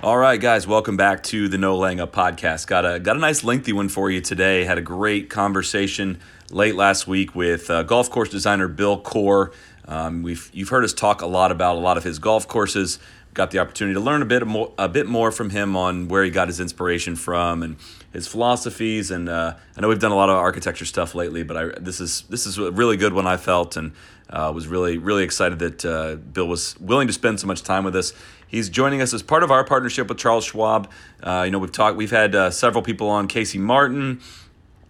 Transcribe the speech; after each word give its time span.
All 0.00 0.16
right, 0.16 0.40
guys, 0.40 0.64
welcome 0.64 0.96
back 0.96 1.24
to 1.24 1.48
the 1.48 1.58
No 1.58 1.76
Laying 1.76 1.98
Up 1.98 2.12
podcast. 2.12 2.68
Got 2.68 2.86
a 2.86 3.00
got 3.00 3.16
a 3.16 3.18
nice 3.18 3.42
lengthy 3.42 3.72
one 3.72 3.88
for 3.88 4.12
you 4.12 4.20
today. 4.20 4.62
Had 4.62 4.78
a 4.78 4.82
great 4.82 5.28
conversation 5.28 6.20
late 6.52 6.76
last 6.76 7.08
week 7.08 7.34
with 7.34 7.68
uh, 7.68 7.82
golf 7.82 8.08
course 8.08 8.28
designer 8.28 8.68
Bill 8.68 9.00
Coore. 9.00 9.52
Um, 9.86 10.22
we've 10.22 10.48
you've 10.52 10.68
heard 10.68 10.84
us 10.84 10.92
talk 10.92 11.20
a 11.20 11.26
lot 11.26 11.50
about 11.50 11.74
a 11.74 11.80
lot 11.80 11.96
of 11.96 12.04
his 12.04 12.20
golf 12.20 12.46
courses. 12.46 13.00
Got 13.34 13.50
the 13.50 13.58
opportunity 13.58 13.94
to 13.94 14.00
learn 14.00 14.22
a 14.22 14.24
bit 14.24 14.46
more 14.46 14.72
a 14.78 14.88
bit 14.88 15.08
more 15.08 15.32
from 15.32 15.50
him 15.50 15.76
on 15.76 16.06
where 16.06 16.22
he 16.22 16.30
got 16.30 16.46
his 16.46 16.60
inspiration 16.60 17.16
from 17.16 17.64
and 17.64 17.76
his 18.12 18.28
philosophies. 18.28 19.10
And 19.10 19.28
uh, 19.28 19.54
I 19.76 19.80
know 19.80 19.88
we've 19.88 19.98
done 19.98 20.12
a 20.12 20.16
lot 20.16 20.28
of 20.28 20.36
architecture 20.36 20.84
stuff 20.84 21.16
lately, 21.16 21.42
but 21.42 21.56
I 21.56 21.80
this 21.80 22.00
is 22.00 22.22
this 22.28 22.46
is 22.46 22.56
a 22.56 22.70
really 22.70 22.96
good 22.96 23.14
one 23.14 23.26
I 23.26 23.36
felt 23.36 23.76
and 23.76 23.90
uh, 24.30 24.52
was 24.54 24.68
really 24.68 24.96
really 24.96 25.24
excited 25.24 25.58
that 25.58 25.84
uh, 25.84 26.14
Bill 26.16 26.46
was 26.46 26.78
willing 26.78 27.08
to 27.08 27.12
spend 27.12 27.40
so 27.40 27.48
much 27.48 27.64
time 27.64 27.82
with 27.82 27.96
us. 27.96 28.12
He's 28.48 28.68
joining 28.68 29.00
us 29.00 29.14
as 29.14 29.22
part 29.22 29.42
of 29.42 29.50
our 29.50 29.62
partnership 29.62 30.08
with 30.08 30.18
Charles 30.18 30.44
Schwab. 30.44 30.90
Uh, 31.22 31.42
you 31.44 31.50
know, 31.50 31.58
we've 31.58 31.70
talked, 31.70 31.96
we've 31.96 32.10
had 32.10 32.34
uh, 32.34 32.50
several 32.50 32.82
people 32.82 33.08
on. 33.08 33.28
Casey 33.28 33.58
Martin, 33.58 34.20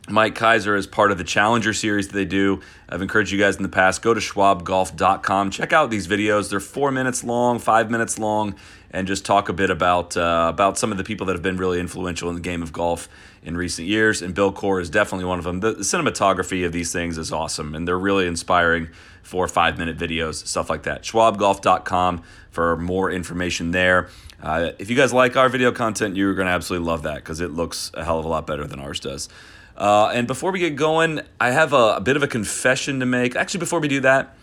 Mike 0.08 0.34
Keiser 0.34 0.78
as 0.78 0.86
part 0.86 1.10
of 1.10 1.18
the 1.18 1.24
Challenger 1.24 1.72
series 1.72 2.08
that 2.08 2.14
they 2.14 2.24
do. 2.24 2.60
I've 2.88 3.02
encouraged 3.02 3.32
you 3.32 3.38
guys 3.38 3.56
in 3.56 3.62
the 3.62 3.68
past, 3.68 4.00
go 4.00 4.14
to 4.14 4.20
schwabgolf.com. 4.20 5.50
Check 5.50 5.72
out 5.72 5.90
these 5.90 6.06
videos. 6.06 6.50
They're 6.50 6.60
four 6.60 6.90
minutes 6.90 7.24
long, 7.24 7.58
five 7.58 7.90
minutes 7.90 8.18
long, 8.18 8.54
and 8.90 9.06
just 9.06 9.26
talk 9.26 9.48
a 9.48 9.52
bit 9.52 9.70
about 9.70 10.16
uh, 10.16 10.46
about 10.48 10.78
some 10.78 10.92
of 10.92 10.98
the 10.98 11.04
people 11.04 11.26
that 11.26 11.34
have 11.34 11.42
been 11.42 11.56
really 11.56 11.80
influential 11.80 12.28
in 12.28 12.36
the 12.36 12.40
game 12.40 12.62
of 12.62 12.72
golf 12.72 13.08
in 13.42 13.56
recent 13.56 13.86
years. 13.86 14.22
And 14.22 14.34
Bill 14.34 14.52
Coore 14.52 14.80
is 14.80 14.88
definitely 14.88 15.26
one 15.26 15.38
of 15.38 15.44
them. 15.44 15.60
The, 15.60 15.74
cinematography 15.74 16.64
of 16.64 16.72
these 16.72 16.92
things 16.92 17.18
is 17.18 17.32
awesome, 17.32 17.74
and 17.74 17.86
they're 17.86 17.98
really 17.98 18.26
inspiring 18.26 18.88
for 19.22 19.46
five 19.46 19.76
minute 19.78 19.98
videos, 19.98 20.46
stuff 20.46 20.70
like 20.70 20.84
that. 20.84 21.02
Schwabgolf.com 21.02 22.22
for 22.58 22.76
more 22.76 23.08
information 23.08 23.70
there. 23.70 24.08
Uh, 24.42 24.72
if 24.80 24.90
you 24.90 24.96
guys 24.96 25.12
like 25.12 25.36
our 25.36 25.48
video 25.48 25.70
content, 25.70 26.16
you're 26.16 26.34
going 26.34 26.46
to 26.46 26.52
absolutely 26.52 26.88
love 26.88 27.04
that 27.04 27.14
because 27.14 27.40
it 27.40 27.52
looks 27.52 27.92
a 27.94 28.02
hell 28.02 28.18
of 28.18 28.24
a 28.24 28.28
lot 28.28 28.48
better 28.48 28.66
than 28.66 28.80
ours 28.80 28.98
does. 28.98 29.28
Uh, 29.76 30.10
and 30.12 30.26
before 30.26 30.50
we 30.50 30.58
get 30.58 30.74
going, 30.74 31.20
I 31.38 31.52
have 31.52 31.72
a, 31.72 31.94
a, 31.98 32.00
bit 32.00 32.16
of 32.16 32.24
a 32.24 32.26
confession 32.26 32.98
to 32.98 33.06
make. 33.06 33.36
Actually, 33.36 33.60
before 33.60 33.78
we 33.78 33.86
do 33.86 34.00
that, 34.00 34.34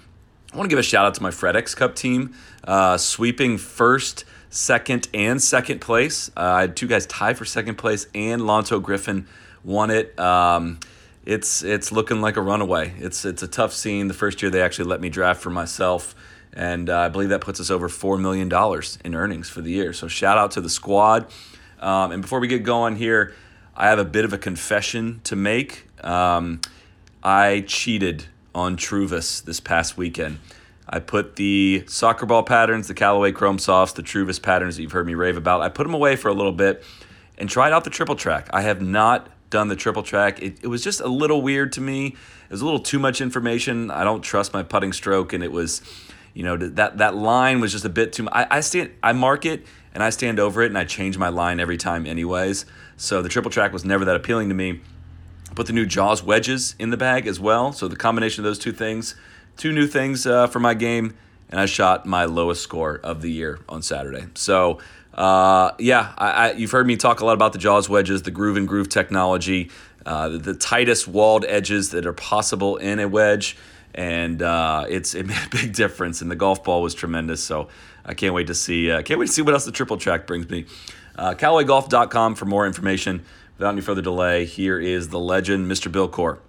I 0.53 0.55
want 0.55 0.69
to 0.69 0.69
give 0.69 0.80
a 0.80 0.83
shout 0.83 1.05
out 1.05 1.13
to 1.16 1.23
my 1.23 1.30
FedEx 1.30 1.75
Cup 1.75 1.94
team, 1.94 2.33
uh, 2.63 2.95
sweeping 2.95 3.57
first, 3.57 4.23
second, 4.50 5.09
and 5.13 5.44
second 5.44 5.81
place. 5.81 6.31
Uh, 6.38 6.39
I 6.39 6.61
had 6.61 6.77
two 6.77 6.88
guys 6.88 7.05
tie 7.07 7.33
for 7.33 7.44
second 7.44 7.75
place, 7.75 8.07
and 8.16 8.44
Lanto 8.44 8.81
Griffin 8.81 9.27
won 9.66 9.91
it. 9.91 10.17
Um, 10.17 10.79
it's 11.25 11.63
it's 11.63 11.91
looking 11.91 12.22
like 12.22 12.38
a 12.38 12.41
runaway. 12.41 12.94
It's 12.97 13.25
it's 13.25 13.44
a 13.44 13.47
tough 13.47 13.73
scene. 13.73 14.07
The 14.07 14.13
first 14.13 14.41
year 14.41 14.50
they 14.50 14.61
actually 14.61 14.85
let 14.85 15.02
me 15.02 15.09
draft 15.09 15.41
for 15.41 15.50
myself, 15.50 16.16
and 16.56 16.89
uh, 16.89 17.00
I 17.00 17.09
believe 17.09 17.30
that 17.30 17.42
puts 17.42 17.59
us 17.59 17.70
over 17.70 17.89
four 17.89 18.17
million 18.17 18.50
dollars 18.50 18.98
in 19.03 19.14
earnings 19.14 19.50
for 19.50 19.61
the 19.61 19.72
year. 19.72 19.94
So 19.94 20.08
shout 20.08 20.38
out 20.38 20.52
to 20.52 20.62
the 20.62 20.70
squad. 20.70 21.28
Um, 21.80 22.12
and 22.12 22.22
before 22.22 22.39
we 22.39 22.47
get 22.47 22.64
going 22.64 22.95
here. 22.95 23.34
I 23.78 23.89
have 23.89 24.00
a 24.00 24.06
bit 24.06 24.23
of 24.23 24.31
a 24.31 24.38
confession 24.38 25.20
to 25.25 25.36
make. 25.36 25.88
Um, 26.02 26.62
I 27.22 27.66
cheated 27.67 28.25
on 28.53 28.78
Truvis 28.78 29.44
this 29.44 29.59
past 29.59 29.97
weekend. 29.97 30.40
I 30.88 31.00
put 31.00 31.35
the 31.35 31.84
soccer 31.88 32.25
ball 32.25 32.44
patterns, 32.44 32.88
the 32.88 32.94
Callaway 32.94 33.34
Chrome 33.34 33.59
Softs, 33.59 33.94
the 33.94 34.03
Truvis 34.03 34.41
patterns 34.41 34.78
that 34.78 34.84
you've 34.84 34.94
heard 34.94 35.08
me 35.08 35.16
rave 35.16 35.35
about. 35.35 35.59
I 35.59 35.68
put 35.68 35.84
them 35.84 35.94
away 35.94 36.16
for 36.16 36.29
a 36.29 36.34
little 36.34 36.53
bit 36.53 36.85
and 37.38 37.50
tried 37.50 37.74
out 37.74 37.84
the 37.84 37.90
triple 37.90 38.16
track. 38.16 38.47
I 38.53 38.62
have 38.62 38.81
not 38.81 39.28
done 39.50 39.68
the 39.68 39.75
triple 39.75 40.03
track. 40.03 40.41
It, 40.41 40.59
it 40.62 40.68
was 40.68 40.81
just 40.81 41.02
a 41.02 41.08
little 41.08 41.41
weird 41.41 41.74
to 41.74 41.81
me. 41.81 42.08
It 42.08 42.52
was 42.52 42.62
a 42.62 42.66
little 42.66 42.79
too 42.79 43.00
much 43.00 43.19
information. 43.19 43.91
I 43.91 44.06
don't 44.06 44.22
trust 44.22 44.53
my 44.53 44.63
putting 44.63 44.94
stroke, 44.94 45.34
and 45.34 45.44
it 45.44 45.52
was, 45.52 45.81
you 46.35 46.44
know, 46.44 46.57
that 46.57 47.00
that 47.00 47.16
line 47.16 47.62
was 47.62 47.72
just 47.72 47.85
a 47.85 47.90
bit 47.90 48.13
too. 48.13 48.23
Much. 48.23 48.34
I, 48.35 48.47
I 48.57 48.59
stand, 48.59 48.91
I 49.01 49.13
mark 49.13 49.46
it, 49.46 49.66
and 49.94 50.03
I 50.03 50.12
stand 50.12 50.40
over 50.40 50.62
it, 50.62 50.68
and 50.68 50.78
I 50.78 50.84
change 50.84 51.18
my 51.18 51.29
line 51.29 51.59
every 51.59 51.78
time, 51.78 52.06
anyways. 52.06 52.66
So 52.97 53.23
the 53.23 53.29
triple 53.29 53.50
track 53.50 53.73
was 53.73 53.84
never 53.84 54.06
that 54.06 54.16
appealing 54.16 54.50
to 54.50 54.56
me. 54.56 54.81
Put 55.56 55.68
the 55.68 55.73
new 55.73 55.85
Jaws 55.85 56.22
wedges 56.22 56.75
in 56.78 56.90
the 56.90 56.97
bag 56.97 57.25
as 57.25 57.40
well. 57.40 57.72
So 57.72 57.88
the 57.88 57.96
combination 57.96 58.44
of 58.44 58.50
those 58.50 58.59
two 58.59 58.73
things, 58.73 59.16
two 59.56 59.72
new 59.72 59.88
things 59.88 60.28
uh, 60.28 60.47
for 60.47 60.59
my 60.59 60.73
game, 60.73 61.16
and 61.50 61.59
I 61.59 61.66
shot 61.66 62.06
my 62.06 62.25
lowest 62.25 62.62
score 62.62 63.00
of 63.02 63.22
the 63.22 63.31
year 63.31 63.59
on 63.69 63.81
Saturday. 63.81 64.25
So 64.35 64.79
uh, 65.16 65.72
yeah, 65.79 66.13
I, 66.17 66.29
I, 66.29 66.52
you've 66.52 66.72
heard 66.72 66.85
me 66.85 66.97
talk 66.97 67.22
a 67.22 67.25
lot 67.25 67.34
about 67.34 67.53
the 67.53 67.59
Jaws 67.59 67.88
wedges, 67.88 68.23
the 68.23 68.31
groove 68.31 68.57
and 68.57 68.67
groove 68.67 68.90
technology, 68.90 69.72
uh, 70.06 70.29
the, 70.29 70.38
the, 70.38 70.53
tightest 70.53 71.07
walled 71.07 71.46
edges 71.47 71.91
that 71.91 72.06
are 72.06 72.13
possible 72.13 72.75
in 72.75 73.00
a 73.00 73.07
wedge, 73.07 73.57
and 73.95 74.41
uh, 74.41 74.85
it's 74.88 75.16
it 75.16 75.25
made 75.28 75.44
a 75.45 75.50
big 75.50 75.73
difference. 75.73 76.22
And 76.22 76.29
the 76.29 76.35
golf 76.35 76.63
ball 76.63 76.81
was 76.81 76.94
tremendous. 76.94 77.44
So 77.44 77.69
I 78.06 78.13
can't 78.13 78.35
wait 78.35 78.47
to 78.47 78.56
see. 78.56 78.91
Uh, 78.91 79.01
can't 79.01 79.19
wait 79.19 79.28
to 79.28 79.33
see 79.33 79.41
what 79.41 79.53
else 79.53 79.66
the 79.66 79.72
triple 79.72 79.97
track 79.97 80.28
brings 80.28 80.50
me. 80.50 80.66
Uh, 81.17 81.33
CallawayGolf.com 81.33 82.35
for 82.35 82.45
more 82.45 82.67
information. 82.67 83.25
Without 83.57 83.72
any 83.72 83.81
further 83.81 84.01
delay, 84.01 84.45
here 84.45 84.78
is 84.78 85.09
the 85.09 85.19
legend, 85.19 85.72
Mr. 85.72 85.89
Bill 85.89 86.09
Coore. 86.09 86.39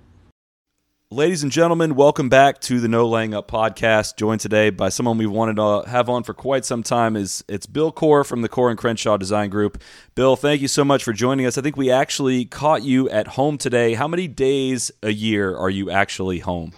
Ladies 1.12 1.44
and 1.44 1.52
gentlemen, 1.52 1.94
welcome 1.94 2.28
back 2.28 2.60
to 2.62 2.80
the 2.80 2.88
No 2.88 3.06
Laying 3.06 3.32
Up 3.32 3.48
podcast. 3.48 4.16
Joined 4.16 4.40
today 4.40 4.70
by 4.70 4.88
someone 4.88 5.18
we've 5.18 5.30
wanted 5.30 5.54
to 5.54 5.88
have 5.88 6.08
on 6.08 6.24
for 6.24 6.34
quite 6.34 6.64
some 6.64 6.82
time. 6.82 7.14
is 7.14 7.44
It's 7.46 7.64
Bill 7.64 7.92
Coore 7.92 8.26
from 8.26 8.42
the 8.42 8.48
Coore 8.48 8.70
and 8.70 8.76
Crenshaw 8.76 9.16
Design 9.16 9.48
Group. 9.48 9.80
Bill, 10.16 10.34
thank 10.34 10.60
you 10.60 10.66
so 10.66 10.84
much 10.84 11.04
for 11.04 11.12
joining 11.12 11.46
us. 11.46 11.56
I 11.56 11.62
think 11.62 11.76
we 11.76 11.92
actually 11.92 12.44
caught 12.44 12.82
you 12.82 13.08
at 13.08 13.28
home 13.28 13.56
today. 13.56 13.94
How 13.94 14.08
many 14.08 14.26
days 14.26 14.90
a 15.00 15.12
year 15.12 15.56
are 15.56 15.70
you 15.70 15.92
actually 15.92 16.40
home? 16.40 16.72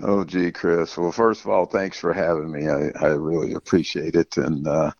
Oh, 0.00 0.24
gee, 0.24 0.52
Chris. 0.52 0.96
Well, 0.96 1.12
first 1.12 1.44
of 1.44 1.50
all, 1.50 1.66
thanks 1.66 1.98
for 1.98 2.12
having 2.12 2.52
me. 2.52 2.68
I, 2.68 2.90
I 3.00 3.08
really 3.08 3.54
appreciate 3.54 4.14
it. 4.14 4.36
And 4.36 4.66
uh, 4.66 4.92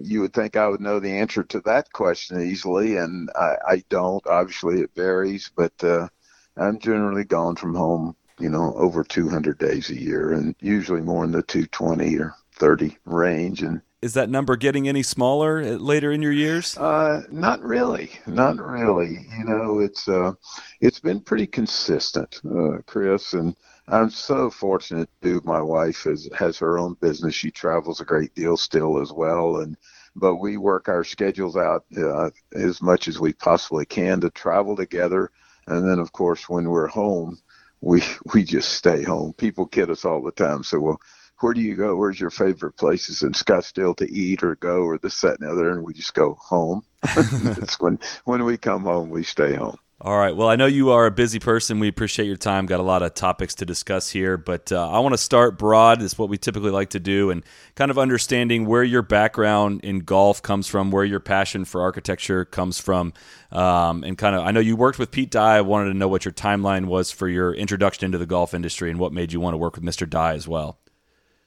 you 0.00 0.20
would 0.20 0.34
think 0.34 0.56
I 0.56 0.68
would 0.68 0.80
know 0.80 1.00
the 1.00 1.16
answer 1.16 1.42
to 1.44 1.60
that 1.60 1.92
question 1.92 2.40
easily, 2.40 2.96
and 2.96 3.30
I, 3.34 3.56
I 3.66 3.84
don't. 3.88 4.24
Obviously, 4.26 4.80
it 4.80 4.90
varies, 4.94 5.50
but 5.56 5.72
uh, 5.82 6.08
I'm 6.56 6.78
generally 6.78 7.24
gone 7.24 7.56
from 7.56 7.74
home, 7.74 8.16
you 8.38 8.50
know, 8.50 8.74
over 8.76 9.02
200 9.02 9.58
days 9.58 9.90
a 9.90 10.00
year, 10.00 10.32
and 10.32 10.54
usually 10.60 11.00
more 11.00 11.24
in 11.24 11.32
the 11.32 11.42
220 11.42 12.18
or 12.18 12.34
30 12.56 12.96
range. 13.06 13.62
And 13.62 13.80
is 14.02 14.14
that 14.14 14.28
number 14.28 14.56
getting 14.56 14.88
any 14.88 15.02
smaller 15.02 15.78
later 15.78 16.12
in 16.12 16.20
your 16.20 16.32
years? 16.32 16.76
Uh, 16.76 17.22
not 17.30 17.62
really, 17.62 18.10
not 18.26 18.58
really. 18.58 19.26
You 19.38 19.44
know, 19.44 19.78
it's 19.78 20.06
uh, 20.08 20.32
it's 20.80 21.00
been 21.00 21.20
pretty 21.20 21.46
consistent, 21.46 22.40
uh, 22.44 22.78
Chris, 22.86 23.32
and 23.32 23.56
I'm 23.88 24.10
so 24.10 24.50
fortunate 24.50 25.10
to 25.22 25.42
my 25.44 25.60
wife 25.60 26.04
has 26.04 26.28
has 26.34 26.58
her 26.58 26.78
own 26.78 26.94
business. 27.00 27.34
She 27.34 27.50
travels 27.50 28.00
a 28.00 28.04
great 28.04 28.34
deal 28.34 28.56
still 28.56 29.00
as 29.00 29.12
well, 29.12 29.58
and 29.58 29.76
but 30.16 30.36
we 30.36 30.56
work 30.56 30.88
our 30.88 31.04
schedules 31.04 31.56
out 31.56 31.84
uh, 31.96 32.30
as 32.54 32.80
much 32.80 33.08
as 33.08 33.20
we 33.20 33.32
possibly 33.34 33.84
can 33.84 34.20
to 34.22 34.30
travel 34.30 34.76
together. 34.76 35.30
And 35.66 35.88
then, 35.88 35.98
of 35.98 36.12
course, 36.12 36.48
when 36.48 36.68
we're 36.70 36.86
home, 36.88 37.38
we 37.80 38.02
we 38.34 38.42
just 38.44 38.72
stay 38.72 39.02
home. 39.02 39.34
People 39.34 39.66
kid 39.66 39.90
us 39.90 40.04
all 40.04 40.22
the 40.22 40.32
time. 40.32 40.62
So, 40.64 40.80
well, 40.80 41.00
where 41.40 41.52
do 41.52 41.60
you 41.60 41.76
go? 41.76 41.96
Where's 41.96 42.20
your 42.20 42.30
favorite 42.30 42.76
places 42.76 43.22
in 43.22 43.32
Scottsdale 43.32 43.96
to 43.98 44.10
eat 44.10 44.42
or 44.42 44.56
go 44.56 44.82
or 44.82 44.98
this, 44.98 45.20
that, 45.20 45.40
and 45.40 45.48
the 45.48 45.52
other? 45.52 45.70
And 45.70 45.84
we 45.84 45.92
just 45.92 46.14
go 46.14 46.34
home. 46.40 46.82
it's 47.16 47.78
when 47.80 47.98
when 48.24 48.44
we 48.44 48.56
come 48.56 48.84
home, 48.84 49.10
we 49.10 49.24
stay 49.24 49.54
home. 49.54 49.78
All 50.00 50.18
right. 50.18 50.34
Well, 50.36 50.48
I 50.48 50.56
know 50.56 50.66
you 50.66 50.90
are 50.90 51.06
a 51.06 51.10
busy 51.10 51.38
person. 51.38 51.78
We 51.78 51.86
appreciate 51.86 52.26
your 52.26 52.36
time. 52.36 52.66
Got 52.66 52.80
a 52.80 52.82
lot 52.82 53.02
of 53.02 53.14
topics 53.14 53.54
to 53.56 53.64
discuss 53.64 54.10
here, 54.10 54.36
but 54.36 54.72
uh, 54.72 54.90
I 54.90 54.98
want 54.98 55.14
to 55.14 55.18
start 55.18 55.56
broad. 55.56 56.02
Is 56.02 56.18
what 56.18 56.28
we 56.28 56.36
typically 56.36 56.72
like 56.72 56.90
to 56.90 57.00
do, 57.00 57.30
and 57.30 57.44
kind 57.76 57.92
of 57.92 57.98
understanding 57.98 58.66
where 58.66 58.82
your 58.82 59.02
background 59.02 59.82
in 59.82 60.00
golf 60.00 60.42
comes 60.42 60.66
from, 60.66 60.90
where 60.90 61.04
your 61.04 61.20
passion 61.20 61.64
for 61.64 61.80
architecture 61.80 62.44
comes 62.44 62.80
from, 62.80 63.12
um, 63.52 64.02
and 64.02 64.18
kind 64.18 64.34
of. 64.34 64.44
I 64.44 64.50
know 64.50 64.60
you 64.60 64.74
worked 64.74 64.98
with 64.98 65.12
Pete 65.12 65.30
Dye. 65.30 65.58
I 65.58 65.60
wanted 65.60 65.92
to 65.92 65.96
know 65.96 66.08
what 66.08 66.24
your 66.24 66.34
timeline 66.34 66.86
was 66.86 67.12
for 67.12 67.28
your 67.28 67.54
introduction 67.54 68.04
into 68.04 68.18
the 68.18 68.26
golf 68.26 68.52
industry, 68.52 68.90
and 68.90 68.98
what 68.98 69.12
made 69.12 69.32
you 69.32 69.38
want 69.38 69.54
to 69.54 69.58
work 69.58 69.76
with 69.76 69.84
Mr. 69.84 70.10
Dye 70.10 70.34
as 70.34 70.48
well. 70.48 70.76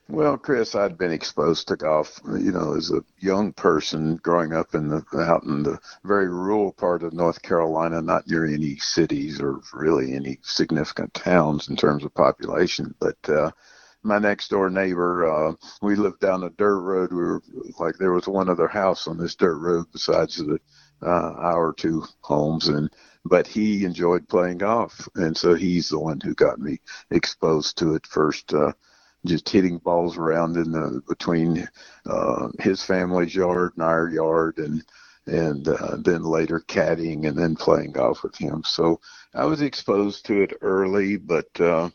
Well, 0.09 0.37
Chris, 0.37 0.75
I'd 0.75 0.97
been 0.97 1.11
exposed 1.11 1.67
to 1.67 1.75
golf, 1.75 2.19
you 2.25 2.51
know, 2.51 2.75
as 2.75 2.91
a 2.91 3.03
young 3.19 3.53
person 3.53 4.15
growing 4.17 4.53
up 4.53 4.73
in 4.75 4.87
the 4.89 5.05
out 5.17 5.43
in 5.43 5.63
the 5.63 5.79
very 6.03 6.29
rural 6.29 6.71
part 6.73 7.03
of 7.03 7.13
North 7.13 7.41
Carolina, 7.41 8.01
not 8.01 8.27
near 8.27 8.45
any 8.45 8.77
cities 8.77 9.41
or 9.41 9.61
really 9.73 10.13
any 10.13 10.39
significant 10.43 11.13
towns 11.13 11.69
in 11.69 11.75
terms 11.75 12.03
of 12.05 12.13
population. 12.13 12.95
But 12.99 13.17
uh, 13.29 13.51
my 14.03 14.17
next 14.19 14.49
door 14.49 14.69
neighbor, 14.69 15.25
uh, 15.25 15.53
we 15.81 15.95
lived 15.95 16.21
down 16.21 16.43
a 16.43 16.49
dirt 16.51 16.79
road. 16.79 17.11
We 17.11 17.17
were 17.17 17.41
like 17.79 17.97
there 17.97 18.13
was 18.13 18.27
one 18.27 18.49
other 18.49 18.67
house 18.67 19.07
on 19.07 19.17
this 19.17 19.35
dirt 19.35 19.57
road 19.57 19.85
besides 19.91 20.37
the 20.37 20.59
uh, 21.01 21.33
hour 21.37 21.69
or 21.69 21.73
two 21.73 22.05
homes, 22.21 22.69
and 22.69 22.89
but 23.25 23.45
he 23.47 23.83
enjoyed 23.83 24.29
playing 24.29 24.59
golf, 24.59 25.07
and 25.15 25.35
so 25.35 25.53
he's 25.53 25.89
the 25.89 25.99
one 25.99 26.21
who 26.21 26.33
got 26.33 26.59
me 26.59 26.79
exposed 27.11 27.77
to 27.79 27.95
it 27.95 28.07
first. 28.07 28.53
Uh, 28.53 28.71
just 29.27 29.49
hitting 29.49 29.77
balls 29.79 30.17
around 30.17 30.57
in 30.57 30.71
the 30.71 31.01
between 31.07 31.67
uh, 32.05 32.49
his 32.59 32.83
family's 32.83 33.35
yard 33.35 33.73
and 33.75 33.83
our 33.83 34.09
yard, 34.09 34.57
and 34.57 34.83
and 35.27 35.67
uh, 35.67 35.97
then 35.99 36.23
later 36.23 36.61
caddying 36.67 37.27
and 37.27 37.37
then 37.37 37.55
playing 37.55 37.91
golf 37.91 38.23
with 38.23 38.35
him. 38.37 38.63
So 38.65 38.99
I 39.33 39.45
was 39.45 39.61
exposed 39.61 40.25
to 40.27 40.41
it 40.41 40.53
early, 40.61 41.17
but 41.17 41.47
uh, 41.59 41.89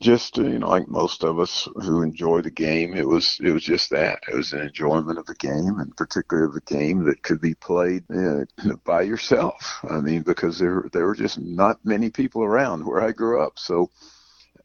just 0.00 0.36
you 0.38 0.58
know, 0.58 0.68
like 0.68 0.88
most 0.88 1.24
of 1.24 1.38
us 1.38 1.68
who 1.82 2.02
enjoy 2.02 2.40
the 2.40 2.50
game, 2.50 2.94
it 2.94 3.06
was 3.06 3.38
it 3.42 3.50
was 3.50 3.62
just 3.64 3.90
that 3.90 4.20
it 4.30 4.34
was 4.34 4.52
an 4.52 4.60
enjoyment 4.62 5.18
of 5.18 5.26
the 5.26 5.34
game, 5.34 5.78
and 5.80 5.96
particularly 5.96 6.48
of 6.48 6.56
a 6.56 6.72
game 6.72 7.04
that 7.04 7.22
could 7.22 7.40
be 7.40 7.54
played 7.54 8.04
uh, 8.10 8.44
by 8.84 9.02
yourself. 9.02 9.78
I 9.88 10.00
mean, 10.00 10.22
because 10.22 10.58
there 10.58 10.84
there 10.92 11.06
were 11.06 11.14
just 11.16 11.38
not 11.38 11.84
many 11.84 12.10
people 12.10 12.42
around 12.42 12.86
where 12.86 13.02
I 13.02 13.12
grew 13.12 13.42
up, 13.42 13.58
so 13.58 13.84
uh, 13.84 14.17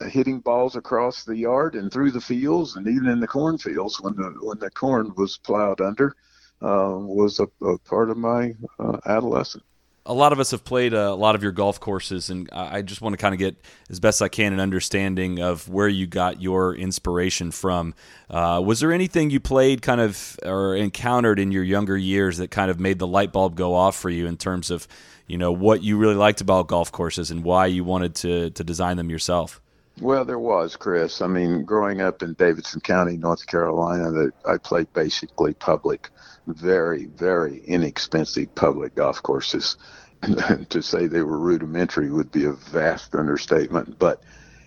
hitting 0.10 0.40
balls 0.40 0.76
across 0.76 1.24
the 1.24 1.38
yard 1.38 1.76
and 1.76 1.92
through 1.92 2.12
the 2.12 2.22
fields 2.22 2.76
and 2.76 2.88
even 2.88 3.08
in 3.08 3.20
the 3.20 3.28
cornfields 3.28 4.02
when 4.02 4.16
the 4.16 4.36
when 4.42 4.60
the 4.60 4.70
corn 4.72 5.14
was 5.16 5.38
plowed 5.38 5.82
under 5.82 6.16
uh, 6.62 6.96
was 6.98 7.40
a, 7.40 7.48
a, 7.66 7.78
part 7.80 8.10
of 8.10 8.18
my 8.18 8.54
uh, 8.80 8.98
adolescence 9.06 9.64
a 10.06 10.14
lot 10.14 10.34
of 10.34 10.40
us 10.40 10.52
have 10.52 10.66
played 10.66 10.94
a, 10.94 11.14
lot 11.14 11.36
of 11.36 11.44
your 11.44 11.52
golf 11.52 11.80
courses, 11.80 12.30
and 12.30 12.50
I 12.52 12.82
just 12.82 13.02
want 13.02 13.14
to 13.14 13.18
kind 13.18 13.34
of 13.34 13.40
get 13.40 13.56
as 13.90 14.00
best 14.00 14.22
I 14.22 14.28
can 14.28 14.52
an 14.52 14.60
understanding 14.60 15.40
of 15.40 15.70
where 15.70 15.88
you 15.88 16.08
got 16.08 16.42
your 16.42 16.76
inspiration 16.76 17.52
from. 17.52 17.94
Uh, 18.30 18.62
was 18.64 18.82
there 18.82 18.92
anything 18.92 19.30
you 19.30 19.40
played 19.40 19.82
kind 19.82 20.02
of 20.02 20.38
or 20.44 20.76
encountered 20.76 21.40
in 21.40 21.52
your 21.52 21.64
younger 21.64 21.96
years 21.96 22.38
that 22.40 22.52
kind 22.52 22.70
of 22.70 22.80
made 22.80 23.00
the 23.00 23.08
light 23.08 23.32
bulb 23.32 23.56
go 23.56 23.74
off 23.74 23.96
for 23.96 24.10
you 24.10 24.28
in 24.28 24.36
terms 24.36 24.72
of, 24.72 24.88
you 25.26 25.38
know, 25.38 25.54
what 25.54 25.82
you 25.82 25.98
really 25.98 26.16
liked 26.16 26.42
about 26.42 26.68
golf 26.68 26.92
courses 26.92 27.32
and 27.32 27.44
why 27.44 27.68
you 27.68 27.86
wanted 27.86 28.14
to 28.16 28.50
to 28.50 28.64
design 28.64 28.98
them 28.98 29.10
yourself? 29.10 29.62
Well, 30.02 30.26
there 30.26 30.40
was, 30.40 30.76
Chris. 30.76 31.22
I 31.22 31.28
mean, 31.28 31.64
growing 31.64 32.02
up 32.02 32.24
in 32.24 32.34
Davidson 32.34 32.82
County, 32.82 33.16
North 33.16 33.46
Carolina, 33.46 34.12
that 34.12 34.32
I 34.46 34.58
played 34.58 34.92
basically 34.94 35.54
public 35.54 36.10
very, 36.48 37.06
very 37.06 37.60
inexpensive 37.66 38.54
public 38.56 38.96
golf 38.96 39.22
courses. 39.22 39.78
to 40.70 40.82
say 40.82 41.08
they 41.08 41.22
were 41.22 41.38
rudimentary 41.38 42.10
would 42.10 42.32
be 42.32 42.46
a 42.46 42.54
vast 42.54 43.14
understatement. 43.14 44.00
But 44.00 44.24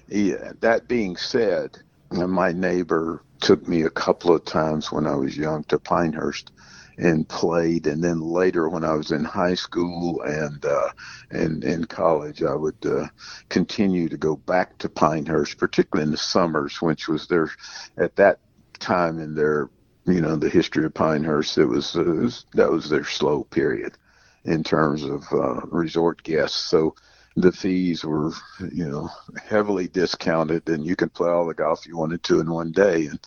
yeah, 0.09 0.53
that 0.61 0.87
being 0.87 1.17
said, 1.17 1.79
my 2.11 2.53
neighbor 2.53 3.23
took 3.41 3.67
me 3.67 3.83
a 3.83 3.91
couple 3.91 4.35
of 4.35 4.45
times 4.45 4.93
when 4.93 5.07
I 5.07 5.15
was 5.17 5.37
young 5.37 5.65
to 5.65 5.79
Pinehurst 5.79 6.53
and 6.99 7.29
played 7.29 7.87
and 7.87 8.03
then 8.03 8.21
later 8.21 8.69
when 8.69 8.85
I 8.85 8.95
was 8.95 9.11
in 9.13 9.25
high 9.25 9.55
school 9.55 10.23
and 10.23 10.65
uh 10.65 10.91
and 11.31 11.63
in 11.65 11.85
college 11.85 12.43
I 12.43 12.55
would 12.55 12.85
uh 12.87 13.07
continue 13.51 14.09
to 14.09 14.17
go 14.17 14.37
back 14.37 14.79
to 14.79 14.89
Pinehurst 14.89 15.59
particularly 15.59 16.07
in 16.07 16.11
the 16.13 16.17
summers 16.17 16.81
which 16.81 17.09
was 17.09 17.27
their 17.29 17.51
at 17.99 18.17
that 18.17 18.41
time 18.79 19.19
in 19.19 19.35
their 19.35 19.71
you 20.07 20.21
know 20.21 20.37
the 20.37 20.49
history 20.49 20.85
of 20.85 20.95
Pinehurst. 20.95 21.59
It 21.59 21.67
was, 21.67 21.95
it 21.97 22.07
was 22.07 22.47
that 22.55 22.71
was 22.71 22.89
their 22.89 23.05
slow 23.05 23.45
period 23.45 23.97
in 24.45 24.63
terms 24.63 25.03
of 25.03 25.25
uh, 25.33 25.61
resort 25.67 26.23
guests. 26.23 26.59
So 26.59 26.95
the 27.37 27.53
fees 27.53 28.05
were 28.05 28.31
you 28.73 28.89
know 28.89 29.11
heavily 29.45 29.89
discounted, 29.89 30.69
and 30.69 30.85
you 30.87 30.97
could 30.97 31.13
play 31.13 31.31
all 31.31 31.47
the 31.47 31.55
golf 31.55 31.87
you 31.87 31.97
wanted 31.97 32.23
to 32.25 32.41
in 32.41 32.51
one 32.51 32.73
day. 32.73 33.07
And 33.07 33.21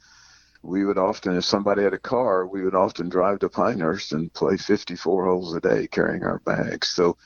we 0.61 0.85
would 0.85 0.97
often, 0.97 1.37
if 1.37 1.45
somebody 1.45 1.83
had 1.83 1.93
a 1.93 1.99
car, 1.99 2.45
we 2.45 2.63
would 2.63 2.75
often 2.75 3.09
drive 3.09 3.39
to 3.39 3.49
Pinehurst 3.49 4.11
and 4.11 4.33
play 4.33 4.57
54 4.57 5.25
holes 5.25 5.55
a 5.55 5.61
day 5.61 5.87
carrying 5.87 6.23
our 6.23 6.39
bags. 6.39 6.89
So 6.89 7.17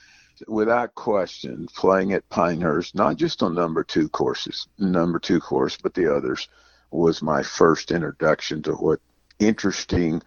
without 0.47 0.95
question, 0.95 1.67
playing 1.75 2.13
at 2.13 2.29
Pinehurst, 2.29 2.95
not 2.95 3.17
just 3.17 3.41
on 3.41 3.55
number 3.55 3.83
two 3.83 4.09
courses, 4.09 4.67
number 4.77 5.19
two 5.19 5.39
course, 5.39 5.77
but 5.81 5.93
the 5.93 6.13
others, 6.15 6.47
was 6.91 7.21
my 7.23 7.41
first 7.41 7.91
introduction 7.91 8.61
to 8.63 8.73
what 8.73 8.99
interesting 9.39 10.21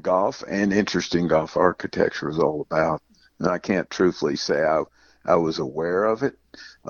golf 0.00 0.44
and 0.48 0.72
interesting 0.72 1.28
golf 1.28 1.56
architecture 1.56 2.28
is 2.28 2.38
all 2.38 2.60
about. 2.60 3.02
And 3.38 3.48
I 3.48 3.58
can't 3.58 3.90
truthfully 3.90 4.36
say 4.36 4.62
I, 4.62 4.82
I 5.24 5.36
was 5.36 5.58
aware 5.58 6.04
of 6.04 6.22
it 6.22 6.38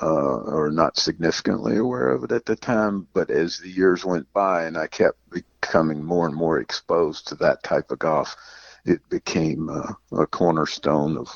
uh, 0.00 0.06
or 0.06 0.70
not 0.70 0.98
significantly 0.98 1.76
aware 1.78 2.08
of 2.08 2.24
it 2.24 2.32
at 2.32 2.44
the 2.44 2.56
time, 2.56 3.06
but 3.14 3.30
as 3.30 3.58
the 3.58 3.70
years 3.70 4.04
went 4.04 4.30
by 4.32 4.64
and 4.64 4.76
I 4.76 4.88
kept 4.88 5.18
becoming 5.64 6.04
more 6.04 6.26
and 6.26 6.36
more 6.36 6.58
exposed 6.58 7.26
to 7.28 7.34
that 7.36 7.62
type 7.62 7.90
of 7.90 7.98
golf, 7.98 8.36
it 8.84 9.00
became 9.08 9.68
uh, 9.70 9.92
a 10.12 10.26
cornerstone 10.26 11.16
of 11.16 11.28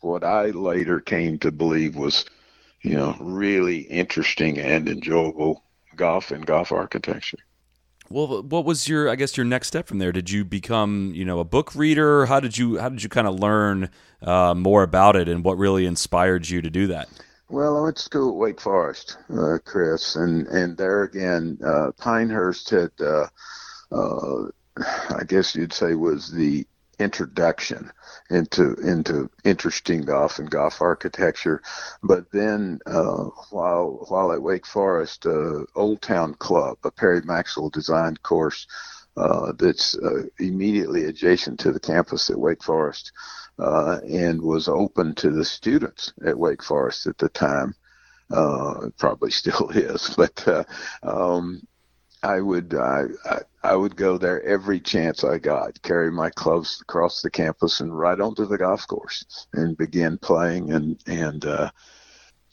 what 0.00 0.24
I 0.24 0.46
later 0.46 1.00
came 1.00 1.38
to 1.40 1.52
believe 1.52 1.94
was, 1.94 2.24
you 2.82 2.94
know, 2.94 3.16
really 3.20 3.80
interesting 3.80 4.58
and 4.58 4.88
enjoyable 4.88 5.62
golf 5.96 6.30
and 6.30 6.46
golf 6.46 6.72
architecture. 6.72 7.38
Well, 8.10 8.42
what 8.42 8.64
was 8.64 8.88
your, 8.88 9.08
I 9.08 9.16
guess, 9.16 9.36
your 9.36 9.46
next 9.46 9.68
step 9.68 9.86
from 9.86 9.98
there? 9.98 10.12
Did 10.12 10.30
you 10.30 10.44
become, 10.44 11.12
you 11.14 11.24
know, 11.24 11.40
a 11.40 11.44
book 11.44 11.74
reader? 11.74 12.26
How 12.26 12.40
did 12.40 12.56
you, 12.56 12.78
how 12.78 12.88
did 12.88 13.02
you 13.02 13.08
kind 13.08 13.26
of 13.26 13.38
learn 13.38 13.90
uh, 14.22 14.54
more 14.54 14.82
about 14.82 15.16
it, 15.16 15.28
and 15.28 15.44
what 15.44 15.56
really 15.56 15.86
inspired 15.86 16.48
you 16.48 16.60
to 16.62 16.70
do 16.70 16.86
that? 16.88 17.08
Well, 17.50 17.78
I 17.78 17.80
went 17.82 17.96
to 17.96 18.02
school 18.02 18.30
at 18.30 18.36
Wake 18.36 18.60
Forest, 18.60 19.18
uh, 19.30 19.58
Chris, 19.64 20.16
and 20.16 20.46
and 20.48 20.76
there 20.76 21.04
again, 21.04 21.58
uh, 21.64 21.92
Pinehurst 21.98 22.70
had, 22.70 22.90
uh, 23.00 23.26
uh, 23.94 24.50
I 25.10 25.24
guess 25.24 25.54
you'd 25.54 25.72
say, 25.72 25.94
was 25.94 26.30
the 26.30 26.66
introduction 26.98 27.90
into 28.30 28.74
into 28.74 29.30
interesting 29.44 30.02
golf 30.02 30.38
and 30.38 30.50
golf 30.50 30.80
architecture. 30.80 31.62
But 32.02 32.30
then 32.32 32.80
uh, 32.86 33.24
while 33.50 34.06
while 34.08 34.32
at 34.32 34.42
Wake 34.42 34.66
Forest, 34.66 35.26
uh, 35.26 35.64
Old 35.74 36.02
Town 36.02 36.34
Club, 36.34 36.78
a 36.84 36.90
Perry 36.90 37.22
Maxwell 37.22 37.70
designed 37.70 38.22
course 38.22 38.66
uh, 39.16 39.52
that's 39.58 39.96
uh, 39.96 40.24
immediately 40.38 41.04
adjacent 41.04 41.60
to 41.60 41.72
the 41.72 41.80
campus 41.80 42.30
at 42.30 42.38
Wake 42.38 42.62
Forest, 42.62 43.12
uh, 43.58 44.00
and 44.08 44.40
was 44.42 44.68
open 44.68 45.14
to 45.16 45.30
the 45.30 45.44
students 45.44 46.12
at 46.24 46.38
Wake 46.38 46.62
Forest 46.62 47.06
at 47.06 47.18
the 47.18 47.28
time. 47.28 47.74
Uh, 48.30 48.88
probably 48.98 49.30
still 49.42 49.68
is, 49.70 50.14
but 50.16 50.66
um, 51.02 51.60
I 52.24 52.40
would 52.40 52.74
I, 52.74 53.02
I, 53.26 53.40
I 53.62 53.76
would 53.76 53.96
go 53.96 54.16
there 54.16 54.42
every 54.42 54.80
chance 54.80 55.24
I 55.24 55.38
got, 55.38 55.82
carry 55.82 56.10
my 56.10 56.30
clubs 56.30 56.80
across 56.80 57.20
the 57.20 57.30
campus 57.30 57.80
and 57.80 57.96
ride 57.96 58.18
onto 58.18 58.46
the 58.46 58.56
golf 58.56 58.86
course 58.86 59.46
and 59.52 59.76
begin 59.76 60.16
playing 60.16 60.72
and 60.72 60.98
and 61.06 61.44
uh, 61.44 61.70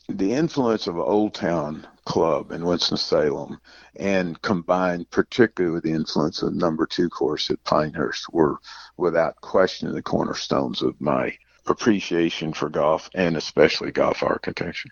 the 0.10 0.34
influence 0.34 0.88
of 0.88 0.98
Old 0.98 1.34
Town 1.34 1.88
Club 2.04 2.51
in 2.51 2.66
Winston 2.66 2.98
Salem 2.98 3.62
and 3.96 4.42
combined 4.42 5.10
particularly 5.10 5.74
with 5.74 5.84
the 5.84 5.94
influence 5.94 6.42
of 6.42 6.54
number 6.54 6.86
two 6.86 7.08
course 7.08 7.50
at 7.50 7.63
Pinehurst 7.63 8.25
were 8.34 8.58
without 8.98 9.40
question 9.40 9.90
the 9.94 10.01
cornerstones 10.01 10.82
of 10.82 11.00
my 11.00 11.34
appreciation 11.66 12.51
for 12.51 12.68
golf 12.68 13.10
and 13.13 13.38
especially 13.38 13.92
golf 13.92 14.22
architecture. 14.22 14.90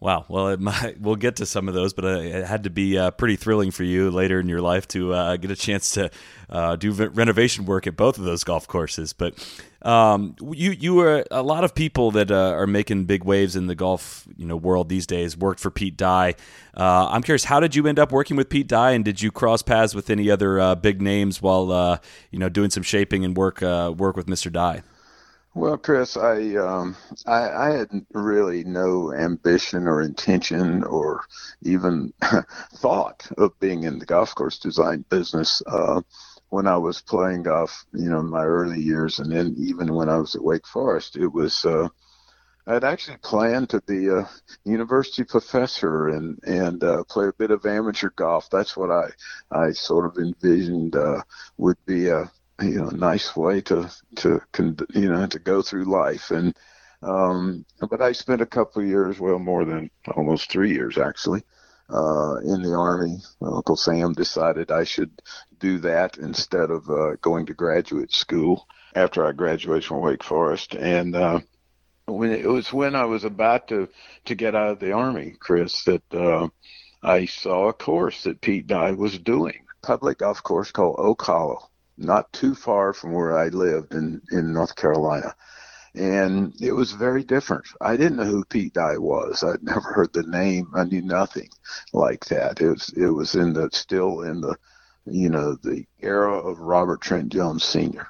Wow. 0.00 0.26
Well, 0.28 0.56
might, 0.58 1.00
we'll 1.00 1.16
get 1.16 1.36
to 1.36 1.46
some 1.46 1.68
of 1.68 1.74
those, 1.74 1.92
but 1.94 2.04
uh, 2.04 2.18
it 2.18 2.44
had 2.44 2.64
to 2.64 2.70
be 2.70 2.98
uh, 2.98 3.10
pretty 3.12 3.36
thrilling 3.36 3.70
for 3.70 3.84
you 3.84 4.10
later 4.10 4.38
in 4.38 4.48
your 4.48 4.60
life 4.60 4.86
to 4.88 5.14
uh, 5.14 5.36
get 5.36 5.50
a 5.50 5.56
chance 5.56 5.92
to 5.92 6.10
uh, 6.50 6.76
do 6.76 6.92
renovation 6.92 7.64
work 7.64 7.86
at 7.86 7.96
both 7.96 8.18
of 8.18 8.24
those 8.24 8.44
golf 8.44 8.68
courses. 8.68 9.12
But 9.12 9.34
um, 9.82 10.36
you 10.52 10.72
you 10.72 10.94
were 10.94 11.24
a 11.30 11.42
lot 11.42 11.64
of 11.64 11.74
people 11.74 12.10
that 12.12 12.30
uh, 12.30 12.50
are 12.50 12.66
making 12.66 13.04
big 13.04 13.24
waves 13.24 13.56
in 13.56 13.66
the 13.66 13.74
golf 13.74 14.26
you 14.36 14.46
know 14.46 14.56
world 14.56 14.88
these 14.88 15.06
days 15.06 15.36
worked 15.36 15.60
for 15.60 15.70
Pete 15.70 15.96
Dye. 15.96 16.34
Uh, 16.76 17.08
I'm 17.08 17.22
curious, 17.22 17.44
how 17.44 17.60
did 17.60 17.74
you 17.74 17.86
end 17.86 17.98
up 17.98 18.10
working 18.12 18.36
with 18.36 18.48
Pete 18.48 18.66
Dye, 18.66 18.92
and 18.92 19.04
did 19.04 19.22
you 19.22 19.30
cross 19.30 19.62
paths 19.62 19.94
with 19.94 20.10
any 20.10 20.30
other 20.30 20.74
big 20.76 21.00
names 21.00 21.40
while 21.40 22.00
you 22.30 22.38
know 22.38 22.48
doing 22.48 22.70
some 22.70 22.82
shaping 22.82 23.24
and 23.24 23.36
work 23.36 23.60
work 23.62 24.16
with 24.16 24.26
Mr. 24.26 24.52
Dye? 24.52 24.82
Well, 25.54 25.78
Chris, 25.78 26.16
I, 26.16 26.54
um, 26.56 26.96
I 27.26 27.48
I 27.50 27.70
had 27.70 28.06
really 28.12 28.64
no 28.64 29.12
ambition 29.12 29.86
or 29.86 30.02
intention 30.02 30.82
or 30.84 31.24
even 31.62 32.12
thought 32.74 33.26
of 33.38 33.58
being 33.60 33.84
in 33.84 33.98
the 33.98 34.06
golf 34.06 34.34
course 34.34 34.58
design 34.58 35.04
business 35.08 35.62
uh, 35.66 36.02
when 36.50 36.66
I 36.66 36.76
was 36.76 37.00
playing 37.02 37.44
golf. 37.44 37.86
You 37.92 38.10
know, 38.10 38.20
in 38.20 38.26
my 38.30 38.44
early 38.44 38.80
years, 38.80 39.18
and 39.20 39.30
then 39.32 39.54
even 39.58 39.94
when 39.94 40.08
I 40.08 40.18
was 40.18 40.34
at 40.34 40.44
Wake 40.44 40.66
Forest, 40.66 41.16
it 41.16 41.28
was. 41.28 41.64
Uh, 41.64 41.88
I'd 42.66 42.84
actually 42.84 43.18
planned 43.18 43.70
to 43.70 43.82
be 43.82 44.08
a 44.08 44.28
university 44.64 45.24
professor 45.24 46.08
and 46.08 46.38
and 46.44 46.82
uh, 46.82 47.04
play 47.04 47.28
a 47.28 47.32
bit 47.32 47.50
of 47.50 47.66
amateur 47.66 48.10
golf. 48.16 48.48
That's 48.50 48.76
what 48.76 48.90
I 48.90 49.10
I 49.50 49.72
sort 49.72 50.06
of 50.06 50.18
envisioned 50.18 50.96
uh, 50.96 51.22
would 51.58 51.76
be 51.86 52.08
a 52.08 52.30
you 52.62 52.80
know 52.80 52.88
nice 52.90 53.34
way 53.36 53.60
to 53.60 53.90
to 54.16 54.40
you 54.94 55.10
know 55.10 55.26
to 55.26 55.38
go 55.38 55.60
through 55.60 55.84
life 55.84 56.30
and 56.30 56.56
um 57.02 57.64
but 57.90 58.00
i 58.00 58.12
spent 58.12 58.40
a 58.40 58.46
couple 58.46 58.80
of 58.80 58.88
years 58.88 59.18
well 59.18 59.38
more 59.38 59.64
than 59.64 59.90
almost 60.16 60.50
three 60.50 60.72
years 60.72 60.96
actually 60.96 61.42
uh, 61.90 62.36
in 62.36 62.62
the 62.62 62.74
Army. 62.74 63.18
Uncle 63.42 63.76
Sam 63.76 64.12
decided 64.12 64.70
I 64.70 64.84
should 64.84 65.20
do 65.58 65.78
that 65.80 66.18
instead 66.18 66.70
of 66.70 66.88
uh, 66.88 67.16
going 67.20 67.46
to 67.46 67.54
graduate 67.54 68.12
school 68.12 68.66
after 68.94 69.26
I 69.26 69.32
graduated 69.32 69.84
from 69.84 70.00
Wake 70.00 70.22
Forest. 70.22 70.74
And 70.74 71.14
uh, 71.14 71.40
when 72.06 72.32
it 72.32 72.46
was 72.46 72.72
when 72.72 72.94
I 72.94 73.04
was 73.04 73.24
about 73.24 73.68
to 73.68 73.88
to 74.26 74.34
get 74.34 74.54
out 74.54 74.70
of 74.70 74.80
the 74.80 74.92
Army, 74.92 75.34
Chris, 75.38 75.84
that 75.84 76.14
uh, 76.14 76.48
I 77.02 77.26
saw 77.26 77.68
a 77.68 77.72
course 77.72 78.24
that 78.24 78.40
Pete 78.40 78.66
Dye 78.66 78.92
was 78.92 79.18
doing, 79.18 79.66
public 79.82 80.18
golf 80.18 80.42
course 80.42 80.70
called 80.70 80.96
Oak 80.98 81.22
Hollow, 81.22 81.70
not 81.96 82.32
too 82.32 82.54
far 82.54 82.92
from 82.92 83.12
where 83.12 83.36
I 83.36 83.48
lived 83.48 83.94
in 83.94 84.20
in 84.30 84.52
North 84.52 84.74
Carolina 84.76 85.34
and 85.94 86.54
it 86.60 86.72
was 86.72 86.92
very 86.92 87.22
different. 87.22 87.66
I 87.80 87.96
didn't 87.96 88.16
know 88.16 88.24
who 88.24 88.44
Pete 88.44 88.74
Dye 88.74 88.98
was. 88.98 89.44
I'd 89.44 89.62
never 89.62 89.92
heard 89.92 90.12
the 90.12 90.24
name. 90.24 90.70
I 90.74 90.84
knew 90.84 91.02
nothing 91.02 91.48
like 91.92 92.24
that. 92.26 92.60
It 92.60 92.70
was 92.70 92.88
it 92.96 93.10
was 93.10 93.34
in 93.34 93.52
the 93.52 93.70
still 93.72 94.22
in 94.22 94.40
the 94.40 94.56
you 95.06 95.28
know 95.28 95.54
the 95.54 95.84
era 96.00 96.36
of 96.36 96.58
Robert 96.58 97.00
Trent 97.00 97.30
Jones 97.30 97.64
Sr. 97.64 98.08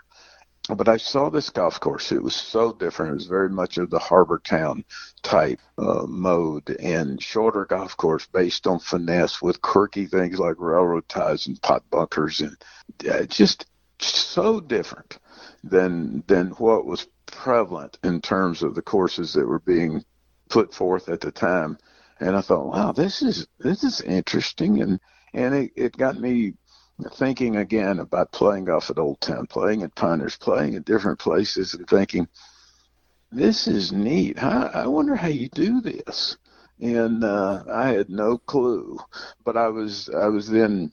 But 0.75 0.89
I 0.89 0.97
saw 0.97 1.29
this 1.29 1.51
golf 1.51 1.79
course. 1.79 2.11
It 2.11 2.23
was 2.23 2.35
so 2.35 2.73
different. 2.73 3.11
It 3.11 3.17
was 3.17 3.27
very 3.27 3.51
much 3.51 3.77
of 3.77 3.91
the 3.91 3.99
Harbor 3.99 4.41
Town 4.43 4.83
type 5.23 5.61
uh, 5.77 6.07
mode 6.09 6.71
and 6.81 7.23
shorter 7.23 7.67
golf 7.67 7.95
course 7.99 8.27
based 8.33 8.67
on 8.67 8.79
finesse 8.79 9.43
with 9.43 9.61
quirky 9.61 10.07
things 10.07 10.39
like 10.39 10.57
railroad 10.59 11.07
ties 11.07 11.49
and 11.49 11.61
pot 11.61 11.83
bunkers 11.91 12.41
and 12.41 12.57
uh, 13.11 13.25
just 13.25 13.67
so 14.01 14.61
different 14.61 15.19
than 15.63 16.23
than 16.27 16.49
what 16.53 16.87
was 16.87 17.07
prevalent 17.27 17.99
in 18.05 18.21
terms 18.21 18.63
of 18.63 18.75
the 18.75 18.83
courses 18.83 19.33
that 19.33 19.47
were 19.47 19.61
being 19.61 20.05
put 20.49 20.75
forth 20.75 21.09
at 21.09 21.21
the 21.21 21.33
time. 21.33 21.79
And 22.21 22.37
I 22.37 22.41
thought, 22.41 22.67
wow, 22.67 22.93
this 22.93 23.23
is 23.23 23.47
this 23.59 23.83
is 23.83 24.01
interesting, 24.01 24.83
and 24.83 25.01
and 25.33 25.55
it, 25.55 25.73
it 25.77 25.97
got 25.97 26.19
me 26.19 26.55
thinking 27.15 27.57
again 27.57 27.99
about 27.99 28.33
playing 28.33 28.67
golf 28.67 28.91
at 28.91 28.99
Old 28.99 29.21
Town, 29.21 29.47
playing 29.47 29.83
at 29.83 29.95
Pinehurst, 29.97 30.41
playing 30.41 30.77
at 30.77 30.85
different 30.85 31.19
places, 31.19 31.75
and 31.75 31.87
thinking, 31.89 32.29
this 33.33 33.67
is 33.67 33.93
neat. 33.93 34.41
I, 34.43 34.67
I 34.75 34.87
wonder 34.87 35.17
how 35.17 35.29
you 35.29 35.49
do 35.49 35.81
this. 35.81 36.37
And 36.81 37.25
uh, 37.25 37.65
I 37.73 37.89
had 37.89 38.09
no 38.11 38.39
clue, 38.39 38.99
but 39.45 39.57
I 39.57 39.69
was 39.69 40.09
I 40.09 40.27
was 40.27 40.49
then 40.49 40.93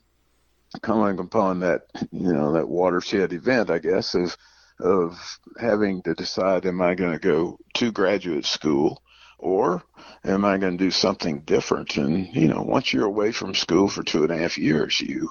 coming 0.80 1.18
upon 1.18 1.60
that 1.60 1.82
you 2.10 2.32
know 2.32 2.52
that 2.52 2.68
watershed 2.68 3.32
event, 3.32 3.70
I 3.70 3.78
guess, 3.78 4.14
of 4.14 4.36
of 4.80 5.38
having 5.60 6.02
to 6.02 6.14
decide 6.14 6.66
am 6.66 6.82
I 6.82 6.94
going 6.94 7.12
to 7.12 7.18
go 7.18 7.58
to 7.74 7.92
graduate 7.92 8.46
school 8.46 9.02
or 9.38 9.82
am 10.24 10.44
I 10.44 10.56
going 10.58 10.78
to 10.78 10.84
do 10.84 10.90
something 10.90 11.40
different? 11.40 11.96
And, 11.96 12.34
you 12.34 12.48
know, 12.48 12.62
once 12.62 12.92
you're 12.92 13.04
away 13.04 13.32
from 13.32 13.54
school 13.54 13.88
for 13.88 14.02
two 14.02 14.22
and 14.22 14.32
a 14.32 14.38
half 14.38 14.56
years, 14.56 15.00
you, 15.00 15.30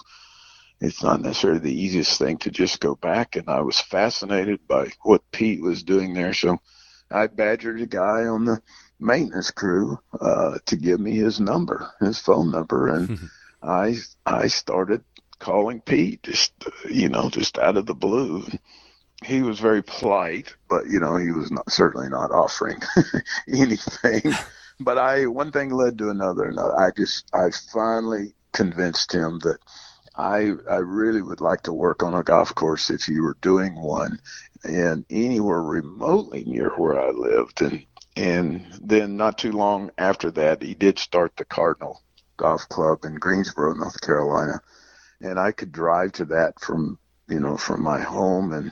it's 0.82 1.02
not 1.02 1.22
necessarily 1.22 1.60
the 1.60 1.82
easiest 1.82 2.20
thing 2.20 2.38
to 2.40 2.52
just 2.52 2.82
go 2.82 2.96
back. 2.96 3.36
And 3.36 3.50
I 3.50 3.62
was 3.62 3.80
fascinated 3.80 4.68
by 4.68 4.90
what 5.04 5.32
Pete 5.32 5.62
was 5.62 5.84
doing 5.84 6.14
there. 6.14 6.34
So 6.34 6.60
I 7.10 7.28
badgered 7.28 7.82
a 7.82 7.86
guy 7.88 8.26
on 8.26 8.46
the 8.46 8.62
maintenance 9.00 9.52
crew 9.52 9.98
uh, 10.20 10.60
to 10.66 10.76
give 10.76 11.00
me 11.00 11.16
his 11.16 11.40
number, 11.40 11.90
his 12.02 12.20
phone 12.20 12.52
number. 12.52 12.90
And 12.90 13.30
I, 13.64 13.96
I 14.26 14.48
started 14.48 15.04
calling 15.42 15.82
Pete 15.82 16.24
just, 16.24 16.54
you 16.90 17.10
know, 17.10 17.30
just 17.30 17.58
out 17.58 17.76
of 17.76 17.86
the 17.88 17.96
blue. 17.96 18.46
He 19.24 19.42
was 19.42 19.60
very 19.60 19.84
polite, 19.84 20.56
but 20.70 20.88
you 20.88 21.00
know 21.00 21.16
he 21.18 21.32
was 21.32 21.52
not 21.52 21.72
certainly 21.72 22.10
not 22.10 22.32
offering 22.32 22.80
anything. 23.48 24.34
But 24.84 24.98
I 24.98 25.28
one 25.28 25.52
thing 25.52 25.70
led 25.70 26.00
to 26.00 26.10
another, 26.10 26.46
and 26.46 26.60
I 26.60 26.90
just 26.98 27.30
I 27.36 27.52
finally 27.72 28.34
convinced 28.52 29.14
him 29.14 29.38
that 29.44 29.60
I 30.16 30.54
I 30.68 30.78
really 30.78 31.22
would 31.22 31.40
like 31.40 31.62
to 31.64 31.74
work 31.74 32.02
on 32.02 32.16
a 32.16 32.24
golf 32.24 32.56
course 32.56 32.90
if 32.90 33.08
you 33.08 33.22
were 33.22 33.38
doing 33.42 33.76
one, 33.76 34.20
and 34.64 35.06
anywhere 35.12 35.62
remotely 35.62 36.44
near 36.46 36.70
where 36.70 37.00
I 37.00 37.12
lived, 37.12 37.62
and 37.62 37.86
and 38.16 38.66
then 38.82 39.18
not 39.18 39.38
too 39.38 39.52
long 39.52 39.92
after 40.00 40.32
that 40.32 40.64
he 40.64 40.74
did 40.74 40.98
start 40.98 41.34
the 41.38 41.46
Cardinal 41.46 42.02
Golf 42.38 42.68
Club 42.70 43.06
in 43.06 43.16
Greensboro, 43.16 43.76
North 43.76 44.02
Carolina, 44.02 44.62
and 45.22 45.40
I 45.40 45.52
could 45.52 45.72
drive 45.72 46.14
to 46.14 46.26
that 46.26 46.60
from 46.60 47.00
you 47.28 47.40
know 47.40 47.58
from 47.58 47.82
my 47.82 48.00
home 48.00 48.54
and 48.54 48.72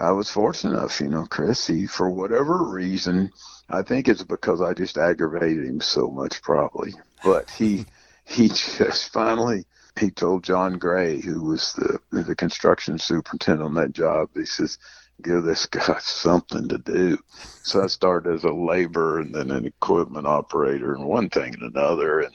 I 0.00 0.12
was 0.12 0.30
fortunate 0.30 0.78
enough, 0.78 1.00
you 1.00 1.08
know, 1.08 1.26
Chris, 1.26 1.66
he, 1.66 1.86
for 1.86 2.08
whatever 2.08 2.64
reason, 2.64 3.32
I 3.68 3.82
think 3.82 4.08
it's 4.08 4.22
because 4.22 4.62
I 4.62 4.72
just 4.72 4.96
aggravated 4.96 5.66
him 5.66 5.80
so 5.82 6.10
much 6.10 6.40
probably, 6.40 6.94
but 7.22 7.50
he, 7.50 7.84
he 8.24 8.48
just 8.48 9.12
finally, 9.12 9.66
he 9.98 10.10
told 10.10 10.44
John 10.44 10.78
Gray, 10.78 11.20
who 11.20 11.42
was 11.42 11.74
the, 11.74 11.98
the 12.12 12.34
construction 12.34 12.98
superintendent 12.98 13.66
on 13.66 13.74
that 13.74 13.92
job, 13.92 14.30
he 14.34 14.46
says, 14.46 14.78
give 15.22 15.42
this 15.42 15.66
guy 15.66 15.98
something 16.00 16.68
to 16.68 16.78
do. 16.78 17.18
So 17.62 17.82
I 17.82 17.88
started 17.88 18.32
as 18.32 18.44
a 18.44 18.52
laborer 18.52 19.20
and 19.20 19.34
then 19.34 19.50
an 19.50 19.66
equipment 19.66 20.26
operator 20.26 20.94
and 20.94 21.04
one 21.04 21.28
thing 21.28 21.54
and 21.54 21.74
another. 21.74 22.20
And, 22.20 22.34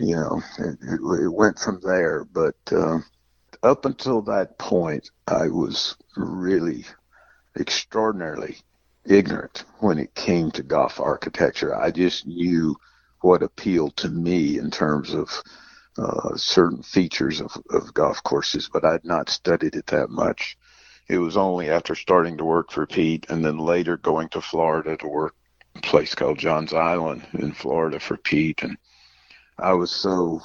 you 0.00 0.16
know, 0.16 0.42
it, 0.58 0.78
it, 0.82 1.24
it 1.24 1.32
went 1.32 1.58
from 1.58 1.80
there. 1.82 2.24
But, 2.24 2.56
uh, 2.72 2.98
up 3.62 3.84
until 3.84 4.22
that 4.22 4.58
point, 4.58 5.10
I 5.26 5.48
was 5.48 5.96
really 6.16 6.86
extraordinarily 7.58 8.56
ignorant 9.04 9.64
when 9.80 9.98
it 9.98 10.14
came 10.14 10.50
to 10.52 10.62
golf 10.62 11.00
architecture. 11.00 11.74
I 11.76 11.90
just 11.90 12.26
knew 12.26 12.76
what 13.20 13.42
appealed 13.42 13.96
to 13.98 14.08
me 14.08 14.58
in 14.58 14.70
terms 14.70 15.12
of 15.12 15.42
uh, 15.98 16.36
certain 16.36 16.82
features 16.82 17.40
of, 17.40 17.54
of 17.70 17.92
golf 17.92 18.22
courses, 18.22 18.70
but 18.72 18.84
I'd 18.84 19.04
not 19.04 19.28
studied 19.28 19.74
it 19.74 19.86
that 19.86 20.08
much. 20.08 20.56
It 21.08 21.18
was 21.18 21.36
only 21.36 21.68
after 21.68 21.94
starting 21.94 22.38
to 22.38 22.44
work 22.44 22.70
for 22.70 22.86
Pete 22.86 23.26
and 23.28 23.44
then 23.44 23.58
later 23.58 23.96
going 23.96 24.28
to 24.30 24.40
Florida 24.40 24.96
to 24.98 25.08
work 25.08 25.34
a 25.74 25.80
place 25.80 26.14
called 26.14 26.38
Johns 26.38 26.72
Island 26.72 27.26
in 27.34 27.52
Florida 27.52 28.00
for 28.00 28.16
Pete. 28.16 28.62
And 28.62 28.78
I 29.60 29.74
was 29.74 29.90
so 29.90 30.40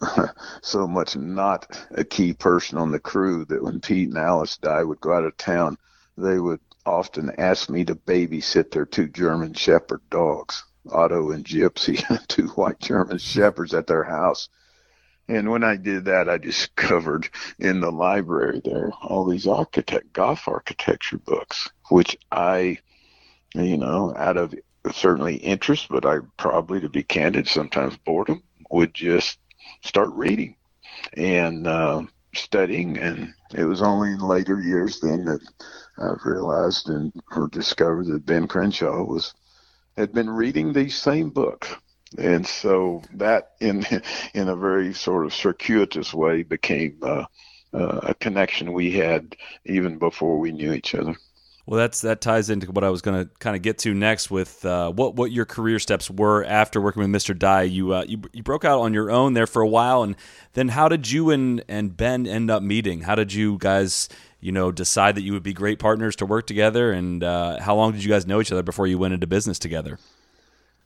so 0.62 0.86
much 0.86 1.16
not 1.16 1.66
a 1.90 2.04
key 2.04 2.32
person 2.32 2.78
on 2.78 2.90
the 2.90 3.00
crew 3.00 3.44
that 3.46 3.62
when 3.62 3.80
Pete 3.80 4.08
and 4.08 4.18
Alice 4.18 4.56
Dye 4.58 4.84
would 4.84 5.00
go 5.00 5.12
out 5.12 5.24
of 5.24 5.36
town, 5.36 5.76
they 6.16 6.38
would 6.38 6.60
often 6.86 7.30
ask 7.38 7.68
me 7.70 7.84
to 7.84 7.94
babysit 7.94 8.70
their 8.70 8.86
two 8.86 9.08
German 9.08 9.54
Shepherd 9.54 10.00
dogs, 10.10 10.64
Otto 10.90 11.30
and 11.30 11.44
Gypsy, 11.44 12.02
two 12.28 12.48
white 12.48 12.80
German 12.80 13.18
Shepherds 13.18 13.74
at 13.74 13.86
their 13.86 14.04
house. 14.04 14.48
And 15.28 15.50
when 15.50 15.62
I 15.62 15.76
did 15.76 16.06
that, 16.06 16.28
I 16.28 16.38
discovered 16.38 17.28
in 17.58 17.80
the 17.80 17.92
library 17.92 18.60
there 18.64 18.90
all 19.02 19.26
these 19.26 19.46
architect 19.46 20.12
golf 20.12 20.48
architecture 20.48 21.18
books, 21.18 21.70
which 21.88 22.16
I, 22.32 22.78
you 23.54 23.76
know, 23.76 24.14
out 24.16 24.36
of 24.36 24.54
certainly 24.92 25.36
interest, 25.36 25.88
but 25.88 26.06
I 26.06 26.18
probably, 26.36 26.80
to 26.80 26.88
be 26.88 27.02
candid, 27.02 27.46
sometimes 27.46 27.96
boredom, 27.98 28.42
would 28.70 28.94
just 28.94 29.38
start 29.82 30.10
reading 30.12 30.56
and 31.14 31.66
uh, 31.66 32.02
studying. 32.34 32.98
And 32.98 33.34
it 33.54 33.64
was 33.64 33.82
only 33.82 34.10
in 34.10 34.20
later 34.20 34.60
years 34.60 35.00
then 35.00 35.24
that 35.24 35.40
I 35.98 36.14
realized 36.24 36.88
and 36.88 37.12
or 37.34 37.48
discovered 37.48 38.06
that 38.06 38.26
Ben 38.26 38.46
Crenshaw 38.48 39.04
was 39.04 39.34
had 39.96 40.12
been 40.12 40.30
reading 40.30 40.72
these 40.72 40.96
same 40.96 41.30
books. 41.30 41.74
And 42.18 42.46
so 42.46 43.02
that, 43.14 43.52
in 43.60 43.84
in 44.34 44.48
a 44.48 44.56
very 44.56 44.94
sort 44.94 45.26
of 45.26 45.34
circuitous 45.34 46.12
way, 46.14 46.42
became 46.42 46.98
uh, 47.02 47.24
uh, 47.72 48.00
a 48.02 48.14
connection 48.14 48.72
we 48.72 48.92
had 48.92 49.36
even 49.64 49.98
before 49.98 50.38
we 50.38 50.52
knew 50.52 50.72
each 50.72 50.94
other. 50.94 51.14
Well, 51.66 51.78
that's 51.78 52.00
that 52.00 52.20
ties 52.20 52.50
into 52.50 52.70
what 52.72 52.84
I 52.84 52.90
was 52.90 53.02
going 53.02 53.24
to 53.24 53.30
kind 53.38 53.54
of 53.54 53.62
get 53.62 53.78
to 53.78 53.94
next 53.94 54.30
with 54.30 54.64
uh, 54.64 54.90
what 54.90 55.14
what 55.14 55.30
your 55.30 55.44
career 55.44 55.78
steps 55.78 56.10
were 56.10 56.44
after 56.44 56.80
working 56.80 57.02
with 57.02 57.10
Mr. 57.10 57.38
Dye. 57.38 57.62
You, 57.62 57.94
uh, 57.94 58.04
you 58.08 58.22
you 58.32 58.42
broke 58.42 58.64
out 58.64 58.80
on 58.80 58.94
your 58.94 59.10
own 59.10 59.34
there 59.34 59.46
for 59.46 59.62
a 59.62 59.68
while, 59.68 60.02
and 60.02 60.16
then 60.54 60.68
how 60.68 60.88
did 60.88 61.10
you 61.10 61.30
and 61.30 61.62
and 61.68 61.96
Ben 61.96 62.26
end 62.26 62.50
up 62.50 62.62
meeting? 62.62 63.02
How 63.02 63.14
did 63.14 63.32
you 63.32 63.58
guys 63.58 64.08
you 64.40 64.52
know 64.52 64.72
decide 64.72 65.14
that 65.14 65.22
you 65.22 65.32
would 65.32 65.42
be 65.42 65.52
great 65.52 65.78
partners 65.78 66.16
to 66.16 66.26
work 66.26 66.46
together? 66.46 66.92
And 66.92 67.22
uh, 67.22 67.60
how 67.60 67.76
long 67.76 67.92
did 67.92 68.02
you 68.02 68.10
guys 68.10 68.26
know 68.26 68.40
each 68.40 68.50
other 68.50 68.62
before 68.62 68.86
you 68.86 68.98
went 68.98 69.14
into 69.14 69.26
business 69.26 69.58
together? 69.58 69.98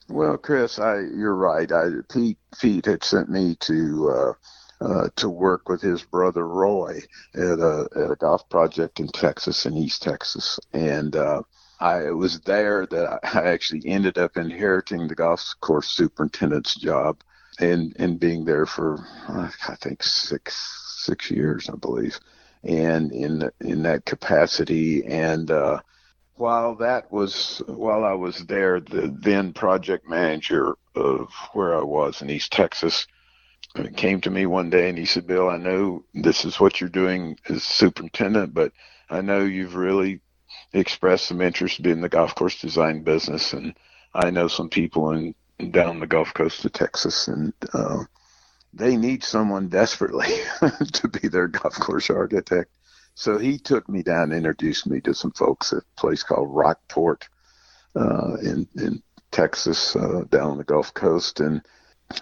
Well, 0.09 0.37
Chris, 0.37 0.78
I 0.78 1.00
you're 1.14 1.35
right. 1.35 1.71
I, 1.71 1.87
Pete 2.12 2.38
Pete 2.61 2.87
had 2.87 3.04
sent 3.04 3.31
me 3.31 3.57
to 3.61 4.11
uh, 4.81 5.09
to 5.16 5.28
work 5.28 5.69
with 5.69 5.81
his 5.81 6.02
brother 6.02 6.47
Roy 6.47 7.00
at 7.35 7.59
a, 7.59 7.88
at 7.97 8.11
a 8.11 8.16
golf 8.16 8.49
project 8.49 9.00
in 9.00 9.09
Texas, 9.09 9.66
in 9.66 9.76
East 9.76 10.02
Texas. 10.02 10.59
And 10.73 11.16
uh, 11.16 11.43
I 11.81 12.07
it 12.07 12.16
was 12.16 12.40
there 12.40 12.87
that 12.87 13.21
I 13.23 13.43
actually 13.49 13.87
ended 13.87 14.19
up 14.19 14.37
inheriting 14.37 15.09
the 15.09 15.14
golf 15.14 15.43
course 15.61 15.88
superintendent's 15.88 16.75
job 16.75 17.23
and, 17.61 17.95
and 17.99 18.19
being 18.19 18.45
there 18.45 18.66
for, 18.66 18.99
uh, 19.28 19.50
I 19.69 19.75
think, 19.76 20.02
six, 20.02 21.04
six 21.04 21.31
years, 21.31 21.69
I 21.71 21.76
believe. 21.76 22.19
And 22.64 23.12
in, 23.12 23.50
in 23.61 23.83
that 23.83 24.07
capacity, 24.07 25.04
and 25.04 25.50
uh, 25.50 25.81
while 26.37 26.75
that 26.76 27.12
was 27.12 27.62
while 27.66 28.04
I 28.04 28.14
was 28.14 28.38
there, 28.47 28.81
the 28.81 29.16
then 29.21 29.52
project 29.52 30.09
manager 30.09 30.76
of 30.95 31.28
where 31.52 31.78
I 31.78 31.83
was 31.83 32.23
in 32.23 32.31
East 32.31 32.52
Texas 32.52 33.07
came 33.97 34.21
to 34.21 34.31
me 34.31 34.47
one 34.47 34.71
day 34.71 34.88
and 34.88 34.99
he 34.99 35.04
said, 35.04 35.26
"Bill, 35.26 35.49
I 35.49 35.57
know 35.57 36.04
this 36.14 36.45
is 36.45 36.61
what 36.61 36.81
you're 36.81 36.90
doing 36.90 37.38
as 37.49 37.62
superintendent, 37.62 38.54
but 38.54 38.73
I 39.11 39.21
know 39.21 39.40
you've 39.40 39.75
really 39.75 40.21
expressed 40.73 41.26
some 41.26 41.40
interest 41.40 41.81
in 41.81 42.00
the 42.00 42.09
golf 42.09 42.35
course 42.35 42.61
design 42.61 43.02
business, 43.02 43.52
and 43.52 43.75
I 44.14 44.31
know 44.31 44.49
some 44.49 44.69
people 44.69 45.11
in 45.12 45.35
down 45.71 46.00
the 46.00 46.07
Gulf 46.07 46.35
Coast 46.35 46.64
of 46.64 46.73
Texas, 46.73 47.28
and 47.28 47.52
uh, 47.73 48.04
they 48.73 48.97
need 48.97 49.25
someone 49.25 49.69
desperately 49.69 50.28
to 50.93 51.09
be 51.09 51.28
their 51.28 51.49
golf 51.49 51.75
course 51.75 52.11
architect." 52.11 52.71
So 53.16 53.38
he 53.38 53.59
took 53.59 53.88
me 53.88 54.02
down 54.02 54.33
and 54.33 54.35
introduced 54.35 54.87
me 54.87 55.00
to 55.02 55.14
some 55.14 55.31
folks 55.33 55.73
at 55.73 55.78
a 55.78 56.00
place 56.00 56.23
called 56.23 56.54
Rockport 56.54 57.28
uh, 57.97 58.37
in 58.43 58.69
in 58.76 59.02
Texas, 59.33 59.97
uh, 59.97 60.25
down 60.31 60.52
on 60.52 60.59
the 60.59 60.64
Gulf 60.64 60.95
Coast, 60.95 61.40
and 61.40 61.61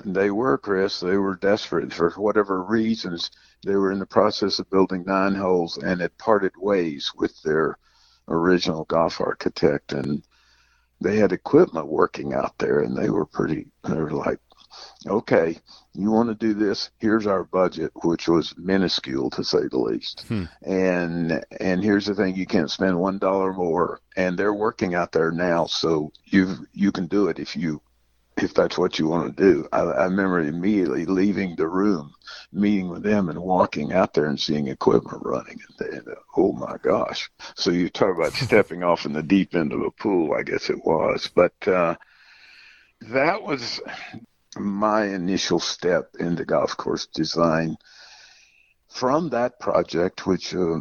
they 0.04 0.30
were 0.30 0.58
Chris. 0.58 1.00
They 1.00 1.16
were 1.16 1.36
desperate 1.36 1.92
for 1.92 2.10
whatever 2.12 2.62
reasons. 2.62 3.30
They 3.64 3.76
were 3.76 3.92
in 3.92 3.98
the 3.98 4.06
process 4.06 4.58
of 4.58 4.70
building 4.70 5.04
nine 5.06 5.34
holes 5.34 5.78
and 5.78 6.00
had 6.00 6.16
parted 6.18 6.52
ways 6.56 7.12
with 7.16 7.40
their 7.42 7.78
original 8.28 8.84
golf 8.84 9.20
architect, 9.20 9.92
and 9.92 10.22
they 11.00 11.16
had 11.16 11.32
equipment 11.32 11.86
working 11.88 12.32
out 12.34 12.56
there, 12.58 12.80
and 12.80 12.96
they 12.96 13.10
were 13.10 13.26
pretty. 13.26 13.66
They 13.84 13.94
were 13.94 14.10
like, 14.10 14.38
okay, 15.06 15.58
you 15.94 16.10
want 16.10 16.28
to 16.28 16.34
do 16.34 16.54
this? 16.54 16.90
Here's 16.98 17.26
our 17.26 17.44
budget, 17.44 17.92
which 18.02 18.28
was 18.28 18.54
minuscule 18.56 19.30
to 19.30 19.44
say 19.44 19.68
the 19.70 19.78
least. 19.78 20.24
Hmm. 20.28 20.44
And 20.62 21.44
and 21.60 21.82
here's 21.82 22.06
the 22.06 22.14
thing: 22.14 22.36
you 22.36 22.46
can't 22.46 22.70
spend 22.70 22.98
one 22.98 23.18
dollar 23.18 23.52
more. 23.52 24.00
And 24.16 24.38
they're 24.38 24.54
working 24.54 24.94
out 24.94 25.12
there 25.12 25.30
now, 25.30 25.66
so 25.66 26.12
you 26.24 26.66
you 26.72 26.92
can 26.92 27.06
do 27.06 27.28
it 27.28 27.38
if 27.38 27.56
you 27.56 27.82
if 28.36 28.54
that's 28.54 28.78
what 28.78 28.98
you 28.98 29.08
want 29.08 29.36
to 29.36 29.42
do. 29.42 29.68
I, 29.72 29.80
I 29.80 30.04
remember 30.04 30.40
immediately 30.40 31.04
leaving 31.06 31.56
the 31.56 31.68
room, 31.68 32.14
meeting 32.52 32.88
with 32.88 33.02
them, 33.02 33.28
and 33.28 33.38
walking 33.40 33.92
out 33.92 34.14
there 34.14 34.26
and 34.26 34.40
seeing 34.40 34.68
equipment 34.68 35.22
running. 35.24 35.60
And, 35.80 36.08
oh 36.36 36.52
my 36.52 36.76
gosh! 36.82 37.30
So 37.54 37.70
you 37.70 37.88
talk 37.88 38.16
about 38.16 38.34
stepping 38.36 38.82
off 38.82 39.06
in 39.06 39.12
the 39.12 39.22
deep 39.22 39.54
end 39.54 39.72
of 39.72 39.82
a 39.82 39.90
pool. 39.90 40.34
I 40.34 40.42
guess 40.42 40.70
it 40.70 40.84
was, 40.84 41.30
but. 41.34 41.54
uh 41.68 41.96
that 43.10 43.42
was 43.42 43.80
my 44.56 45.06
initial 45.06 45.58
step 45.58 46.10
into 46.18 46.44
golf 46.44 46.76
course 46.76 47.06
design 47.06 47.76
from 48.88 49.30
that 49.30 49.58
project, 49.58 50.26
which, 50.26 50.54
uh, 50.54 50.78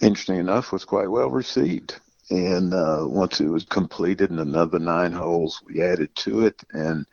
interesting 0.00 0.38
enough, 0.38 0.72
was 0.72 0.84
quite 0.84 1.10
well 1.10 1.28
received. 1.30 2.00
And 2.32 2.72
uh, 2.72 3.04
once 3.06 3.42
it 3.42 3.48
was 3.48 3.64
completed 3.64 4.30
and 4.30 4.40
another 4.40 4.78
nine 4.78 5.12
holes, 5.12 5.62
we 5.66 5.82
added 5.82 6.14
to 6.16 6.46
it, 6.46 6.62
and 6.72 7.04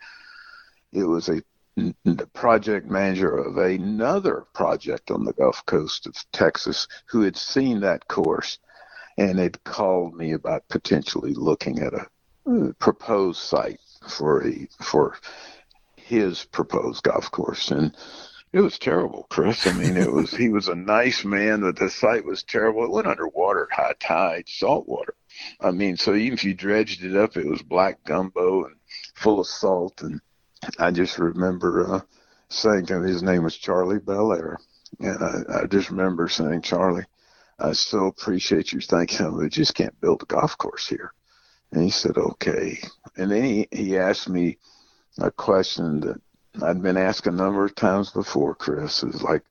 it 0.94 1.04
was 1.04 1.28
a 1.28 1.42
the 1.76 2.26
project 2.32 2.86
manager 2.90 3.36
of 3.36 3.58
another 3.58 4.46
project 4.54 5.10
on 5.10 5.24
the 5.24 5.34
Gulf 5.34 5.64
Coast 5.66 6.06
of 6.06 6.14
Texas 6.32 6.88
who 7.06 7.20
had 7.20 7.36
seen 7.36 7.80
that 7.80 8.08
course 8.08 8.58
and 9.18 9.38
had 9.38 9.62
called 9.64 10.14
me 10.14 10.32
about 10.32 10.66
potentially 10.68 11.34
looking 11.34 11.80
at 11.80 11.92
a 11.92 12.06
uh, 12.46 12.72
proposed 12.78 13.40
site 13.40 13.80
for 14.08 14.46
a 14.46 14.66
for 14.80 15.16
his 15.96 16.44
proposed 16.46 17.02
golf 17.02 17.30
course. 17.30 17.70
And 17.70 17.94
it 18.52 18.60
was 18.60 18.78
terrible, 18.78 19.26
Chris. 19.30 19.66
I 19.66 19.72
mean, 19.72 19.96
it 19.96 20.10
was 20.10 20.32
he 20.32 20.48
was 20.48 20.68
a 20.68 20.74
nice 20.74 21.24
man, 21.24 21.60
but 21.60 21.76
the 21.76 21.88
site 21.88 22.24
was 22.24 22.42
terrible. 22.42 22.84
It 22.84 22.90
went 22.90 23.06
underwater 23.06 23.68
at 23.70 23.76
high 23.76 23.94
tide, 24.00 24.48
salt 24.48 24.88
water. 24.88 25.14
I 25.60 25.70
mean, 25.70 25.96
so 25.96 26.14
even 26.14 26.34
if 26.34 26.44
you 26.44 26.54
dredged 26.54 27.04
it 27.04 27.16
up, 27.16 27.36
it 27.36 27.46
was 27.46 27.62
black 27.62 28.02
gumbo 28.04 28.64
and 28.64 28.76
full 29.14 29.40
of 29.40 29.46
salt. 29.46 30.02
And 30.02 30.20
I 30.78 30.90
just 30.90 31.18
remember 31.18 31.94
uh, 31.94 32.00
saying, 32.48 32.86
his 32.86 33.22
name 33.22 33.44
was 33.44 33.56
Charlie 33.56 34.00
Belair, 34.00 34.58
and 34.98 35.22
I, 35.22 35.62
I 35.62 35.66
just 35.66 35.90
remember 35.90 36.28
saying, 36.28 36.62
Charlie, 36.62 37.06
I 37.58 37.72
so 37.72 38.06
appreciate 38.06 38.72
you 38.72 38.80
thinking 38.80 39.26
of. 39.26 39.34
We 39.34 39.48
just 39.48 39.74
can't 39.74 40.00
build 40.00 40.22
a 40.22 40.26
golf 40.26 40.58
course 40.58 40.88
here. 40.88 41.12
And 41.72 41.84
he 41.84 41.90
said, 41.90 42.16
okay. 42.16 42.80
And 43.16 43.30
then 43.30 43.44
he, 43.44 43.68
he 43.70 43.96
asked 43.96 44.28
me 44.28 44.58
a 45.18 45.30
question 45.30 46.00
that 46.00 46.20
I'd 46.62 46.82
been 46.82 46.96
asked 46.96 47.26
a 47.26 47.30
number 47.30 47.64
of 47.64 47.74
times 47.74 48.10
before, 48.10 48.54
Chris, 48.54 49.02
is 49.02 49.22
like, 49.22 49.42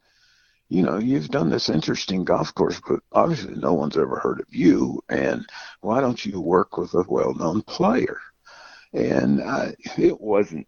you 0.67 0.83
know, 0.83 0.97
you've 0.97 1.29
done 1.29 1.49
this 1.49 1.69
interesting 1.69 2.23
golf 2.23 2.53
course, 2.53 2.79
but 2.87 2.99
obviously 3.11 3.55
no 3.55 3.73
one's 3.73 3.97
ever 3.97 4.19
heard 4.19 4.39
of 4.39 4.47
you. 4.49 5.01
And 5.09 5.45
why 5.81 6.01
don't 6.01 6.23
you 6.23 6.39
work 6.39 6.77
with 6.77 6.93
a 6.93 7.05
well-known 7.07 7.63
player? 7.63 8.19
And 8.93 9.41
it 9.97 10.19
wasn't, 10.19 10.67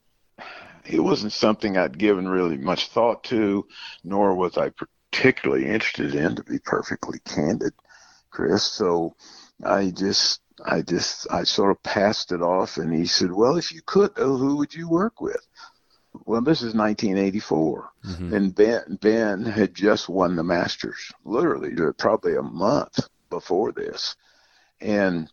it 0.86 1.00
wasn't 1.00 1.34
something 1.34 1.78
I'd 1.78 1.98
given 1.98 2.28
really 2.28 2.58
much 2.58 2.88
thought 2.88 3.24
to, 3.26 3.68
nor 4.04 4.36
was 4.36 4.58
I 4.58 4.72
particularly 5.12 5.68
interested 5.68 6.16
in, 6.16 6.36
to 6.36 6.44
be 6.44 6.60
perfectly 6.60 7.20
candid, 7.26 7.74
Chris. 8.32 8.64
So 8.64 9.16
I 9.64 9.92
just 9.92 10.42
I 10.66 10.82
just 10.82 11.28
I 11.32 11.44
sort 11.44 11.72
of 11.72 11.82
passed 11.84 12.32
it 12.32 12.42
off, 12.42 12.78
and 12.78 12.94
he 12.94 13.06
said, 13.06 13.32
"Well, 13.32 13.58
if 13.58 13.72
you 13.72 13.82
could, 13.86 14.12
who 14.16 14.58
would 14.58 14.74
you 14.74 14.88
work 14.90 15.22
with?" 15.22 15.46
Well, 16.26 16.42
this 16.42 16.62
is 16.62 16.76
1984, 16.76 17.90
mm-hmm. 18.06 18.34
and 18.34 18.56
Ben 18.56 18.98
Ben 19.02 19.46
had 19.46 19.74
just 19.74 20.10
won 20.10 20.36
the 20.36 20.44
Masters, 20.44 21.12
literally 21.24 21.74
probably 21.98 22.36
a 22.36 22.42
month 22.42 23.00
before 23.30 23.72
this, 23.72 24.16
and 24.82 25.32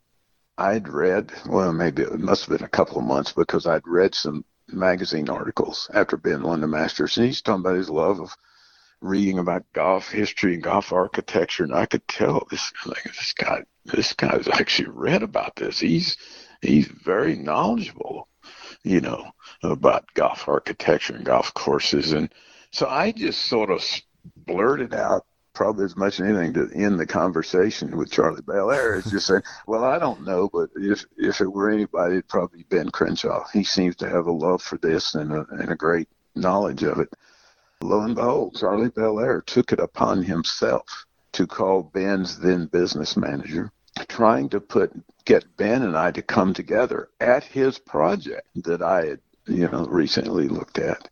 I'd 0.57 0.88
read 0.88 1.33
well, 1.47 1.73
maybe 1.73 2.03
it 2.03 2.21
must 2.21 2.47
have 2.47 2.59
been 2.59 2.67
a 2.67 2.71
couple 2.71 2.99
of 2.99 3.05
months 3.05 3.33
because 3.33 3.67
I'd 3.67 3.87
read 3.87 4.14
some 4.14 4.45
magazine 4.69 5.29
articles 5.29 5.91
after 5.93 6.17
Ben 6.17 6.43
won 6.43 6.61
the 6.61 6.69
Masters, 6.69 7.17
and 7.17 7.27
he's 7.27 7.43
talking 7.43 7.61
about 7.61 7.77
his 7.77 7.91
love 7.91 8.21
of 8.21 8.37
reading 9.01 9.38
about 9.38 9.64
golf 9.73 10.11
history 10.11 10.55
and 10.55 10.62
golf 10.62 10.93
architecture, 10.93 11.64
and 11.64 11.75
I 11.75 11.87
could 11.87 12.07
tell 12.09 12.47
this 12.51 12.73
like, 12.87 13.05
this 13.05 13.33
guy 13.33 13.64
this 13.85 14.12
guy's 14.12 14.49
actually 14.49 14.91
read 14.91 15.23
about 15.23 15.57
this. 15.57 15.81
He's 15.81 16.17
he's 16.61 16.87
very 16.87 17.37
knowledgeable, 17.37 18.29
you 18.83 19.01
know, 19.01 19.33
about 19.62 20.12
golf 20.14 20.49
architecture 20.49 21.14
and 21.14 21.25
golf 21.25 21.53
courses, 21.55 22.12
and 22.12 22.33
so 22.71 22.87
I 22.87 23.12
just 23.12 23.47
sort 23.47 23.71
of 23.71 23.85
blurted 24.47 24.94
out 24.94 25.25
probably 25.59 25.85
as 25.85 25.97
much 25.97 26.21
as 26.21 26.27
anything 26.29 26.53
to 26.55 26.71
end 26.73 27.01
the 27.01 27.07
conversation 27.07 27.97
with 27.97 28.12
Charlie 28.12 28.42
Belair 28.42 28.94
is 28.94 29.07
just 29.07 29.27
saying, 29.27 29.42
well, 29.66 29.83
I 29.83 29.99
don't 29.99 30.25
know, 30.25 30.49
but 30.53 30.71
if 30.77 31.05
if 31.16 31.40
it 31.40 31.53
were 31.53 31.71
anybody, 31.71 32.14
it'd 32.14 32.29
probably 32.29 32.59
be 32.59 32.77
Ben 32.77 32.90
Crenshaw. 32.90 33.44
He 33.53 33.64
seems 33.64 33.97
to 33.97 34.09
have 34.09 34.27
a 34.27 34.33
love 34.33 34.62
for 34.62 34.79
this 34.79 35.16
and 35.16 35.33
a, 35.33 35.47
and 35.51 35.71
a 35.71 35.77
great 35.77 36.09
knowledge 36.37 36.85
of 36.85 37.01
it. 37.01 37.12
Lo 37.81 38.03
and 38.03 38.14
behold, 38.14 38.57
Charlie 38.57 38.90
Belair 38.90 39.40
took 39.40 39.73
it 39.73 39.81
upon 39.81 40.23
himself 40.23 41.07
to 41.33 41.47
call 41.47 41.83
Ben's 41.83 42.38
then 42.38 42.66
business 42.66 43.16
manager, 43.16 43.73
trying 44.09 44.49
to 44.51 44.61
put 44.61 44.92
get 45.25 45.57
Ben 45.57 45.83
and 45.83 45.97
I 45.97 46.11
to 46.12 46.23
come 46.23 46.55
together 46.55 47.09
at 47.21 47.44
his 47.44 47.79
project 47.79 48.47
that 48.64 48.81
I 48.81 49.07
had, 49.07 49.21
you 49.49 49.69
know, 49.69 49.87
recently 49.87 50.49
looked 50.49 50.79
at. 50.79 51.09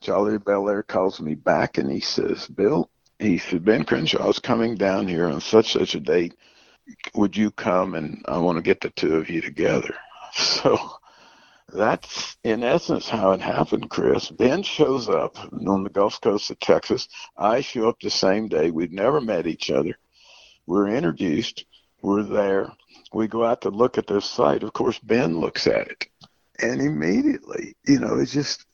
Charlie 0.00 0.38
Belair 0.38 0.82
calls 0.82 1.20
me 1.20 1.34
back 1.34 1.78
and 1.78 1.90
he 1.90 2.00
says, 2.00 2.46
Bill, 2.46 2.90
he 3.18 3.38
said, 3.38 3.64
Ben 3.64 3.84
Crenshaw 3.84 4.28
is 4.28 4.38
coming 4.38 4.74
down 4.76 5.08
here 5.08 5.26
on 5.26 5.40
such 5.40 5.72
such 5.72 5.94
a 5.94 6.00
date. 6.00 6.34
Would 7.14 7.36
you 7.36 7.50
come 7.50 7.94
and 7.94 8.22
I 8.28 8.38
want 8.38 8.56
to 8.56 8.62
get 8.62 8.80
the 8.80 8.90
two 8.90 9.16
of 9.16 9.30
you 9.30 9.40
together? 9.40 9.94
So 10.32 10.78
that's 11.72 12.36
in 12.44 12.62
essence 12.62 13.08
how 13.08 13.32
it 13.32 13.40
happened, 13.40 13.88
Chris. 13.88 14.30
Ben 14.30 14.62
shows 14.62 15.08
up 15.08 15.38
on 15.66 15.82
the 15.82 15.88
Gulf 15.88 16.20
Coast 16.20 16.50
of 16.50 16.60
Texas. 16.60 17.08
I 17.38 17.62
show 17.62 17.88
up 17.88 18.00
the 18.00 18.10
same 18.10 18.48
day. 18.48 18.70
We've 18.70 18.92
never 18.92 19.20
met 19.20 19.46
each 19.46 19.70
other. 19.70 19.96
We're 20.66 20.88
introduced. 20.88 21.64
We're 22.02 22.22
there. 22.22 22.70
We 23.14 23.28
go 23.28 23.44
out 23.44 23.62
to 23.62 23.70
look 23.70 23.96
at 23.96 24.06
this 24.06 24.26
site. 24.26 24.62
Of 24.62 24.74
course, 24.74 24.98
Ben 24.98 25.40
looks 25.40 25.66
at 25.66 25.88
it. 25.88 26.06
And 26.60 26.80
immediately, 26.80 27.76
you 27.86 27.98
know, 27.98 28.18
it's 28.18 28.32
just, 28.32 28.64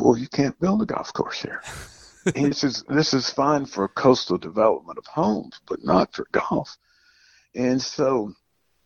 well, 0.00 0.16
you 0.16 0.28
can't 0.28 0.58
build 0.58 0.82
a 0.82 0.86
golf 0.86 1.12
course 1.12 1.40
here. 1.40 1.62
he 2.34 2.52
says, 2.52 2.84
this 2.88 3.14
is 3.14 3.30
fine 3.30 3.66
for 3.66 3.88
coastal 3.88 4.38
development 4.38 4.98
of 4.98 5.06
homes, 5.06 5.60
but 5.66 5.84
not 5.84 6.14
for 6.14 6.26
golf. 6.32 6.76
And 7.54 7.80
so 7.80 8.32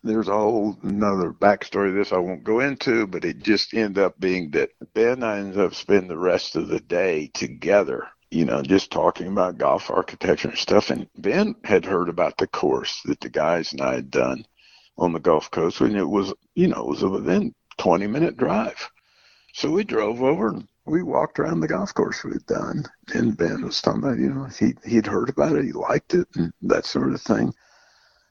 there's 0.03 0.29
a 0.29 0.33
whole 0.33 0.77
another 0.83 1.33
backstory 1.33 1.89
of 1.91 1.95
this 1.95 2.13
I 2.13 2.19
won't 2.19 2.45
go 2.45 2.61
into, 2.61 3.07
but 3.07 3.25
it 3.25 3.43
just 3.43 3.75
ended 3.75 4.03
up 4.03 4.19
being 4.19 4.51
that 4.53 4.71
Ben 4.95 5.13
and 5.15 5.25
I 5.25 5.39
ended 5.39 5.59
up 5.59 5.75
spending 5.75 6.09
the 6.09 6.19
rest 6.19 6.57
of 6.57 6.69
the 6.69 6.81
day 6.81 7.31
together, 7.35 8.07
you 8.31 8.45
know, 8.45 8.63
just 8.63 8.91
talking 8.91 9.29
about 9.29 9.59
golf 9.59 9.91
architecture 9.91 10.49
and 10.49 10.59
stuff. 10.59 10.91
And 10.91 11.09
Ben 11.17 11.55
had 11.65 11.85
heard 11.85 12.09
about 12.09 12.39
the 12.39 12.47
course 12.47 13.01
that 13.05 13.21
the 13.21 13.29
guys 13.29 13.73
and 13.73 13.81
I 13.81 13.95
had 13.95 14.11
done 14.11 14.45
on 14.99 15.13
the 15.13 15.21
Gulf 15.21 15.51
Coast, 15.51 15.81
and 15.81 15.97
it 15.97 16.09
was, 16.09 16.33
you 16.55 16.69
know, 16.69 16.81
it 16.81 16.89
was 16.89 17.03
a 17.03 17.09
within 17.09 17.55
20 17.79 18.07
minute 18.07 18.37
drive. 18.37 18.91
So 19.53 19.71
we 19.71 19.85
drove 19.85 20.23
over 20.23 20.49
and 20.49 20.69
we 20.85 21.03
walked 21.03 21.39
around 21.39 21.61
the 21.61 21.69
golf 21.69 21.95
course 21.95 22.23
we'd 22.25 22.47
done. 22.47 22.85
And 23.15 23.37
Ben 23.37 23.63
was 23.63 23.81
talking 23.81 24.03
about, 24.03 24.19
you 24.19 24.31
know, 24.31 24.45
he, 24.45 24.75
he'd 24.85 25.07
heard 25.07 25.31
about 25.31 25.57
it, 25.57 25.65
he 25.65 25.73
liked 25.73 26.15
it, 26.15 26.29
and 26.37 26.53
that 26.63 26.85
sort 26.85 27.13
of 27.13 27.21
thing 27.21 27.53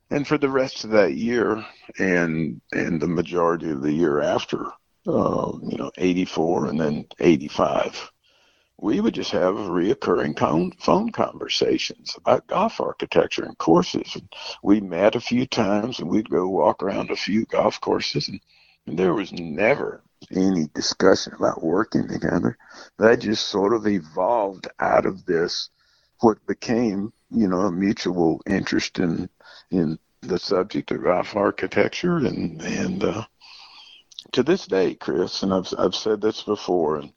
and 0.10 0.27
for 0.27 0.38
the 0.38 0.49
rest 0.49 0.84
of 0.84 0.91
that 0.91 1.15
year 1.15 1.65
and 1.99 2.62
and 2.71 3.01
the 3.01 3.08
majority 3.08 3.69
of 3.69 3.81
the 3.81 3.93
year 3.93 4.21
after, 4.21 4.65
uh, 5.08 5.51
you 5.63 5.77
know, 5.77 5.91
84 5.97 6.67
and 6.67 6.79
then 6.79 7.05
85, 7.19 8.12
we 8.79 8.99
would 8.99 9.15
just 9.15 9.31
have 9.31 9.55
reoccurring 9.55 10.38
phone 10.79 11.12
conversations 11.12 12.15
about 12.17 12.47
golf 12.47 12.79
architecture 12.79 13.45
and 13.45 13.58
courses. 13.58 14.15
And 14.15 14.31
we 14.63 14.79
met 14.79 15.15
a 15.15 15.21
few 15.21 15.45
times 15.47 15.99
and 15.99 16.10
we'd 16.10 16.29
go 16.29 16.47
walk 16.47 16.84
around 16.84 17.10
a 17.10 17.15
few 17.15 17.45
golf 17.45 17.81
courses 17.81 18.27
and 18.27 18.39
there 18.88 19.13
was 19.13 19.32
never 19.34 20.04
any 20.32 20.67
discussion 20.74 21.34
about 21.34 21.63
working 21.63 22.08
together. 22.08 22.58
That 22.98 23.19
just 23.19 23.48
sort 23.48 23.74
of 23.74 23.88
evolved 23.88 24.67
out 24.80 25.06
of 25.06 25.26
this 25.26 25.69
what 26.21 26.45
became, 26.48 27.12
you 27.30 27.48
know, 27.48 27.62
a 27.62 27.71
mutual 27.71 28.41
interest 28.48 29.00
in 29.00 29.30
in 29.71 30.00
the 30.21 30.39
subject 30.39 30.91
of 30.91 31.06
architecture 31.36 32.17
and 32.17 32.62
and 32.62 33.04
uh, 33.04 33.26
to 34.32 34.43
this 34.43 34.65
day, 34.65 34.95
Chris, 34.95 35.43
and 35.43 35.54
I've 35.54 35.71
I've 35.78 35.95
said 35.95 36.21
this 36.21 36.43
before, 36.43 36.98
and 36.98 37.13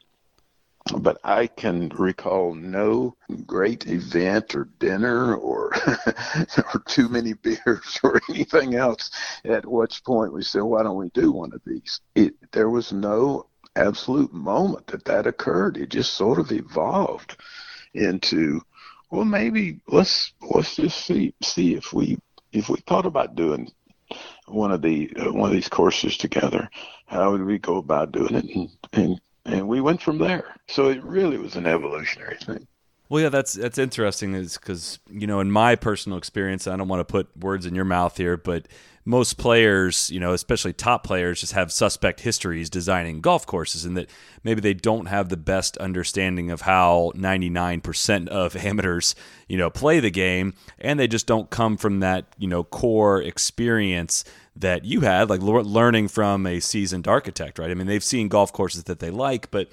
but 0.96 1.18
I 1.24 1.46
can 1.46 1.90
recall 1.90 2.55
no 2.55 3.14
great 3.46 3.87
event 3.87 4.55
or 4.55 4.68
dinner 4.79 5.35
or 5.35 5.72
or 6.74 6.83
too 6.87 7.09
many 7.09 7.35
beers 7.35 7.98
or 8.03 8.20
anything 8.29 8.74
else 8.74 9.11
at 9.44 9.66
which 9.66 10.05
point 10.05 10.33
we 10.33 10.42
said, 10.42 10.62
why 10.62 10.83
don't 10.83 10.96
we 10.96 11.11
do 11.11 11.33
one 11.33 11.53
of 11.53 11.61
these? 11.66 12.01
It, 12.14 12.35
there 12.53 12.70
was 12.70 12.92
no 12.92 13.46
absolute 13.77 14.33
moment 14.33 14.87
that 14.88 15.05
that 15.05 15.27
occurred. 15.27 15.77
It 15.77 15.90
just 15.90 16.14
sort 16.14 16.38
of 16.38 16.51
evolved 16.53 17.37
into, 17.94 18.61
well, 19.11 19.24
maybe 19.24 19.81
let's 19.88 20.33
let's 20.42 20.77
just 20.77 21.05
see 21.07 21.35
see 21.42 21.74
if 21.74 21.92
we 21.92 22.18
if 22.53 22.68
we 22.68 22.77
thought 22.87 23.07
about 23.07 23.37
doing 23.37 23.70
one 24.46 24.72
of 24.72 24.83
the 24.83 25.12
uh, 25.18 25.33
one 25.33 25.51
of 25.51 25.55
these 25.55 25.68
courses 25.68 26.16
together, 26.16 26.70
how 27.07 27.33
would 27.33 27.44
we 27.44 27.59
go 27.59 27.77
about 27.77 28.12
doing 28.12 28.35
it? 28.35 28.44
And, 28.44 28.70
and 28.92 29.20
and 29.48 29.68
we 29.68 29.80
went 29.80 30.02
from 30.02 30.18
there. 30.18 30.54
So 30.68 30.88
it 30.88 31.02
really 31.02 31.38
was 31.38 31.56
an 31.56 31.66
evolutionary 31.66 32.37
thing. 32.37 32.66
Well, 33.08 33.22
yeah, 33.22 33.30
that's 33.30 33.54
that's 33.54 33.78
interesting, 33.78 34.34
is 34.34 34.58
because 34.58 34.98
you 35.11 35.26
know, 35.26 35.40
in 35.40 35.50
my 35.50 35.76
personal 35.76 36.18
experience, 36.18 36.66
I 36.66 36.76
don't 36.76 36.88
want 36.88 37.00
to 37.00 37.11
put 37.11 37.34
words 37.37 37.64
in 37.64 37.74
your 37.74 37.87
mouth 37.87 38.16
here, 38.16 38.37
but 38.37 38.68
most 39.06 39.38
players, 39.38 40.11
you 40.11 40.20
know, 40.20 40.34
especially 40.34 40.74
top 40.74 41.02
players, 41.02 41.40
just 41.40 41.54
have 41.54 41.72
suspect 41.72 42.20
histories 42.20 42.68
designing 42.68 43.22
golf 43.22 43.46
courses, 43.46 43.87
and 43.87 43.96
that 43.96 44.11
maybe 44.44 44.61
they 44.61 44.74
don't 44.74 45.06
have 45.06 45.30
the 45.30 45.38
best 45.38 45.78
understanding 45.78 46.50
of 46.50 46.61
how 46.61 47.12
99% 47.16 48.28
of 48.28 48.54
amateurs, 48.64 49.14
you 49.48 49.56
know, 49.56 49.70
play 49.70 50.00
the 50.00 50.11
game, 50.11 50.52
and 50.78 51.00
they 51.00 51.08
just 51.08 51.26
don't 51.26 51.48
come 51.48 51.78
from 51.78 52.00
that, 52.00 52.26
you 52.37 52.46
know, 52.46 52.62
core 52.62 53.22
experience 53.22 54.24
that 54.60 54.84
you 54.84 55.00
had, 55.00 55.30
like 55.30 55.40
learning 55.40 56.08
from 56.08 56.46
a 56.46 56.60
seasoned 56.60 57.06
architect, 57.06 57.58
right? 57.58 57.70
I 57.70 57.74
mean, 57.74 57.86
they've 57.86 58.04
seen 58.04 58.28
golf 58.28 58.52
courses 58.52 58.84
that 58.84 58.98
they 58.98 59.10
like, 59.10 59.50
but 59.50 59.68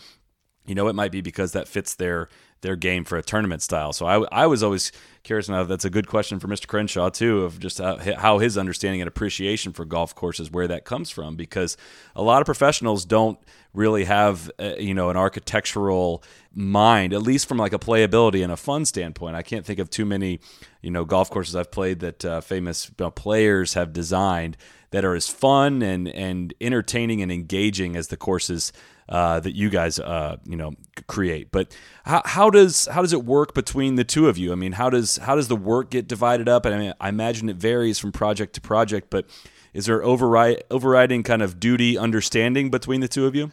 you 0.66 0.76
know, 0.76 0.88
it 0.88 0.96
might 0.96 1.12
be 1.12 1.22
because 1.22 1.52
that 1.52 1.68
fits 1.68 1.94
their 1.96 2.30
their 2.62 2.76
game 2.76 3.04
for 3.04 3.18
a 3.18 3.22
tournament 3.22 3.62
style. 3.62 3.94
So 3.94 4.06
I, 4.06 4.26
I 4.32 4.48
was 4.48 4.64
always 4.64 4.92
curious 5.24 5.50
now. 5.50 5.64
That's 5.64 5.86
a 5.86 5.90
good 5.90 6.08
question 6.08 6.40
for 6.40 6.48
Mr. 6.48 6.68
Crenshaw 6.68 7.10
too, 7.10 7.44
of 7.44 7.60
just 7.60 7.80
how, 7.80 8.40
his 8.40 8.58
understanding 8.58 9.02
and 9.02 9.08
appreciation 9.08 9.74
for 9.74 9.86
golf 9.86 10.16
courses, 10.16 10.50
where 10.50 10.68
that 10.68 10.86
comes 10.86 11.10
from, 11.10 11.36
because 11.36 11.78
a 12.16 12.24
lot 12.24 12.42
of 12.42 12.46
professionals 12.46 13.06
don't 13.06 13.38
really 13.74 14.06
have 14.06 14.50
uh, 14.58 14.76
you 14.78 14.94
know 14.94 15.10
an 15.10 15.18
architectural 15.18 16.24
mind, 16.54 17.14
at 17.14 17.22
least 17.22 17.48
from 17.48 17.58
like 17.58 17.74
a 17.74 17.80
playability 17.80 18.44
and 18.44 18.52
a 18.52 18.58
fun 18.58 18.86
standpoint. 18.86 19.36
I 19.36 19.42
can't 19.42 19.66
think 19.66 19.80
of 19.80 19.90
too 19.90 20.06
many 20.06 20.40
you 20.82 20.92
know 20.92 21.06
golf 21.06 21.30
courses 21.30 21.56
I've 21.56 21.72
played 21.72 22.00
that 22.00 22.26
uh, 22.26 22.42
famous 22.42 22.90
you 22.90 23.06
know, 23.06 23.12
players 23.12 23.74
have 23.74 23.94
designed 23.94 24.58
that 24.92 25.04
are 25.04 25.16
as 25.16 25.28
fun 25.28 25.82
and 25.82 26.08
and 26.08 26.54
entertaining 26.62 27.22
and 27.22 27.32
engaging 27.32 27.96
as 27.96 28.08
the 28.08 28.18
courses 28.18 28.72
uh, 29.08 29.40
that 29.40 29.56
you 29.56 29.70
guys 29.70 30.00
uh, 30.00 30.38
you 30.46 30.56
know 30.56 30.74
create. 31.08 31.52
But 31.52 31.76
how, 32.04 32.22
how 32.26 32.50
does 32.50 32.88
how 32.88 33.02
does 33.02 33.14
it 33.14 33.24
work 33.24 33.54
between 33.54 33.96
the 33.96 34.04
two 34.04 34.28
of 34.28 34.38
you? 34.38 34.52
I 34.52 34.56
mean, 34.56 34.74
how 34.74 34.90
does 34.90 35.18
how 35.18 35.36
does 35.36 35.48
the 35.48 35.56
work 35.56 35.92
get 35.92 36.08
divided 36.08 36.50
up? 36.50 36.66
And 36.66 36.76
I 36.76 36.78
mean, 36.78 36.94
I 37.00 37.10
imagine 37.10 37.50
it 37.50 37.58
varies 37.58 38.00
from 38.00 38.12
project 38.12 38.54
to 38.56 38.62
project, 38.62 39.10
but 39.10 39.28
is 39.74 39.86
there 39.86 40.04
override 40.04 40.64
overriding 40.72 41.24
kind 41.24 41.42
of 41.42 41.60
duty 41.60 41.98
understanding 41.98 42.72
between 42.72 43.02
the 43.02 43.08
two 43.08 43.26
of 43.26 43.36
you? 43.36 43.52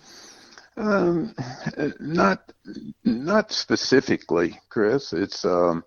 Um, 0.76 1.34
not 2.00 2.50
not 3.04 3.52
specifically, 3.52 4.58
Chris. 4.70 5.12
It's 5.12 5.44
um, 5.44 5.84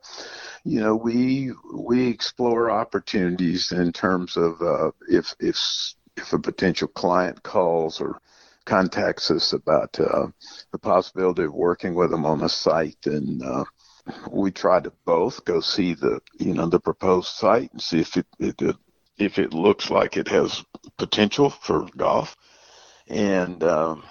you 0.63 0.79
know 0.79 0.95
we 0.95 1.51
we 1.73 2.07
explore 2.07 2.69
opportunities 2.69 3.71
in 3.71 3.91
terms 3.93 4.37
of 4.37 4.61
uh, 4.61 4.91
if 5.09 5.33
if 5.39 5.57
if 6.17 6.33
a 6.33 6.39
potential 6.39 6.87
client 6.87 7.41
calls 7.41 7.99
or 7.99 8.21
contacts 8.65 9.31
us 9.31 9.53
about 9.53 9.97
uh, 9.99 10.27
the 10.71 10.79
possibility 10.79 11.43
of 11.43 11.53
working 11.53 11.95
with 11.95 12.11
them 12.11 12.25
on 12.25 12.41
a 12.43 12.49
site, 12.49 13.05
and 13.05 13.41
uh, 13.43 13.63
we 14.31 14.51
try 14.51 14.79
to 14.79 14.91
both 15.05 15.43
go 15.45 15.59
see 15.59 15.93
the 15.93 16.19
you 16.39 16.53
know 16.53 16.67
the 16.67 16.79
proposed 16.79 17.29
site 17.29 17.71
and 17.71 17.81
see 17.81 17.99
if 17.99 18.17
it, 18.17 18.25
it 18.39 18.75
if 19.17 19.39
it 19.39 19.53
looks 19.53 19.89
like 19.89 20.17
it 20.17 20.27
has 20.27 20.63
potential 20.97 21.49
for 21.49 21.87
golf, 21.95 22.35
and 23.07 23.63
um, 23.63 24.03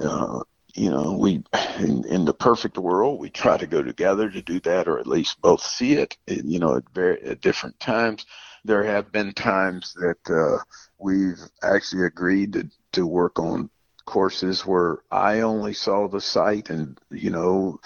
uh, 0.00 0.40
you 0.74 0.90
know 0.90 1.12
we 1.12 1.42
in, 1.78 2.04
in, 2.06 2.24
the 2.24 2.34
perfect 2.34 2.78
world 2.78 3.18
we 3.18 3.30
try 3.30 3.56
to 3.56 3.66
go 3.66 3.82
together 3.82 4.30
to 4.30 4.42
do 4.42 4.60
that 4.60 4.86
or 4.86 4.98
at 4.98 5.06
least 5.06 5.40
both 5.40 5.60
see 5.60 5.94
it 5.94 6.16
you 6.26 6.58
know 6.58 6.76
at 6.76 6.84
very 6.94 7.20
at 7.22 7.40
different 7.40 7.78
times. 7.80 8.26
There 8.64 8.84
have 8.84 9.12
been 9.12 9.32
times 9.32 9.94
that 9.94 10.30
uh, 10.30 10.62
we've 10.98 11.40
actually 11.62 12.06
agreed 12.06 12.52
to, 12.54 12.68
to 12.92 13.06
work 13.06 13.38
on 13.38 13.70
courses 14.08 14.64
where 14.64 15.00
I 15.10 15.40
only 15.40 15.74
saw 15.74 16.08
the 16.08 16.20
site 16.22 16.70
and, 16.70 16.98
you 17.10 17.28
know, 17.28 17.78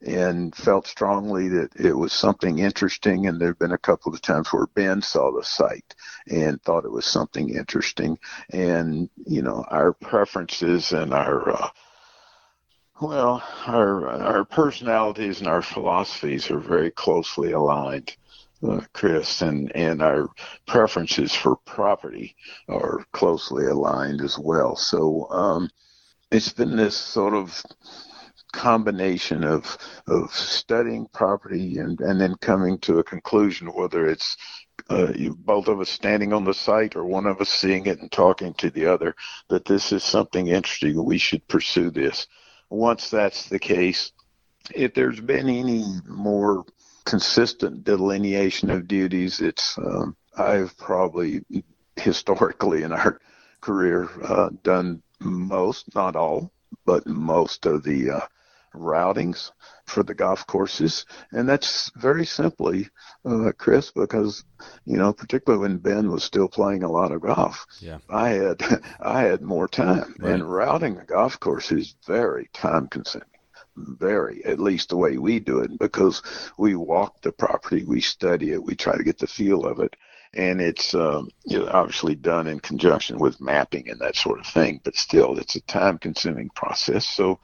and 0.00 0.56
felt 0.56 0.86
strongly 0.86 1.48
that 1.48 1.76
it 1.76 1.92
was 1.92 2.14
something 2.14 2.60
interesting. 2.60 3.26
And 3.26 3.38
there 3.38 3.48
have 3.48 3.58
been 3.58 3.72
a 3.72 3.78
couple 3.78 4.14
of 4.14 4.22
times 4.22 4.50
where 4.50 4.66
Ben 4.68 5.02
saw 5.02 5.30
the 5.30 5.44
site 5.44 5.94
and 6.28 6.62
thought 6.62 6.86
it 6.86 6.90
was 6.90 7.04
something 7.04 7.50
interesting. 7.50 8.18
And, 8.50 9.10
you 9.26 9.42
know, 9.42 9.66
our 9.68 9.92
preferences 9.92 10.92
and 10.92 11.12
our, 11.12 11.50
uh, 11.50 11.68
well, 13.02 13.44
our, 13.66 14.08
our 14.08 14.44
personalities 14.46 15.40
and 15.40 15.48
our 15.48 15.62
philosophies 15.62 16.50
are 16.50 16.58
very 16.58 16.90
closely 16.90 17.52
aligned 17.52 18.16
uh, 18.62 18.80
Chris, 18.92 19.42
and, 19.42 19.74
and 19.74 20.02
our 20.02 20.28
preferences 20.66 21.34
for 21.34 21.56
property 21.66 22.34
are 22.68 23.04
closely 23.12 23.66
aligned 23.66 24.20
as 24.20 24.38
well. 24.38 24.76
So 24.76 25.28
um, 25.30 25.68
it's 26.30 26.52
been 26.52 26.76
this 26.76 26.96
sort 26.96 27.34
of 27.34 27.62
combination 28.52 29.44
of 29.44 29.76
of 30.06 30.32
studying 30.32 31.06
property 31.12 31.78
and, 31.78 32.00
and 32.00 32.20
then 32.20 32.34
coming 32.40 32.78
to 32.78 32.98
a 32.98 33.04
conclusion 33.04 33.66
whether 33.68 34.06
it's 34.06 34.36
uh, 34.88 35.12
you, 35.14 35.34
both 35.34 35.68
of 35.68 35.80
us 35.80 35.90
standing 35.90 36.32
on 36.32 36.44
the 36.44 36.54
site 36.54 36.96
or 36.96 37.04
one 37.04 37.26
of 37.26 37.40
us 37.40 37.50
seeing 37.50 37.84
it 37.86 38.00
and 38.00 38.10
talking 38.10 38.54
to 38.54 38.70
the 38.70 38.86
other 38.86 39.14
that 39.50 39.64
this 39.66 39.92
is 39.92 40.02
something 40.02 40.46
interesting 40.46 41.04
we 41.04 41.18
should 41.18 41.46
pursue 41.48 41.90
this 41.90 42.26
once 42.70 43.10
that's 43.10 43.48
the 43.48 43.58
case 43.58 44.12
if 44.74 44.94
there's 44.94 45.20
been 45.20 45.48
any 45.48 45.84
more 46.06 46.64
consistent 47.06 47.84
delineation 47.84 48.68
of 48.68 48.86
duties. 48.86 49.40
It's 49.40 49.78
um, 49.78 50.16
I've 50.36 50.76
probably 50.76 51.42
historically 51.96 52.82
in 52.82 52.92
our 52.92 53.18
career 53.62 54.10
uh, 54.22 54.50
done 54.62 55.02
most, 55.20 55.94
not 55.94 56.16
all, 56.16 56.52
but 56.84 57.06
most 57.06 57.64
of 57.64 57.82
the 57.84 58.10
uh, 58.10 58.20
routings 58.74 59.50
for 59.86 60.02
the 60.02 60.14
golf 60.14 60.46
courses, 60.46 61.06
and 61.32 61.48
that's 61.48 61.90
very 61.96 62.26
simply, 62.26 62.88
uh, 63.24 63.52
Chris, 63.56 63.92
because 63.92 64.44
you 64.84 64.98
know, 64.98 65.12
particularly 65.12 65.62
when 65.62 65.78
Ben 65.78 66.10
was 66.10 66.24
still 66.24 66.48
playing 66.48 66.82
a 66.82 66.90
lot 66.90 67.12
of 67.12 67.22
golf, 67.22 67.64
yeah. 67.80 67.98
I 68.10 68.30
had 68.30 68.62
I 69.00 69.22
had 69.22 69.42
more 69.42 69.68
time, 69.68 70.14
right. 70.18 70.32
and 70.32 70.50
routing 70.50 70.98
a 70.98 71.04
golf 71.04 71.40
course 71.40 71.72
is 71.72 71.94
very 72.06 72.50
time 72.52 72.88
consuming 72.88 73.28
vary, 73.76 74.44
at 74.44 74.58
least 74.58 74.88
the 74.88 74.96
way 74.96 75.18
we 75.18 75.38
do 75.38 75.60
it, 75.60 75.78
because 75.78 76.22
we 76.58 76.74
walk 76.74 77.20
the 77.22 77.32
property, 77.32 77.84
we 77.84 78.00
study 78.00 78.52
it, 78.52 78.62
we 78.62 78.74
try 78.74 78.96
to 78.96 79.04
get 79.04 79.18
the 79.18 79.26
feel 79.26 79.66
of 79.66 79.80
it. 79.80 79.94
And 80.34 80.60
it's 80.60 80.94
um, 80.94 81.28
you 81.44 81.58
know, 81.58 81.68
obviously 81.72 82.14
done 82.14 82.46
in 82.46 82.60
conjunction 82.60 83.18
with 83.18 83.40
mapping 83.40 83.88
and 83.88 84.00
that 84.00 84.16
sort 84.16 84.40
of 84.40 84.46
thing, 84.46 84.80
but 84.84 84.96
still, 84.96 85.38
it's 85.38 85.56
a 85.56 85.62
time 85.62 85.98
consuming 85.98 86.50
process. 86.50 87.06
So 87.08 87.40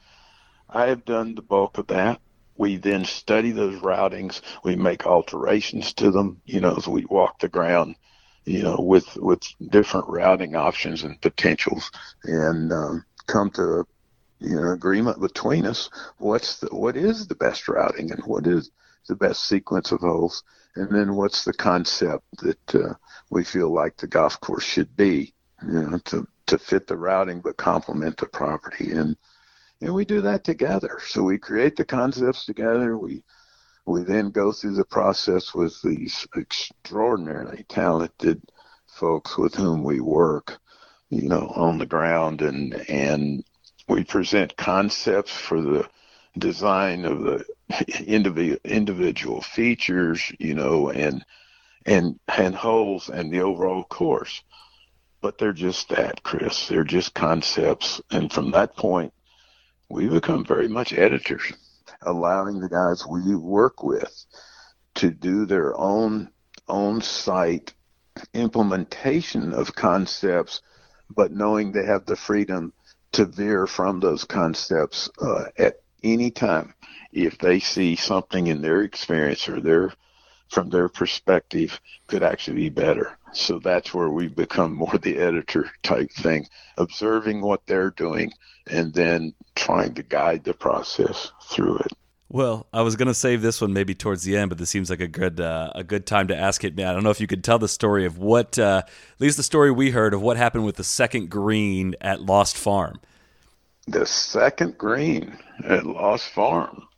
I 0.68 0.87
have 0.87 1.05
done 1.05 1.35
the 1.35 1.42
bulk 1.42 1.79
of 1.79 1.87
that. 1.88 2.21
We 2.57 2.77
then 2.77 3.05
study 3.05 3.51
those 3.51 3.81
routings, 3.81 4.42
we 4.62 4.77
make 4.77 5.07
alterations 5.07 5.95
to 5.95 6.11
them, 6.11 6.42
you 6.45 6.61
know, 6.61 6.77
as 6.77 6.87
we 6.87 7.07
walk 7.07 7.38
the 7.38 7.49
ground 7.49 7.97
you 8.45 8.62
know, 8.62 8.77
with 8.79 9.16
with 9.16 9.42
different 9.71 10.09
routing 10.09 10.57
options 10.57 11.05
and 11.05 11.21
potentials, 11.21 11.90
and 12.25 12.73
um, 12.73 13.05
come 13.27 13.51
to 13.51 13.87
you 14.42 14.61
know 14.61 14.72
agreement 14.72 15.20
between 15.20 15.66
us 15.66 15.88
what's 16.18 16.61
the, 16.61 16.66
what 16.68 16.96
is 16.96 17.26
the 17.26 17.35
best 17.35 17.68
routing 17.68 18.11
and 18.12 18.22
what 18.24 18.46
is 18.46 18.70
the 19.09 19.16
best 19.16 19.46
sequence 19.46 19.92
of 19.92 20.00
holes 20.00 20.42
and 20.76 20.90
then 20.90 21.14
what's 21.14 21.44
the 21.44 21.52
concept 21.52 22.24
that 22.38 22.74
uh, 22.74 22.94
we 23.31 23.44
feel 23.44 23.72
like 23.72 23.96
the 23.96 24.07
golf 24.07 24.40
course 24.40 24.64
should 24.64 24.94
be, 24.96 25.35
you 25.66 25.83
know, 25.83 25.98
to 26.05 26.26
to 26.46 26.59
fit 26.59 26.87
the 26.87 26.96
routing 26.96 27.40
but 27.40 27.57
complement 27.57 28.16
the 28.16 28.26
property, 28.26 28.92
and 28.92 29.16
and 29.81 29.92
we 29.92 30.05
do 30.05 30.20
that 30.22 30.44
together. 30.44 30.98
So 31.07 31.22
we 31.22 31.38
create 31.38 31.76
the 31.76 31.85
concepts 31.85 32.46
together. 32.46 32.96
We 32.96 33.22
we 33.85 34.02
then 34.02 34.31
go 34.31 34.52
through 34.52 34.74
the 34.74 34.85
process 34.85 35.55
with 35.55 35.81
these 35.83 36.26
extraordinarily 36.37 37.64
talented 37.68 38.42
folks 38.87 39.37
with 39.37 39.55
whom 39.55 39.83
we 39.83 40.00
work, 40.00 40.59
you 41.11 41.28
know, 41.28 41.52
on 41.55 41.78
the 41.78 41.87
ground, 41.87 42.40
and 42.40 42.74
and 42.88 43.44
we 43.88 44.05
present 44.05 44.57
concepts 44.57 45.33
for 45.33 45.61
the 45.61 45.88
design 46.38 47.05
of 47.05 47.23
the 47.23 48.61
individual 48.64 49.40
features, 49.40 50.33
you 50.38 50.55
know, 50.55 50.90
and 50.90 51.25
and 51.85 52.18
and 52.29 52.55
holes 52.55 53.09
and 53.09 53.33
the 53.33 53.40
overall 53.40 53.85
course. 53.85 54.42
But 55.21 55.38
they're 55.38 55.53
just 55.53 55.88
that, 55.90 56.23
Chris. 56.23 56.68
They're 56.68 56.85
just 56.85 57.14
concepts, 57.14 58.01
and 58.11 58.33
from 58.33 58.51
that 58.53 58.77
point, 58.77 59.12
we 59.88 60.09
become 60.09 60.45
very 60.45 60.68
much 60.68 60.92
editors, 60.92 61.53
allowing 62.03 62.61
the 62.61 62.68
guys 62.68 63.07
we 63.07 63.35
work 63.37 63.83
with 63.83 64.27
to 64.95 65.11
do 65.11 65.47
their 65.47 65.79
own 65.79 66.31
own 66.68 67.01
site 67.01 67.75
implementation 68.35 69.53
of 69.53 69.75
concepts, 69.75 70.61
but 71.11 71.33
knowing 71.33 71.73
they 71.73 71.85
have 71.85 72.07
the 72.07 72.16
freedom 72.16 72.73
to 73.12 73.27
veer 73.27 73.66
from 73.66 74.01
those 74.01 74.25
concepts 74.25 75.11
uh, 75.20 75.44
at 75.59 75.81
any 76.03 76.31
time 76.31 76.75
if 77.12 77.38
they 77.38 77.61
see 77.61 77.94
something 77.94 78.46
in 78.46 78.62
their 78.62 78.83
experience 78.83 79.48
or 79.48 79.61
their 79.61 79.92
from 80.48 80.68
their 80.68 80.88
perspective 80.88 81.81
could 82.09 82.22
actually 82.22 82.57
be 82.57 82.68
better. 82.68 83.16
So 83.33 83.59
that's 83.59 83.94
where 83.94 84.11
we 84.11 84.29
become 84.29 84.75
more 84.75 84.98
the 84.98 85.16
editor 85.16 85.70
type 85.83 86.11
thing, 86.11 86.46
observing 86.77 87.40
what 87.40 87.62
they're 87.66 87.90
doing 87.90 88.33
and 88.66 88.92
then 88.92 89.33
trying 89.55 89.94
to 89.94 90.03
guide 90.03 90.44
the 90.44 90.53
process 90.53 91.33
through 91.44 91.79
it. 91.79 91.92
Well, 92.33 92.66
I 92.73 92.81
was 92.81 92.97
going 92.97 93.09
to 93.09 93.14
save 93.14 93.42
this 93.42 93.61
one 93.61 93.75
maybe 93.75 93.95
towards 93.95 94.23
the 94.23 94.38
end, 94.38 94.49
but 94.49 94.57
this 94.57 94.71
seems 94.71 94.88
like 94.88 95.01
a 95.01 95.07
good 95.07 95.38
uh, 95.38 95.71
a 95.75 95.85
good 95.85 96.07
time 96.07 96.29
to 96.29 96.37
ask 96.37 96.64
it. 96.64 96.81
I 96.81 96.95
don't 96.95 97.05
know 97.05 97.11
if 97.11 97.21
you 97.21 97.27
could 97.27 97.45
tell 97.45 97.59
the 97.59 97.68
story 97.68 98.07
of 98.07 98.16
what, 98.16 98.59
uh, 98.59 98.85
at 98.87 99.21
least 99.21 99.37
the 99.37 99.42
story 99.42 99.71
we 99.71 99.90
heard 99.90 100.14
of 100.14 100.23
what 100.23 100.38
happened 100.38 100.64
with 100.64 100.77
the 100.77 100.85
second 100.85 101.29
green 101.29 101.95
at 102.01 102.23
Lost 102.23 102.57
Farm. 102.57 102.99
The 103.87 104.07
second 104.07 104.79
green 104.79 105.38
at 105.62 105.85
Lost 105.85 106.31
Farm. 106.31 106.88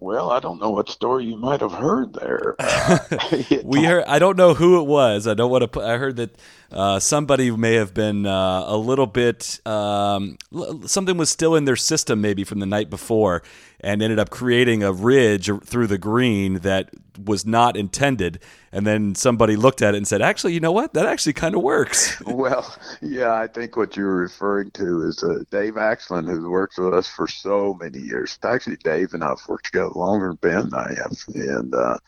Well, 0.00 0.32
I 0.32 0.40
don't 0.40 0.60
know 0.60 0.70
what 0.70 0.88
story 0.88 1.26
you 1.26 1.36
might 1.36 1.60
have 1.60 1.72
heard 1.72 2.14
there. 2.14 2.56
Uh, 2.90 2.98
we 3.64 3.84
heard. 3.84 4.04
I 4.08 4.18
don't 4.18 4.36
know 4.36 4.54
who 4.54 4.80
it 4.80 4.84
was. 4.84 5.28
I 5.28 5.34
don't 5.34 5.50
want 5.50 5.62
to. 5.62 5.68
Put, 5.68 5.84
I 5.84 5.96
heard 5.96 6.16
that 6.16 6.36
uh, 6.72 7.00
somebody 7.00 7.50
may 7.50 7.74
have 7.74 7.92
been 7.92 8.26
uh, 8.26 8.64
a 8.66 8.76
little 8.76 9.06
bit. 9.06 9.60
Um, 9.66 10.38
something 10.86 11.16
was 11.16 11.28
still 11.28 11.56
in 11.56 11.64
their 11.64 11.76
system, 11.76 12.20
maybe 12.20 12.44
from 12.44 12.60
the 12.60 12.66
night 12.66 12.90
before, 12.90 13.42
and 13.80 14.00
ended 14.00 14.18
up 14.20 14.30
creating 14.30 14.82
a 14.82 14.92
ridge 14.92 15.50
through 15.64 15.88
the 15.88 15.98
green 15.98 16.60
that 16.60 16.90
was 17.24 17.44
not 17.44 17.76
intended. 17.76 18.38
And 18.70 18.86
then 18.86 19.16
somebody 19.16 19.56
looked 19.56 19.82
at 19.82 19.94
it 19.94 19.98
and 19.98 20.06
said, 20.06 20.22
"Actually, 20.22 20.52
you 20.54 20.60
know 20.60 20.70
what? 20.70 20.94
That 20.94 21.06
actually 21.06 21.32
kind 21.32 21.56
of 21.56 21.62
works." 21.62 22.20
well, 22.26 22.72
yeah, 23.02 23.34
I 23.34 23.48
think 23.48 23.76
what 23.76 23.96
you're 23.96 24.16
referring 24.16 24.70
to 24.72 25.02
is 25.02 25.24
uh, 25.24 25.42
Dave 25.50 25.74
Axland, 25.74 26.28
who's 26.28 26.44
worked 26.44 26.78
with 26.78 26.94
us 26.94 27.08
for 27.08 27.26
so 27.26 27.76
many 27.80 27.98
years. 27.98 28.38
Actually, 28.44 28.76
Dave 28.76 29.12
and 29.12 29.24
I've 29.24 29.42
worked 29.48 29.66
together 29.66 29.90
longer 29.96 30.28
than 30.28 30.36
Ben 30.36 30.58
and 30.66 30.74
I 30.74 30.94
have, 30.98 31.18
and 31.34 31.74
uh, 31.74 31.98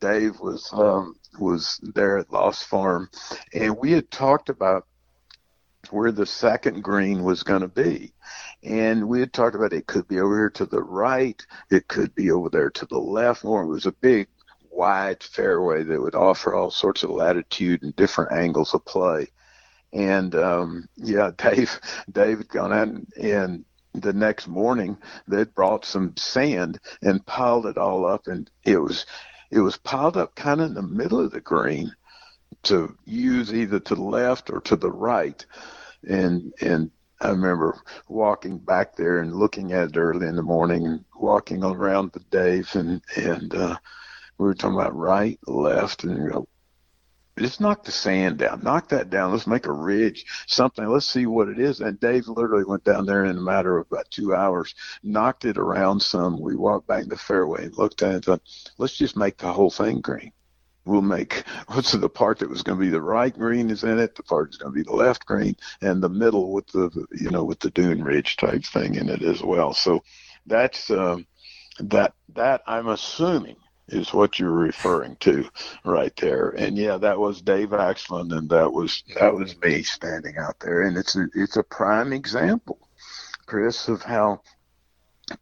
Dave 0.00 0.38
was 0.38 0.70
um, 0.72 1.16
was 1.38 1.80
there 1.82 2.18
at 2.18 2.32
Lost 2.32 2.66
Farm, 2.66 3.10
and 3.52 3.76
we 3.76 3.92
had 3.92 4.10
talked 4.10 4.48
about 4.48 4.86
where 5.90 6.12
the 6.12 6.26
second 6.26 6.82
green 6.82 7.22
was 7.22 7.42
going 7.42 7.62
to 7.62 7.68
be. 7.68 8.12
And 8.62 9.08
we 9.08 9.20
had 9.20 9.32
talked 9.32 9.54
about 9.54 9.72
it 9.72 9.86
could 9.86 10.08
be 10.08 10.18
over 10.18 10.36
here 10.36 10.50
to 10.50 10.66
the 10.66 10.82
right, 10.82 11.40
it 11.70 11.86
could 11.88 12.14
be 12.14 12.30
over 12.30 12.48
there 12.48 12.70
to 12.70 12.86
the 12.86 12.98
left. 12.98 13.44
Or 13.44 13.62
it 13.62 13.68
was 13.68 13.86
a 13.86 13.92
big, 13.92 14.28
wide 14.70 15.22
fairway 15.22 15.82
that 15.82 16.00
would 16.00 16.14
offer 16.14 16.54
all 16.54 16.70
sorts 16.70 17.02
of 17.02 17.10
latitude 17.10 17.82
and 17.82 17.96
different 17.96 18.32
angles 18.32 18.74
of 18.74 18.84
play. 18.84 19.28
And 19.92 20.34
um, 20.34 20.88
yeah, 20.96 21.30
Dave, 21.36 21.80
Dave 22.10 22.38
had 22.38 22.48
gone 22.48 22.72
out 22.72 22.88
and, 22.88 23.06
and 23.16 23.64
the 23.94 24.12
next 24.12 24.46
morning 24.46 24.98
they'd 25.26 25.54
brought 25.54 25.84
some 25.84 26.14
sand 26.16 26.78
and 27.02 27.24
piled 27.24 27.66
it 27.66 27.78
all 27.78 28.06
up, 28.06 28.26
and 28.26 28.50
it 28.64 28.76
was 28.76 29.06
it 29.50 29.60
was 29.60 29.76
piled 29.76 30.16
up 30.16 30.34
kind 30.34 30.60
of 30.60 30.68
in 30.68 30.74
the 30.74 30.82
middle 30.82 31.20
of 31.20 31.30
the 31.30 31.40
green 31.40 31.94
to 32.64 32.96
use 33.04 33.52
either 33.52 33.80
to 33.80 33.94
the 33.94 34.02
left 34.02 34.50
or 34.50 34.60
to 34.62 34.76
the 34.76 34.90
right. 34.90 35.44
And 36.08 36.52
and 36.60 36.90
I 37.20 37.30
remember 37.30 37.78
walking 38.08 38.58
back 38.58 38.96
there 38.96 39.20
and 39.20 39.34
looking 39.34 39.72
at 39.72 39.90
it 39.90 39.96
early 39.96 40.26
in 40.26 40.36
the 40.36 40.42
morning 40.42 40.86
and 40.86 41.04
walking 41.14 41.64
around 41.64 42.12
the 42.12 42.20
Dave 42.30 42.74
and 42.74 43.02
and 43.16 43.54
uh, 43.54 43.76
we 44.38 44.46
were 44.46 44.54
talking 44.54 44.78
about 44.78 44.94
right, 44.94 45.38
left, 45.46 46.04
and 46.04 46.18
you 46.18 46.28
know, 46.28 46.48
just 47.38 47.60
knock 47.60 47.84
the 47.84 47.92
sand 47.92 48.38
down, 48.38 48.62
knock 48.62 48.88
that 48.88 49.10
down. 49.10 49.32
Let's 49.32 49.46
make 49.46 49.66
a 49.66 49.72
ridge, 49.72 50.24
something. 50.46 50.86
Let's 50.86 51.06
see 51.06 51.26
what 51.26 51.48
it 51.48 51.58
is. 51.58 51.80
And 51.80 52.00
Dave 52.00 52.28
literally 52.28 52.64
went 52.64 52.84
down 52.84 53.06
there 53.06 53.24
in 53.24 53.36
a 53.36 53.40
matter 53.40 53.78
of 53.78 53.86
about 53.90 54.10
two 54.10 54.34
hours, 54.34 54.74
knocked 55.02 55.44
it 55.44 55.58
around 55.58 56.00
some. 56.00 56.40
We 56.40 56.56
walked 56.56 56.86
back 56.86 57.06
the 57.06 57.16
fairway 57.16 57.64
and 57.64 57.76
looked 57.76 58.02
at 58.02 58.10
it 58.10 58.14
and 58.14 58.24
thought, 58.24 58.42
let's 58.78 58.96
just 58.96 59.16
make 59.16 59.36
the 59.36 59.52
whole 59.52 59.70
thing 59.70 60.00
green. 60.00 60.32
We'll 60.86 61.02
make 61.02 61.44
what's 61.68 61.92
the 61.92 62.08
part 62.08 62.38
that 62.38 62.48
was 62.48 62.62
going 62.62 62.78
to 62.78 62.84
be 62.84 62.90
the 62.90 63.02
right 63.02 63.36
green 63.36 63.70
is 63.70 63.84
in 63.84 63.98
it, 63.98 64.14
the 64.14 64.22
part 64.22 64.46
that's 64.46 64.56
going 64.56 64.72
to 64.72 64.76
be 64.76 64.84
the 64.84 64.96
left 64.96 65.26
green, 65.26 65.56
and 65.82 66.02
the 66.02 66.08
middle 66.08 66.52
with 66.52 66.68
the 66.68 67.06
you 67.12 67.30
know 67.30 67.44
with 67.44 67.58
the 67.60 67.70
dune 67.70 68.02
ridge 68.02 68.36
type 68.36 68.64
thing 68.64 68.94
in 68.94 69.08
it 69.08 69.22
as 69.22 69.42
well. 69.42 69.74
So 69.74 70.02
that's 70.46 70.90
um, 70.90 71.26
that 71.80 72.14
that 72.34 72.62
I'm 72.66 72.88
assuming 72.88 73.56
is 73.88 74.12
what 74.12 74.38
you're 74.38 74.50
referring 74.50 75.16
to 75.16 75.48
right 75.84 76.14
there. 76.16 76.50
And 76.50 76.76
yeah, 76.76 76.96
that 76.98 77.18
was 77.18 77.42
Dave 77.42 77.70
Axland 77.70 78.36
and 78.36 78.48
that 78.50 78.72
was 78.72 79.02
that 79.18 79.34
was 79.34 79.56
me 79.60 79.82
standing 79.82 80.36
out 80.38 80.58
there. 80.60 80.82
And 80.82 80.96
it's 80.96 81.16
a 81.16 81.28
it's 81.34 81.56
a 81.56 81.62
prime 81.62 82.12
example, 82.12 82.78
Chris, 83.46 83.88
of 83.88 84.02
how 84.02 84.42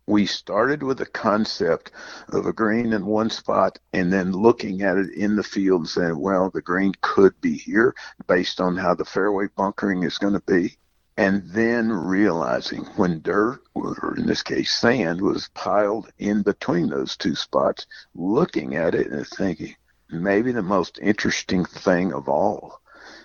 we 0.07 0.25
started 0.27 0.83
with 0.83 1.01
a 1.01 1.07
concept 1.07 1.91
of 2.31 2.47
a 2.47 2.53
green 2.53 2.93
in 2.93 3.05
one 3.05 3.29
spot 3.29 3.79
and 3.93 4.13
then 4.13 4.33
looking 4.33 4.83
at 4.83 4.97
it 4.97 5.11
in 5.15 5.37
the 5.37 5.43
field 5.43 5.83
and 5.83 5.89
saying, 5.89 6.19
well, 6.19 6.51
the 6.51 6.63
green 6.63 6.93
could 7.03 7.39
be 7.41 7.57
here 7.57 7.95
based 8.27 8.61
on 8.61 8.77
how 8.77 8.95
the 8.95 9.05
fairway 9.05 9.47
bunkering 9.57 10.03
is 10.03 10.17
going 10.17 10.33
to 10.33 10.43
be 10.47 10.77
and 11.17 11.43
then 11.51 11.93
realizing 11.93 12.85
when 12.97 13.21
dirt, 13.23 13.63
or 13.75 14.15
in 14.17 14.27
this 14.27 14.43
case 14.43 14.73
sand, 14.73 15.21
was 15.21 15.49
piled 15.55 16.13
in 16.19 16.43
between 16.43 16.89
those 16.89 17.17
two 17.17 17.35
spots, 17.35 17.87
looking 18.15 18.75
at 18.75 18.95
it 18.95 19.09
and 19.13 19.27
thinking, 19.27 19.77
maybe 20.11 20.51
the 20.51 20.63
most 20.63 20.99
interesting 21.01 21.65
thing 21.65 22.13
of 22.13 22.29
all 22.29 22.81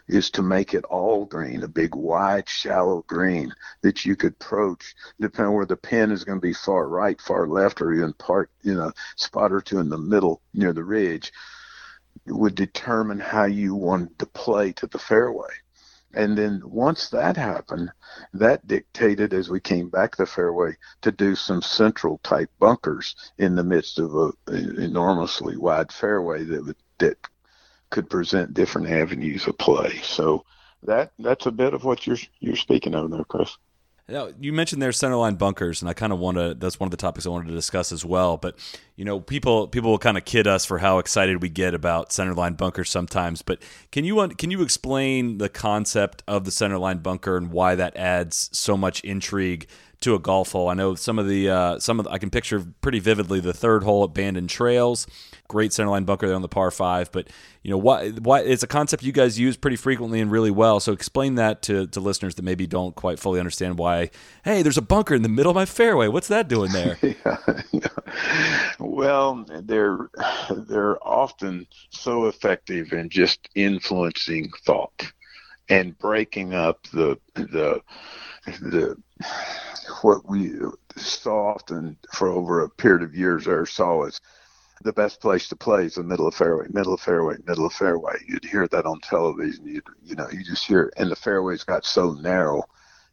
is 0.08 0.30
to 0.32 0.42
make 0.42 0.74
it 0.74 0.84
all 0.86 1.26
green, 1.26 1.64
a 1.64 1.68
big, 1.68 1.96
wide, 1.96 2.48
shallow 2.50 3.04
green 3.08 3.54
that 3.82 4.06
you 4.06 4.16
could 4.16 4.34
approach, 4.34 4.96
depending 5.20 5.54
where 5.54 5.66
the 5.66 5.78
pin 5.78 6.12
is 6.12 6.24
going 6.24 6.38
to 6.38 6.48
be 6.48 6.54
far 6.54 6.88
right, 6.88 7.22
far 7.22 7.48
left, 7.48 7.82
or 7.82 7.94
even 7.94 8.14
part, 8.14 8.50
you 8.64 8.74
know, 8.74 8.92
spot 9.16 9.52
or 9.52 9.62
two 9.62 9.80
in 9.80 9.90
the 9.90 9.98
middle 9.98 10.42
near 10.54 10.74
the 10.74 10.84
ridge, 10.84 11.32
would 12.26 12.56
determine 12.56 13.20
how 13.20 13.46
you 13.46 13.76
wanted 13.76 14.18
to 14.20 14.26
play 14.26 14.72
to 14.74 14.88
the 14.88 15.00
fairway. 15.00 15.54
And 16.14 16.38
then 16.38 16.62
once 16.66 17.10
that 17.10 17.38
happened, 17.38 17.92
that 18.34 18.68
dictated 18.68 19.34
as 19.34 19.50
we 19.50 19.60
came 19.60 19.90
back 19.90 20.16
the 20.16 20.26
fairway 20.26 20.76
to 21.02 21.12
do 21.12 21.36
some 21.36 21.62
central 21.62 22.20
type 22.24 22.50
bunkers 22.60 23.16
in 23.38 23.56
the 23.56 23.64
midst 23.64 24.00
of 24.00 24.16
a 24.16 24.32
enormously 24.48 25.56
wide 25.56 25.92
fairway 25.92 26.44
that 26.44 26.66
would, 26.66 26.76
that 26.98 27.18
could 27.92 28.10
present 28.10 28.54
different 28.54 28.90
avenues 28.90 29.48
of 29.48 29.58
play. 29.58 30.00
So 30.04 30.46
that 30.84 31.12
that's 31.20 31.46
a 31.46 31.52
bit 31.52 31.74
of 31.74 31.84
what 31.84 32.08
you're 32.08 32.18
you're 32.40 32.56
speaking 32.56 32.96
of 32.96 33.12
there, 33.12 33.24
Chris. 33.26 33.58
Now, 34.10 34.30
you 34.40 34.52
mentioned 34.52 34.82
their 34.82 34.90
centerline 34.90 35.38
bunkers, 35.38 35.82
and 35.82 35.90
I 35.90 35.94
kind 35.94 36.12
of 36.12 36.20
want 36.20 36.38
to. 36.38 36.56
That's 36.56 36.80
one 36.80 36.88
of 36.88 36.92
the 36.92 36.98
topics 36.98 37.26
I 37.26 37.30
wanted 37.30 37.50
to 37.50 37.54
discuss 37.54 37.92
as 37.92 38.04
well. 38.04 38.38
But 38.38 38.58
you 38.96 39.06
know, 39.06 39.20
people 39.20 39.68
people 39.68 39.92
will 39.92 40.00
kind 40.00 40.18
of 40.18 40.26
kid 40.26 40.48
us 40.48 40.66
for 40.66 40.80
how 40.80 40.98
excited 40.98 41.42
we 41.42 41.50
get 41.50 41.74
about 41.74 42.10
centerline 42.10 42.58
bunkers 42.58 42.90
sometimes. 42.90 43.42
But 43.42 43.62
can 43.92 44.06
you 44.06 44.28
can 44.30 44.52
you 44.52 44.62
explain 44.62 45.38
the 45.38 45.50
concept 45.50 46.24
of 46.28 46.46
the 46.46 46.52
centerline 46.52 47.04
bunker 47.04 47.38
and 47.38 47.52
why 47.52 47.76
that 47.76 47.96
adds 47.96 48.50
so 48.52 48.76
much 48.76 49.02
intrigue 49.02 49.68
to 50.02 50.16
a 50.16 50.20
golf 50.20 50.54
hole? 50.54 50.70
I 50.70 50.74
know 50.74 50.96
some 50.96 51.20
of 51.20 51.28
the 51.28 51.50
uh, 51.50 51.80
some 51.80 52.00
of 52.00 52.06
the, 52.06 52.12
I 52.12 52.18
can 52.18 52.30
picture 52.32 52.66
pretty 52.82 53.00
vividly 53.00 53.40
the 53.40 53.54
third 53.54 53.84
hole 53.84 54.04
at 54.04 54.14
Bandon 54.14 54.48
Trails. 54.48 55.06
Great 55.50 55.72
centerline 55.72 56.06
bunker 56.06 56.28
there 56.28 56.36
on 56.36 56.42
the 56.42 56.48
par 56.48 56.72
five. 56.72 57.12
But 57.12 57.28
you 57.64 57.70
know, 57.72 57.78
why? 57.78 58.12
Why 58.12 58.40
it's 58.40 58.64
a 58.64 58.68
concept 58.68 59.04
you 59.04 59.12
guys 59.12 59.38
use 59.38 59.58
pretty 59.58 59.76
frequently 59.76 60.22
and 60.22 60.32
really 60.32 60.52
well. 60.52 60.80
So 60.80 60.94
explain 60.94 61.36
that 61.36 61.62
to 61.64 61.88
to 61.88 62.00
listeners 62.00 62.36
that 62.36 62.44
maybe 62.44 62.66
don't 62.66 62.96
quite 62.96 63.20
fully 63.20 63.40
understand 63.40 63.78
why. 63.78 64.12
Hey, 64.46 64.62
there's 64.62 64.78
a 64.78 64.82
bunker 64.82 65.14
in 65.14 65.24
the 65.24 65.30
middle 65.30 65.50
of 65.50 65.56
my 65.56 65.66
fairway. 65.66 66.08
What's 66.08 66.30
that 66.30 66.48
doing 66.48 66.72
there? 66.72 66.98
Well, 68.80 69.46
they're 69.64 70.10
they're 70.50 70.98
often 71.06 71.68
so 71.90 72.26
effective 72.26 72.94
in 72.94 73.10
just 73.10 73.50
influencing 73.56 74.52
thought 74.66 75.12
and 75.70 75.98
breaking 75.98 76.54
up 76.54 76.84
the 76.92 77.20
the 77.36 77.82
the 78.46 78.98
what 80.02 80.28
we 80.30 80.54
so 80.98 81.32
often 81.32 81.98
for 82.14 82.30
over 82.30 82.62
a 82.62 82.70
period 82.70 83.04
of 83.04 83.16
years 83.16 83.46
there 83.46 83.66
saw 83.66 84.04
as 84.04 84.20
the 84.82 84.94
best 84.94 85.22
place 85.22 85.48
to 85.50 85.56
play 85.56 85.86
is 85.86 85.96
the 85.96 86.04
middle 86.04 86.28
of 86.28 86.36
fairway, 86.36 86.68
middle 86.70 86.94
of 86.94 87.02
fairway, 87.02 87.36
middle 87.46 87.66
of 87.66 87.74
fairway. 87.74 88.16
You'd 88.28 88.46
hear 88.46 88.68
that 88.68 88.86
on 88.86 89.00
television. 89.02 89.68
You 89.68 89.82
you 90.04 90.16
know 90.16 90.28
you 90.32 90.44
just 90.44 90.66
hear, 90.66 90.92
and 90.98 91.12
the 91.12 91.16
fairways 91.16 91.64
got 91.64 91.86
so 91.86 92.14
narrow 92.14 92.64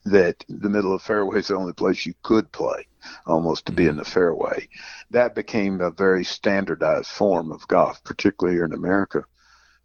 that 0.04 0.44
the 0.48 0.68
middle 0.68 0.94
of 0.94 1.02
fairway 1.02 1.40
is 1.40 1.48
the 1.48 1.56
only 1.56 1.72
place 1.72 2.06
you 2.06 2.14
could 2.22 2.50
play, 2.52 2.86
almost 3.26 3.66
to 3.66 3.72
be 3.72 3.86
in 3.86 3.96
the 3.96 4.04
fairway. 4.04 4.68
That 5.10 5.34
became 5.34 5.80
a 5.80 5.90
very 5.90 6.24
standardized 6.24 7.08
form 7.08 7.50
of 7.50 7.66
golf, 7.66 8.02
particularly 8.04 8.56
here 8.56 8.64
in 8.64 8.72
America. 8.72 9.24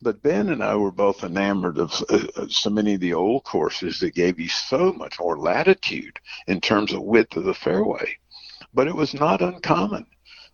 But 0.03 0.21
Ben 0.23 0.49
and 0.49 0.63
I 0.63 0.75
were 0.75 0.91
both 0.91 1.23
enamored 1.23 1.77
of 1.77 1.93
uh, 2.09 2.47
so 2.49 2.69
many 2.69 2.95
of 2.95 3.01
the 3.01 3.13
old 3.13 3.43
courses 3.43 3.99
that 3.99 4.15
gave 4.15 4.39
you 4.39 4.47
so 4.47 4.93
much 4.93 5.19
more 5.19 5.37
latitude 5.37 6.19
in 6.47 6.61
terms 6.61 6.93
of 6.93 7.01
width 7.01 7.35
of 7.37 7.43
the 7.43 7.53
fairway. 7.53 8.17
But 8.73 8.87
it 8.87 8.95
was 8.95 9.13
not 9.13 9.41
uncommon 9.41 10.05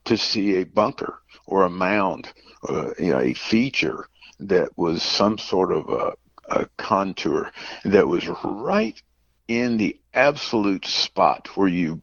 to 0.07 0.17
see 0.17 0.57
a 0.57 0.65
bunker 0.65 1.21
or 1.45 1.63
a 1.63 1.69
mound, 1.69 2.31
uh, 2.67 2.91
you 2.99 3.11
know, 3.11 3.19
a 3.19 3.33
feature 3.33 4.07
that 4.39 4.77
was 4.77 5.03
some 5.03 5.37
sort 5.37 5.71
of 5.71 5.89
a, 5.89 6.13
a 6.49 6.65
contour 6.77 7.51
that 7.85 8.07
was 8.07 8.27
right 8.43 9.01
in 9.47 9.77
the 9.77 9.99
absolute 10.13 10.85
spot 10.85 11.47
where 11.55 11.67
you 11.67 12.01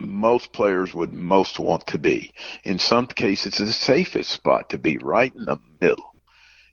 most 0.00 0.52
players 0.52 0.92
would 0.92 1.12
most 1.12 1.58
want 1.58 1.86
to 1.86 1.98
be. 1.98 2.32
In 2.64 2.78
some 2.78 3.06
cases, 3.06 3.46
it's 3.46 3.58
the 3.58 3.72
safest 3.72 4.30
spot 4.30 4.70
to 4.70 4.78
be, 4.78 4.98
right 4.98 5.32
in 5.34 5.44
the 5.44 5.58
middle 5.80 6.08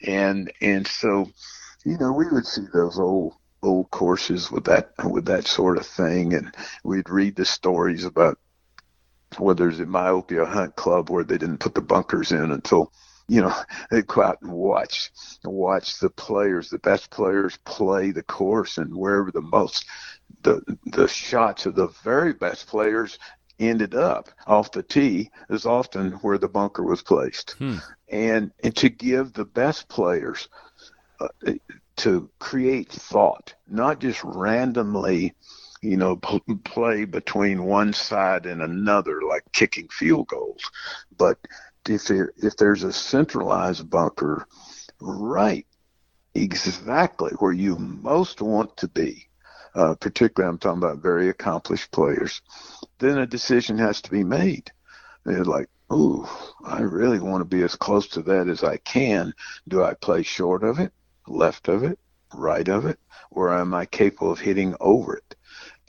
and 0.06 0.52
and 0.62 0.88
so 0.88 1.30
you 1.86 1.98
know 1.98 2.12
we 2.12 2.28
would 2.30 2.46
see 2.46 2.66
those 2.74 3.00
old 3.00 3.34
old 3.64 3.90
courses 3.92 4.52
with 4.52 4.66
that 4.66 4.92
with 5.06 5.26
that 5.26 5.48
sort 5.48 5.78
of 5.78 5.86
thing 5.86 6.34
and 6.34 6.54
we'd 6.84 7.10
read 7.10 7.36
the 7.36 7.46
stories 7.46 8.06
about 8.06 8.38
whether 9.40 9.70
it's 9.70 9.80
at 9.80 9.88
myopia 9.88 10.46
hunt 10.46 10.76
club 10.76 11.10
where 11.10 11.24
they 11.24 11.38
didn't 11.38 11.60
put 11.60 11.76
the 11.76 11.82
bunkers 11.82 12.32
in 12.32 12.52
until 12.52 12.92
you 13.28 13.42
know 13.42 13.54
they'd 13.92 14.08
go 14.08 14.24
out 14.24 14.42
and 14.42 14.52
watch 14.52 15.12
watch 15.44 16.00
the 16.00 16.10
players 16.10 16.70
the 16.70 16.80
best 16.80 17.10
players 17.10 17.58
play 17.66 18.12
the 18.12 18.24
course 18.24 18.78
and 18.78 18.96
wherever 18.96 19.32
the 19.32 19.42
most 19.42 19.86
the 20.44 20.62
the 20.86 21.08
shots 21.08 21.66
of 21.66 21.76
the 21.76 21.88
very 22.04 22.34
best 22.34 22.68
players 22.68 23.18
ended 23.60 23.96
up 23.96 24.30
off 24.48 24.72
the 24.72 24.84
tee 24.84 25.30
is 25.50 25.66
often 25.66 26.12
where 26.14 26.38
the 26.38 26.48
bunker 26.48 26.84
was 26.84 27.02
placed. 27.02 27.52
Hmm. 27.52 27.78
And, 28.10 28.52
and 28.64 28.76
to 28.78 28.90
give 28.90 29.34
the 29.34 29.46
best 29.46 29.88
players 29.88 30.48
uh, 31.20 31.28
to 31.98 32.30
create 32.40 32.92
thought, 32.92 33.54
not 33.68 34.00
just 34.00 34.24
randomly, 34.24 35.34
you 35.86 35.98
know, 35.98 36.16
play 36.64 37.06
between 37.06 37.64
one 37.66 37.94
side 37.94 38.46
and 38.46 38.62
another 38.62 39.22
like 39.28 39.44
kicking 39.54 39.88
field 39.90 40.28
goals, 40.28 40.70
but 41.18 41.38
if 41.88 42.08
there, 42.08 42.34
if 42.38 42.58
there's 42.58 42.84
a 42.84 42.92
centralized 42.92 43.90
bunker 43.90 44.48
right 45.00 45.68
exactly 46.34 47.32
where 47.40 47.54
you 47.54 47.78
most 47.78 48.42
want 48.42 48.76
to 48.78 48.88
be, 48.88 49.28
uh, 49.76 49.96
particularly 49.96 50.52
I'm 50.52 50.58
talking 50.58 50.84
about 50.84 51.02
very 51.02 51.30
accomplished 51.30 51.92
players, 51.92 52.42
then 53.00 53.18
a 53.18 53.28
decision 53.28 53.78
has 53.78 54.02
to 54.02 54.12
be 54.12 54.24
made. 54.24 54.72
They're 55.26 55.46
like, 55.46 55.70
ooh, 55.92 56.28
I 56.66 56.82
really 56.82 57.20
want 57.20 57.42
to 57.42 57.46
be 57.46 57.64
as 57.64 57.76
close 57.76 58.08
to 58.10 58.22
that 58.24 58.48
as 58.48 58.64
I 58.64 58.78
can. 58.78 59.34
Do 59.68 59.84
I 59.84 59.94
play 59.94 60.24
short 60.24 60.64
of 60.64 60.80
it, 60.80 60.94
left 61.28 61.68
of 61.68 61.84
it, 61.84 62.00
right 62.34 62.68
of 62.68 62.86
it, 62.86 63.00
or 63.32 63.54
am 63.54 63.74
I 63.74 63.86
capable 63.86 64.32
of 64.32 64.40
hitting 64.40 64.76
over 64.80 65.16
it? 65.18 65.36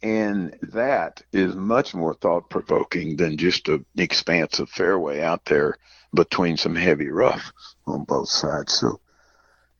And 0.02 0.56
that 0.62 1.22
is 1.32 1.54
much 1.54 1.94
more 1.94 2.14
thought 2.14 2.50
provoking 2.50 3.16
than 3.16 3.38
just 3.38 3.68
an 3.68 3.84
expanse 3.96 4.58
of 4.58 4.68
fairway 4.68 5.20
out 5.20 5.44
there 5.46 5.78
between 6.14 6.56
some 6.56 6.74
heavy 6.74 7.08
rough 7.08 7.52
on 7.86 8.04
both 8.04 8.28
sides. 8.28 8.74
So 8.74 9.00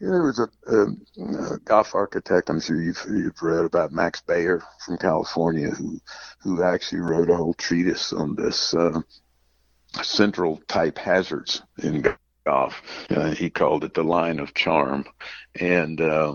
yeah, 0.01 0.11
there 0.11 0.23
was 0.23 0.39
a, 0.39 0.49
a, 0.67 1.55
a, 1.55 1.59
golf 1.61 1.95
architect. 1.95 2.51
I'm 2.51 2.61
sure 2.61 2.81
you've, 2.81 3.03
you've 3.09 3.43
read 3.43 3.65
about 3.65 3.93
Max 3.93 4.23
Behr 4.27 4.63
from 4.85 4.99
California, 4.99 5.71
who 5.71 5.99
who 6.41 6.63
actually 6.63 7.01
wrote 7.01 7.31
a 7.31 7.37
whole 7.37 7.55
treatise 7.55 8.13
on 8.13 8.35
this 8.35 8.75
uh, 8.75 9.01
central 10.03 10.61
type 10.69 10.99
hazards 10.99 11.63
in 11.83 12.05
golf. 12.45 12.83
Uh, 13.09 13.31
he 13.31 13.49
called 13.49 13.85
it 13.85 13.95
the 13.95 14.05
line 14.05 14.39
of 14.39 14.53
charm, 14.53 15.07
and 15.59 15.99
uh, 16.01 16.35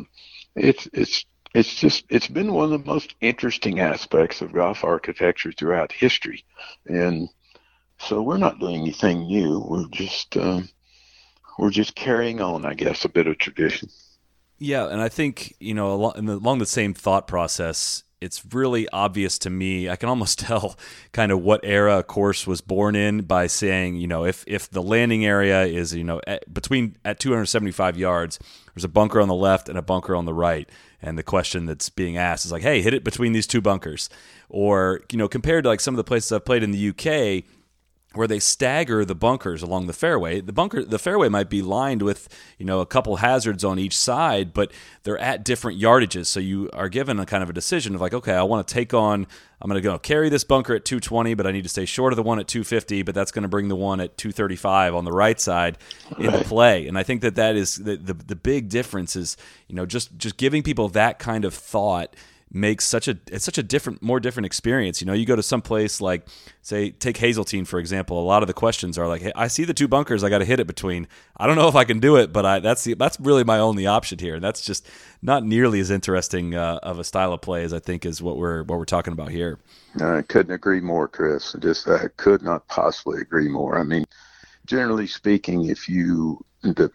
it's 0.56 0.88
it's 0.92 1.26
it's 1.54 1.76
just 1.76 2.06
it's 2.10 2.28
been 2.28 2.54
one 2.54 2.66
of 2.66 2.72
the 2.72 2.92
most 2.92 3.16
interesting 3.22 3.80
aspects 3.80 4.42
of 4.42 4.54
golf 4.54 4.84
architecture 4.84 5.52
throughout 5.52 5.92
history, 5.92 6.46
and 6.86 7.30
so 7.98 8.22
we're 8.22 8.38
not 8.38 8.60
doing 8.60 8.82
anything 8.82 9.28
new. 9.28 9.60
We're 9.60 9.88
just 9.88 10.38
um, 10.38 10.70
we're 11.60 11.70
just 11.70 11.96
carrying 11.96 12.42
on, 12.42 12.66
I 12.66 12.74
guess, 12.74 13.06
a 13.06 13.10
bit 13.10 13.28
of 13.28 13.38
tradition. 13.38 13.90
Yeah, 14.58 14.88
and 14.88 15.02
I 15.02 15.10
think 15.10 15.56
you 15.60 15.74
know 15.74 15.94
along 15.94 16.26
the, 16.26 16.34
along 16.34 16.60
the 16.60 16.66
same 16.66 16.94
thought 16.94 17.28
process, 17.28 18.04
it's 18.22 18.44
really 18.54 18.88
obvious 18.90 19.38
to 19.40 19.50
me. 19.50 19.90
I 19.90 19.96
can 19.98 20.08
almost 20.08 20.40
tell 20.48 20.78
kind 21.12 21.32
of 21.32 21.42
what 21.42 21.62
era 21.64 22.00
a 22.00 22.04
course 22.04 22.48
was 22.48 22.62
born 22.62 22.96
in 22.96 23.24
by 23.24 23.48
saying, 23.48 23.98
you 23.98 24.08
know, 24.08 24.24
if 24.24 24.44
if 24.48 24.70
the 24.70 24.82
landing 24.82 25.26
area 25.26 25.64
is 25.66 25.94
you 25.94 26.04
know 26.04 26.22
at, 26.26 26.52
between 26.54 26.96
at 27.04 27.20
275 27.20 27.98
yards, 27.98 28.40
there's 28.74 28.86
a 28.86 28.90
bunker 28.90 29.20
on 29.20 29.28
the 29.28 29.36
left 29.36 29.68
and 29.68 29.78
a 29.78 29.82
bunker 29.82 30.16
on 30.16 30.26
the 30.26 30.34
right, 30.34 30.70
and 31.02 31.18
the 31.18 31.24
question 31.24 31.66
that's 31.66 31.90
being 31.90 32.18
asked 32.18 32.46
is 32.46 32.52
like, 32.52 32.62
hey, 32.62 32.82
hit 32.82 32.94
it 32.94 33.04
between 33.04 33.34
these 33.34 33.48
two 33.48 33.62
bunkers, 33.62 34.10
or 34.50 35.02
you 35.12 35.18
know, 35.18 35.28
compared 35.28 35.64
to 35.64 35.70
like 35.70 35.80
some 35.80 35.94
of 35.94 35.98
the 35.98 36.04
places 36.04 36.32
I've 36.32 36.46
played 36.46 36.64
in 36.64 36.72
the 36.72 36.90
UK 36.90 37.44
where 38.14 38.28
they 38.28 38.40
stagger 38.40 39.06
the 39.06 39.16
bunkers 39.16 39.64
along 39.64 39.88
the 39.88 39.94
fairway. 39.94 40.42
The 40.42 40.52
bunker, 40.52 40.84
the 40.84 41.00
fairway 41.00 41.30
might 41.30 41.50
be 41.50 41.62
lined 41.62 42.02
with 42.02 42.28
you 42.58 42.66
know 42.66 42.82
a 42.82 42.86
couple 42.86 43.18
hazards 43.18 43.64
on 43.64 43.80
each 43.80 43.96
side, 43.96 44.54
but 44.54 44.72
they're 45.04 45.18
at 45.18 45.46
different 45.46 45.80
yardages. 45.80 46.26
So 46.26 46.40
you 46.40 46.70
are 46.74 46.90
given 46.90 47.20
a 47.20 47.26
kind 47.26 47.42
of 47.42 47.50
a 47.50 47.54
decision 47.54 47.96
of 47.96 48.02
like, 48.02 48.14
okay, 48.14 48.34
I 48.34 48.44
want 48.44 48.68
to 48.68 48.74
take 48.74 48.94
on. 48.94 49.28
I'm 49.62 49.70
going 49.70 49.82
to 49.82 49.88
go 49.88 49.98
carry 50.00 50.28
this 50.30 50.44
bunker 50.44 50.74
at 50.74 50.86
220, 50.86 51.36
but 51.36 51.46
I 51.46 51.52
need 51.52 51.64
to 51.64 51.70
stay 51.70 51.86
short 51.86 52.12
of 52.12 52.18
the 52.18 52.24
one 52.24 52.40
at 52.40 52.48
250. 52.48 53.04
But 53.04 53.16
that's 53.16 53.32
going 53.32 53.44
to 53.44 53.50
bring 53.50 53.68
the 53.70 53.76
one 53.76 54.02
at 54.02 54.18
235 54.18 54.96
on 54.96 55.06
the 55.06 55.12
right 55.12 55.40
side 55.40 55.78
into 56.18 56.44
play. 56.44 56.88
And 56.88 56.98
I 56.98 57.04
think 57.04 57.22
that 57.22 57.36
that 57.36 57.56
is 57.56 57.76
the, 57.76 57.96
the 57.96 58.14
the 58.14 58.36
big 58.36 58.70
difference 58.70 59.16
is 59.16 59.38
you 59.68 59.76
know 59.76 59.86
just 59.86 60.18
just 60.18 60.36
giving 60.36 60.64
people 60.64 60.90
that 60.90 61.20
kind 61.20 61.46
of 61.46 61.54
thought 61.54 62.14
makes 62.54 62.86
such 62.86 63.08
a 63.08 63.18
it's 63.28 63.46
such 63.46 63.58
a 63.58 63.64
different 63.64 64.02
more 64.02 64.20
different 64.20 64.46
experience. 64.46 65.02
You 65.02 65.08
know 65.08 65.14
you 65.14 65.26
go 65.26 65.36
to 65.36 65.44
some 65.44 65.62
place 65.62 66.02
like 66.02 66.28
say 66.62 66.92
take 66.92 67.18
hazeltine 67.18 67.66
for 67.66 67.80
example 67.80 68.20
a 68.20 68.26
lot 68.26 68.44
of 68.44 68.48
the 68.48 68.54
questions 68.54 68.98
are 68.98 69.08
like 69.08 69.22
hey 69.22 69.32
i 69.36 69.48
see 69.48 69.64
the 69.64 69.74
two 69.74 69.88
bunkers 69.88 70.24
i 70.24 70.30
got 70.30 70.40
to 70.40 70.46
hit 70.46 70.60
it 70.60 70.68
between. 70.68 71.08
I 71.38 71.48
don't 71.48 71.56
know 71.56 71.68
if 71.68 71.76
i 71.76 71.84
can 71.84 72.00
do 72.00 72.18
it 72.18 72.34
but 72.34 72.46
i 72.46 72.60
that's 72.60 72.84
the, 72.84 72.96
that's 72.96 73.20
really 73.20 73.44
my 73.44 73.60
only 73.60 73.88
option 73.88 74.20
here. 74.20 74.36
And 74.36 74.44
that's 74.44 74.62
just 74.62 74.88
not 75.22 75.46
nearly 75.46 75.80
as 75.80 75.92
interesting 75.92 76.56
uh, 76.56 76.80
of 76.84 77.00
a 77.00 77.04
style 77.04 77.34
of 77.34 77.42
play 77.42 77.64
as 77.64 77.74
i 77.74 77.80
think 77.80 78.06
is 78.06 78.22
what 78.22 78.38
we're 78.38 78.64
what 78.64 78.78
we're 78.78 78.86
talking 78.86 79.14
about 79.14 79.30
here. 79.30 79.60
I 80.02 80.22
couldn't 80.22 80.54
agree 80.54 80.82
more 80.82 81.08
chris. 81.08 81.56
Just 81.60 81.88
i 81.88 82.08
could 82.18 82.42
not 82.42 82.68
possibly 82.68 83.22
agree 83.22 83.48
more. 83.48 83.80
I 83.80 83.84
mean 83.84 84.06
generally 84.66 85.08
speaking 85.08 85.70
if 85.70 85.88
you 85.88 86.44
the, 86.64 86.92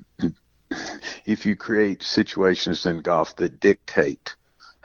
if 1.24 1.46
you 1.46 1.56
create 1.56 2.02
situations 2.02 2.86
in 2.86 3.00
golf 3.00 3.34
that 3.36 3.60
dictate 3.60 4.34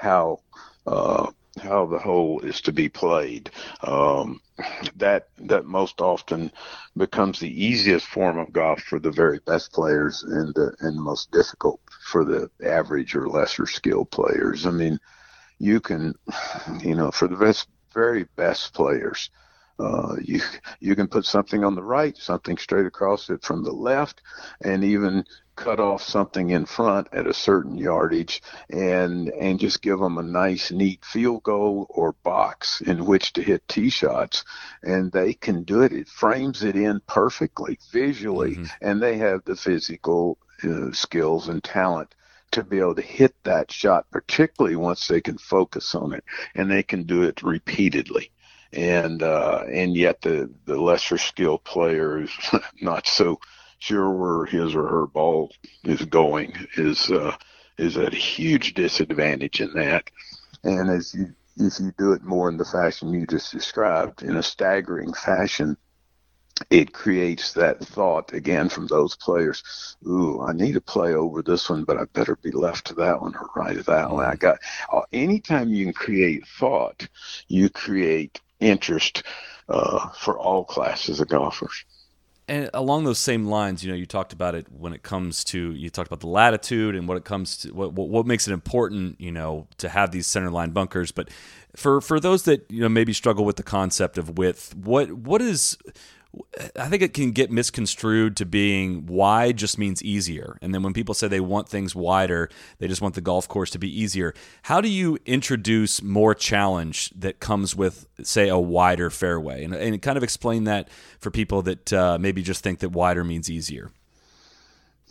how 0.02 0.40
uh, 0.88 1.30
how 1.62 1.86
the 1.86 2.00
hole 2.00 2.40
is 2.42 2.62
to 2.62 2.72
be 2.72 2.90
played. 2.90 3.52
Um, 3.84 4.42
that 4.96 5.28
that 5.38 5.66
most 5.66 6.02
often 6.02 6.52
becomes 6.98 7.40
the 7.40 7.64
easiest 7.66 8.08
form 8.08 8.38
of 8.38 8.52
golf 8.52 8.82
for 8.82 9.00
the 9.00 9.12
very 9.12 9.40
best 9.46 9.72
players, 9.72 10.24
and 10.24 10.54
the 10.56 10.74
and 10.80 11.00
most 11.00 11.32
difficult 11.32 11.80
for 12.12 12.26
the 12.26 12.50
average 12.66 13.16
or 13.16 13.28
lesser 13.28 13.68
skilled 13.68 14.10
players. 14.12 14.66
I 14.66 14.72
mean, 14.72 15.00
you 15.60 15.80
can, 15.80 16.16
you 16.82 16.96
know, 16.96 17.12
for 17.12 17.28
the 17.28 17.38
best, 17.38 17.68
very 17.94 18.26
best 18.36 18.74
players. 18.74 19.30
Uh, 19.80 20.16
you 20.24 20.42
you 20.80 20.96
can 20.96 21.08
put 21.08 21.26
something 21.26 21.64
on 21.64 21.76
the 21.76 21.84
right, 21.84 22.18
something 22.18 22.58
straight 22.58 22.86
across 22.86 23.30
it 23.30 23.44
from 23.44 23.64
the 23.64 23.72
left, 23.72 24.22
and 24.64 24.84
even 24.84 25.24
cut 25.62 25.80
off 25.80 26.02
something 26.02 26.50
in 26.50 26.66
front 26.66 27.08
at 27.12 27.28
a 27.28 27.34
certain 27.34 27.78
yardage 27.78 28.42
and 28.72 29.30
and 29.30 29.60
just 29.60 29.84
give 29.84 30.00
them 30.00 30.18
a 30.18 30.24
nice 30.24 30.72
neat 30.72 31.06
field 31.06 31.44
goal 31.44 31.86
or 31.90 32.14
box 32.24 32.82
in 32.82 33.06
which 33.06 33.34
to 33.34 33.44
hit 33.44 33.68
tee 33.68 33.90
shots. 33.90 34.44
And 34.82 35.12
they 35.12 35.34
can 35.34 35.62
do 35.64 35.82
it. 35.82 35.94
It 35.94 36.08
frames 36.08 36.64
it 36.64 36.76
in 36.76 37.00
perfectly 37.08 37.78
visually. 37.92 38.56
Mm-hmm. 38.56 38.66
and 38.82 39.02
they 39.02 39.18
have 39.18 39.44
the 39.46 39.56
physical 39.56 40.40
uh, 40.64 40.92
skills 40.94 41.48
and 41.48 41.64
talent 41.64 42.16
to 42.52 42.64
be 42.64 42.80
able 42.80 42.96
to 42.96 43.02
hit 43.02 43.36
that 43.44 43.72
shot 43.72 44.10
particularly 44.12 44.76
once 44.76 45.08
they 45.08 45.22
can 45.22 45.38
focus 45.38 45.94
on 45.94 46.14
it 46.14 46.24
and 46.56 46.70
they 46.70 46.84
can 46.84 47.04
do 47.04 47.22
it 47.24 47.44
repeatedly. 47.44 48.32
And 48.74 49.22
uh, 49.22 49.66
and 49.72 49.96
yet 49.96 50.22
the 50.22 50.50
the 50.66 50.82
lesser 50.82 51.20
skilled 51.20 51.64
player 51.64 52.24
is 52.24 52.32
not 52.82 53.06
so 53.06 53.40
sure 53.82 54.12
where 54.12 54.46
his 54.46 54.76
or 54.76 54.88
her 54.88 55.08
ball 55.08 55.52
is 55.84 56.06
going 56.06 56.54
is 56.78 57.10
uh, 57.10 57.36
is 57.78 57.98
a 57.98 58.10
huge 58.12 58.74
disadvantage 58.76 59.60
in 59.60 59.74
that. 59.74 60.10
And 60.64 60.90
as 60.90 61.14
you 61.14 61.34
if 61.58 61.80
you 61.80 61.92
do 61.98 62.14
it 62.14 62.24
more 62.24 62.48
in 62.48 62.58
the 62.58 62.66
fashion 62.66 63.12
you 63.12 63.26
just 63.28 63.52
described, 63.52 64.24
in 64.24 64.38
a 64.38 64.44
staggering 64.44 65.14
fashion, 65.14 65.76
it 66.70 66.94
creates 66.94 67.54
that 67.54 67.80
thought 67.80 68.34
again 68.34 68.70
from 68.70 68.88
those 68.88 69.16
players. 69.16 69.98
Ooh, 70.08 70.42
I 70.42 70.54
need 70.54 70.74
to 70.74 70.82
play 70.82 71.14
over 71.14 71.42
this 71.42 71.70
one, 71.70 71.84
but 71.84 71.98
I 71.98 72.06
better 72.14 72.36
be 72.36 72.52
left 72.52 72.86
to 72.88 72.94
that 72.96 73.20
one 73.20 73.36
or 73.36 73.50
right 73.56 73.76
to 73.76 73.84
that 73.84 74.12
one. 74.12 74.26
I 74.26 74.36
got. 74.36 74.60
Uh, 74.94 75.02
anytime 75.12 75.70
you 75.70 75.86
can 75.86 75.94
create 75.94 76.46
thought, 76.60 77.08
you 77.48 77.70
create 77.70 78.40
interest 78.60 79.24
uh, 79.68 80.10
for 80.10 80.38
all 80.38 80.64
classes 80.64 81.20
of 81.20 81.28
golfers 81.28 81.84
and 82.52 82.70
along 82.74 83.06
those 83.06 83.18
same 83.18 83.46
lines, 83.46 83.82
you 83.82 83.90
know, 83.90 83.96
you 83.96 84.06
talked 84.06 84.34
about 84.34 84.56
it 84.56 84.68
when 84.70 84.92
it 84.92 85.04
comes 85.04 85.46
to 85.46 85.72
you 85.72 85.90
talked 85.90 86.08
about 86.08 86.20
the 86.20 86.28
latitude 86.28 86.98
and 86.98 87.08
what 87.08 87.16
it 87.16 87.24
comes 87.24 87.56
to 87.60 87.74
what 87.74 87.94
what 87.94 88.26
makes 88.26 88.46
it 88.46 88.52
important, 88.52 89.22
you 89.22 89.32
know, 89.32 89.68
to 89.78 89.88
have 89.88 90.12
these 90.12 90.28
center 90.28 90.52
line 90.52 90.72
bunkers. 90.72 91.14
But 91.14 91.30
for 91.78 92.02
for 92.02 92.20
those 92.20 92.44
that 92.44 92.70
you 92.70 92.82
know 92.82 92.90
maybe 92.90 93.14
struggle 93.14 93.46
with 93.46 93.56
the 93.56 93.64
concept 93.64 94.18
of 94.18 94.38
width, 94.38 94.76
what 94.76 95.14
what 95.14 95.42
is 95.42 95.78
I 96.78 96.88
think 96.88 97.02
it 97.02 97.14
can 97.14 97.32
get 97.32 97.52
misconstrued 97.52 98.38
to 98.38 98.46
being 98.46 99.06
wide 99.06 99.58
just 99.58 99.78
means 99.78 100.02
easier. 100.02 100.58
And 100.62 100.74
then 100.74 100.82
when 100.82 100.94
people 100.94 101.14
say 101.14 101.28
they 101.28 101.42
want 101.42 101.68
things 101.68 101.94
wider, 101.94 102.50
they 102.78 102.88
just 102.88 103.02
want 103.02 103.16
the 103.16 103.22
golf 103.22 103.48
course 103.48 103.70
to 103.72 103.80
be 103.80 103.90
easier. 103.90 104.34
How 104.64 104.80
do 104.80 104.88
you 104.88 105.18
introduce 105.26 106.02
more 106.02 106.34
challenge 106.34 107.10
that 107.12 107.40
comes 107.40 107.76
with, 107.76 108.08
say, 108.24 108.48
a 108.48 108.58
wider 108.58 109.10
fairway? 109.10 109.64
And, 109.64 109.74
and 109.74 110.02
kind 110.02 110.18
of 110.18 110.24
explain 110.24 110.64
that 110.66 110.90
for 111.20 111.32
people 111.32 111.62
that 111.64 111.92
uh, 111.92 112.18
maybe 112.18 112.42
just 112.42 112.64
think 112.64 112.80
that 112.80 112.90
wider 112.90 113.24
means 113.26 113.50
easier. 113.50 113.92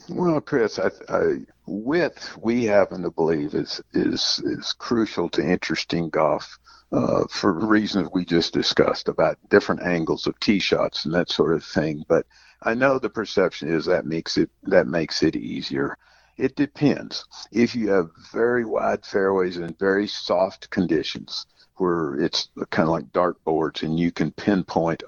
Well, 0.09 0.41
Chris, 0.41 0.79
I, 0.79 0.91
I, 1.09 1.37
width 1.67 2.37
we 2.39 2.65
happen 2.65 3.03
to 3.03 3.11
believe 3.11 3.55
is 3.55 3.81
is 3.93 4.41
is 4.45 4.73
crucial 4.73 5.29
to 5.31 5.43
interesting 5.43 6.09
golf 6.09 6.59
uh, 6.93 7.25
for 7.31 7.53
reasons 7.53 8.09
we 8.13 8.25
just 8.25 8.53
discussed 8.53 9.09
about 9.09 9.39
different 9.49 9.83
angles 9.83 10.27
of 10.27 10.39
tee 10.41 10.59
shots 10.59 11.05
and 11.05 11.15
that 11.15 11.31
sort 11.31 11.55
of 11.55 11.65
thing. 11.65 12.05
But 12.09 12.27
I 12.63 12.75
know 12.75 12.99
the 12.99 13.11
perception 13.11 13.73
is 13.73 13.87
that 13.87 14.07
makes 14.07 14.37
it 14.37 14.51
that 14.65 14.87
makes 14.87 15.23
it 15.23 15.37
easier. 15.37 15.97
It 16.37 16.57
depends. 16.57 17.25
If 17.53 17.77
you 17.77 17.91
have 17.91 18.11
very 18.33 18.65
wide 18.65 19.05
fairways 19.05 19.57
and 19.57 19.79
very 19.79 20.09
soft 20.09 20.71
conditions, 20.71 21.47
where 21.77 22.17
it's 22.17 22.49
kind 22.71 22.89
of 22.89 22.93
like 22.93 23.13
dartboards, 23.13 23.83
and 23.83 23.99
you 23.99 24.11
can 24.11 24.33
pinpoint, 24.33 25.03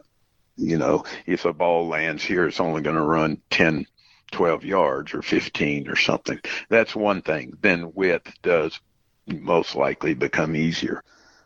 you 0.57 0.79
know, 0.79 1.05
if 1.27 1.45
a 1.45 1.53
ball 1.53 1.89
lands 1.89 2.23
here, 2.23 2.47
it's 2.47 2.61
only 2.61 2.83
going 2.83 2.97
to 2.97 3.03
run 3.03 3.41
10, 3.51 3.87
12 4.31 4.65
yards 4.65 5.15
or 5.15 5.23
15 5.23 5.89
or 5.89 5.97
something. 5.97 6.39
That's 6.69 6.95
one 6.95 7.23
thing. 7.23 7.57
Then 7.61 7.93
width 7.95 8.31
does 8.43 8.79
most 9.27 9.75
likely 9.75 10.15
become 10.15 10.55
easier 10.55 11.03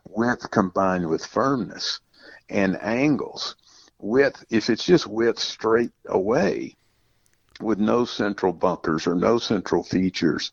width 0.09 0.49
combined 0.51 1.07
with 1.07 1.25
firmness 1.25 1.99
and 2.49 2.81
angles. 2.81 3.55
Width, 3.99 4.45
if 4.49 4.69
it's 4.69 4.85
just 4.85 5.07
width 5.07 5.39
straight 5.39 5.91
away 6.07 6.75
with 7.59 7.79
no 7.79 8.05
central 8.05 8.53
bunkers 8.53 9.07
or 9.07 9.15
no 9.15 9.39
central 9.39 9.83
features, 9.83 10.51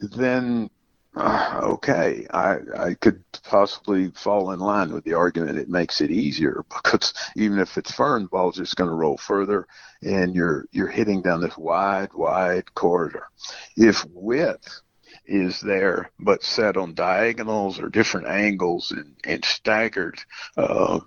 then 0.00 0.68
uh, 1.16 1.60
okay, 1.62 2.26
I, 2.30 2.58
I 2.76 2.94
could 2.94 3.24
possibly 3.42 4.10
fall 4.10 4.52
in 4.52 4.60
line 4.60 4.92
with 4.92 5.04
the 5.04 5.14
argument 5.14 5.58
it 5.58 5.68
makes 5.70 6.02
it 6.02 6.10
easier 6.10 6.64
because 6.82 7.14
even 7.36 7.58
if 7.58 7.78
it's 7.78 7.90
firm, 7.90 8.24
the 8.24 8.28
ball's 8.28 8.56
just 8.56 8.76
going 8.76 8.90
to 8.90 8.94
roll 8.96 9.16
further 9.16 9.66
and 10.02 10.34
you're 10.34 10.66
you're 10.72 10.88
hitting 10.88 11.22
down 11.22 11.40
this 11.40 11.56
wide, 11.56 12.12
wide 12.12 12.74
corridor. 12.74 13.28
If 13.76 14.04
width 14.12 14.82
is 15.26 15.60
there, 15.60 16.10
but 16.18 16.42
set 16.42 16.76
on 16.76 16.94
diagonals 16.94 17.78
or 17.78 17.88
different 17.88 18.26
angles 18.26 18.90
and, 18.90 19.16
and 19.24 19.44
staggered, 19.44 20.18
uh, 20.56 21.00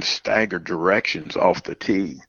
staggered 0.00 0.64
directions 0.64 1.36
off 1.36 1.62
the 1.62 1.74
tee. 1.74 2.20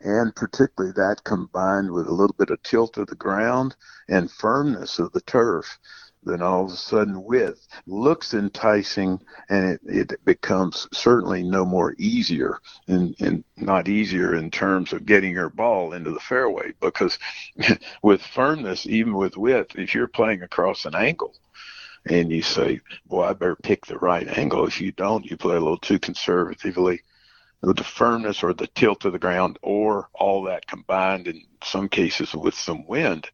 And 0.00 0.34
particularly 0.34 0.92
that 0.96 1.24
combined 1.24 1.90
with 1.90 2.06
a 2.06 2.14
little 2.14 2.36
bit 2.38 2.50
of 2.50 2.62
tilt 2.62 2.96
of 2.98 3.06
the 3.06 3.14
ground 3.14 3.76
and 4.08 4.30
firmness 4.30 4.98
of 4.98 5.12
the 5.12 5.20
turf 5.20 5.78
then 6.24 6.40
all 6.40 6.64
of 6.64 6.70
a 6.70 6.76
sudden 6.76 7.24
width 7.24 7.66
looks 7.86 8.32
enticing 8.32 9.20
and 9.48 9.78
it, 9.84 10.12
it 10.12 10.24
becomes 10.24 10.86
certainly 10.92 11.42
no 11.42 11.64
more 11.64 11.94
easier 11.98 12.58
and, 12.86 13.14
and 13.20 13.44
not 13.56 13.88
easier 13.88 14.36
in 14.36 14.50
terms 14.50 14.92
of 14.92 15.04
getting 15.06 15.32
your 15.32 15.50
ball 15.50 15.92
into 15.92 16.10
the 16.10 16.20
fairway 16.20 16.72
because 16.80 17.18
with 18.02 18.22
firmness, 18.22 18.86
even 18.86 19.14
with 19.14 19.36
width, 19.36 19.76
if 19.76 19.94
you're 19.94 20.06
playing 20.06 20.42
across 20.42 20.84
an 20.84 20.94
angle, 20.94 21.34
and 22.06 22.32
you 22.32 22.42
say, 22.42 22.80
"Well, 23.06 23.28
I 23.28 23.32
better 23.32 23.56
pick 23.56 23.86
the 23.86 23.98
right 23.98 24.26
angle." 24.26 24.66
If 24.66 24.80
you 24.80 24.90
don't, 24.92 25.24
you 25.24 25.36
play 25.36 25.54
a 25.54 25.60
little 25.60 25.78
too 25.78 26.00
conservatively 26.00 27.00
with 27.60 27.76
the 27.76 27.84
firmness 27.84 28.42
or 28.42 28.52
the 28.52 28.66
tilt 28.66 29.04
of 29.04 29.12
the 29.12 29.20
ground, 29.20 29.58
or 29.62 30.08
all 30.12 30.42
that 30.44 30.66
combined 30.66 31.28
in 31.28 31.42
some 31.62 31.88
cases 31.88 32.34
with 32.34 32.54
some 32.54 32.86
wind 32.88 33.30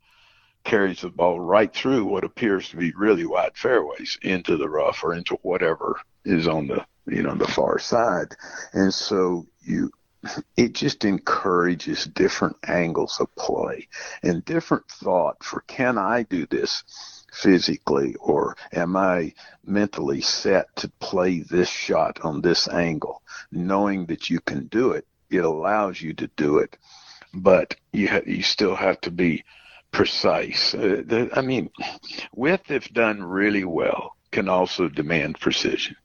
carries 0.64 1.00
the 1.00 1.08
ball 1.08 1.40
right 1.40 1.72
through 1.72 2.04
what 2.04 2.24
appears 2.24 2.68
to 2.68 2.76
be 2.76 2.92
really 2.92 3.26
wide 3.26 3.56
fairways 3.56 4.18
into 4.22 4.56
the 4.56 4.68
rough 4.68 5.02
or 5.02 5.14
into 5.14 5.34
whatever 5.42 6.00
is 6.24 6.46
on 6.46 6.66
the 6.66 6.84
you 7.06 7.22
know 7.22 7.34
the 7.34 7.46
far 7.46 7.78
side. 7.78 8.34
And 8.72 8.92
so 8.92 9.46
you 9.60 9.90
it 10.56 10.74
just 10.74 11.04
encourages 11.04 12.04
different 12.04 12.56
angles 12.66 13.18
of 13.20 13.34
play 13.36 13.88
and 14.22 14.44
different 14.44 14.86
thought 14.88 15.42
for 15.42 15.62
can 15.66 15.96
I 15.96 16.24
do 16.24 16.46
this 16.46 16.84
physically 17.32 18.14
or 18.16 18.56
am 18.72 18.96
I 18.96 19.34
mentally 19.64 20.20
set 20.20 20.74
to 20.76 20.88
play 21.00 21.40
this 21.40 21.68
shot 21.68 22.20
on 22.22 22.40
this 22.40 22.68
angle? 22.68 23.22
Knowing 23.52 24.06
that 24.06 24.28
you 24.28 24.40
can 24.40 24.66
do 24.66 24.92
it 24.92 25.06
it 25.30 25.44
allows 25.44 26.00
you 26.00 26.14
to 26.14 26.26
do 26.36 26.58
it 26.58 26.76
but 27.34 27.76
you 27.92 28.08
ha- 28.08 28.20
you 28.26 28.42
still 28.42 28.74
have 28.74 29.00
to 29.02 29.10
be 29.10 29.44
precise. 29.92 30.74
Uh, 30.74 31.02
the, 31.04 31.30
I 31.32 31.40
mean, 31.40 31.70
width, 32.34 32.70
if 32.70 32.92
done 32.92 33.22
really 33.22 33.64
well, 33.64 34.16
can 34.30 34.48
also 34.48 34.88
demand 34.88 35.40
precision. 35.40 35.96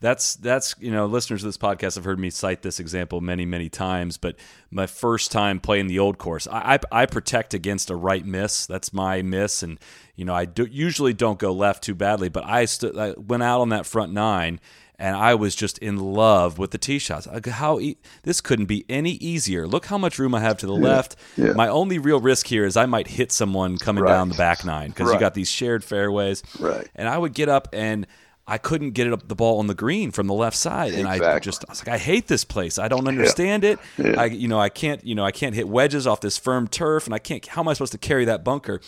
That's 0.00 0.36
that's 0.36 0.76
you 0.78 0.92
know 0.92 1.06
listeners 1.06 1.42
of 1.42 1.48
this 1.48 1.56
podcast 1.56 1.96
have 1.96 2.04
heard 2.04 2.20
me 2.20 2.30
cite 2.30 2.62
this 2.62 2.78
example 2.78 3.20
many 3.20 3.44
many 3.44 3.68
times. 3.68 4.16
But 4.16 4.36
my 4.70 4.86
first 4.86 5.32
time 5.32 5.58
playing 5.58 5.88
the 5.88 5.98
old 5.98 6.18
course, 6.18 6.46
I 6.46 6.78
I, 6.92 7.02
I 7.02 7.06
protect 7.06 7.52
against 7.52 7.90
a 7.90 7.96
right 7.96 8.24
miss. 8.24 8.64
That's 8.64 8.92
my 8.92 9.22
miss, 9.22 9.64
and 9.64 9.80
you 10.14 10.24
know 10.24 10.34
I 10.34 10.44
do, 10.44 10.68
usually 10.70 11.14
don't 11.14 11.38
go 11.38 11.52
left 11.52 11.82
too 11.82 11.96
badly. 11.96 12.28
But 12.28 12.44
I, 12.44 12.64
st- 12.66 12.96
I 12.96 13.14
went 13.16 13.42
out 13.42 13.60
on 13.60 13.70
that 13.70 13.86
front 13.86 14.12
nine 14.12 14.60
and 14.98 15.14
I 15.14 15.34
was 15.34 15.54
just 15.54 15.78
in 15.78 15.96
love 15.98 16.58
with 16.58 16.72
the 16.72 16.78
tee 16.78 16.98
shots. 16.98 17.28
How 17.46 17.78
e- 17.78 17.98
this 18.24 18.40
couldn't 18.40 18.66
be 18.66 18.84
any 18.88 19.12
easier. 19.12 19.66
Look 19.66 19.86
how 19.86 19.98
much 19.98 20.18
room 20.18 20.34
I 20.34 20.40
have 20.40 20.58
to 20.58 20.66
the 20.66 20.74
yeah, 20.74 20.84
left. 20.84 21.16
Yeah. 21.36 21.52
My 21.52 21.68
only 21.68 21.98
real 21.98 22.20
risk 22.20 22.46
here 22.46 22.64
is 22.64 22.76
I 22.76 22.86
might 22.86 23.06
hit 23.06 23.30
someone 23.30 23.78
coming 23.78 24.04
right. 24.04 24.10
down 24.10 24.28
the 24.28 24.34
back 24.34 24.64
nine 24.64 24.90
because 24.90 25.08
right. 25.08 25.14
you 25.14 25.20
got 25.20 25.34
these 25.34 25.50
shared 25.50 25.84
fairways. 25.84 26.42
Right. 26.58 26.88
And 26.96 27.08
I 27.08 27.16
would 27.16 27.34
get 27.34 27.48
up 27.48 27.68
and 27.72 28.06
I 28.48 28.56
couldn't 28.56 28.92
get 28.92 29.06
it 29.06 29.12
up 29.12 29.28
the 29.28 29.34
ball 29.34 29.58
on 29.58 29.66
the 29.66 29.74
green 29.74 30.10
from 30.10 30.26
the 30.26 30.32
left 30.32 30.56
side, 30.56 30.94
and 30.94 31.02
exactly. 31.02 31.26
I 31.26 31.38
just 31.38 31.64
I 31.68 31.72
was 31.72 31.86
like, 31.86 31.94
I 31.94 31.98
hate 31.98 32.28
this 32.28 32.44
place. 32.44 32.78
I 32.78 32.88
don't 32.88 33.06
understand 33.06 33.62
yeah. 33.62 33.76
it. 33.98 34.18
I 34.18 34.24
you 34.24 34.48
know 34.48 34.58
I 34.58 34.70
can't 34.70 35.04
you 35.04 35.14
know 35.14 35.24
I 35.24 35.32
can't 35.32 35.54
hit 35.54 35.68
wedges 35.68 36.06
off 36.06 36.22
this 36.22 36.38
firm 36.38 36.66
turf, 36.66 37.04
and 37.04 37.14
I 37.14 37.18
can't. 37.18 37.46
How 37.46 37.60
am 37.60 37.68
I 37.68 37.74
supposed 37.74 37.92
to 37.92 37.98
carry 37.98 38.24
that 38.24 38.44
bunker? 38.44 38.80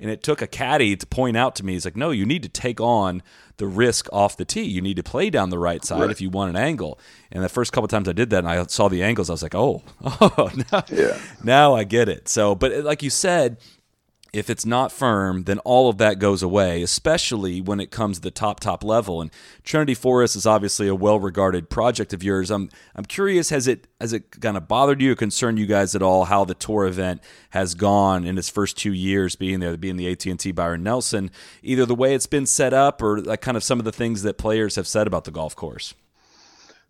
And 0.00 0.10
it 0.10 0.22
took 0.22 0.42
a 0.42 0.46
caddy 0.46 0.96
to 0.96 1.06
point 1.06 1.36
out 1.36 1.56
to 1.56 1.64
me, 1.64 1.72
he's 1.72 1.84
like, 1.84 1.96
no, 1.96 2.10
you 2.10 2.26
need 2.26 2.42
to 2.42 2.48
take 2.48 2.80
on 2.80 3.22
the 3.56 3.66
risk 3.66 4.08
off 4.12 4.36
the 4.36 4.44
tee. 4.44 4.64
You 4.64 4.82
need 4.82 4.96
to 4.96 5.02
play 5.02 5.30
down 5.30 5.50
the 5.50 5.58
right 5.58 5.84
side 5.84 6.02
right. 6.02 6.10
if 6.10 6.20
you 6.20 6.28
want 6.28 6.50
an 6.50 6.56
angle. 6.56 6.98
And 7.32 7.42
the 7.42 7.48
first 7.48 7.72
couple 7.72 7.88
times 7.88 8.08
I 8.08 8.12
did 8.12 8.30
that 8.30 8.38
and 8.38 8.48
I 8.48 8.64
saw 8.66 8.88
the 8.88 9.02
angles, 9.02 9.30
I 9.30 9.32
was 9.32 9.42
like, 9.42 9.54
oh, 9.54 9.82
oh, 10.04 10.50
now, 10.72 10.84
yeah. 10.90 11.18
now 11.44 11.74
I 11.74 11.84
get 11.84 12.08
it. 12.08 12.28
So, 12.28 12.54
but 12.54 12.84
like 12.84 13.02
you 13.02 13.10
said, 13.10 13.58
if 14.32 14.50
it's 14.50 14.66
not 14.66 14.92
firm, 14.92 15.44
then 15.44 15.58
all 15.60 15.88
of 15.88 15.98
that 15.98 16.18
goes 16.18 16.42
away, 16.42 16.82
especially 16.82 17.60
when 17.60 17.80
it 17.80 17.90
comes 17.90 18.18
to 18.18 18.22
the 18.22 18.30
top 18.30 18.60
top 18.60 18.84
level. 18.84 19.20
And 19.20 19.30
Trinity 19.62 19.94
Forest 19.94 20.36
is 20.36 20.46
obviously 20.46 20.88
a 20.88 20.94
well-regarded 20.94 21.70
project 21.70 22.12
of 22.12 22.22
yours. 22.22 22.50
I'm 22.50 22.70
I'm 22.94 23.04
curious, 23.04 23.50
has 23.50 23.66
it 23.66 23.86
has 24.00 24.12
it 24.12 24.40
kind 24.40 24.56
of 24.56 24.68
bothered 24.68 25.00
you 25.00 25.12
or 25.12 25.16
concerned 25.16 25.58
you 25.58 25.66
guys 25.66 25.94
at 25.94 26.02
all 26.02 26.24
how 26.24 26.44
the 26.44 26.54
tour 26.54 26.86
event 26.86 27.22
has 27.50 27.74
gone 27.74 28.24
in 28.24 28.36
its 28.38 28.48
first 28.48 28.76
two 28.76 28.92
years 28.92 29.36
being 29.36 29.60
there, 29.60 29.76
being 29.76 29.96
the 29.96 30.10
AT&T 30.10 30.52
Byron 30.52 30.82
Nelson, 30.82 31.30
either 31.62 31.86
the 31.86 31.94
way 31.94 32.14
it's 32.14 32.26
been 32.26 32.46
set 32.46 32.72
up 32.72 33.02
or 33.02 33.20
like 33.20 33.40
kind 33.40 33.56
of 33.56 33.64
some 33.64 33.78
of 33.78 33.84
the 33.84 33.92
things 33.92 34.22
that 34.22 34.38
players 34.38 34.76
have 34.76 34.86
said 34.86 35.06
about 35.06 35.24
the 35.24 35.30
golf 35.30 35.56
course? 35.56 35.94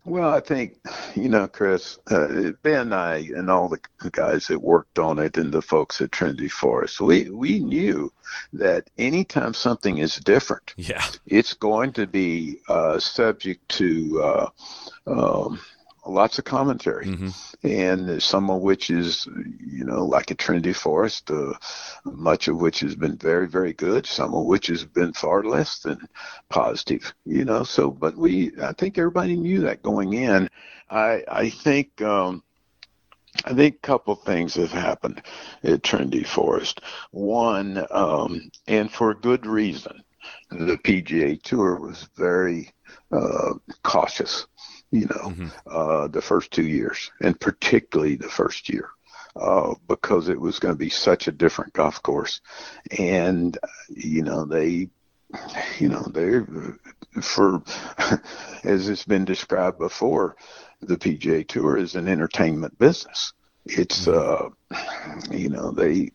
Well, 0.07 0.33
I 0.33 0.39
think, 0.39 0.77
you 1.15 1.27
know, 1.27 1.49
Chris, 1.49 1.99
uh, 2.09 2.51
Ben 2.63 2.79
and 2.79 2.95
I 2.95 3.17
and 3.35 3.51
all 3.51 3.67
the 3.67 3.81
guys 4.11 4.47
that 4.47 4.61
worked 4.61 4.99
on 4.99 5.19
it 5.19 5.35
and 5.35 5.51
the 5.51 5.61
folks 5.61 5.99
at 5.99 6.13
Trinity 6.13 6.47
Forest, 6.47 7.01
we, 7.01 7.29
we 7.29 7.59
knew 7.59 8.13
that 8.53 8.89
anytime 8.97 9.53
something 9.53 9.97
is 9.97 10.15
different, 10.15 10.73
yeah, 10.77 11.05
it's 11.25 11.53
going 11.53 11.91
to 11.91 12.07
be 12.07 12.59
uh, 12.69 12.97
subject 12.99 13.67
to 13.67 14.21
uh, 14.23 14.49
um, 15.07 15.59
lots 16.07 16.39
of 16.39 16.45
commentary, 16.45 17.05
mm-hmm. 17.05 17.67
and 17.67 18.21
some 18.21 18.49
of 18.49 18.61
which 18.61 18.89
is, 18.89 19.27
you 19.59 19.83
know, 19.83 20.05
like 20.05 20.31
at 20.31 20.37
Trinity 20.37 20.73
Forest, 20.73 21.29
uh, 21.31 21.53
much 22.05 22.47
of 22.47 22.57
which 22.57 22.79
has 22.81 22.95
been 22.95 23.17
very, 23.17 23.47
very 23.47 23.73
good. 23.73 24.05
Some 24.05 24.33
of 24.33 24.45
which 24.45 24.67
has 24.67 24.85
been 24.85 25.13
far 25.13 25.43
less 25.43 25.79
than 25.79 26.07
positive, 26.49 27.13
you 27.25 27.45
know. 27.45 27.63
So, 27.63 27.91
but 27.91 28.15
we, 28.15 28.51
I 28.61 28.73
think 28.73 28.97
everybody 28.97 29.35
knew 29.35 29.61
that 29.61 29.83
going 29.83 30.13
in. 30.13 30.49
I, 30.89 31.23
I 31.27 31.49
think. 31.49 32.01
Um, 32.01 32.43
I 33.45 33.53
think 33.53 33.75
a 33.75 33.79
couple 33.79 34.15
things 34.15 34.55
have 34.55 34.71
happened 34.71 35.21
at 35.63 35.83
Trinity 35.83 36.23
Forest. 36.23 36.81
One, 37.11 37.85
um, 37.91 38.49
and 38.67 38.91
for 38.91 39.13
good 39.13 39.45
reason, 39.45 40.03
the 40.49 40.77
PGA 40.77 41.39
Tour 41.43 41.79
was 41.79 42.09
very 42.15 42.71
uh, 43.11 43.53
cautious 43.83 44.47
you 44.91 45.05
know, 45.05 45.29
mm-hmm. 45.29 45.47
uh, 45.65 46.07
the 46.07 46.21
first 46.21 46.51
two 46.51 46.65
years, 46.65 47.11
and 47.21 47.39
particularly 47.39 48.15
the 48.15 48.29
first 48.29 48.69
year. 48.69 48.89
Uh, 49.35 49.75
because 49.87 50.29
it 50.29 50.39
was 50.39 50.57
going 50.57 50.73
to 50.73 50.79
be 50.79 50.89
such 50.89 51.27
a 51.27 51.31
different 51.31 51.71
golf 51.73 52.01
course, 52.01 52.41
and 52.97 53.55
you 53.87 54.23
know 54.23 54.45
they, 54.45 54.89
you 55.77 55.89
know 55.89 56.01
they, 56.11 56.39
for 57.21 57.61
as 58.63 58.89
it's 58.89 59.05
been 59.05 59.25
described 59.25 59.77
before, 59.77 60.35
the 60.81 60.97
PGA 60.97 61.47
Tour 61.47 61.77
is 61.77 61.93
an 61.93 62.07
entertainment 62.07 62.79
business. 62.79 63.33
It's 63.65 64.07
mm-hmm. 64.07 64.75
uh, 64.75 65.35
you 65.35 65.49
know 65.49 65.69
they 65.69 66.11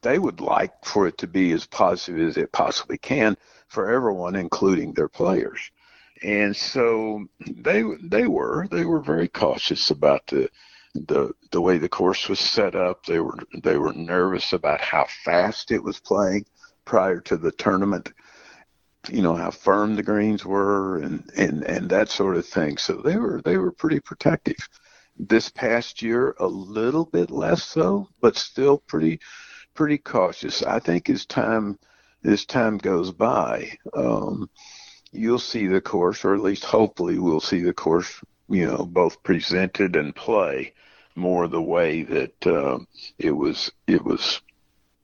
they 0.00 0.18
would 0.18 0.40
like 0.40 0.84
for 0.84 1.06
it 1.06 1.18
to 1.18 1.28
be 1.28 1.52
as 1.52 1.66
positive 1.66 2.28
as 2.28 2.36
it 2.36 2.50
possibly 2.50 2.98
can 2.98 3.36
for 3.68 3.88
everyone, 3.88 4.34
including 4.34 4.94
their 4.94 5.08
players 5.08 5.70
and 6.22 6.56
so 6.56 7.24
they 7.40 7.82
they 8.02 8.26
were 8.26 8.68
they 8.70 8.84
were 8.84 9.00
very 9.00 9.28
cautious 9.28 9.90
about 9.90 10.26
the 10.28 10.48
the 10.94 11.32
the 11.50 11.60
way 11.60 11.78
the 11.78 11.88
course 11.88 12.28
was 12.28 12.38
set 12.38 12.74
up. 12.74 13.04
They 13.06 13.18
were 13.18 13.38
they 13.62 13.76
were 13.76 13.92
nervous 13.92 14.52
about 14.52 14.80
how 14.80 15.06
fast 15.24 15.70
it 15.70 15.82
was 15.82 16.00
playing 16.00 16.46
prior 16.84 17.20
to 17.22 17.36
the 17.36 17.52
tournament. 17.52 18.12
You 19.08 19.22
know 19.22 19.34
how 19.34 19.50
firm 19.50 19.96
the 19.96 20.02
greens 20.02 20.44
were 20.44 20.98
and 20.98 21.28
and 21.36 21.64
and 21.64 21.90
that 21.90 22.08
sort 22.08 22.36
of 22.36 22.46
thing. 22.46 22.76
So 22.76 22.94
they 22.94 23.16
were 23.16 23.42
they 23.44 23.56
were 23.56 23.72
pretty 23.72 24.00
protective. 24.00 24.68
This 25.18 25.50
past 25.50 26.02
year, 26.02 26.34
a 26.38 26.46
little 26.46 27.04
bit 27.06 27.30
less 27.30 27.64
so, 27.64 28.08
but 28.20 28.36
still 28.36 28.78
pretty 28.78 29.20
pretty 29.74 29.98
cautious. 29.98 30.62
I 30.62 30.78
think 30.78 31.10
as 31.10 31.26
time 31.26 31.78
as 32.24 32.44
time 32.44 32.78
goes 32.78 33.10
by. 33.12 33.76
Um, 33.94 34.48
you'll 35.12 35.38
see 35.38 35.66
the 35.66 35.80
course, 35.80 36.24
or 36.24 36.34
at 36.34 36.40
least 36.40 36.64
hopefully 36.64 37.18
we'll 37.18 37.40
see 37.40 37.60
the 37.60 37.74
course, 37.74 38.20
you 38.48 38.66
know, 38.66 38.84
both 38.84 39.22
presented 39.22 39.94
and 39.94 40.14
play 40.16 40.72
more 41.14 41.46
the 41.46 41.62
way 41.62 42.02
that 42.02 42.46
uh, 42.46 42.78
it 43.18 43.32
was 43.32 43.70
it 43.86 44.04
was 44.04 44.40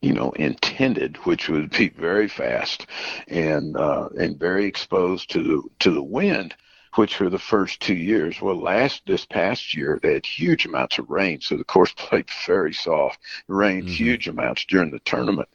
you 0.01 0.13
know 0.13 0.31
intended, 0.33 1.17
which 1.19 1.49
would 1.49 1.71
be 1.71 1.89
very 1.91 2.29
fast 2.29 2.87
and 3.27 3.77
uh, 3.77 4.09
and 4.19 4.39
very 4.39 4.65
exposed 4.65 5.31
to 5.31 5.43
the 5.43 5.63
to 5.81 5.91
the 5.91 6.03
wind. 6.03 6.55
Which 6.95 7.17
for 7.17 7.29
the 7.29 7.39
first 7.39 7.81
two 7.81 7.95
years, 7.95 8.41
well, 8.41 8.57
last 8.57 9.03
this 9.07 9.25
past 9.27 9.75
year 9.75 10.01
they 10.03 10.15
had 10.15 10.27
huge 10.27 10.65
amounts 10.65 10.99
of 10.99 11.11
rain, 11.11 11.41
so 11.41 11.57
the 11.57 11.63
course 11.63 11.93
played 11.97 12.29
very 12.47 12.73
soft. 12.73 13.21
It 13.47 13.53
rained 13.53 13.85
mm-hmm. 13.85 13.93
huge 13.93 14.27
amounts 14.27 14.65
during 14.65 14.91
the 14.91 14.99
tournament, 15.01 15.49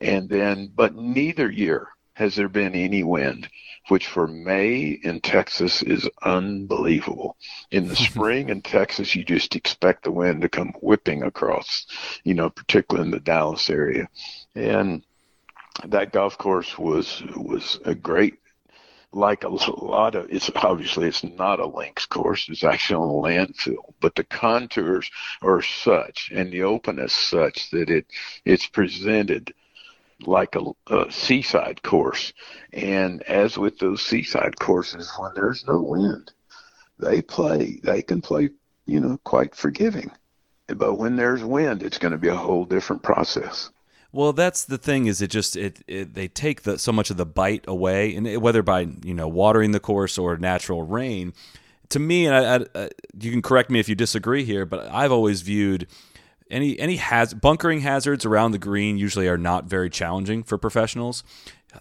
and 0.00 0.28
then 0.28 0.70
but 0.76 0.94
neither 0.94 1.50
year 1.50 1.88
has 2.14 2.36
there 2.36 2.48
been 2.48 2.74
any 2.74 3.02
wind 3.02 3.48
which 3.88 4.06
for 4.06 4.26
May 4.26 4.98
in 5.02 5.20
Texas 5.20 5.82
is 5.82 6.08
unbelievable. 6.22 7.36
In 7.70 7.88
the 7.88 7.96
spring 8.08 8.48
in 8.48 8.62
Texas, 8.62 9.14
you 9.14 9.24
just 9.24 9.56
expect 9.56 10.04
the 10.04 10.10
wind 10.10 10.42
to 10.42 10.48
come 10.48 10.72
whipping 10.80 11.22
across, 11.22 11.86
you 12.24 12.34
know, 12.34 12.50
particularly 12.50 13.06
in 13.06 13.10
the 13.12 13.20
Dallas 13.20 13.68
area. 13.68 14.08
And 14.54 15.02
that 15.86 16.12
golf 16.12 16.38
course 16.38 16.78
was 16.78 17.22
was 17.36 17.80
a 17.84 17.94
great 17.94 18.38
like 19.12 19.44
a 19.44 19.48
lot 19.48 20.14
of 20.14 20.26
it's 20.30 20.50
obviously 20.56 21.08
it's 21.08 21.24
not 21.24 21.60
a 21.60 21.66
links 21.66 22.06
course 22.06 22.48
it's 22.48 22.64
actually 22.64 22.96
on 22.96 23.08
a 23.08 23.46
landfill 23.46 23.92
but 24.00 24.14
the 24.16 24.24
contours 24.24 25.08
are 25.42 25.62
such 25.62 26.30
and 26.34 26.52
the 26.52 26.62
openness 26.62 27.12
such 27.12 27.70
that 27.70 27.90
it 27.90 28.06
it's 28.44 28.66
presented 28.66 29.54
like 30.20 30.56
a, 30.56 30.94
a, 30.94 31.10
seaside 31.10 31.82
course. 31.82 32.32
And 32.72 33.22
as 33.22 33.58
with 33.58 33.78
those 33.78 34.02
seaside 34.02 34.58
courses, 34.58 35.12
when 35.18 35.32
there's 35.34 35.66
no 35.66 35.80
wind, 35.80 36.32
they 36.98 37.22
play, 37.22 37.80
they 37.82 38.02
can 38.02 38.20
play, 38.20 38.50
you 38.86 39.00
know, 39.00 39.18
quite 39.24 39.54
forgiving. 39.54 40.10
But 40.66 40.94
when 40.94 41.16
there's 41.16 41.44
wind, 41.44 41.82
it's 41.82 41.98
going 41.98 42.12
to 42.12 42.18
be 42.18 42.28
a 42.28 42.36
whole 42.36 42.64
different 42.64 43.02
process. 43.02 43.70
Well, 44.12 44.32
that's 44.32 44.64
the 44.64 44.78
thing 44.78 45.06
is 45.06 45.20
it 45.20 45.30
just 45.30 45.56
it, 45.56 45.82
it 45.88 46.14
they 46.14 46.28
take 46.28 46.62
the, 46.62 46.78
so 46.78 46.92
much 46.92 47.10
of 47.10 47.16
the 47.16 47.26
bite 47.26 47.64
away, 47.66 48.14
and 48.14 48.28
it, 48.28 48.40
whether 48.40 48.62
by 48.62 48.86
you 49.02 49.12
know 49.12 49.26
watering 49.26 49.72
the 49.72 49.80
course 49.80 50.16
or 50.16 50.36
natural 50.36 50.84
rain. 50.84 51.32
To 51.90 51.98
me, 51.98 52.26
and 52.26 52.34
I, 52.34 52.54
I, 52.54 52.84
uh, 52.84 52.88
you 53.20 53.30
can 53.30 53.42
correct 53.42 53.70
me 53.70 53.80
if 53.80 53.88
you 53.88 53.94
disagree 53.94 54.44
here, 54.44 54.64
but 54.64 54.88
I've 54.88 55.12
always 55.12 55.42
viewed 55.42 55.88
any 56.50 56.78
any 56.78 56.96
haz- 56.96 57.34
bunkering 57.34 57.80
hazards 57.80 58.24
around 58.24 58.52
the 58.52 58.58
green 58.58 58.98
usually 58.98 59.28
are 59.28 59.38
not 59.38 59.64
very 59.64 59.90
challenging 59.90 60.42
for 60.42 60.58
professionals. 60.58 61.24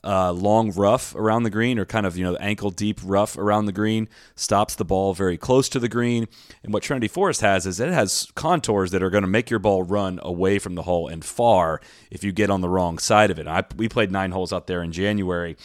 Uh, 0.03 0.31
long 0.31 0.71
rough 0.71 1.13
around 1.13 1.43
the 1.43 1.51
green, 1.51 1.77
or 1.77 1.85
kind 1.85 2.07
of 2.07 2.17
you 2.17 2.23
know 2.23 2.35
ankle 2.37 2.71
deep 2.71 2.99
rough 3.03 3.37
around 3.37 3.67
the 3.67 3.71
green, 3.71 4.09
stops 4.35 4.73
the 4.73 4.85
ball 4.85 5.13
very 5.13 5.37
close 5.37 5.69
to 5.69 5.79
the 5.79 5.87
green. 5.87 6.27
And 6.63 6.73
what 6.73 6.81
Trinity 6.81 7.07
Forest 7.07 7.41
has 7.41 7.67
is 7.67 7.79
it 7.79 7.93
has 7.93 8.31
contours 8.33 8.89
that 8.89 9.03
are 9.03 9.11
going 9.11 9.21
to 9.21 9.27
make 9.27 9.51
your 9.51 9.59
ball 9.59 9.83
run 9.83 10.19
away 10.23 10.57
from 10.57 10.73
the 10.73 10.81
hole 10.83 11.07
and 11.07 11.23
far 11.23 11.79
if 12.09 12.23
you 12.23 12.31
get 12.31 12.49
on 12.49 12.61
the 12.61 12.69
wrong 12.69 12.97
side 12.97 13.29
of 13.29 13.37
it. 13.37 13.45
I, 13.45 13.65
we 13.75 13.87
played 13.87 14.11
nine 14.11 14.31
holes 14.31 14.51
out 14.51 14.65
there 14.65 14.81
in 14.81 14.91
January 14.91 15.57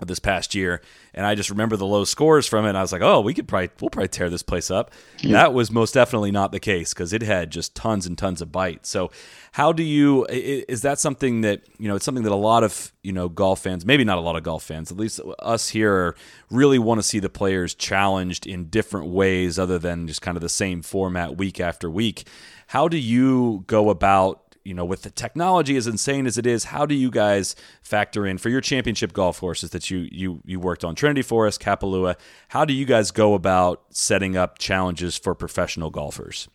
this 0.00 0.18
past 0.18 0.54
year, 0.54 0.82
and 1.12 1.24
I 1.24 1.36
just 1.36 1.50
remember 1.50 1.76
the 1.76 1.86
low 1.86 2.04
scores 2.04 2.48
from 2.48 2.66
it. 2.66 2.74
I 2.74 2.82
was 2.82 2.92
like, 2.92 3.02
"Oh, 3.02 3.20
we 3.20 3.32
could 3.32 3.46
probably 3.46 3.70
we'll 3.80 3.90
probably 3.90 4.08
tear 4.08 4.28
this 4.28 4.42
place 4.42 4.70
up." 4.70 4.90
Yeah. 5.20 5.32
That 5.32 5.54
was 5.54 5.70
most 5.70 5.94
definitely 5.94 6.32
not 6.32 6.50
the 6.50 6.58
case 6.58 6.92
because 6.92 7.12
it 7.12 7.22
had 7.22 7.50
just 7.50 7.76
tons 7.76 8.04
and 8.04 8.18
tons 8.18 8.42
of 8.42 8.50
bite. 8.50 8.86
So, 8.86 9.12
how 9.52 9.72
do 9.72 9.84
you? 9.84 10.26
Is 10.28 10.82
that 10.82 10.98
something 10.98 11.42
that 11.42 11.62
you 11.78 11.86
know? 11.86 11.94
It's 11.94 12.04
something 12.04 12.24
that 12.24 12.32
a 12.32 12.34
lot 12.34 12.64
of 12.64 12.92
you 13.02 13.12
know 13.12 13.28
golf 13.28 13.60
fans, 13.60 13.86
maybe 13.86 14.02
not 14.02 14.18
a 14.18 14.22
lot 14.22 14.34
of 14.34 14.42
golf 14.42 14.64
fans, 14.64 14.90
at 14.90 14.98
least 14.98 15.20
us 15.38 15.68
here, 15.68 16.16
really 16.50 16.78
want 16.78 16.98
to 16.98 17.02
see 17.02 17.20
the 17.20 17.30
players 17.30 17.72
challenged 17.74 18.48
in 18.48 18.64
different 18.64 19.08
ways 19.08 19.60
other 19.60 19.78
than 19.78 20.08
just 20.08 20.22
kind 20.22 20.36
of 20.36 20.42
the 20.42 20.48
same 20.48 20.82
format 20.82 21.36
week 21.36 21.60
after 21.60 21.88
week. 21.88 22.26
How 22.66 22.88
do 22.88 22.96
you 22.96 23.62
go 23.68 23.90
about 23.90 24.43
you 24.64 24.72
know, 24.72 24.84
with 24.84 25.02
the 25.02 25.10
technology 25.10 25.76
as 25.76 25.86
insane 25.86 26.26
as 26.26 26.38
it 26.38 26.46
is, 26.46 26.64
how 26.64 26.86
do 26.86 26.94
you 26.94 27.10
guys 27.10 27.54
factor 27.82 28.26
in 28.26 28.38
for 28.38 28.48
your 28.48 28.62
championship 28.62 29.12
golf 29.12 29.40
courses 29.40 29.70
that 29.70 29.90
you 29.90 30.08
you 30.10 30.40
you 30.44 30.58
worked 30.58 30.84
on 30.84 30.94
Trinity 30.94 31.22
Forest, 31.22 31.60
Kapalua? 31.60 32.16
How 32.48 32.64
do 32.64 32.72
you 32.72 32.86
guys 32.86 33.10
go 33.10 33.34
about 33.34 33.82
setting 33.90 34.36
up 34.36 34.58
challenges 34.58 35.18
for 35.18 35.34
professional 35.34 35.90
golfers? 35.90 36.48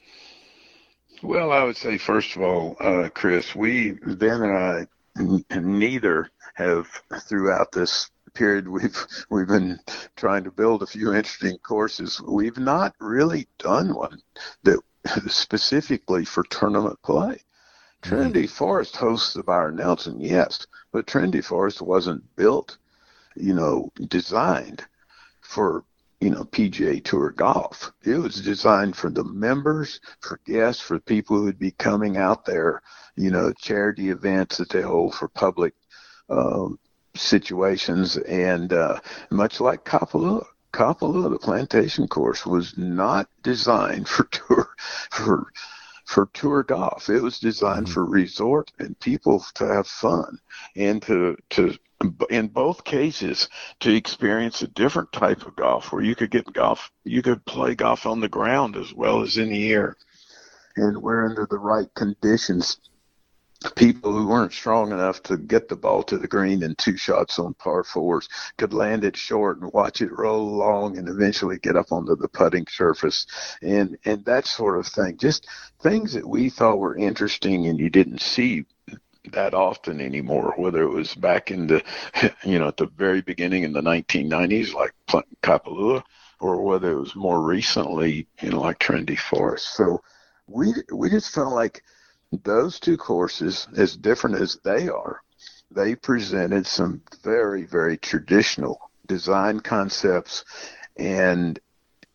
Well, 1.21 1.51
I 1.51 1.63
would 1.63 1.77
say 1.77 1.97
first 1.97 2.35
of 2.35 2.41
all, 2.41 2.77
uh, 2.79 3.09
Chris, 3.13 3.55
we 3.55 3.91
Ben 3.91 4.41
and 4.41 4.57
I 4.57 4.87
neither 5.59 6.29
have 6.55 6.87
throughout 7.27 7.71
this 7.71 8.09
period 8.33 8.67
we've 8.67 9.05
we've 9.29 9.47
been 9.47 9.79
trying 10.15 10.43
to 10.43 10.51
build 10.51 10.81
a 10.81 10.87
few 10.87 11.13
interesting 11.13 11.57
courses. 11.59 12.21
We've 12.21 12.57
not 12.57 12.95
really 12.99 13.47
done 13.59 13.93
one 13.93 14.21
that 14.63 14.79
specifically 15.27 16.25
for 16.25 16.43
tournament 16.43 16.99
play. 17.03 17.41
Trinity 18.01 18.43
mm-hmm. 18.43 18.55
Forest 18.55 18.95
hosts 18.95 19.33
the 19.33 19.43
Byron 19.43 19.75
Nelson, 19.75 20.19
yes, 20.19 20.65
but 20.91 21.07
Trinity 21.07 21.41
Forest 21.41 21.81
wasn't 21.81 22.35
built, 22.35 22.77
you 23.35 23.53
know, 23.53 23.91
designed 24.07 24.85
for 25.41 25.83
you 26.19 26.29
know, 26.29 26.43
PGA 26.43 27.03
Tour 27.03 27.31
golf. 27.31 27.91
It 28.03 28.17
was 28.17 28.41
designed 28.41 28.95
for 28.95 29.09
the 29.09 29.23
members, 29.23 30.01
for 30.19 30.39
guests, 30.45 30.81
for 30.81 30.99
people 30.99 31.37
who 31.37 31.43
would 31.43 31.59
be 31.59 31.71
coming 31.71 32.17
out 32.17 32.45
there, 32.45 32.81
you 33.15 33.31
know, 33.31 33.53
charity 33.53 34.09
events 34.09 34.57
that 34.57 34.69
they 34.69 34.81
hold 34.81 35.15
for 35.15 35.29
public 35.29 35.73
um, 36.29 36.77
situations. 37.15 38.17
And 38.17 38.73
uh, 38.73 38.99
much 39.29 39.61
like 39.61 39.85
Kapalua, 39.85 40.45
Kapalua, 40.73 41.31
the 41.31 41.39
plantation 41.39 42.07
course, 42.07 42.45
was 42.45 42.77
not 42.77 43.29
designed 43.41 44.07
for 44.09 44.25
tour 44.25 44.69
for 45.11 45.51
for 46.09 46.27
tour 46.33 46.63
golf. 46.63 47.07
It 47.07 47.21
was 47.21 47.39
designed 47.39 47.85
mm-hmm. 47.85 47.93
for 47.93 48.03
resort 48.03 48.71
and 48.79 48.99
people 48.99 49.45
to 49.53 49.67
have 49.67 49.85
fun 49.85 50.39
and 50.75 51.03
to 51.03 51.37
to 51.51 51.75
in 52.31 52.47
both 52.47 52.83
cases 52.83 53.47
to 53.81 53.93
experience 53.93 54.63
a 54.63 54.67
different 54.67 55.11
type 55.11 55.45
of 55.45 55.55
golf 55.55 55.91
where 55.91 56.01
you 56.01 56.15
could 56.15 56.31
get 56.31 56.51
golf 56.51 56.91
you 57.03 57.21
could 57.21 57.45
play 57.45 57.75
golf 57.75 58.07
on 58.07 58.21
the 58.21 58.29
ground 58.29 58.75
as 58.75 58.91
well 58.91 59.21
as 59.21 59.37
in 59.37 59.49
the 59.49 59.71
air 59.71 59.97
and 60.77 60.99
where 60.99 61.25
under 61.25 61.45
the 61.47 61.59
right 61.59 61.93
conditions 61.93 62.79
people 63.75 64.13
who 64.13 64.27
weren't 64.27 64.53
strong 64.53 64.91
enough 64.91 65.21
to 65.23 65.37
get 65.37 65.67
the 65.67 65.75
ball 65.75 66.01
to 66.03 66.17
the 66.17 66.27
green 66.27 66.63
in 66.63 66.75
two 66.75 66.95
shots 66.95 67.39
on 67.39 67.53
par 67.55 67.83
fours 67.83 68.29
could 68.57 68.73
land 68.73 69.03
it 69.03 69.17
short 69.17 69.59
and 69.59 69.73
watch 69.73 70.01
it 70.01 70.17
roll 70.17 70.47
along 70.47 70.97
and 70.97 71.09
eventually 71.09 71.59
get 71.59 71.75
up 71.75 71.91
onto 71.91 72.15
the 72.15 72.27
putting 72.29 72.65
surface 72.67 73.27
and 73.61 73.97
and 74.05 74.23
that 74.23 74.45
sort 74.45 74.79
of 74.79 74.87
thing 74.87 75.17
just 75.17 75.45
things 75.81 76.13
that 76.13 76.27
we 76.27 76.49
thought 76.49 76.79
were 76.79 76.95
interesting 76.95 77.67
and 77.67 77.79
you 77.79 77.89
didn't 77.89 78.21
see 78.21 78.65
that 79.33 79.53
often 79.53 79.99
anymore, 80.01 80.53
whether 80.57 80.81
it 80.81 80.89
was 80.89 81.13
back 81.13 81.51
in 81.51 81.67
the, 81.67 81.83
you 82.43 82.59
know, 82.59 82.69
at 82.69 82.77
the 82.77 82.87
very 82.87 83.21
beginning 83.21 83.63
in 83.63 83.73
the 83.73 83.81
1990s, 83.81 84.73
like 84.73 84.93
Kapalua, 85.43 86.03
or 86.39 86.63
whether 86.63 86.91
it 86.91 86.99
was 86.99 87.15
more 87.15 87.41
recently, 87.41 88.27
you 88.41 88.49
know, 88.49 88.61
like 88.61 88.79
Trinity 88.79 89.15
Forest. 89.15 89.75
So 89.75 90.01
we 90.47 90.73
we 90.91 91.09
just 91.09 91.33
felt 91.33 91.53
like 91.53 91.83
those 92.31 92.79
two 92.79 92.97
courses, 92.97 93.67
as 93.75 93.97
different 93.97 94.37
as 94.37 94.57
they 94.63 94.87
are, 94.87 95.21
they 95.71 95.95
presented 95.95 96.65
some 96.65 97.01
very 97.23 97.63
very 97.63 97.97
traditional 97.97 98.89
design 99.07 99.59
concepts 99.59 100.45
and 100.97 101.59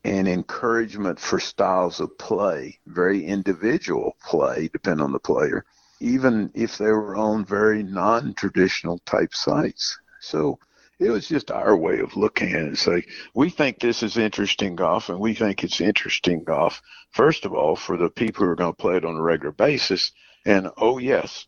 an 0.05 0.27
encouragement 0.27 1.19
for 1.19 1.41
styles 1.41 1.99
of 2.01 2.17
play, 2.19 2.79
very 2.87 3.25
individual 3.25 4.17
play, 4.23 4.69
depending 4.73 5.05
on 5.05 5.13
the 5.13 5.19
player, 5.19 5.65
even 6.01 6.51
if 6.55 6.77
they 6.77 6.91
were 6.91 7.17
on 7.17 7.45
very 7.45 7.83
non-traditional 7.83 8.99
type 9.07 9.35
sites. 9.35 9.99
So 10.21 10.59
it 10.99 11.11
was 11.11 11.29
just 11.29 11.51
our 11.51 11.77
way 11.77 11.99
of 12.01 12.17
looking 12.17 12.51
at 12.51 12.63
it 12.63 12.67
and 12.67 12.79
say, 12.79 13.05
we 13.35 13.51
think 13.51 13.79
this 13.79 14.03
is 14.03 14.17
interesting 14.17 14.77
golf 14.77 15.09
and 15.09 15.19
we 15.19 15.35
think 15.35 15.65
it's 15.65 15.81
interesting 15.81 16.45
golf, 16.45 16.81
first 17.11 17.45
of 17.45 17.53
all, 17.53 17.77
for 17.77 17.97
the 17.97 18.11
people 18.11 18.45
who 18.45 18.51
are 18.51 18.57
going 18.57 18.73
to 18.73 18.81
play 18.81 18.97
it 18.97 19.05
on 19.05 19.17
a 19.17 19.23
regular 19.23 19.53
basis. 19.53 20.13
And 20.47 20.71
oh, 20.77 20.99
yes, 20.99 21.47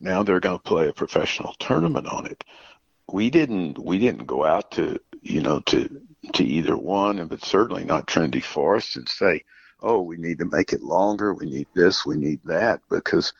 now 0.00 0.22
they're 0.22 0.40
going 0.40 0.58
to 0.58 0.62
play 0.62 0.88
a 0.88 0.92
professional 0.92 1.54
tournament 1.58 2.06
on 2.06 2.26
it. 2.26 2.44
We 3.12 3.30
didn't, 3.30 3.78
we 3.78 3.98
didn't 3.98 4.26
go 4.26 4.44
out 4.44 4.70
to, 4.72 4.98
you 5.22 5.42
know, 5.42 5.60
to, 5.60 6.00
to 6.34 6.44
either 6.44 6.76
one, 6.76 7.26
but 7.26 7.44
certainly 7.44 7.84
not 7.84 8.06
Trinity 8.06 8.40
Forest 8.40 8.96
and 8.96 9.08
say, 9.08 9.44
oh, 9.82 10.00
we 10.00 10.16
need 10.16 10.38
to 10.38 10.46
make 10.46 10.72
it 10.72 10.82
longer. 10.82 11.34
We 11.34 11.46
need 11.46 11.66
this, 11.74 12.06
we 12.06 12.16
need 12.16 12.40
that, 12.44 12.80
because 12.88 13.32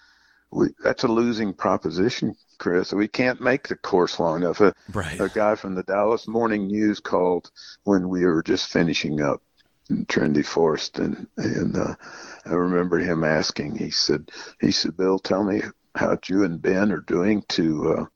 we, 0.50 0.68
that's 0.82 1.04
a 1.04 1.08
losing 1.08 1.54
proposition, 1.54 2.34
Chris. 2.64 2.94
We 2.94 3.08
can't 3.08 3.42
make 3.42 3.68
the 3.68 3.76
course 3.76 4.18
long 4.18 4.40
enough. 4.40 4.62
A, 4.62 4.72
right. 4.94 5.20
a 5.20 5.28
guy 5.28 5.54
from 5.54 5.74
the 5.74 5.82
Dallas 5.82 6.26
Morning 6.26 6.66
News 6.66 6.98
called 6.98 7.50
when 7.82 8.08
we 8.08 8.24
were 8.24 8.42
just 8.42 8.72
finishing 8.72 9.20
up 9.20 9.42
in 9.90 10.06
Trinity 10.06 10.42
Forest, 10.42 10.98
and 10.98 11.26
and 11.36 11.76
uh, 11.76 11.94
I 12.46 12.54
remember 12.54 12.96
him 12.96 13.22
asking. 13.22 13.76
He 13.76 13.90
said, 13.90 14.30
he 14.62 14.70
said, 14.70 14.96
Bill, 14.96 15.18
tell 15.18 15.44
me 15.44 15.60
how 15.94 16.16
you 16.26 16.44
and 16.44 16.62
Ben 16.62 16.90
are 16.90 17.00
doing 17.00 17.44
to. 17.50 17.94
Uh, 17.98 18.06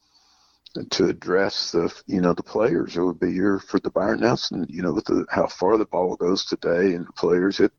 to 0.91 1.07
address 1.07 1.73
the 1.73 1.93
you 2.07 2.21
know 2.21 2.35
the 2.35 2.43
players 2.43 2.97
it 2.97 3.03
would 3.03 3.19
be 3.19 3.33
here 3.33 3.59
for 3.59 3.81
the 3.81 3.91
Byron 3.91 4.21
Nelson 4.21 4.65
you 4.69 4.83
know 4.83 4.93
with 4.93 5.07
the 5.07 5.27
how 5.29 5.47
far 5.47 5.77
the 5.77 5.87
ball 5.87 6.15
goes 6.15 6.45
today 6.45 6.95
and 6.95 7.09
the 7.09 7.13
players 7.15 7.57
hit 7.57 7.73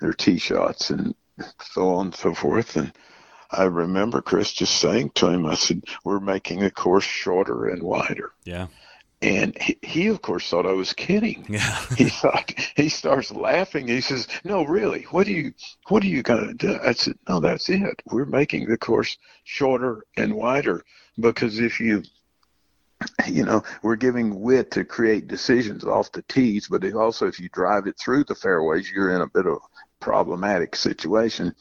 their 0.00 0.14
tee 0.14 0.38
shots 0.38 0.90
and 0.90 1.14
so 1.62 1.90
on 1.90 2.06
and 2.06 2.14
so 2.14 2.34
forth 2.34 2.76
and 2.76 2.92
I 3.52 3.64
remember 3.64 4.22
Chris 4.22 4.52
just 4.52 4.76
saying 4.76 5.10
to 5.16 5.28
him, 5.28 5.46
I 5.46 5.54
said, 5.54 5.82
We're 6.04 6.20
making 6.20 6.60
the 6.60 6.70
course 6.70 7.04
shorter 7.04 7.66
and 7.66 7.82
wider. 7.82 8.32
Yeah. 8.44 8.68
And 9.22 9.56
he, 9.60 9.76
he, 9.82 10.06
of 10.06 10.22
course, 10.22 10.48
thought 10.48 10.66
I 10.66 10.72
was 10.72 10.94
kidding. 10.94 11.44
Yeah. 11.48 11.78
he 11.98 12.08
thought 12.08 12.54
he 12.74 12.88
starts 12.88 13.30
laughing. 13.30 13.86
He 13.86 14.00
says, 14.00 14.28
"No, 14.44 14.62
really. 14.62 15.02
What 15.10 15.26
do 15.26 15.32
you 15.32 15.52
What 15.88 16.02
are 16.02 16.08
you 16.08 16.22
going 16.22 16.46
to 16.46 16.54
do?" 16.54 16.78
I 16.82 16.92
said, 16.92 17.18
"No, 17.28 17.38
that's 17.38 17.68
it. 17.68 18.00
We're 18.06 18.24
making 18.24 18.68
the 18.68 18.78
course 18.78 19.18
shorter 19.44 20.04
and 20.16 20.34
wider 20.34 20.84
because 21.18 21.60
if 21.60 21.80
you, 21.80 22.02
you 23.26 23.44
know, 23.44 23.62
we're 23.82 23.96
giving 23.96 24.40
width 24.40 24.70
to 24.70 24.84
create 24.86 25.28
decisions 25.28 25.84
off 25.84 26.12
the 26.12 26.22
tees, 26.22 26.68
but 26.68 26.90
also 26.94 27.26
if 27.26 27.38
you 27.38 27.50
drive 27.50 27.86
it 27.86 27.98
through 27.98 28.24
the 28.24 28.34
fairways, 28.34 28.90
you're 28.90 29.14
in 29.14 29.20
a 29.20 29.28
bit 29.28 29.44
of 29.44 29.54
a 29.54 30.04
problematic 30.04 30.74
situation." 30.74 31.54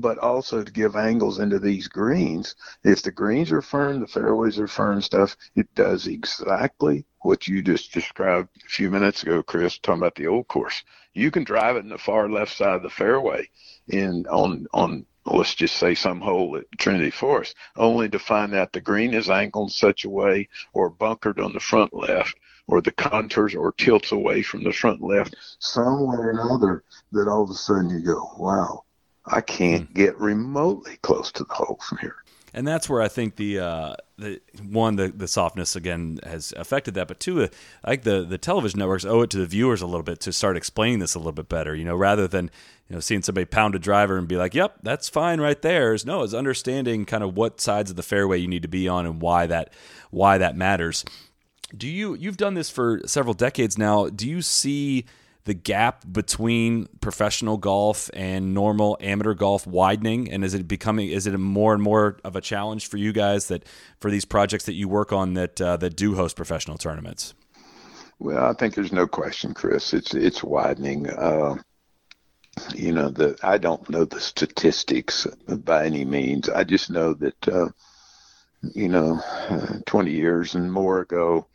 But 0.00 0.18
also 0.18 0.62
to 0.62 0.72
give 0.72 0.96
angles 0.96 1.38
into 1.38 1.58
these 1.58 1.88
greens. 1.88 2.54
If 2.82 3.02
the 3.02 3.12
greens 3.12 3.52
are 3.52 3.62
firm, 3.62 4.00
the 4.00 4.06
fairways 4.06 4.58
are 4.58 4.66
firm 4.66 5.00
stuff, 5.02 5.36
it 5.54 5.74
does 5.74 6.06
exactly 6.06 7.04
what 7.20 7.46
you 7.46 7.62
just 7.62 7.92
described 7.92 8.48
a 8.64 8.68
few 8.68 8.90
minutes 8.90 9.22
ago, 9.22 9.42
Chris, 9.42 9.78
talking 9.78 10.00
about 10.00 10.14
the 10.14 10.26
old 10.26 10.48
course. 10.48 10.82
You 11.12 11.30
can 11.30 11.44
drive 11.44 11.76
it 11.76 11.84
in 11.84 11.90
the 11.90 11.98
far 11.98 12.28
left 12.28 12.56
side 12.56 12.76
of 12.76 12.82
the 12.82 12.90
fairway 12.90 13.48
in 13.88 14.26
on 14.26 14.66
on 14.72 15.06
let's 15.26 15.54
just 15.54 15.76
say 15.76 15.94
some 15.94 16.20
hole 16.20 16.56
at 16.56 16.64
Trinity 16.78 17.10
Forest, 17.10 17.54
only 17.76 18.08
to 18.08 18.18
find 18.18 18.54
out 18.54 18.72
the 18.72 18.80
green 18.80 19.12
is 19.12 19.28
angled 19.28 19.70
such 19.72 20.04
a 20.04 20.10
way 20.10 20.48
or 20.72 20.88
bunkered 20.88 21.38
on 21.38 21.52
the 21.52 21.60
front 21.60 21.92
left 21.92 22.36
or 22.66 22.80
the 22.80 22.92
contours 22.92 23.54
or 23.54 23.72
tilts 23.72 24.12
away 24.12 24.42
from 24.42 24.62
the 24.62 24.72
front 24.72 25.02
left 25.02 25.34
somewhere 25.58 26.20
or 26.20 26.30
another 26.30 26.84
that 27.12 27.28
all 27.28 27.42
of 27.42 27.50
a 27.50 27.54
sudden 27.54 27.90
you 27.90 28.00
go, 28.00 28.30
wow, 28.38 28.84
I 29.30 29.40
can't 29.40 29.90
mm. 29.90 29.94
get 29.94 30.18
remotely 30.18 30.98
close 31.02 31.32
to 31.32 31.44
the 31.44 31.54
hole 31.54 31.78
from 31.86 31.98
here. 31.98 32.16
And 32.52 32.66
that's 32.66 32.88
where 32.88 33.00
I 33.00 33.08
think 33.08 33.36
the 33.36 33.60
uh, 33.60 33.94
the 34.18 34.40
one 34.68 34.96
the, 34.96 35.08
the 35.08 35.28
softness 35.28 35.76
again 35.76 36.18
has 36.24 36.52
affected 36.56 36.94
that, 36.94 37.06
but 37.06 37.20
two, 37.20 37.42
uh, 37.42 37.48
I 37.84 37.90
think 37.90 38.02
the 38.02 38.24
the 38.24 38.38
television 38.38 38.80
networks 38.80 39.04
owe 39.04 39.22
it 39.22 39.30
to 39.30 39.38
the 39.38 39.46
viewers 39.46 39.82
a 39.82 39.86
little 39.86 40.02
bit 40.02 40.18
to 40.20 40.32
start 40.32 40.56
explaining 40.56 40.98
this 40.98 41.14
a 41.14 41.18
little 41.18 41.32
bit 41.32 41.48
better. 41.48 41.76
You 41.76 41.84
know, 41.84 41.94
rather 41.94 42.26
than 42.26 42.50
you 42.88 42.94
know 42.94 43.00
seeing 43.00 43.22
somebody 43.22 43.44
pound 43.44 43.76
a 43.76 43.78
driver 43.78 44.18
and 44.18 44.26
be 44.26 44.36
like, 44.36 44.52
"Yep, 44.52 44.78
that's 44.82 45.08
fine 45.08 45.40
right 45.40 45.62
there." 45.62 45.94
Is 45.94 46.04
No, 46.04 46.24
it's 46.24 46.34
understanding 46.34 47.04
kind 47.04 47.22
of 47.22 47.36
what 47.36 47.60
sides 47.60 47.90
of 47.90 47.96
the 47.96 48.02
fairway 48.02 48.38
you 48.38 48.48
need 48.48 48.62
to 48.62 48.68
be 48.68 48.88
on 48.88 49.06
and 49.06 49.22
why 49.22 49.46
that 49.46 49.72
why 50.10 50.36
that 50.38 50.56
matters. 50.56 51.04
Do 51.76 51.86
you 51.86 52.14
you've 52.14 52.36
done 52.36 52.54
this 52.54 52.68
for 52.68 53.00
several 53.06 53.34
decades 53.34 53.78
now? 53.78 54.08
Do 54.08 54.28
you 54.28 54.42
see 54.42 55.04
the 55.44 55.54
gap 55.54 56.04
between 56.10 56.86
professional 57.00 57.56
golf 57.56 58.10
and 58.12 58.54
normal 58.54 58.96
amateur 59.00 59.34
golf 59.34 59.66
widening? 59.66 60.30
And 60.30 60.44
is 60.44 60.54
it 60.54 60.68
becoming 60.68 61.08
is 61.08 61.26
it 61.26 61.36
more 61.38 61.74
and 61.74 61.82
more 61.82 62.18
of 62.24 62.36
a 62.36 62.40
challenge 62.40 62.88
for 62.88 62.96
you 62.96 63.12
guys 63.12 63.48
that 63.48 63.64
for 63.98 64.10
these 64.10 64.24
projects 64.24 64.64
that 64.64 64.74
you 64.74 64.88
work 64.88 65.12
on 65.12 65.34
that 65.34 65.60
uh, 65.60 65.76
that 65.78 65.96
do 65.96 66.14
host 66.14 66.36
professional 66.36 66.78
tournaments? 66.78 67.34
Well 68.18 68.44
i 68.44 68.52
think 68.52 68.74
there's 68.74 68.92
no 68.92 69.06
question 69.06 69.54
chris. 69.54 69.94
It's 69.94 70.14
it's 70.14 70.42
widening. 70.42 71.08
Uh, 71.08 71.56
you 72.74 72.92
know 72.92 73.08
the 73.08 73.38
i 73.42 73.56
don't 73.56 73.88
know 73.88 74.04
the 74.04 74.20
statistics 74.20 75.26
by 75.48 75.86
any 75.86 76.04
means. 76.04 76.48
I 76.48 76.64
just 76.64 76.90
know 76.90 77.14
that 77.14 77.48
uh, 77.48 77.68
you 78.74 78.88
know 78.88 79.20
20 79.86 80.10
years 80.10 80.54
and 80.54 80.72
more 80.72 81.00
ago 81.00 81.46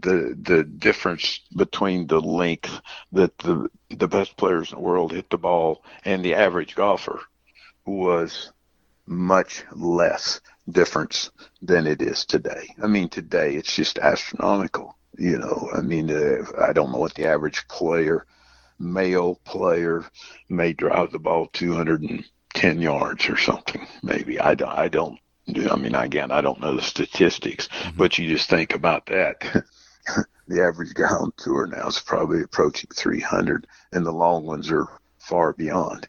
the 0.00 0.36
the 0.40 0.64
difference 0.64 1.40
between 1.56 2.06
the 2.06 2.20
length 2.20 2.80
that 3.12 3.36
the 3.38 3.68
the 3.90 4.08
best 4.08 4.36
players 4.36 4.72
in 4.72 4.76
the 4.76 4.82
world 4.82 5.12
hit 5.12 5.28
the 5.30 5.38
ball 5.38 5.84
and 6.04 6.24
the 6.24 6.34
average 6.34 6.74
golfer 6.74 7.20
was 7.84 8.52
much 9.06 9.64
less 9.72 10.40
difference 10.70 11.30
than 11.60 11.86
it 11.86 12.00
is 12.00 12.24
today. 12.24 12.68
I 12.82 12.86
mean, 12.86 13.08
today 13.08 13.54
it's 13.56 13.74
just 13.74 13.98
astronomical. 13.98 14.96
You 15.18 15.38
know, 15.38 15.68
I 15.74 15.82
mean, 15.82 16.10
uh, 16.10 16.44
I 16.58 16.72
don't 16.72 16.92
know 16.92 16.98
what 16.98 17.14
the 17.14 17.26
average 17.26 17.66
player, 17.68 18.24
male 18.78 19.40
player, 19.44 20.06
may 20.48 20.72
drive 20.72 21.12
the 21.12 21.18
ball 21.18 21.48
210 21.52 22.80
yards 22.80 23.28
or 23.28 23.36
something. 23.36 23.86
Maybe 24.02 24.40
I 24.40 24.54
don't. 24.54 24.70
I 24.70 24.88
don't. 24.88 25.18
I 25.70 25.76
mean, 25.76 25.94
again, 25.94 26.30
I 26.30 26.40
don't 26.40 26.60
know 26.60 26.76
the 26.76 26.82
statistics, 26.82 27.68
mm-hmm. 27.68 27.98
but 27.98 28.16
you 28.16 28.28
just 28.28 28.48
think 28.48 28.74
about 28.74 29.06
that. 29.06 29.64
the 30.48 30.62
average 30.62 30.94
guy 30.94 31.08
on 31.08 31.32
tour 31.36 31.66
now 31.66 31.86
is 31.88 31.98
probably 31.98 32.42
approaching 32.42 32.90
300, 32.94 33.66
and 33.92 34.04
the 34.04 34.12
long 34.12 34.44
ones 34.44 34.70
are 34.70 34.88
far 35.18 35.52
beyond. 35.52 36.08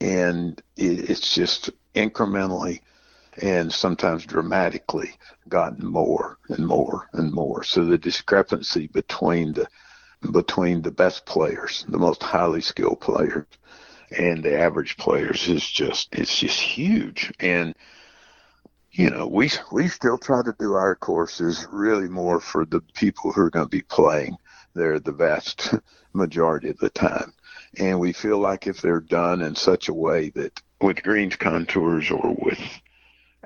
And 0.00 0.60
it, 0.76 1.10
it's 1.10 1.34
just 1.34 1.70
incrementally 1.94 2.80
and 3.42 3.72
sometimes 3.72 4.26
dramatically 4.26 5.12
gotten 5.48 5.86
more 5.86 6.38
and 6.48 6.66
more 6.66 7.08
and 7.12 7.32
more. 7.32 7.62
So 7.62 7.84
the 7.84 7.98
discrepancy 7.98 8.86
between 8.88 9.54
the 9.54 9.68
between 10.32 10.82
the 10.82 10.90
best 10.90 11.24
players, 11.24 11.86
the 11.88 11.98
most 11.98 12.22
highly 12.22 12.60
skilled 12.60 13.00
players, 13.00 13.46
and 14.16 14.42
the 14.42 14.58
average 14.58 14.96
players 14.98 15.48
is 15.48 15.64
just 15.66 16.08
it's 16.12 16.38
just 16.38 16.60
huge. 16.60 17.32
And 17.40 17.74
you 18.92 19.08
know, 19.10 19.26
we 19.26 19.50
we 19.70 19.88
still 19.88 20.18
try 20.18 20.42
to 20.42 20.54
do 20.58 20.74
our 20.74 20.96
courses 20.96 21.66
really 21.70 22.08
more 22.08 22.40
for 22.40 22.64
the 22.64 22.80
people 22.94 23.32
who 23.32 23.42
are 23.42 23.50
going 23.50 23.66
to 23.66 23.70
be 23.70 23.82
playing. 23.82 24.36
They're 24.74 24.98
the 24.98 25.12
vast 25.12 25.74
majority 26.12 26.70
of 26.70 26.78
the 26.78 26.90
time, 26.90 27.32
and 27.78 28.00
we 28.00 28.12
feel 28.12 28.38
like 28.38 28.66
if 28.66 28.80
they're 28.80 29.00
done 29.00 29.42
in 29.42 29.54
such 29.54 29.88
a 29.88 29.94
way 29.94 30.30
that 30.30 30.60
with 30.80 31.02
greens 31.02 31.36
contours 31.36 32.10
or 32.10 32.36
with 32.40 32.58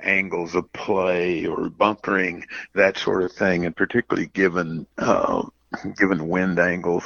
angles 0.02 0.54
of 0.54 0.72
play 0.72 1.46
or 1.46 1.68
bunkering, 1.68 2.46
that 2.74 2.96
sort 2.96 3.22
of 3.22 3.32
thing, 3.32 3.66
and 3.66 3.76
particularly 3.76 4.28
given 4.28 4.86
uh, 4.98 5.42
given 5.98 6.28
wind 6.28 6.58
angles, 6.58 7.04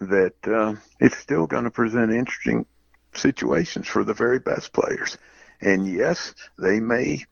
that 0.00 0.34
uh, 0.46 0.74
it's 0.98 1.16
still 1.16 1.46
going 1.46 1.64
to 1.64 1.70
present 1.70 2.12
interesting 2.12 2.66
situations 3.14 3.86
for 3.86 4.04
the 4.04 4.14
very 4.14 4.38
best 4.38 4.72
players. 4.72 5.16
And 5.62 5.86
yes, 5.86 6.34
they 6.58 6.80
may 6.80 7.24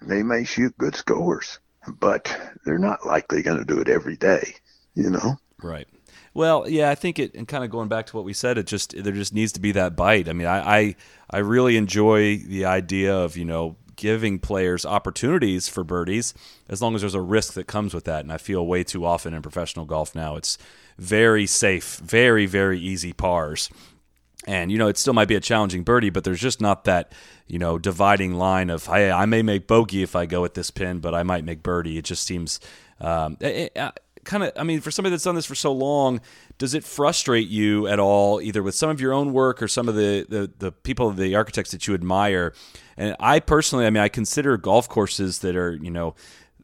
they 0.00 0.22
may 0.22 0.44
shoot 0.44 0.76
good 0.78 0.94
scores, 0.94 1.58
but 1.86 2.34
they're 2.64 2.78
not 2.78 3.06
likely 3.06 3.42
going 3.42 3.58
to 3.58 3.64
do 3.64 3.80
it 3.80 3.88
every 3.88 4.16
day, 4.16 4.54
you 4.94 5.10
know. 5.10 5.38
Right. 5.62 5.88
Well, 6.34 6.68
yeah, 6.68 6.90
I 6.90 6.94
think 6.94 7.18
it, 7.18 7.34
and 7.34 7.48
kind 7.48 7.64
of 7.64 7.70
going 7.70 7.88
back 7.88 8.06
to 8.06 8.16
what 8.16 8.24
we 8.24 8.32
said, 8.32 8.58
it 8.58 8.66
just 8.66 8.94
there 9.02 9.12
just 9.12 9.34
needs 9.34 9.52
to 9.52 9.60
be 9.60 9.72
that 9.72 9.96
bite. 9.96 10.28
I 10.28 10.32
mean, 10.32 10.46
I 10.46 10.78
I, 10.78 10.96
I 11.30 11.38
really 11.38 11.76
enjoy 11.76 12.38
the 12.38 12.64
idea 12.64 13.16
of 13.16 13.36
you 13.36 13.44
know 13.44 13.76
giving 13.96 14.38
players 14.38 14.86
opportunities 14.86 15.66
for 15.66 15.82
birdies 15.82 16.32
as 16.68 16.80
long 16.80 16.94
as 16.94 17.00
there's 17.00 17.14
a 17.14 17.20
risk 17.20 17.54
that 17.54 17.66
comes 17.66 17.92
with 17.92 18.04
that. 18.04 18.20
And 18.20 18.32
I 18.32 18.38
feel 18.38 18.64
way 18.64 18.84
too 18.84 19.04
often 19.04 19.34
in 19.34 19.42
professional 19.42 19.84
golf 19.84 20.14
now, 20.14 20.36
it's 20.36 20.56
very 20.96 21.46
safe, 21.46 21.96
very 21.96 22.46
very 22.46 22.78
easy 22.78 23.12
pars 23.12 23.68
and 24.46 24.70
you 24.70 24.78
know 24.78 24.88
it 24.88 24.96
still 24.96 25.12
might 25.12 25.28
be 25.28 25.34
a 25.34 25.40
challenging 25.40 25.82
birdie, 25.82 26.10
but 26.10 26.24
there's 26.24 26.40
just 26.40 26.60
not 26.60 26.84
that 26.84 27.12
you 27.46 27.58
know 27.58 27.78
dividing 27.78 28.34
line 28.34 28.70
of 28.70 28.86
hey, 28.86 29.10
I 29.10 29.26
may 29.26 29.42
make 29.42 29.66
bogey 29.66 30.02
if 30.02 30.14
I 30.14 30.26
go 30.26 30.42
with 30.42 30.54
this 30.54 30.70
pin, 30.70 31.00
but 31.00 31.14
I 31.14 31.22
might 31.22 31.44
make 31.44 31.62
birdie. 31.62 31.98
It 31.98 32.04
just 32.04 32.24
seems 32.24 32.60
um, 33.00 33.36
kind 34.24 34.44
of. 34.44 34.52
I 34.56 34.62
mean, 34.62 34.80
for 34.80 34.90
somebody 34.90 35.10
that's 35.10 35.24
done 35.24 35.34
this 35.34 35.46
for 35.46 35.54
so 35.54 35.72
long, 35.72 36.20
does 36.58 36.74
it 36.74 36.84
frustrate 36.84 37.48
you 37.48 37.88
at 37.88 37.98
all, 37.98 38.40
either 38.40 38.62
with 38.62 38.74
some 38.74 38.90
of 38.90 39.00
your 39.00 39.12
own 39.12 39.32
work 39.32 39.60
or 39.60 39.68
some 39.68 39.88
of 39.88 39.96
the 39.96 40.26
the, 40.28 40.50
the 40.58 40.72
people, 40.72 41.10
the 41.10 41.34
architects 41.34 41.72
that 41.72 41.86
you 41.86 41.94
admire? 41.94 42.54
And 42.96 43.16
I 43.18 43.40
personally, 43.40 43.86
I 43.86 43.90
mean, 43.90 44.02
I 44.02 44.08
consider 44.08 44.56
golf 44.56 44.88
courses 44.88 45.40
that 45.40 45.56
are 45.56 45.74
you 45.74 45.90
know 45.90 46.14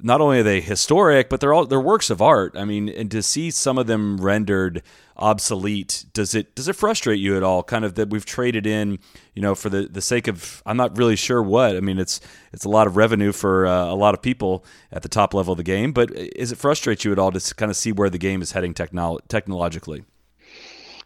not 0.01 0.21
only 0.21 0.41
are 0.41 0.43
they 0.45 0.61
historic, 0.61 1.29
but 1.29 1.41
they're 1.41 1.53
all 1.53 1.67
they're 1.67 1.81
works 1.81 2.11
of 2.11 2.23
art. 2.23 2.55
I 2.57 2.65
mean, 2.65 2.89
and 2.89 3.11
to 3.11 3.23
see 3.23 3.51
some 3.51 3.79
of 3.79 3.87
them 3.87 4.19
rendered 4.19 4.83
obsolete, 5.17 6.07
does 6.13 6.35
it 6.35 6.55
does 6.55 6.69
it 6.69 6.75
frustrate 6.75 7.19
you 7.19 7.37
at 7.37 7.43
all? 7.43 7.63
Kind 7.63 7.85
of 7.85 7.95
that 7.95 8.11
we've 8.11 8.25
traded 8.25 8.67
in, 8.67 8.99
you 9.35 9.43
know, 9.43 9.55
for 9.55 9.69
the, 9.69 9.89
the 9.89 10.01
sake 10.01 10.29
of 10.29 10.63
I'm 10.67 10.77
not 10.77 10.97
really 10.97 11.17
sure 11.17 11.43
what. 11.43 11.77
I 11.77 11.81
mean, 11.81 11.99
it's 11.99 12.21
it's 12.53 12.65
a 12.65 12.69
lot 12.69 12.87
of 12.87 12.97
revenue 12.97 13.33
for 13.33 13.67
uh, 13.67 13.87
a 13.87 13.95
lot 13.95 14.15
of 14.15 14.23
people 14.23 14.65
at 14.93 15.03
the 15.03 15.09
top 15.09 15.35
level 15.35 15.53
of 15.53 15.57
the 15.57 15.65
game, 15.65 15.93
but 15.93 16.11
is 16.13 16.53
it 16.53 16.59
frustrate 16.59 17.05
you 17.05 17.13
at 17.13 17.19
all 17.19 17.33
to 17.33 17.55
kind 17.55 17.71
of 17.71 17.77
see 17.77 17.93
where 17.93 18.11
the 18.11 18.19
game 18.19 18.43
is 18.43 18.53
heading 18.53 18.75
technolo- 18.75 19.21
technologically? 19.29 20.05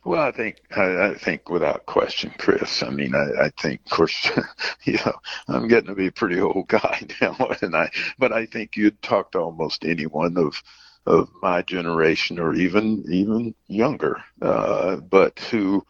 Well, 0.04 0.22
I 0.22 0.32
think 0.32 0.62
I, 0.74 1.10
I 1.10 1.14
think 1.14 1.50
without 1.50 1.84
question, 1.86 2.32
Chris. 2.38 2.82
I 2.82 2.90
mean, 2.90 3.14
I, 3.14 3.46
I 3.46 3.50
think, 3.60 3.82
of 3.84 3.90
course, 3.90 4.30
you 4.84 4.94
know, 5.04 5.12
I'm 5.48 5.68
getting 5.68 5.88
to 5.88 5.94
be 5.94 6.06
a 6.06 6.12
pretty 6.12 6.40
old 6.40 6.68
guy 6.68 7.06
now, 7.20 7.36
and 7.60 7.76
I, 7.76 7.90
but 8.18 8.32
I 8.32 8.46
think 8.46 8.76
you'd 8.76 9.02
talk 9.02 9.32
to 9.32 9.40
almost 9.40 9.84
anyone 9.84 10.38
of 10.38 10.62
of 11.08 11.30
my 11.42 11.62
generation 11.62 12.38
or 12.38 12.54
even 12.54 13.04
even 13.08 13.54
younger, 13.66 14.22
uh, 14.42 14.96
but 14.96 15.38
who 15.50 15.84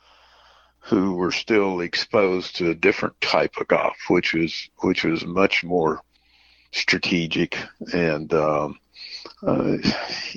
who 0.80 1.14
were 1.14 1.32
still 1.32 1.80
exposed 1.80 2.56
to 2.56 2.70
a 2.70 2.74
different 2.74 3.20
type 3.20 3.56
of 3.60 3.68
golf, 3.68 3.96
which 4.08 4.32
was 4.32 4.70
which 4.78 5.04
was 5.04 5.24
much 5.24 5.64
more 5.64 6.00
strategic 6.72 7.58
and 7.92 8.32
um, 8.32 8.78
uh, 9.46 9.76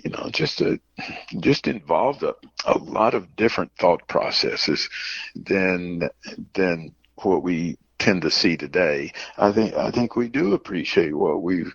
you 0.03 0.09
know, 0.11 0.29
just 0.31 0.61
a, 0.61 0.79
just 1.39 1.67
involved 1.67 2.23
a, 2.23 2.33
a 2.65 2.77
lot 2.77 3.13
of 3.13 3.35
different 3.35 3.71
thought 3.79 4.07
processes 4.07 4.89
than 5.35 6.09
than 6.53 6.93
what 7.21 7.43
we 7.43 7.77
tend 7.99 8.21
to 8.23 8.31
see 8.31 8.57
today. 8.57 9.11
I 9.37 9.51
think 9.51 9.75
I 9.75 9.91
think 9.91 10.15
we 10.15 10.27
do 10.27 10.53
appreciate 10.53 11.15
what 11.15 11.41
we've 11.41 11.73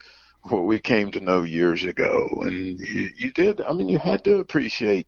what 0.51 0.64
we 0.64 0.78
came 0.78 1.11
to 1.12 1.20
know 1.20 1.42
years 1.42 1.84
ago, 1.84 2.28
and 2.42 2.78
you, 2.80 3.11
you 3.16 3.32
did. 3.32 3.61
I 3.61 3.72
mean, 3.72 3.88
you 3.88 3.99
had 3.99 4.24
to 4.24 4.38
appreciate 4.38 5.07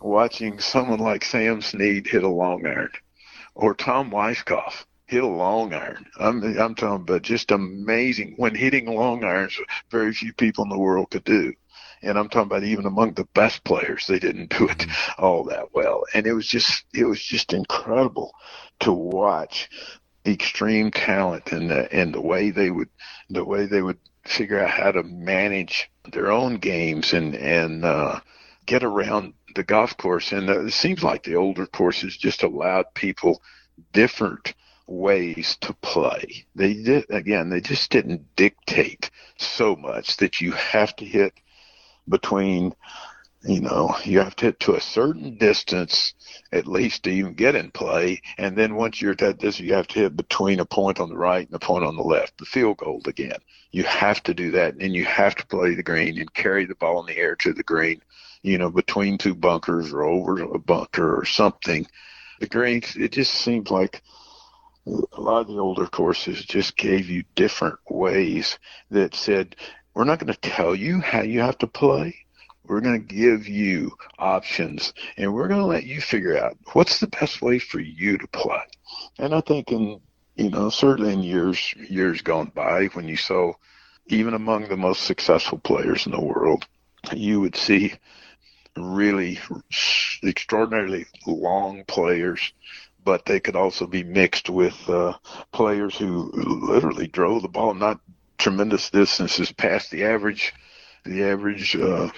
watching 0.00 0.58
someone 0.60 1.00
like 1.00 1.24
Sam 1.24 1.60
Snead 1.62 2.06
hit 2.06 2.22
a 2.22 2.28
long 2.28 2.66
iron, 2.66 2.90
or 3.54 3.74
Tom 3.74 4.10
Weiskopf 4.10 4.84
hit 5.06 5.22
a 5.22 5.26
long 5.26 5.72
iron. 5.72 6.06
I'm 6.18 6.42
I'm 6.58 6.74
talking 6.74 7.02
about 7.02 7.22
just 7.22 7.50
amazing 7.50 8.34
when 8.36 8.54
hitting 8.54 8.86
long 8.86 9.24
irons. 9.24 9.58
Very 9.90 10.12
few 10.12 10.32
people 10.32 10.64
in 10.64 10.70
the 10.70 10.78
world 10.78 11.10
could 11.10 11.24
do. 11.24 11.52
And 12.02 12.18
I'm 12.18 12.28
talking 12.28 12.46
about 12.46 12.62
even 12.62 12.84
among 12.86 13.14
the 13.14 13.26
best 13.34 13.64
players, 13.64 14.06
they 14.06 14.18
didn't 14.18 14.50
do 14.50 14.68
it 14.68 14.78
mm-hmm. 14.78 15.24
all 15.24 15.44
that 15.44 15.72
well. 15.72 16.04
And 16.14 16.26
it 16.26 16.32
was 16.32 16.46
just 16.46 16.84
it 16.94 17.04
was 17.04 17.20
just 17.20 17.52
incredible 17.52 18.32
to 18.80 18.92
watch 18.92 19.68
extreme 20.26 20.90
talent 20.90 21.52
and 21.52 21.70
the 21.70 21.92
and 21.92 22.12
the 22.12 22.20
way 22.20 22.50
they 22.50 22.70
would 22.70 22.88
the 23.30 23.44
way 23.44 23.66
they 23.66 23.80
would 23.80 23.98
figure 24.28 24.60
out 24.60 24.70
how 24.70 24.92
to 24.92 25.02
manage 25.02 25.90
their 26.12 26.30
own 26.30 26.56
games 26.56 27.12
and 27.12 27.34
and 27.34 27.84
uh, 27.84 28.20
get 28.66 28.82
around 28.84 29.34
the 29.54 29.64
golf 29.64 29.96
course. 29.96 30.32
And 30.32 30.48
uh, 30.50 30.66
it 30.66 30.72
seems 30.72 31.02
like 31.02 31.22
the 31.24 31.36
older 31.36 31.66
courses 31.66 32.16
just 32.16 32.42
allowed 32.42 32.94
people 32.94 33.42
different 33.92 34.54
ways 34.86 35.56
to 35.62 35.72
play. 35.74 36.46
They 36.54 36.74
did 36.74 37.10
again. 37.10 37.50
They 37.50 37.60
just 37.60 37.90
didn't 37.90 38.36
dictate 38.36 39.10
so 39.38 39.76
much 39.76 40.16
that 40.18 40.40
you 40.40 40.52
have 40.52 40.94
to 40.96 41.04
hit 41.04 41.32
between. 42.08 42.74
You 43.46 43.60
know, 43.60 43.96
you 44.04 44.18
have 44.18 44.34
to 44.36 44.46
hit 44.46 44.60
to 44.60 44.74
a 44.74 44.80
certain 44.80 45.38
distance 45.38 46.14
at 46.50 46.66
least 46.66 47.04
to 47.04 47.10
even 47.10 47.34
get 47.34 47.54
in 47.54 47.70
play, 47.70 48.20
and 48.38 48.58
then 48.58 48.74
once 48.74 49.00
you're 49.00 49.12
at 49.12 49.18
that 49.18 49.38
distance, 49.38 49.68
you 49.68 49.74
have 49.74 49.86
to 49.88 50.00
hit 50.00 50.16
between 50.16 50.58
a 50.58 50.64
point 50.64 50.98
on 50.98 51.08
the 51.08 51.16
right 51.16 51.46
and 51.46 51.54
a 51.54 51.60
point 51.60 51.84
on 51.84 51.96
the 51.96 52.02
left, 52.02 52.38
the 52.38 52.44
field 52.44 52.78
goal 52.78 53.00
again. 53.06 53.38
You 53.70 53.84
have 53.84 54.20
to 54.24 54.34
do 54.34 54.50
that, 54.52 54.74
and 54.80 54.94
you 54.94 55.04
have 55.04 55.36
to 55.36 55.46
play 55.46 55.76
the 55.76 55.84
green 55.84 56.18
and 56.18 56.34
carry 56.34 56.64
the 56.64 56.74
ball 56.74 56.98
in 57.00 57.06
the 57.06 57.16
air 57.16 57.36
to 57.36 57.52
the 57.52 57.62
green. 57.62 58.02
You 58.42 58.58
know, 58.58 58.68
between 58.68 59.16
two 59.16 59.34
bunkers 59.34 59.92
or 59.92 60.02
over 60.02 60.42
a 60.42 60.58
bunker 60.58 61.16
or 61.16 61.24
something. 61.24 61.86
The 62.40 62.48
green, 62.48 62.82
it 62.96 63.12
just 63.12 63.32
seems 63.32 63.70
like 63.70 64.02
a 64.86 65.20
lot 65.20 65.42
of 65.42 65.46
the 65.46 65.58
older 65.58 65.86
courses 65.86 66.44
just 66.44 66.76
gave 66.76 67.08
you 67.08 67.22
different 67.36 67.78
ways 67.88 68.58
that 68.90 69.14
said, 69.14 69.54
we're 69.94 70.04
not 70.04 70.18
going 70.18 70.32
to 70.32 70.40
tell 70.40 70.74
you 70.74 71.00
how 71.00 71.22
you 71.22 71.40
have 71.40 71.58
to 71.58 71.66
play. 71.68 72.25
We're 72.66 72.80
going 72.80 73.06
to 73.06 73.14
give 73.14 73.48
you 73.48 73.92
options 74.18 74.92
and 75.16 75.32
we're 75.32 75.48
going 75.48 75.60
to 75.60 75.66
let 75.66 75.84
you 75.84 76.00
figure 76.00 76.38
out 76.38 76.56
what's 76.72 76.98
the 76.98 77.06
best 77.06 77.42
way 77.42 77.58
for 77.58 77.80
you 77.80 78.18
to 78.18 78.26
play. 78.28 78.62
And 79.18 79.34
I 79.34 79.40
think 79.40 79.70
in, 79.72 80.00
you 80.36 80.50
know, 80.50 80.70
certainly 80.70 81.12
in 81.12 81.22
years, 81.22 81.74
years 81.74 82.22
gone 82.22 82.52
by 82.54 82.86
when 82.86 83.08
you 83.08 83.16
saw 83.16 83.52
even 84.08 84.34
among 84.34 84.68
the 84.68 84.76
most 84.76 85.02
successful 85.02 85.58
players 85.58 86.06
in 86.06 86.12
the 86.12 86.20
world, 86.20 86.66
you 87.12 87.40
would 87.40 87.56
see 87.56 87.94
really 88.76 89.38
extraordinarily 90.22 91.06
long 91.26 91.84
players 91.86 92.52
but 93.06 93.24
they 93.24 93.38
could 93.38 93.54
also 93.54 93.86
be 93.86 94.02
mixed 94.02 94.50
with 94.50 94.76
uh, 94.90 95.16
players 95.52 95.96
who 95.96 96.28
literally 96.34 97.06
drove 97.06 97.40
the 97.40 97.48
ball 97.48 97.72
not 97.72 98.00
tremendous 98.36 98.90
distances 98.90 99.52
past 99.52 99.90
the 99.90 100.04
average 100.04 100.52
the 101.06 101.24
average 101.24 101.76
uh, 101.76 102.08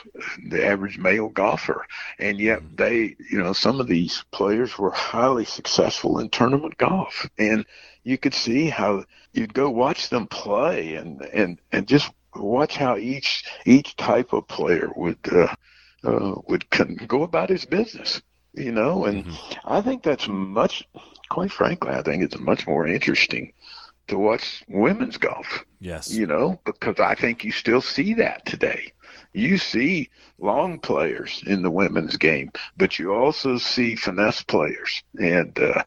the 0.49 0.64
average 0.64 0.99
male 0.99 1.28
golfer 1.28 1.86
and 2.18 2.39
yet 2.39 2.61
mm-hmm. 2.61 2.76
they 2.76 3.16
you 3.30 3.39
know 3.39 3.53
some 3.53 3.80
of 3.80 3.86
these 3.86 4.24
players 4.30 4.78
were 4.78 4.91
highly 4.91 5.45
successful 5.45 6.18
in 6.18 6.28
tournament 6.28 6.76
golf 6.78 7.28
and 7.39 7.64
you 8.05 8.16
could 8.18 8.34
see 8.34 8.68
how 8.68 9.05
you'd 9.32 9.55
go 9.55 9.70
watch 9.70 10.09
them 10.09 10.26
play 10.26 10.95
and 10.95 11.22
and 11.32 11.61
and 11.72 11.86
just 11.86 12.11
watch 12.34 12.76
how 12.76 12.97
each 12.97 13.45
each 13.66 13.97
type 13.97 14.32
of 14.32 14.47
player 14.49 14.91
would 14.97 15.18
uh, 15.32 15.55
uh, 16.05 16.34
would 16.47 16.68
con- 16.70 16.99
go 17.07 17.22
about 17.22 17.51
his 17.51 17.64
business 17.64 18.22
you 18.55 18.72
know, 18.72 19.05
and 19.05 19.24
mm-hmm. 19.24 19.59
I 19.64 19.80
think 19.80 20.03
that's 20.03 20.26
much, 20.28 20.86
quite 21.28 21.53
frankly, 21.53 21.91
I 21.91 22.03
think 22.03 22.22
it's 22.22 22.39
much 22.39 22.66
more 22.66 22.86
interesting 22.86 23.53
to 24.09 24.18
watch 24.18 24.64
women's 24.68 25.16
golf. 25.16 25.64
Yes. 25.80 26.12
You 26.12 26.26
know, 26.26 26.61
because 26.64 26.98
I 26.98 27.14
think 27.14 27.44
you 27.44 27.52
still 27.52 27.80
see 27.80 28.14
that 28.14 28.44
today. 28.46 28.92
You 29.32 29.59
see 29.59 30.11
long 30.38 30.80
players 30.80 31.42
in 31.46 31.62
the 31.62 31.70
women's 31.70 32.16
game, 32.16 32.50
but 32.76 32.98
you 32.98 33.14
also 33.14 33.59
see 33.59 33.94
finesse 33.94 34.42
players. 34.42 35.02
And, 35.18 35.59
uh, 35.59 35.82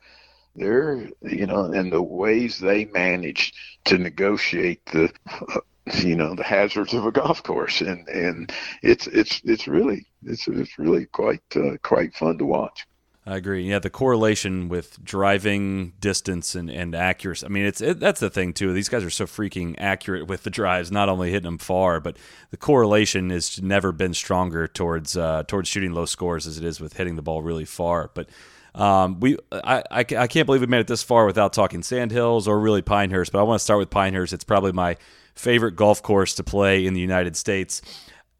they're, 0.55 1.09
you 1.22 1.47
know, 1.47 1.65
and 1.65 1.91
the 1.91 2.01
ways 2.01 2.59
they 2.59 2.86
manage 2.86 3.53
to 3.86 3.97
negotiate 3.97 4.86
the, 4.88 5.11
uh, 5.28 5.59
you 6.03 6.15
know 6.15 6.36
the 6.36 6.43
hazards 6.43 6.93
of 6.93 7.05
a 7.05 7.11
golf 7.11 7.41
course, 7.43 7.82
and 7.82 8.07
and 8.07 8.51
it's 8.84 9.07
it's 9.07 9.41
it's 9.43 9.67
really 9.67 10.05
it's 10.24 10.47
it's 10.47 10.78
really 10.78 11.05
quite 11.05 11.41
uh, 11.55 11.78
quite 11.82 12.13
fun 12.13 12.38
to 12.38 12.45
watch. 12.45 12.86
I 13.24 13.36
agree. 13.38 13.69
Yeah, 13.69 13.78
the 13.78 13.91
correlation 13.91 14.67
with 14.67 15.03
driving 15.03 15.93
distance 15.99 16.55
and, 16.55 16.72
and 16.72 16.95
accuracy. 16.95 17.45
I 17.45 17.49
mean, 17.49 17.65
it's 17.65 17.80
it, 17.80 17.99
that's 17.99 18.19
the 18.19 18.32
thing 18.32 18.51
too. 18.51 18.74
These 18.74 18.89
guys 18.89 19.03
are 19.03 19.11
so 19.11 19.28
freaking 19.28 19.76
accurate 19.78 20.26
with 20.26 20.41
the 20.41 20.49
drives, 20.49 20.91
not 20.91 21.07
only 21.07 21.30
hitting 21.30 21.43
them 21.43 21.59
far, 21.59 21.99
but 21.99 22.17
the 22.49 22.57
correlation 22.57 23.30
has 23.30 23.61
never 23.61 23.91
been 23.91 24.15
stronger 24.15 24.67
towards 24.67 25.15
uh, 25.15 25.43
towards 25.47 25.69
shooting 25.69 25.93
low 25.93 26.05
scores 26.05 26.47
as 26.47 26.57
it 26.57 26.63
is 26.63 26.82
with 26.82 26.93
hitting 26.93 27.15
the 27.15 27.22
ball 27.22 27.43
really 27.43 27.65
far. 27.65 28.09
But 28.11 28.28
um, 28.74 29.19
we, 29.19 29.38
I, 29.51 29.84
I, 29.91 29.99
I 29.99 30.28
can't 30.28 30.47
believe 30.47 30.61
we 30.61 30.67
made 30.67 30.80
it 30.80 30.88
this 30.88 31.03
far 31.03 31.28
without 31.28 31.53
talking 31.53 31.84
Sandhills 31.84 32.47
or 32.47 32.59
really 32.59 32.82
Pinehurst. 32.82 33.32
But 33.32 33.39
I 33.39 33.43
want 33.43 33.59
to 33.59 33.63
start 33.63 33.78
with 33.78 33.91
Pinehurst. 33.91 34.34
It's 34.34 34.43
probably 34.43 34.72
my 34.72 34.97
favorite 35.36 35.76
golf 35.76 36.01
course 36.01 36.34
to 36.36 36.43
play 36.43 36.88
in 36.88 36.95
the 36.95 37.01
United 37.01 37.36
States 37.36 37.84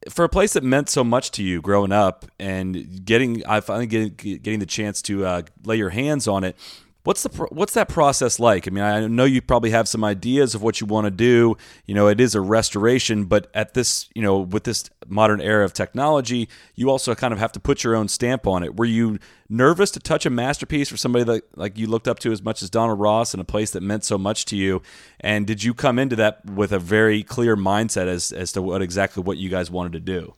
for 0.09 0.25
a 0.25 0.29
place 0.29 0.53
that 0.53 0.63
meant 0.63 0.89
so 0.89 1.03
much 1.03 1.31
to 1.31 1.43
you 1.43 1.61
growing 1.61 1.91
up 1.91 2.25
and 2.39 3.05
getting 3.05 3.45
I 3.45 3.61
finally 3.61 3.87
getting 3.87 4.13
getting 4.15 4.59
the 4.59 4.65
chance 4.65 5.01
to 5.03 5.25
uh, 5.25 5.41
lay 5.63 5.77
your 5.77 5.89
hands 5.89 6.27
on 6.27 6.43
it. 6.43 6.55
What's 7.03 7.23
the 7.23 7.45
what's 7.49 7.73
that 7.73 7.89
process 7.89 8.39
like? 8.39 8.67
I 8.67 8.71
mean, 8.71 8.83
I 8.83 9.07
know 9.07 9.25
you 9.25 9.41
probably 9.41 9.71
have 9.71 9.87
some 9.87 10.03
ideas 10.03 10.53
of 10.53 10.61
what 10.61 10.79
you 10.79 10.85
want 10.85 11.05
to 11.05 11.11
do. 11.11 11.57
You 11.87 11.95
know, 11.95 12.07
it 12.07 12.21
is 12.21 12.35
a 12.35 12.41
restoration, 12.41 13.25
but 13.25 13.49
at 13.55 13.73
this, 13.73 14.07
you 14.13 14.21
know, 14.21 14.39
with 14.39 14.65
this 14.65 14.87
modern 15.07 15.41
era 15.41 15.65
of 15.65 15.73
technology, 15.73 16.47
you 16.75 16.91
also 16.91 17.15
kind 17.15 17.33
of 17.33 17.39
have 17.39 17.51
to 17.53 17.59
put 17.59 17.83
your 17.83 17.95
own 17.95 18.07
stamp 18.07 18.45
on 18.45 18.63
it. 18.63 18.77
Were 18.77 18.85
you 18.85 19.17
nervous 19.49 19.89
to 19.91 19.99
touch 19.99 20.27
a 20.27 20.29
masterpiece 20.29 20.89
for 20.89 20.97
somebody 20.97 21.25
that 21.25 21.57
like 21.57 21.75
you 21.75 21.87
looked 21.87 22.07
up 22.07 22.19
to 22.19 22.31
as 22.31 22.43
much 22.43 22.61
as 22.61 22.69
Donald 22.69 22.99
Ross 22.99 23.33
in 23.33 23.39
a 23.39 23.45
place 23.45 23.71
that 23.71 23.81
meant 23.81 24.03
so 24.03 24.19
much 24.19 24.45
to 24.45 24.55
you? 24.55 24.83
And 25.19 25.47
did 25.47 25.63
you 25.63 25.73
come 25.73 25.97
into 25.97 26.15
that 26.17 26.45
with 26.45 26.71
a 26.71 26.79
very 26.79 27.23
clear 27.23 27.57
mindset 27.57 28.05
as 28.05 28.31
as 28.31 28.51
to 28.51 28.61
what 28.61 28.83
exactly 28.83 29.23
what 29.23 29.37
you 29.37 29.49
guys 29.49 29.71
wanted 29.71 29.93
to 29.93 29.99
do? 29.99 30.35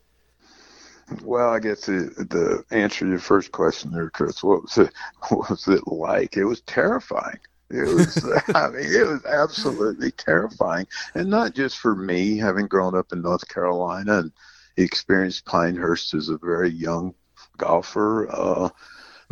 Well, 1.23 1.49
I 1.49 1.59
guess 1.59 1.85
the, 1.85 1.93
the 2.29 2.63
answer 2.75 3.05
to 3.05 3.09
your 3.11 3.19
first 3.19 3.51
question 3.51 3.91
there, 3.91 4.09
Chris, 4.09 4.43
what 4.43 4.63
was 4.63 4.77
it? 4.77 4.93
What 5.29 5.49
was 5.49 5.67
it 5.67 5.87
like? 5.87 6.37
It 6.37 6.45
was 6.45 6.61
terrifying. 6.61 7.39
It 7.69 7.87
was, 7.93 8.23
I 8.55 8.69
mean, 8.69 8.85
it 8.85 9.07
was 9.07 9.25
absolutely 9.25 10.11
terrifying, 10.11 10.87
and 11.15 11.29
not 11.29 11.55
just 11.55 11.79
for 11.79 11.95
me, 11.95 12.37
having 12.37 12.67
grown 12.67 12.95
up 12.95 13.11
in 13.11 13.21
North 13.21 13.47
Carolina 13.47 14.19
and 14.19 14.31
experienced 14.77 15.45
Pinehurst 15.45 16.13
as 16.13 16.29
a 16.29 16.37
very 16.37 16.69
young 16.69 17.13
golfer, 17.57 18.29
uh, 18.31 18.69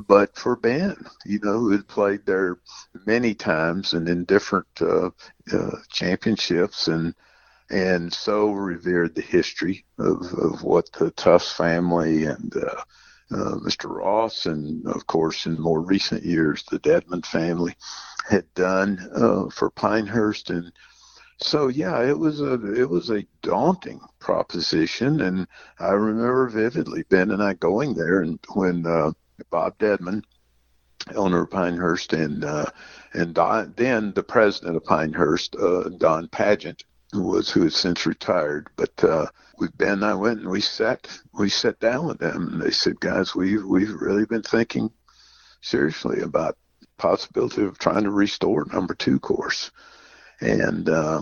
but 0.07 0.35
for 0.35 0.55
Ben, 0.55 0.95
you 1.25 1.39
know, 1.43 1.59
who 1.59 1.71
had 1.71 1.87
played 1.87 2.25
there 2.25 2.57
many 3.05 3.33
times 3.33 3.93
and 3.93 4.07
in 4.07 4.25
different 4.25 4.67
uh, 4.79 5.09
uh, 5.53 5.77
championships 5.89 6.87
and 6.87 7.13
and 7.71 8.13
so 8.13 8.51
revered 8.51 9.15
the 9.15 9.21
history 9.21 9.85
of, 9.97 10.21
of 10.33 10.61
what 10.61 10.91
the 10.91 11.09
Tufts 11.11 11.53
family 11.53 12.25
and 12.25 12.53
uh, 12.57 12.83
uh, 13.33 13.55
Mr. 13.59 13.89
Ross, 13.89 14.45
and 14.45 14.85
of 14.87 15.07
course, 15.07 15.45
in 15.45 15.59
more 15.59 15.79
recent 15.79 16.23
years, 16.23 16.63
the 16.69 16.79
Dedman 16.79 17.25
family 17.25 17.73
had 18.29 18.53
done 18.55 18.99
uh, 19.15 19.49
for 19.49 19.69
Pinehurst. 19.69 20.49
And 20.49 20.71
so, 21.37 21.69
yeah, 21.69 22.03
it 22.03 22.19
was 22.19 22.41
a 22.41 22.53
it 22.73 22.89
was 22.89 23.09
a 23.09 23.25
daunting 23.41 24.01
proposition, 24.19 25.21
and 25.21 25.47
I 25.79 25.91
remember 25.91 26.49
vividly 26.49 27.03
Ben 27.09 27.31
and 27.31 27.41
I 27.41 27.53
going 27.53 27.93
there, 27.93 28.21
and 28.21 28.37
when 28.53 28.85
uh, 28.85 29.13
Bob 29.49 29.81
owner 31.15 31.43
of 31.43 31.49
Pinehurst, 31.49 32.11
and 32.11 32.43
uh, 32.43 32.65
and 33.13 33.33
Don, 33.33 33.73
then 33.77 34.11
the 34.13 34.23
president 34.23 34.75
of 34.75 34.83
Pinehurst, 34.83 35.55
uh, 35.55 35.89
Don 35.97 36.27
Padgett, 36.27 36.83
who 37.11 37.23
was 37.23 37.49
who 37.49 37.63
has 37.63 37.75
since 37.75 38.05
retired. 38.05 38.69
But 38.75 39.03
uh, 39.03 39.27
we 39.57 39.67
Ben 39.77 39.93
and 39.93 40.05
I 40.05 40.13
went 40.13 40.39
and 40.39 40.49
we 40.49 40.61
sat 40.61 41.07
we 41.33 41.49
sat 41.49 41.79
down 41.79 42.07
with 42.07 42.19
them 42.19 42.49
and 42.53 42.61
they 42.61 42.71
said, 42.71 42.99
guys, 42.99 43.35
we've 43.35 43.63
we've 43.63 43.93
really 43.93 44.25
been 44.25 44.43
thinking 44.43 44.91
seriously 45.61 46.21
about 46.21 46.57
possibility 46.97 47.63
of 47.63 47.77
trying 47.77 48.03
to 48.03 48.11
restore 48.11 48.65
number 48.71 48.93
two 48.93 49.19
course, 49.19 49.71
and 50.39 50.89
uh, 50.89 51.21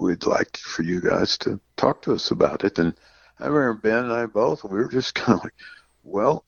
we'd 0.00 0.26
like 0.26 0.56
for 0.56 0.82
you 0.82 1.00
guys 1.00 1.38
to 1.38 1.60
talk 1.76 2.02
to 2.02 2.12
us 2.14 2.30
about 2.30 2.64
it. 2.64 2.78
And 2.78 2.94
I 3.38 3.46
remember 3.46 3.80
Ben 3.80 4.04
and 4.04 4.12
I 4.12 4.26
both 4.26 4.64
we 4.64 4.78
were 4.78 4.88
just 4.88 5.14
kind 5.14 5.38
of 5.38 5.44
like, 5.44 5.54
well, 6.02 6.44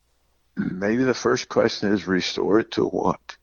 maybe 0.57 1.05
the 1.05 1.15
first 1.15 1.49
question 1.49 1.93
is 1.93 2.07
restore 2.07 2.61
it 2.61 2.73
to 2.73 2.85
what? 2.85 3.37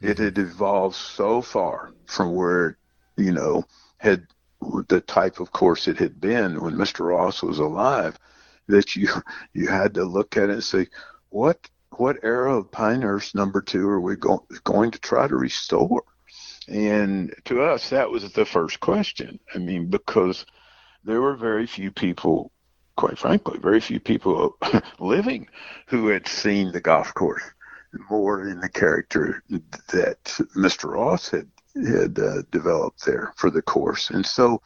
It 0.00 0.18
had 0.18 0.38
evolved 0.38 0.96
so 0.96 1.40
far 1.42 1.92
from 2.04 2.34
where 2.34 2.78
you 3.16 3.32
know 3.32 3.64
had 3.98 4.26
the 4.88 5.00
type 5.00 5.40
of 5.40 5.52
course 5.52 5.88
it 5.88 5.98
had 5.98 6.20
been 6.20 6.60
when 6.60 6.74
Mr. 6.74 7.08
Ross 7.08 7.42
was 7.42 7.58
alive, 7.58 8.18
that 8.68 8.96
you 8.96 9.08
you 9.52 9.68
had 9.68 9.94
to 9.94 10.04
look 10.04 10.36
at 10.36 10.50
it 10.50 10.54
and 10.54 10.64
say, 10.64 10.86
what 11.28 11.68
what 11.96 12.18
era 12.22 12.56
of 12.56 12.70
Pinehurst 12.70 13.34
number 13.34 13.62
two 13.62 13.88
are 13.88 14.00
we 14.00 14.16
go, 14.16 14.46
going 14.64 14.90
to 14.90 14.98
try 14.98 15.26
to 15.26 15.36
restore? 15.36 16.02
And 16.68 17.34
to 17.44 17.62
us, 17.62 17.90
that 17.90 18.10
was 18.10 18.30
the 18.32 18.44
first 18.44 18.80
question. 18.80 19.38
I 19.54 19.58
mean, 19.58 19.88
because 19.88 20.44
there 21.04 21.22
were 21.22 21.36
very 21.36 21.66
few 21.66 21.90
people, 21.90 22.50
quite 22.96 23.18
frankly, 23.18 23.58
very 23.58 23.80
few 23.80 24.00
people 24.00 24.56
living 24.98 25.48
who 25.86 26.08
had 26.08 26.26
seen 26.26 26.72
the 26.72 26.80
golf 26.80 27.14
course 27.14 27.42
more 28.10 28.48
in 28.48 28.60
the 28.60 28.68
character 28.68 29.42
that 29.48 30.22
Mr. 30.56 30.92
Ross 30.92 31.30
had 31.30 31.48
had 31.84 32.18
uh, 32.18 32.42
developed 32.50 33.04
there 33.04 33.32
for 33.36 33.50
the 33.50 33.62
course. 33.62 34.10
And 34.10 34.24
so 34.24 34.62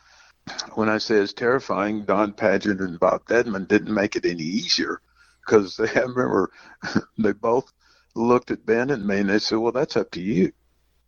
when 0.75 0.89
I 0.89 0.99
say 0.99 1.17
it's 1.17 1.33
terrifying, 1.33 2.05
Don 2.05 2.33
Padgett 2.33 2.81
and 2.81 2.99
Bob 2.99 3.25
Dedman 3.27 3.69
didn't 3.69 3.95
make 3.95 4.17
it 4.17 4.25
any 4.25 4.43
easier 4.43 5.01
because 5.45 5.77
they, 5.77 5.89
I 5.97 6.01
remember 6.01 6.51
they 7.19 7.33
both 7.33 7.73
looked 8.15 8.51
at 8.51 8.67
Ben 8.67 8.91
and 8.91 9.07
me 9.07 9.19
and 9.19 9.31
they 9.31 9.39
said, 9.39 9.59
well, 9.59 9.73
that's 9.73 9.97
up 9.97 10.11
to 10.13 10.21
you 10.21 10.53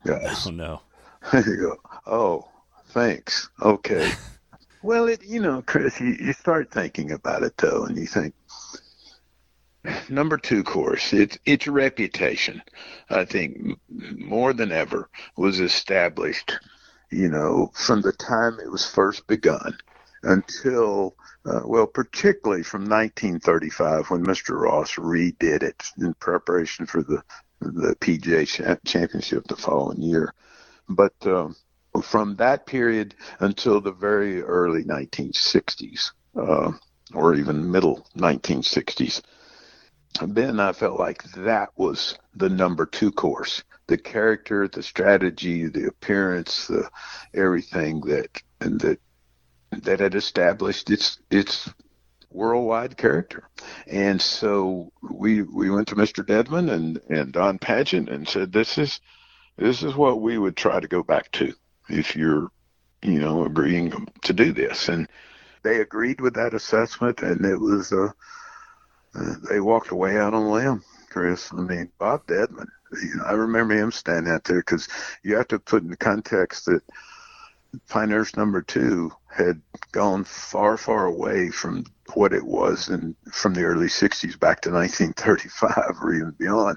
guys. 0.05 0.46
Oh, 0.46 0.50
no. 0.50 0.80
you 1.32 1.57
go, 1.57 1.76
oh, 2.07 2.48
thanks. 2.88 3.48
Okay. 3.61 4.12
well, 4.82 5.09
it, 5.09 5.22
you 5.24 5.40
know, 5.40 5.62
Chris, 5.62 6.00
you, 6.00 6.16
you 6.20 6.32
start 6.32 6.70
thinking 6.70 7.12
about 7.12 7.42
it 7.42 7.57
though, 7.57 7.84
and 7.84 7.96
you 7.96 8.07
think, 8.07 8.34
Number 10.08 10.38
two 10.38 10.62
course, 10.62 11.12
its 11.12 11.38
its 11.44 11.66
reputation, 11.66 12.62
I 13.10 13.24
think, 13.24 13.78
more 13.88 14.52
than 14.52 14.70
ever, 14.70 15.08
was 15.36 15.58
established. 15.58 16.56
You 17.10 17.28
know, 17.28 17.72
from 17.74 18.00
the 18.00 18.12
time 18.12 18.58
it 18.60 18.70
was 18.70 18.86
first 18.88 19.26
begun 19.26 19.76
until, 20.22 21.16
uh, 21.44 21.62
well, 21.64 21.86
particularly 21.86 22.62
from 22.62 22.82
1935 22.82 24.08
when 24.10 24.24
Mr. 24.24 24.60
Ross 24.60 24.94
redid 24.94 25.62
it 25.64 25.82
in 25.98 26.14
preparation 26.14 26.86
for 26.86 27.02
the 27.02 27.22
the 27.60 27.96
PGA 27.96 28.46
Championship 28.84 29.48
the 29.48 29.56
following 29.56 30.00
year. 30.00 30.32
But 30.88 31.14
um, 31.26 31.56
from 32.02 32.36
that 32.36 32.66
period 32.66 33.14
until 33.40 33.80
the 33.80 33.92
very 33.92 34.42
early 34.42 34.84
1960s, 34.84 36.12
uh, 36.36 36.72
or 37.14 37.34
even 37.34 37.70
middle 37.70 38.06
1960s 38.16 39.22
then 40.20 40.60
I 40.60 40.72
felt 40.72 40.98
like 40.98 41.22
that 41.32 41.70
was 41.76 42.18
the 42.34 42.48
number 42.48 42.86
two 42.86 43.10
course. 43.10 43.62
The 43.86 43.98
character, 43.98 44.68
the 44.68 44.82
strategy, 44.82 45.66
the 45.66 45.86
appearance, 45.86 46.66
the 46.66 46.88
everything 47.34 48.00
that 48.02 48.42
and 48.60 48.80
that 48.80 49.00
that 49.70 50.00
had 50.00 50.14
established 50.14 50.90
its 50.90 51.18
its 51.30 51.70
worldwide 52.30 52.96
character. 52.96 53.48
And 53.86 54.20
so 54.20 54.92
we 55.02 55.42
we 55.42 55.70
went 55.70 55.88
to 55.88 55.96
Mr. 55.96 56.24
Dedman 56.24 56.70
and, 56.70 57.00
and 57.08 57.32
Don 57.32 57.58
Padgett 57.58 58.10
and 58.10 58.28
said 58.28 58.52
this 58.52 58.78
is 58.78 59.00
this 59.56 59.82
is 59.82 59.94
what 59.94 60.20
we 60.20 60.38
would 60.38 60.56
try 60.56 60.80
to 60.80 60.88
go 60.88 61.02
back 61.02 61.30
to 61.32 61.52
if 61.88 62.16
you're 62.16 62.48
you 63.02 63.18
know 63.18 63.44
agreeing 63.44 64.08
to 64.22 64.32
do 64.32 64.52
this 64.52 64.88
and 64.88 65.08
they 65.62 65.80
agreed 65.80 66.20
with 66.20 66.34
that 66.34 66.54
assessment 66.54 67.20
and 67.22 67.44
it 67.44 67.58
was 67.58 67.92
a 67.92 68.14
they 69.50 69.60
walked 69.60 69.90
away 69.90 70.18
out 70.18 70.34
on 70.34 70.42
a 70.42 70.50
limb, 70.50 70.82
Chris. 71.10 71.52
I 71.52 71.56
mean, 71.56 71.90
Bob 71.98 72.26
Dedman. 72.26 72.68
You 73.02 73.16
know, 73.16 73.24
I 73.24 73.32
remember 73.32 73.74
him 73.74 73.90
standing 73.90 74.32
out 74.32 74.44
there 74.44 74.60
because 74.60 74.88
you 75.22 75.36
have 75.36 75.48
to 75.48 75.58
put 75.58 75.82
in 75.82 75.88
the 75.88 75.96
context 75.96 76.66
that 76.66 76.82
Pinehurst 77.88 78.36
number 78.36 78.60
two 78.60 79.12
had 79.34 79.62
gone 79.92 80.24
far, 80.24 80.76
far 80.76 81.06
away 81.06 81.50
from 81.50 81.84
what 82.14 82.34
it 82.34 82.44
was 82.44 82.88
and 82.88 83.14
from 83.32 83.54
the 83.54 83.62
early 83.62 83.86
60s 83.86 84.38
back 84.38 84.60
to 84.62 84.70
1935 84.70 85.96
or 86.02 86.14
even 86.14 86.34
beyond. 86.38 86.76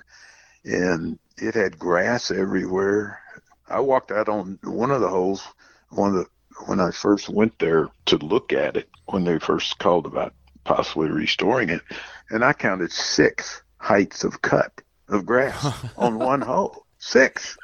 And 0.64 1.20
it 1.38 1.54
had 1.54 1.78
grass 1.78 2.32
everywhere. 2.32 3.20
I 3.68 3.82
walked 3.82 4.12
out 4.12 4.30
on 4.30 4.58
one 4.64 4.92
of 4.92 5.02
the 5.02 5.10
holes, 5.10 5.46
one 5.90 6.12
of 6.12 6.16
the 6.16 6.26
when 6.68 6.80
I 6.80 6.92
first 6.92 7.28
went 7.28 7.60
there 7.60 7.90
to 8.06 8.18
look 8.18 8.54
at 8.54 8.78
it 8.78 8.88
when 9.08 9.26
they 9.26 9.40
first 9.40 9.78
called 9.78 10.06
about 10.06 10.34
possibly 10.64 11.10
restoring 11.10 11.70
it 11.70 11.82
and 12.30 12.44
I 12.44 12.54
counted 12.54 12.92
six 12.92 13.62
heights 13.78 14.24
of 14.24 14.42
cut 14.42 14.82
of 15.10 15.26
grass 15.26 15.86
on 15.98 16.20
one 16.20 16.42
hole. 16.42 16.86
Six. 16.98 17.58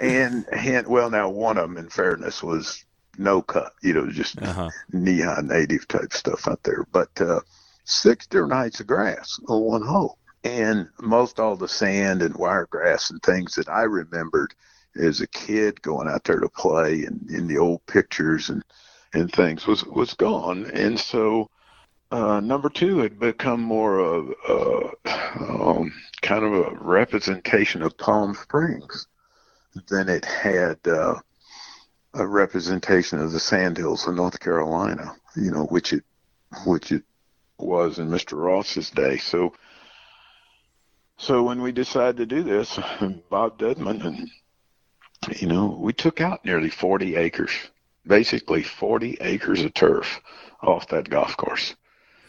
And, 0.00 0.46
and 0.52 0.86
well, 0.86 1.10
now 1.10 1.30
one 1.30 1.58
of 1.58 1.68
them, 1.68 1.78
in 1.78 1.88
fairness, 1.88 2.42
was 2.42 2.84
no 3.18 3.42
cut, 3.42 3.72
you 3.82 3.92
know, 3.92 4.10
just 4.10 4.40
uh-huh. 4.40 4.70
neon 4.92 5.46
native 5.48 5.86
type 5.88 6.12
stuff 6.12 6.48
out 6.48 6.62
there. 6.64 6.86
But 6.92 7.20
uh, 7.20 7.40
six 7.84 8.26
different 8.26 8.52
heights 8.52 8.80
of 8.80 8.86
grass 8.86 9.38
on 9.48 9.60
one 9.60 9.82
hole. 9.82 10.18
And 10.44 10.88
most 11.00 11.38
all 11.38 11.56
the 11.56 11.68
sand 11.68 12.20
and 12.20 12.34
wiregrass 12.34 13.10
and 13.10 13.22
things 13.22 13.54
that 13.54 13.68
I 13.68 13.82
remembered 13.82 14.54
as 14.96 15.20
a 15.20 15.26
kid 15.28 15.80
going 15.82 16.08
out 16.08 16.24
there 16.24 16.40
to 16.40 16.48
play 16.48 17.04
and 17.04 17.30
in 17.30 17.46
the 17.46 17.58
old 17.58 17.86
pictures 17.86 18.50
and, 18.50 18.62
and 19.14 19.32
things 19.32 19.66
was, 19.66 19.84
was 19.84 20.14
gone. 20.14 20.66
And 20.74 20.98
so 20.98 21.48
uh, 22.12 22.40
number 22.40 22.68
two 22.68 22.98
had 22.98 23.18
become 23.18 23.60
more 23.60 23.98
of 23.98 24.34
uh, 24.48 24.88
um, 25.40 25.92
kind 26.20 26.44
of 26.44 26.52
a 26.52 26.76
representation 26.78 27.82
of 27.82 27.96
Palm 27.96 28.34
Springs 28.34 29.06
than 29.88 30.08
it 30.08 30.24
had 30.24 30.78
uh, 30.86 31.14
a 32.14 32.26
representation 32.26 33.18
of 33.18 33.32
the 33.32 33.40
Sandhills 33.40 34.06
of 34.06 34.14
North 34.14 34.38
Carolina, 34.38 35.16
you 35.36 35.50
know, 35.50 35.64
which 35.64 35.94
it 35.94 36.04
which 36.66 36.92
it 36.92 37.02
was 37.58 37.98
in 37.98 38.08
Mr. 38.08 38.38
Ross's 38.38 38.90
day. 38.90 39.16
So 39.16 39.54
so 41.16 41.42
when 41.42 41.62
we 41.62 41.72
decided 41.72 42.18
to 42.18 42.26
do 42.26 42.42
this, 42.42 42.78
Bob 43.30 43.58
Dedman 43.58 44.04
and 44.04 44.30
you 45.40 45.46
know, 45.46 45.78
we 45.80 45.92
took 45.92 46.20
out 46.20 46.44
nearly 46.44 46.68
40 46.68 47.16
acres, 47.16 47.52
basically 48.06 48.62
40 48.62 49.18
acres 49.20 49.62
of 49.62 49.72
turf 49.72 50.20
off 50.60 50.88
that 50.88 51.08
golf 51.08 51.36
course. 51.36 51.74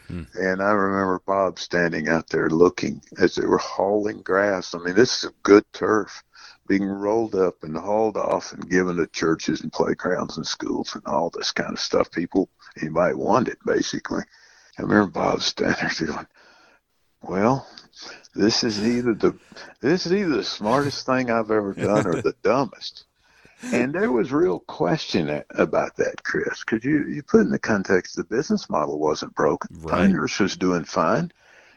Hmm. 0.06 0.22
And 0.34 0.62
I 0.62 0.72
remember 0.72 1.20
Bob 1.26 1.58
standing 1.58 2.08
out 2.08 2.28
there 2.28 2.50
looking 2.50 3.02
as 3.18 3.34
they 3.34 3.46
were 3.46 3.58
hauling 3.58 4.22
grass. 4.22 4.74
I 4.74 4.78
mean, 4.78 4.94
this 4.94 5.24
is 5.24 5.30
good 5.42 5.64
turf 5.72 6.22
being 6.66 6.84
rolled 6.84 7.34
up 7.34 7.62
and 7.62 7.76
hauled 7.76 8.16
off 8.16 8.52
and 8.52 8.68
given 8.70 8.96
to 8.96 9.06
churches 9.06 9.60
and 9.60 9.72
playgrounds 9.72 10.36
and 10.36 10.46
schools 10.46 10.94
and 10.94 11.04
all 11.06 11.30
this 11.30 11.52
kind 11.52 11.72
of 11.72 11.80
stuff. 11.80 12.10
People, 12.10 12.48
anybody 12.80 13.14
wanted, 13.14 13.56
basically. 13.64 14.22
I 14.78 14.82
remember 14.82 15.10
Bob 15.10 15.42
standing 15.42 15.90
there 15.98 16.08
going, 16.08 16.26
well, 17.22 17.66
this 18.34 18.64
is 18.64 18.84
either 18.84 19.14
the 19.14 19.38
this 19.80 20.06
is 20.06 20.12
either 20.12 20.36
the 20.36 20.44
smartest 20.44 21.06
thing 21.06 21.30
I've 21.30 21.50
ever 21.50 21.72
done 21.72 22.06
or 22.06 22.20
the 22.20 22.34
dumbest. 22.42 23.04
And 23.62 23.92
there 23.92 24.12
was 24.12 24.32
real 24.32 24.60
question 24.60 25.42
about 25.50 25.96
that, 25.96 26.22
Chris, 26.22 26.64
because 26.64 26.84
you 26.84 27.06
you 27.08 27.22
put 27.22 27.40
in 27.40 27.50
the 27.50 27.58
context 27.58 28.16
the 28.16 28.24
business 28.24 28.68
model 28.68 28.98
wasn't 28.98 29.34
broken. 29.34 29.76
Right. 29.80 29.94
Pinehurst 29.94 30.40
was 30.40 30.56
doing 30.56 30.84
fine. 30.84 31.32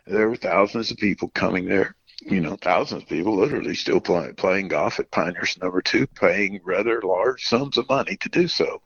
There 0.06 0.30
were 0.30 0.36
thousands 0.36 0.92
of 0.92 0.98
people 0.98 1.30
coming 1.30 1.66
there 1.66 1.96
you 2.22 2.40
know, 2.42 2.56
thousands 2.56 3.04
of 3.04 3.10
people 3.10 3.36
literally 3.36 3.76
still 3.76 4.00
play, 4.00 4.32
playing 4.34 4.70
golf 4.70 5.00
at 5.00 5.12
Pinehurst 5.12 5.62
number 5.62 5.82
two, 5.82 6.08
paying 6.08 6.60
rather 6.64 7.02
large 7.02 7.46
sums 7.46 7.78
of 7.78 7.90
money 7.90 8.18
to 8.18 8.30
do 8.30 8.48
so. 8.48 8.82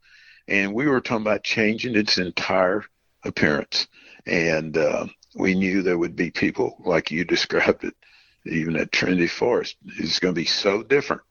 And 0.48 0.74
we 0.74 0.88
were 0.88 1.02
talking 1.02 1.26
about 1.26 1.44
changing 1.44 1.96
its 1.96 2.18
entire 2.18 2.84
appearance. 3.24 3.88
And 4.26 4.78
uh, 4.78 5.08
we 5.36 5.56
knew 5.56 5.82
there 5.82 5.98
would 5.98 6.16
be 6.16 6.32
people 6.32 6.78
like 6.86 7.12
you 7.12 7.24
described 7.26 7.84
it, 7.84 7.96
even 8.46 8.76
at 8.76 8.92
Trinity 8.92 9.28
Forest. 9.28 9.78
It's 9.98 10.20
going 10.20 10.36
to 10.36 10.42
be 10.42 10.46
so 10.46 10.84
different. 10.84 11.22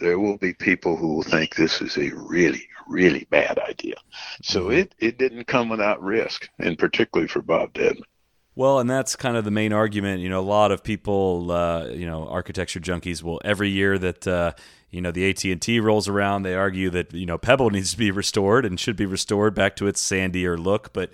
There 0.00 0.18
will 0.18 0.38
be 0.38 0.54
people 0.54 0.96
who 0.96 1.14
will 1.14 1.22
think 1.22 1.54
this 1.54 1.80
is 1.80 1.96
a 1.96 2.10
really, 2.14 2.66
really 2.88 3.26
bad 3.30 3.58
idea. 3.58 3.96
So 4.42 4.64
mm-hmm. 4.64 4.72
it, 4.72 4.94
it 4.98 5.18
didn't 5.18 5.46
come 5.46 5.68
without 5.68 6.02
risk, 6.02 6.48
and 6.58 6.78
particularly 6.78 7.28
for 7.28 7.42
Bob 7.42 7.74
Dedman. 7.74 8.02
Well, 8.56 8.80
and 8.80 8.90
that's 8.90 9.16
kind 9.16 9.36
of 9.36 9.44
the 9.44 9.50
main 9.50 9.72
argument. 9.72 10.20
You 10.20 10.28
know, 10.28 10.40
a 10.40 10.42
lot 10.42 10.72
of 10.72 10.82
people, 10.82 11.50
uh, 11.52 11.86
you 11.86 12.04
know, 12.04 12.28
architecture 12.28 12.80
junkies 12.80 13.22
will 13.22 13.40
every 13.44 13.70
year 13.70 13.96
that 13.98 14.26
uh, 14.26 14.52
you 14.90 15.00
know 15.00 15.12
the 15.12 15.30
AT 15.30 15.44
and 15.44 15.62
T 15.62 15.80
rolls 15.80 16.08
around, 16.08 16.42
they 16.42 16.54
argue 16.54 16.90
that 16.90 17.14
you 17.14 17.26
know 17.26 17.38
Pebble 17.38 17.70
needs 17.72 17.92
to 17.92 17.98
be 17.98 18.10
restored 18.10 18.64
and 18.66 18.78
should 18.78 18.96
be 18.96 19.06
restored 19.06 19.54
back 19.54 19.76
to 19.76 19.86
its 19.86 20.02
sandier 20.02 20.58
look, 20.58 20.92
but 20.92 21.10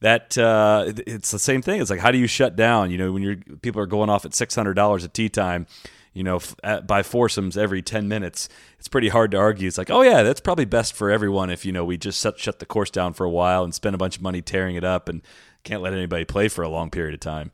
that 0.00 0.36
uh, 0.36 0.92
it's 1.06 1.30
the 1.30 1.38
same 1.38 1.62
thing. 1.62 1.80
It's 1.80 1.90
like 1.90 2.00
how 2.00 2.10
do 2.10 2.18
you 2.18 2.26
shut 2.26 2.56
down? 2.56 2.90
You 2.90 2.98
know, 2.98 3.12
when 3.12 3.22
you're 3.22 3.36
people 3.62 3.80
are 3.80 3.86
going 3.86 4.10
off 4.10 4.24
at 4.24 4.34
six 4.34 4.54
hundred 4.54 4.74
dollars 4.74 5.04
at 5.04 5.14
tee 5.14 5.28
time, 5.28 5.66
you 6.12 6.24
know, 6.24 6.40
at, 6.62 6.86
by 6.86 7.02
foursomes 7.02 7.56
every 7.56 7.82
ten 7.82 8.08
minutes, 8.08 8.48
it's 8.78 8.88
pretty 8.88 9.08
hard 9.08 9.30
to 9.30 9.36
argue. 9.36 9.68
It's 9.68 9.78
like, 9.78 9.90
oh 9.90 10.02
yeah, 10.02 10.22
that's 10.22 10.40
probably 10.40 10.64
best 10.64 10.94
for 10.94 11.10
everyone 11.10 11.50
if 11.50 11.64
you 11.64 11.72
know 11.72 11.84
we 11.84 11.96
just 11.96 12.20
shut 12.38 12.58
the 12.58 12.66
course 12.66 12.90
down 12.90 13.12
for 13.12 13.24
a 13.24 13.30
while 13.30 13.64
and 13.64 13.74
spend 13.74 13.94
a 13.94 13.98
bunch 13.98 14.16
of 14.16 14.22
money 14.22 14.42
tearing 14.42 14.76
it 14.76 14.84
up 14.84 15.08
and 15.08 15.22
can't 15.64 15.82
let 15.82 15.92
anybody 15.92 16.24
play 16.24 16.48
for 16.48 16.62
a 16.62 16.68
long 16.68 16.90
period 16.90 17.14
of 17.14 17.20
time. 17.20 17.50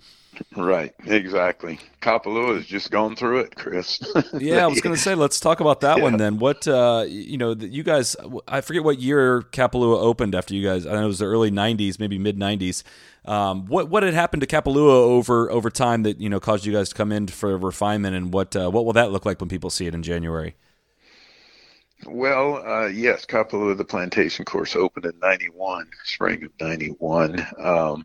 Right, 0.57 0.93
exactly. 1.07 1.78
Kapalua 2.01 2.57
has 2.57 2.66
just 2.66 2.91
gone 2.91 3.16
through 3.16 3.41
it, 3.41 3.57
Chris. 3.57 4.01
yeah, 4.39 4.64
I 4.64 4.66
was 4.66 4.80
going 4.80 4.95
to 4.95 5.01
say, 5.01 5.14
let's 5.14 5.41
talk 5.41 5.61
about 5.61 5.80
that 5.80 5.99
yeah. 5.99 6.03
one 6.03 6.16
then. 6.16 6.39
What, 6.39 6.66
uh, 6.66 7.05
you 7.09 7.39
know, 7.39 7.53
you 7.53 7.82
guys, 7.82 8.16
I 8.49 8.61
forget 8.61 8.84
what 8.84 8.99
year 8.99 9.43
Kapalua 9.43 9.99
opened 9.99 10.34
after 10.34 10.55
you 10.55 10.66
guys. 10.66 10.87
I 10.87 10.93
know 10.93 11.05
it 11.05 11.07
was 11.07 11.18
the 11.18 11.26
early 11.26 11.51
'90s, 11.51 11.99
maybe 11.99 12.18
mid 12.18 12.39
'90s. 12.39 12.82
Um, 13.24 13.66
what 13.66 13.89
what 13.89 14.03
had 14.03 14.14
happened 14.14 14.43
to 14.43 14.47
Kapalua 14.47 14.91
over 14.91 15.51
over 15.51 15.68
time 15.68 16.05
that 16.05 16.20
you 16.20 16.28
know 16.28 16.39
caused 16.39 16.64
you 16.64 16.72
guys 16.72 16.91
to 16.91 16.95
come 16.95 17.11
in 17.12 17.26
for 17.26 17.57
refinement, 17.59 18.14
and 18.14 18.32
what 18.32 18.55
uh, 18.55 18.70
what 18.70 18.84
will 18.84 18.93
that 18.93 19.11
look 19.11 19.26
like 19.26 19.41
when 19.41 19.49
people 19.49 19.70
see 19.70 19.87
it 19.87 19.95
in 19.95 20.03
January? 20.03 20.55
Well, 22.05 22.57
uh, 22.66 22.87
yes, 22.87 23.24
Kapalua, 23.24 23.76
the 23.76 23.84
plantation 23.84 24.45
course 24.45 24.76
opened 24.76 25.07
in 25.07 25.18
91, 25.20 25.89
spring 26.05 26.45
of 26.45 26.51
91. 26.61 27.47
Um, 27.59 28.05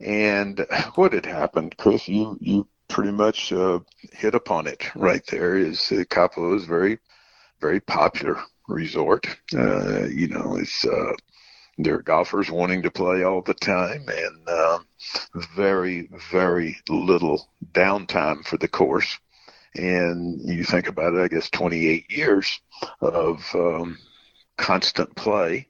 and 0.00 0.66
what 0.94 1.12
had 1.12 1.26
happened, 1.26 1.76
Chris, 1.76 2.08
you, 2.08 2.36
you 2.40 2.66
pretty 2.88 3.12
much 3.12 3.52
uh, 3.52 3.80
hit 4.12 4.34
upon 4.34 4.66
it 4.66 4.94
right 4.94 5.24
there 5.26 5.56
is 5.56 5.90
uh, 5.90 6.04
Kapalua 6.10 6.56
is 6.56 6.64
very, 6.64 6.98
very 7.60 7.80
popular 7.80 8.38
resort. 8.68 9.26
Uh, 9.54 10.04
you 10.04 10.28
know, 10.28 10.56
it's, 10.56 10.84
uh, 10.84 11.12
there 11.78 11.96
are 11.96 12.02
golfers 12.02 12.50
wanting 12.50 12.82
to 12.82 12.90
play 12.90 13.24
all 13.24 13.42
the 13.42 13.54
time 13.54 14.04
and 14.08 14.48
um, 14.48 14.86
very, 15.56 16.08
very 16.30 16.76
little 16.88 17.48
downtime 17.72 18.44
for 18.46 18.58
the 18.58 18.68
course 18.68 19.18
and 19.76 20.40
you 20.42 20.64
think 20.64 20.88
about 20.88 21.14
it, 21.14 21.20
I 21.20 21.28
guess 21.28 21.50
28 21.50 22.10
years 22.10 22.60
of 23.00 23.44
um, 23.54 23.98
constant 24.56 25.14
play. 25.16 25.68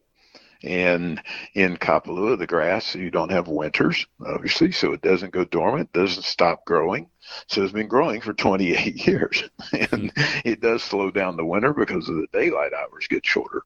And 0.65 1.23
in 1.55 1.77
Kapalua, 1.77 2.39
the 2.39 2.47
grass, 2.47 2.95
you 2.95 3.11
don't 3.11 3.31
have 3.31 3.49
winters, 3.49 4.07
obviously, 4.25 4.73
so 4.73 4.95
it 4.95 5.03
doesn't 5.03 5.33
go 5.33 5.45
dormant, 5.45 5.93
doesn't 5.93 6.25
stop 6.25 6.65
growing. 6.65 7.11
So 7.49 7.63
it's 7.63 7.73
been 7.73 7.89
growing 7.89 8.23
for 8.23 8.33
28 8.33 9.07
years. 9.07 9.45
and 9.93 10.11
it 10.45 10.61
does 10.61 10.83
slow 10.83 11.11
down 11.11 11.37
the 11.37 11.45
winter 11.45 11.75
because 11.75 12.09
of 12.09 12.17
the 12.17 12.29
daylight 12.33 12.73
hours 12.73 13.07
get 13.09 13.27
shorter. 13.27 13.63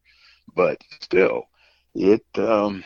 But 0.56 0.82
still, 1.00 1.48
it 1.94 2.24
um, 2.36 2.82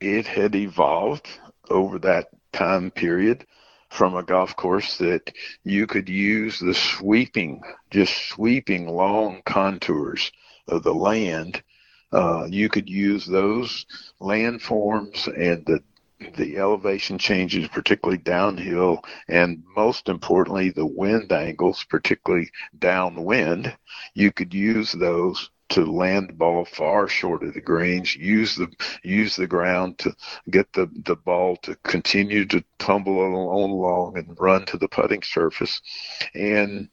it 0.00 0.26
had 0.26 0.54
evolved 0.54 1.28
over 1.68 1.98
that 2.00 2.28
time 2.52 2.90
period 2.90 3.44
from 3.90 4.14
a 4.14 4.22
golf 4.22 4.54
course 4.54 4.98
that 4.98 5.32
you 5.64 5.86
could 5.86 6.08
use 6.08 6.60
the 6.60 6.74
sweeping, 6.74 7.62
just 7.90 8.28
sweeping 8.28 8.88
long 8.88 9.42
contours 9.44 10.30
of 10.68 10.82
the 10.82 10.94
land. 10.94 11.62
Uh, 12.12 12.46
you 12.48 12.68
could 12.68 12.88
use 12.88 13.26
those 13.26 13.86
landforms 14.20 15.26
and 15.26 15.64
the 15.66 15.82
the 16.36 16.56
elevation 16.56 17.16
changes, 17.16 17.68
particularly 17.68 18.18
downhill, 18.18 19.04
and 19.28 19.62
most 19.76 20.08
importantly, 20.08 20.70
the 20.70 20.84
wind 20.84 21.30
angles, 21.30 21.84
particularly 21.88 22.50
downwind. 22.78 23.76
You 24.14 24.32
could 24.32 24.52
use 24.52 24.90
those 24.90 25.50
to 25.70 25.84
land 25.84 26.30
the 26.30 26.32
ball 26.32 26.64
far 26.64 27.08
short 27.08 27.42
of 27.42 27.54
the 27.54 27.60
greens, 27.60 28.16
use 28.16 28.56
the 28.56 28.68
use 29.04 29.36
the 29.36 29.46
ground 29.46 29.98
to 29.98 30.14
get 30.50 30.72
the, 30.72 30.90
the 31.04 31.16
ball 31.16 31.56
to 31.58 31.76
continue 31.84 32.46
to 32.46 32.64
tumble 32.78 33.20
along, 33.24 33.70
along 33.70 34.18
and 34.18 34.40
run 34.40 34.64
to 34.66 34.78
the 34.78 34.88
putting 34.88 35.22
surface. 35.22 35.80
And 36.34 36.88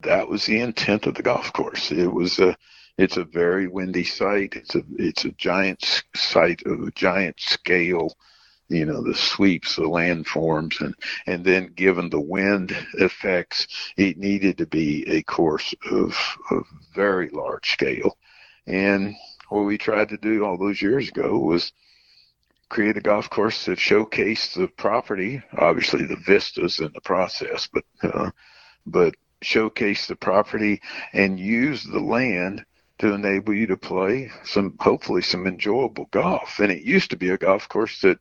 that 0.00 0.28
was 0.28 0.46
the 0.46 0.60
intent 0.60 1.06
of 1.06 1.14
the 1.14 1.22
golf 1.22 1.52
course. 1.52 1.90
It 1.90 2.06
was 2.06 2.38
a 2.38 2.56
it's 2.98 3.16
a 3.16 3.24
very 3.24 3.66
windy 3.66 4.04
site. 4.04 4.54
It's 4.56 4.74
a 4.74 4.82
it's 4.96 5.24
a 5.24 5.32
giant 5.32 6.04
site 6.14 6.62
of 6.66 6.82
a 6.82 6.90
giant 6.92 7.40
scale 7.40 8.14
you 8.70 8.86
know 8.86 9.02
the 9.02 9.14
sweeps 9.14 9.76
the 9.76 9.82
landforms 9.82 10.80
and 10.80 10.94
and 11.26 11.44
then 11.44 11.72
given 11.74 12.08
the 12.08 12.20
wind 12.20 12.74
effects 12.94 13.66
it 13.96 14.16
needed 14.16 14.56
to 14.56 14.66
be 14.66 15.04
a 15.08 15.22
course 15.24 15.74
of 15.90 16.16
of 16.50 16.64
very 16.94 17.28
large 17.30 17.72
scale 17.72 18.16
and 18.66 19.14
what 19.48 19.62
we 19.62 19.76
tried 19.76 20.08
to 20.08 20.16
do 20.16 20.44
all 20.44 20.56
those 20.56 20.80
years 20.80 21.08
ago 21.08 21.36
was 21.38 21.72
create 22.68 22.96
a 22.96 23.00
golf 23.00 23.28
course 23.28 23.64
that 23.64 23.78
showcased 23.78 24.54
the 24.54 24.68
property 24.68 25.42
obviously 25.58 26.06
the 26.06 26.16
vistas 26.24 26.78
in 26.78 26.90
the 26.94 27.00
process 27.00 27.68
but 27.72 27.84
uh, 28.04 28.30
but 28.86 29.14
showcase 29.42 30.06
the 30.06 30.16
property 30.16 30.80
and 31.12 31.40
use 31.40 31.82
the 31.82 31.98
land 31.98 32.64
to 33.00 33.12
enable 33.12 33.54
you 33.54 33.66
to 33.66 33.76
play 33.76 34.30
some 34.44 34.76
hopefully 34.80 35.22
some 35.22 35.46
enjoyable 35.46 36.06
golf 36.10 36.58
and 36.60 36.70
it 36.72 36.82
used 36.82 37.10
to 37.10 37.16
be 37.16 37.30
a 37.30 37.38
golf 37.38 37.68
course 37.68 38.00
that 38.00 38.18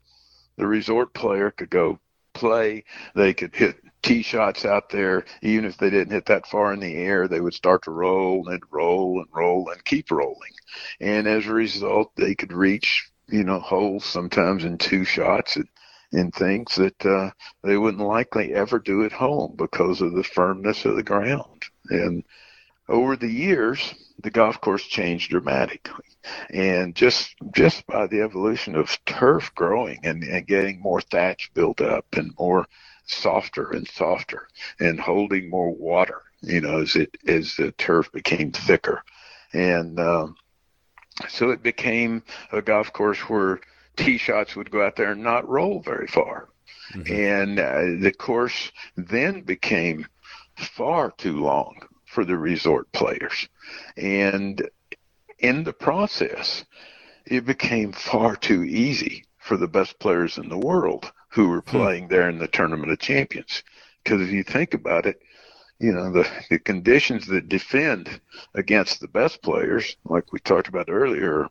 the 0.57 0.67
resort 0.67 1.13
player 1.13 1.51
could 1.51 1.69
go 1.69 1.99
play. 2.33 2.83
They 3.15 3.33
could 3.33 3.55
hit 3.55 3.77
tee 4.01 4.21
shots 4.21 4.65
out 4.65 4.89
there, 4.89 5.25
even 5.41 5.65
if 5.65 5.77
they 5.77 5.89
didn't 5.89 6.13
hit 6.13 6.25
that 6.27 6.47
far 6.47 6.73
in 6.73 6.79
the 6.79 6.95
air, 6.95 7.27
they 7.27 7.41
would 7.41 7.53
start 7.53 7.83
to 7.83 7.91
roll 7.91 8.47
and 8.47 8.61
roll 8.71 9.19
and 9.19 9.27
roll 9.33 9.69
and 9.69 9.83
keep 9.85 10.11
rolling. 10.11 10.51
And 10.99 11.27
as 11.27 11.45
a 11.47 11.53
result, 11.53 12.11
they 12.15 12.35
could 12.35 12.53
reach, 12.53 13.09
you 13.27 13.43
know, 13.43 13.59
holes 13.59 14.05
sometimes 14.05 14.63
in 14.63 14.77
two 14.77 15.03
shots 15.03 15.55
and, 15.55 15.67
and 16.11 16.33
things 16.33 16.75
that 16.75 17.05
uh, 17.05 17.31
they 17.63 17.77
wouldn't 17.77 18.03
likely 18.05 18.53
ever 18.53 18.79
do 18.79 19.03
at 19.05 19.11
home 19.11 19.55
because 19.57 20.01
of 20.01 20.13
the 20.13 20.23
firmness 20.23 20.85
of 20.85 20.95
the 20.95 21.03
ground. 21.03 21.63
And 21.89 22.23
over 22.89 23.15
the 23.15 23.31
years, 23.31 23.93
the 24.21 24.31
golf 24.31 24.59
course 24.59 24.83
changed 24.85 25.29
dramatically. 25.29 26.05
And 26.49 26.95
just 26.95 27.35
just 27.53 27.85
by 27.87 28.07
the 28.07 28.21
evolution 28.21 28.75
of 28.75 28.97
turf 29.05 29.53
growing 29.55 29.99
and, 30.03 30.23
and 30.23 30.45
getting 30.45 30.81
more 30.81 31.01
thatch 31.01 31.51
built 31.53 31.81
up 31.81 32.05
and 32.13 32.33
more 32.37 32.67
softer 33.05 33.71
and 33.71 33.87
softer 33.87 34.47
and 34.79 34.99
holding 34.99 35.49
more 35.49 35.73
water, 35.73 36.21
you 36.41 36.61
know, 36.61 36.81
as 36.81 36.95
it 36.95 37.15
as 37.27 37.55
the 37.55 37.71
turf 37.73 38.11
became 38.11 38.51
thicker. 38.51 39.03
And 39.53 39.99
um, 39.99 40.35
so 41.29 41.51
it 41.51 41.63
became 41.63 42.23
a 42.51 42.61
golf 42.61 42.91
course 42.91 43.19
where 43.29 43.61
tee 43.95 44.17
shots 44.17 44.55
would 44.55 44.71
go 44.71 44.85
out 44.85 44.95
there 44.95 45.11
and 45.11 45.23
not 45.23 45.47
roll 45.47 45.81
very 45.81 46.07
far. 46.07 46.49
Mm-hmm. 46.93 47.13
And 47.13 47.59
uh, 47.59 48.03
the 48.03 48.11
course 48.11 48.71
then 48.97 49.41
became 49.41 50.05
far 50.57 51.11
too 51.11 51.41
long 51.41 51.79
for 52.09 52.25
the 52.25 52.37
resort 52.37 52.91
players. 52.91 53.47
And 53.95 54.67
in 55.37 55.63
the 55.63 55.73
process, 55.73 56.65
it 57.25 57.45
became 57.45 57.91
far 57.91 58.35
too 58.35 58.63
easy 58.63 59.25
for 59.37 59.57
the 59.57 59.67
best 59.67 59.99
players 59.99 60.37
in 60.37 60.49
the 60.49 60.57
world 60.57 61.11
who 61.29 61.47
were 61.49 61.61
hmm. 61.61 61.69
playing 61.77 62.07
there 62.07 62.27
in 62.27 62.39
the 62.39 62.47
Tournament 62.47 62.91
of 62.91 62.99
Champions. 62.99 63.63
Because 64.03 64.21
if 64.21 64.31
you 64.31 64.43
think 64.43 64.73
about 64.73 65.05
it, 65.05 65.21
you 65.79 65.91
know, 65.91 66.11
the, 66.11 66.27
the 66.49 66.59
conditions 66.59 67.27
that 67.27 67.47
defend 67.47 68.19
against 68.55 68.99
the 68.99 69.07
best 69.07 69.41
players, 69.43 69.95
like 70.03 70.33
we 70.33 70.39
talked 70.39 70.67
about 70.67 70.89
earlier, 70.89 71.47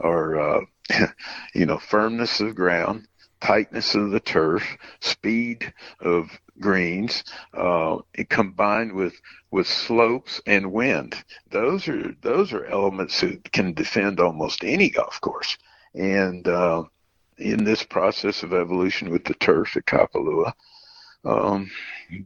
are, 0.00 0.40
uh, 0.40 0.60
you 1.54 1.66
know, 1.66 1.78
firmness 1.78 2.40
of 2.40 2.56
ground, 2.56 3.06
tightness 3.40 3.94
of 3.94 4.10
the 4.10 4.20
turf, 4.20 4.76
speed 5.00 5.72
of 6.00 6.30
greens, 6.60 7.24
uh, 7.54 7.98
combined 8.28 8.92
with 8.92 9.20
with 9.50 9.66
slopes 9.66 10.40
and 10.46 10.72
wind. 10.72 11.16
Those 11.50 11.88
are 11.88 12.14
those 12.22 12.52
are 12.52 12.66
elements 12.66 13.20
that 13.20 13.50
can 13.52 13.72
defend 13.72 14.20
almost 14.20 14.64
any 14.64 14.90
golf 14.90 15.20
course. 15.20 15.56
And 15.94 16.46
uh, 16.46 16.84
in 17.38 17.64
this 17.64 17.82
process 17.82 18.42
of 18.42 18.52
evolution 18.52 19.10
with 19.10 19.24
the 19.24 19.34
turf 19.34 19.76
at 19.76 19.86
Kapalua, 19.86 20.52
um, 21.24 21.70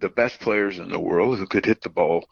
the 0.00 0.08
best 0.08 0.40
players 0.40 0.78
in 0.78 0.88
the 0.88 1.00
world 1.00 1.38
who 1.38 1.46
could 1.46 1.64
hit 1.64 1.82
the 1.82 1.88
ball 1.88 2.28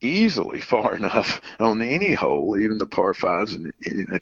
easily 0.00 0.60
far 0.72 0.94
enough 0.94 1.40
on 1.58 1.82
any 1.82 2.14
hole, 2.14 2.58
even 2.58 2.78
the 2.78 2.86
par 2.86 3.14
fives, 3.14 3.56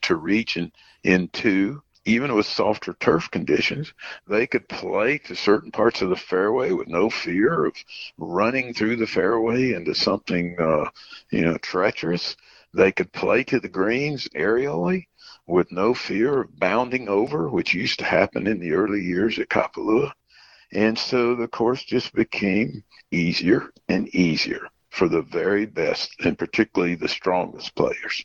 to 0.02 0.16
reach 0.16 0.56
in, 0.56 0.72
in 1.04 1.28
two 1.28 1.82
even 2.04 2.34
with 2.34 2.46
softer 2.46 2.94
turf 2.94 3.30
conditions, 3.30 3.92
they 4.26 4.46
could 4.46 4.68
play 4.68 5.18
to 5.18 5.34
certain 5.34 5.70
parts 5.70 6.00
of 6.00 6.08
the 6.08 6.16
fairway 6.16 6.72
with 6.72 6.88
no 6.88 7.10
fear 7.10 7.66
of 7.66 7.74
running 8.16 8.72
through 8.72 8.96
the 8.96 9.06
fairway 9.06 9.72
into 9.72 9.94
something, 9.94 10.56
uh, 10.58 10.88
you 11.30 11.42
know, 11.42 11.58
treacherous. 11.58 12.36
They 12.72 12.92
could 12.92 13.12
play 13.12 13.44
to 13.44 13.60
the 13.60 13.68
greens 13.68 14.28
aerially 14.34 15.08
with 15.46 15.70
no 15.72 15.92
fear 15.92 16.42
of 16.42 16.58
bounding 16.58 17.08
over, 17.08 17.48
which 17.48 17.74
used 17.74 17.98
to 17.98 18.04
happen 18.04 18.46
in 18.46 18.60
the 18.60 18.72
early 18.72 19.02
years 19.02 19.38
at 19.38 19.48
Kapalua. 19.48 20.12
And 20.72 20.98
so 20.98 21.34
the 21.34 21.48
course 21.48 21.82
just 21.82 22.14
became 22.14 22.84
easier 23.10 23.70
and 23.88 24.08
easier 24.14 24.68
for 24.90 25.08
the 25.08 25.22
very 25.22 25.66
best 25.66 26.14
and 26.20 26.38
particularly 26.38 26.94
the 26.94 27.08
strongest 27.08 27.74
players 27.74 28.24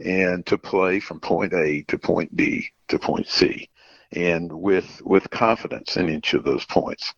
and 0.00 0.44
to 0.46 0.58
play 0.58 1.00
from 1.00 1.20
point 1.20 1.52
A 1.54 1.82
to 1.88 1.98
point 1.98 2.34
B 2.36 2.70
to 2.88 2.98
point 2.98 3.28
C 3.28 3.68
and 4.12 4.52
with 4.52 5.00
with 5.04 5.30
confidence 5.30 5.96
in 5.96 6.08
each 6.08 6.34
of 6.34 6.44
those 6.44 6.64
points. 6.64 7.14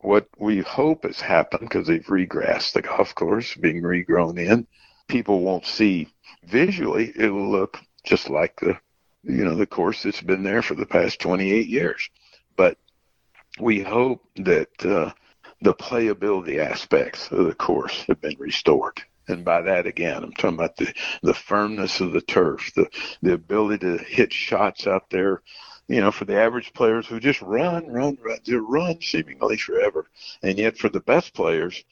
What 0.00 0.28
we 0.38 0.60
hope 0.60 1.04
has 1.04 1.20
happened 1.20 1.68
because 1.68 1.86
they've 1.86 2.04
regrassed 2.06 2.72
the 2.72 2.82
golf 2.82 3.14
course 3.14 3.54
being 3.54 3.82
regrown 3.82 4.38
in, 4.38 4.66
people 5.08 5.40
won't 5.40 5.66
see 5.66 6.08
visually 6.44 7.12
it 7.16 7.30
will 7.30 7.50
look 7.50 7.78
just 8.04 8.30
like 8.30 8.58
the 8.60 8.78
you 9.22 9.44
know 9.44 9.54
the 9.54 9.66
course 9.66 10.02
that's 10.02 10.22
been 10.22 10.42
there 10.42 10.62
for 10.62 10.74
the 10.74 10.86
past 10.86 11.20
28 11.20 11.66
years. 11.66 12.08
But 12.56 12.78
we 13.60 13.80
hope 13.80 14.24
that 14.36 14.68
uh, 14.84 15.12
the 15.60 15.74
playability 15.74 16.58
aspects 16.58 17.30
of 17.30 17.46
the 17.46 17.54
course 17.54 18.04
have 18.04 18.20
been 18.20 18.36
restored 18.38 19.02
and 19.28 19.44
by 19.44 19.62
that, 19.62 19.86
again, 19.86 20.24
I'm 20.24 20.32
talking 20.32 20.58
about 20.58 20.76
the, 20.76 20.92
the 21.22 21.34
firmness 21.34 22.00
of 22.00 22.12
the 22.12 22.20
turf, 22.20 22.72
the, 22.74 22.88
the 23.22 23.34
ability 23.34 23.78
to 23.86 24.02
hit 24.02 24.32
shots 24.32 24.86
out 24.86 25.10
there, 25.10 25.42
you 25.86 26.00
know, 26.00 26.10
for 26.10 26.24
the 26.24 26.40
average 26.40 26.72
players 26.72 27.06
who 27.06 27.20
just 27.20 27.42
run, 27.42 27.86
run, 27.88 28.18
run, 28.22 28.38
they 28.44 28.54
run 28.54 29.00
seemingly 29.00 29.56
forever. 29.56 30.06
And 30.42 30.58
yet 30.58 30.78
for 30.78 30.88
the 30.88 31.00
best 31.00 31.34
players, 31.34 31.84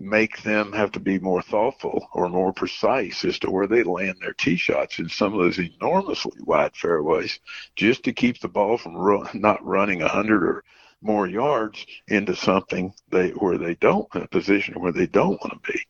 make 0.00 0.42
them 0.42 0.72
have 0.72 0.92
to 0.92 1.00
be 1.00 1.18
more 1.18 1.42
thoughtful 1.42 2.08
or 2.12 2.28
more 2.28 2.52
precise 2.52 3.24
as 3.24 3.38
to 3.38 3.50
where 3.50 3.66
they 3.66 3.82
land 3.82 4.16
their 4.20 4.32
tee 4.32 4.56
shots 4.56 4.98
in 4.98 5.08
some 5.08 5.32
of 5.32 5.40
those 5.40 5.58
enormously 5.58 6.40
wide 6.42 6.74
fairways 6.76 7.38
just 7.76 8.02
to 8.04 8.12
keep 8.12 8.40
the 8.40 8.48
ball 8.48 8.76
from 8.76 8.96
run, 8.96 9.28
not 9.34 9.64
running 9.64 10.02
a 10.02 10.08
hundred 10.08 10.42
or 10.42 10.64
more 11.00 11.26
yards 11.26 11.86
into 12.08 12.34
something 12.34 12.92
they 13.10 13.30
where 13.30 13.58
they 13.58 13.74
don't 13.74 14.12
in 14.14 14.22
a 14.22 14.28
position 14.28 14.80
where 14.80 14.92
they 14.92 15.06
don't 15.06 15.40
want 15.42 15.62
to 15.62 15.72
be. 15.72 15.80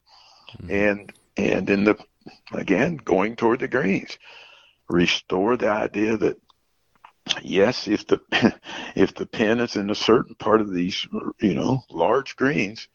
Mm-hmm. 0.62 0.70
and 0.70 1.12
and 1.36 1.70
in 1.70 1.84
the 1.84 1.96
again 2.52 2.96
going 2.96 3.36
toward 3.36 3.60
the 3.60 3.68
greens, 3.68 4.18
restore 4.88 5.56
the 5.56 5.68
idea 5.68 6.16
that 6.16 6.36
yes, 7.42 7.88
if 7.88 8.06
the 8.06 8.20
if 8.94 9.14
the 9.14 9.26
pin 9.26 9.60
is 9.60 9.76
in 9.76 9.90
a 9.90 9.94
certain 9.94 10.34
part 10.36 10.60
of 10.60 10.72
these 10.72 11.06
you 11.40 11.54
know 11.54 11.82
large 11.90 12.36
greens, 12.36 12.88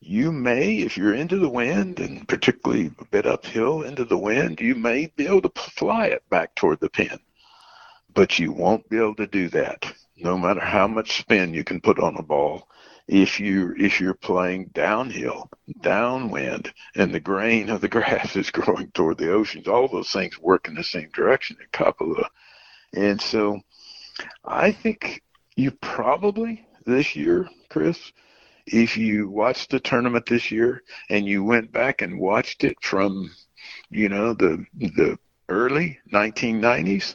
you 0.00 0.32
may, 0.32 0.78
if 0.78 0.96
you're 0.96 1.14
into 1.14 1.38
the 1.38 1.48
wind 1.48 2.00
and 2.00 2.26
particularly 2.28 2.90
a 2.98 3.04
bit 3.06 3.26
uphill 3.26 3.82
into 3.82 4.04
the 4.04 4.18
wind, 4.18 4.60
you 4.60 4.74
may 4.74 5.06
be 5.16 5.26
able 5.26 5.42
to 5.42 5.60
fly 5.60 6.06
it 6.06 6.28
back 6.30 6.54
toward 6.54 6.80
the 6.80 6.90
pin. 6.90 7.18
But 8.14 8.38
you 8.38 8.52
won't 8.52 8.88
be 8.88 8.96
able 8.96 9.16
to 9.16 9.26
do 9.26 9.48
that, 9.50 9.92
no 10.16 10.38
matter 10.38 10.60
how 10.60 10.86
much 10.86 11.18
spin 11.18 11.54
you 11.54 11.64
can 11.64 11.80
put 11.80 11.98
on 11.98 12.16
a 12.16 12.22
ball 12.22 12.68
if 13.08 13.38
you 13.38 13.74
if 13.78 14.00
you're 14.00 14.14
playing 14.14 14.70
downhill, 14.74 15.48
downwind, 15.80 16.72
and 16.96 17.14
the 17.14 17.20
grain 17.20 17.70
of 17.70 17.80
the 17.80 17.88
grass 17.96 18.34
is 18.36 18.50
growing 18.50 18.90
toward 18.90 19.18
the 19.18 19.32
oceans, 19.32 19.68
all 19.68 19.88
those 19.88 20.10
things 20.10 20.38
work 20.38 20.68
in 20.68 20.74
the 20.74 20.84
same 20.84 21.08
direction 21.10 21.56
at 21.62 21.70
Kapalua. 21.72 22.28
And 22.92 23.20
so 23.20 23.60
I 24.44 24.72
think 24.72 25.22
you 25.54 25.70
probably 25.70 26.66
this 26.84 27.14
year, 27.14 27.48
Chris, 27.68 28.12
if 28.66 28.96
you 28.96 29.28
watched 29.28 29.70
the 29.70 29.80
tournament 29.80 30.26
this 30.26 30.50
year 30.50 30.82
and 31.08 31.26
you 31.26 31.44
went 31.44 31.72
back 31.72 32.02
and 32.02 32.18
watched 32.18 32.64
it 32.64 32.76
from, 32.82 33.30
you 33.90 34.08
know, 34.08 34.34
the 34.34 34.66
the 34.74 35.18
early 35.48 36.00
1990s, 36.12 37.14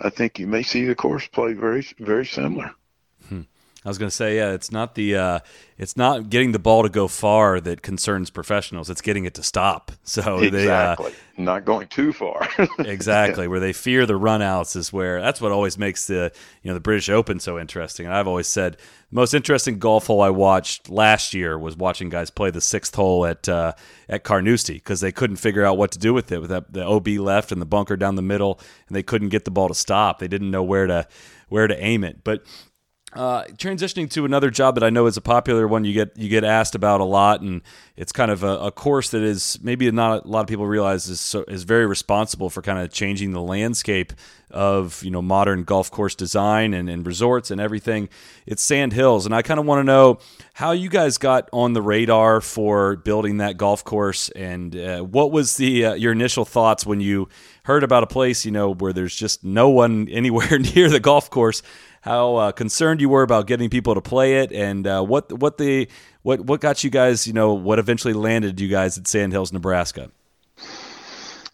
I 0.00 0.10
think 0.10 0.38
you 0.38 0.46
may 0.46 0.62
see 0.62 0.84
the 0.84 0.94
course 0.94 1.26
play 1.26 1.52
very 1.54 1.84
very 1.98 2.26
similar. 2.26 2.72
I 3.84 3.88
was 3.88 3.98
going 3.98 4.08
to 4.10 4.14
say, 4.14 4.36
yeah, 4.36 4.52
it's 4.52 4.70
not 4.70 4.94
the 4.94 5.16
uh, 5.16 5.38
it's 5.76 5.96
not 5.96 6.30
getting 6.30 6.52
the 6.52 6.60
ball 6.60 6.84
to 6.84 6.88
go 6.88 7.08
far 7.08 7.60
that 7.60 7.82
concerns 7.82 8.30
professionals. 8.30 8.88
It's 8.88 9.00
getting 9.00 9.24
it 9.24 9.34
to 9.34 9.42
stop. 9.42 9.92
So 10.04 10.40
exactly, 10.40 11.12
they, 11.12 11.16
uh, 11.38 11.42
not 11.42 11.64
going 11.64 11.88
too 11.88 12.12
far. 12.12 12.46
exactly, 12.80 13.48
where 13.48 13.60
they 13.60 13.72
fear 13.72 14.04
the 14.04 14.18
runouts 14.18 14.76
is 14.76 14.92
where 14.92 15.22
that's 15.22 15.40
what 15.40 15.52
always 15.52 15.78
makes 15.78 16.06
the 16.06 16.32
you 16.62 16.68
know 16.68 16.74
the 16.74 16.80
British 16.80 17.08
Open 17.08 17.40
so 17.40 17.58
interesting. 17.58 18.04
And 18.04 18.14
I've 18.14 18.28
always 18.28 18.46
said 18.46 18.74
the 18.74 19.16
most 19.16 19.32
interesting 19.32 19.78
golf 19.78 20.08
hole 20.08 20.20
I 20.20 20.28
watched 20.28 20.90
last 20.90 21.32
year 21.32 21.58
was 21.58 21.76
watching 21.76 22.10
guys 22.10 22.30
play 22.30 22.50
the 22.50 22.60
sixth 22.60 22.94
hole 22.94 23.24
at 23.24 23.48
uh, 23.48 23.72
at 24.06 24.22
Carnoustie 24.22 24.74
because 24.74 25.00
they 25.00 25.12
couldn't 25.12 25.36
figure 25.36 25.64
out 25.64 25.78
what 25.78 25.92
to 25.92 25.98
do 25.98 26.12
with 26.12 26.30
it 26.30 26.40
with 26.40 26.50
that, 26.50 26.72
the 26.72 26.84
OB 26.84 27.08
left 27.08 27.52
and 27.52 27.62
the 27.62 27.66
bunker 27.66 27.96
down 27.96 28.16
the 28.16 28.22
middle, 28.22 28.60
and 28.88 28.94
they 28.94 29.02
couldn't 29.02 29.30
get 29.30 29.46
the 29.46 29.50
ball 29.50 29.68
to 29.68 29.74
stop. 29.74 30.18
They 30.18 30.28
didn't 30.28 30.50
know 30.50 30.62
where 30.62 30.86
to 30.86 31.08
where 31.48 31.66
to 31.66 31.82
aim 31.82 32.04
it, 32.04 32.22
but 32.22 32.44
uh, 33.14 33.44
transitioning 33.56 34.08
to 34.10 34.24
another 34.24 34.50
job 34.50 34.74
that 34.74 34.82
I 34.82 34.88
know 34.88 35.04
is 35.06 35.18
a 35.18 35.20
popular 35.20 35.68
one 35.68 35.84
you 35.84 35.92
get 35.92 36.16
you 36.16 36.30
get 36.30 36.44
asked 36.44 36.74
about 36.74 37.00
a 37.00 37.04
lot, 37.04 37.42
and 37.42 37.60
it's 37.94 38.10
kind 38.10 38.30
of 38.30 38.42
a, 38.42 38.58
a 38.58 38.72
course 38.72 39.10
that 39.10 39.22
is 39.22 39.58
maybe 39.62 39.90
not 39.90 40.24
a 40.24 40.28
lot 40.28 40.40
of 40.40 40.46
people 40.46 40.66
realize 40.66 41.08
is 41.08 41.20
so, 41.20 41.44
is 41.46 41.64
very 41.64 41.86
responsible 41.86 42.48
for 42.48 42.62
kind 42.62 42.78
of 42.78 42.90
changing 42.90 43.32
the 43.32 43.42
landscape 43.42 44.14
of 44.50 45.02
you 45.04 45.10
know 45.10 45.20
modern 45.20 45.64
golf 45.64 45.90
course 45.90 46.14
design 46.14 46.72
and, 46.72 46.88
and 46.88 47.06
resorts 47.06 47.50
and 47.50 47.60
everything. 47.60 48.08
It's 48.46 48.62
Sand 48.62 48.94
Hills, 48.94 49.26
and 49.26 49.34
I 49.34 49.42
kind 49.42 49.60
of 49.60 49.66
want 49.66 49.80
to 49.80 49.84
know 49.84 50.18
how 50.54 50.72
you 50.72 50.88
guys 50.88 51.18
got 51.18 51.50
on 51.52 51.74
the 51.74 51.82
radar 51.82 52.40
for 52.40 52.96
building 52.96 53.38
that 53.38 53.58
golf 53.58 53.84
course, 53.84 54.30
and 54.30 54.74
uh, 54.74 55.00
what 55.00 55.32
was 55.32 55.58
the 55.58 55.84
uh, 55.84 55.94
your 55.94 56.12
initial 56.12 56.46
thoughts 56.46 56.86
when 56.86 57.02
you 57.02 57.28
heard 57.64 57.84
about 57.84 58.02
a 58.02 58.06
place 58.06 58.44
you 58.44 58.50
know 58.50 58.72
where 58.72 58.92
there's 58.92 59.14
just 59.14 59.44
no 59.44 59.68
one 59.68 60.08
anywhere 60.10 60.58
near 60.58 60.88
the 60.88 60.98
golf 60.98 61.28
course 61.28 61.62
how 62.02 62.34
uh, 62.36 62.52
concerned 62.52 63.00
you 63.00 63.08
were 63.08 63.22
about 63.22 63.46
getting 63.46 63.70
people 63.70 63.94
to 63.94 64.00
play 64.00 64.40
it, 64.40 64.52
and 64.52 64.86
uh, 64.86 65.02
what 65.02 65.32
what 65.32 65.56
the 65.56 65.88
what 66.22 66.40
what 66.40 66.60
got 66.60 66.84
you 66.84 66.90
guys, 66.90 67.26
you 67.26 67.32
know, 67.32 67.54
what 67.54 67.78
eventually 67.78 68.12
landed 68.12 68.60
you 68.60 68.68
guys 68.68 68.98
at 68.98 69.08
Sandhills, 69.08 69.52
Nebraska. 69.52 70.10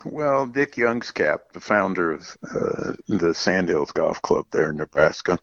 Well, 0.05 0.47
Dick 0.47 0.77
Youngscap, 0.77 1.53
the 1.53 1.61
founder 1.61 2.13
of 2.13 2.37
uh, 2.51 2.93
the 3.09 3.35
Sandhills 3.35 3.93
Golf 3.93 4.23
Club 4.23 4.47
there 4.51 4.71
in 4.71 4.77
Nebraska, 4.77 5.39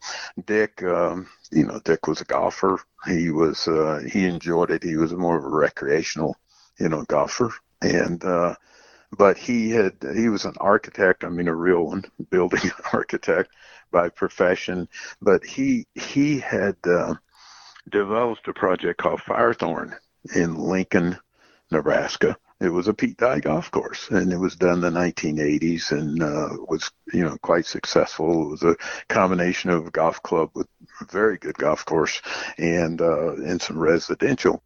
Dick, 0.46 0.82
um, 0.82 1.30
you 1.52 1.66
know, 1.66 1.80
Dick 1.84 2.08
was 2.08 2.22
a 2.22 2.26
golfer. 2.26 2.80
He 3.06 3.30
was 3.30 3.68
uh, 3.68 4.02
he 4.12 4.26
enjoyed 4.26 4.72
it. 4.72 4.82
He 4.82 4.96
was 4.96 5.14
more 5.14 5.38
of 5.38 5.44
a 5.44 5.50
recreational, 5.50 6.36
you 6.80 6.90
know, 6.90 7.04
golfer, 7.04 7.54
and 7.82 8.24
uh, 8.26 8.56
but 9.16 9.38
he 9.38 9.70
had 9.70 9.94
he 10.16 10.30
was 10.30 10.46
an 10.46 10.56
architect. 10.60 11.24
I 11.24 11.30
mean, 11.30 11.48
a 11.48 11.54
real 11.54 11.86
one, 11.86 12.06
building 12.32 12.72
architect 12.94 13.52
by 13.92 14.10
profession. 14.10 14.88
But 15.22 15.46
he 15.46 15.86
he 15.96 16.40
had 16.40 16.78
uh, 16.86 17.16
developed 17.90 18.48
a 18.48 18.54
project 18.54 19.00
called 19.00 19.22
Firethorn 19.22 19.96
in 20.36 20.56
Lincoln, 20.56 21.18
Nebraska 21.72 22.38
it 22.62 22.70
was 22.70 22.88
a 22.88 22.94
Pete 22.94 23.18
Dye 23.18 23.40
golf 23.40 23.70
course, 23.70 24.10
and 24.10 24.32
it 24.32 24.38
was 24.38 24.56
done 24.56 24.76
in 24.76 24.82
the 24.82 24.90
1980s 24.90 25.92
and 25.92 26.24
uh, 26.24 26.50
was 26.70 26.90
you 27.12 27.24
know 27.24 27.38
quite 27.42 27.66
successful. 27.66 28.44
It 28.44 28.50
was 28.52 28.64
a 28.64 28.78
combination 29.10 29.72
of 29.72 29.88
a 29.88 29.92
golf 29.92 30.22
club 30.24 30.52
with 30.54 30.68
a 31.02 31.06
very 31.12 31.38
good 31.38 31.58
golf 31.58 31.84
course 31.86 32.22
and 32.58 33.02
uh, 33.02 33.34
and 33.36 33.62
some 33.62 33.78
residential. 33.78 34.64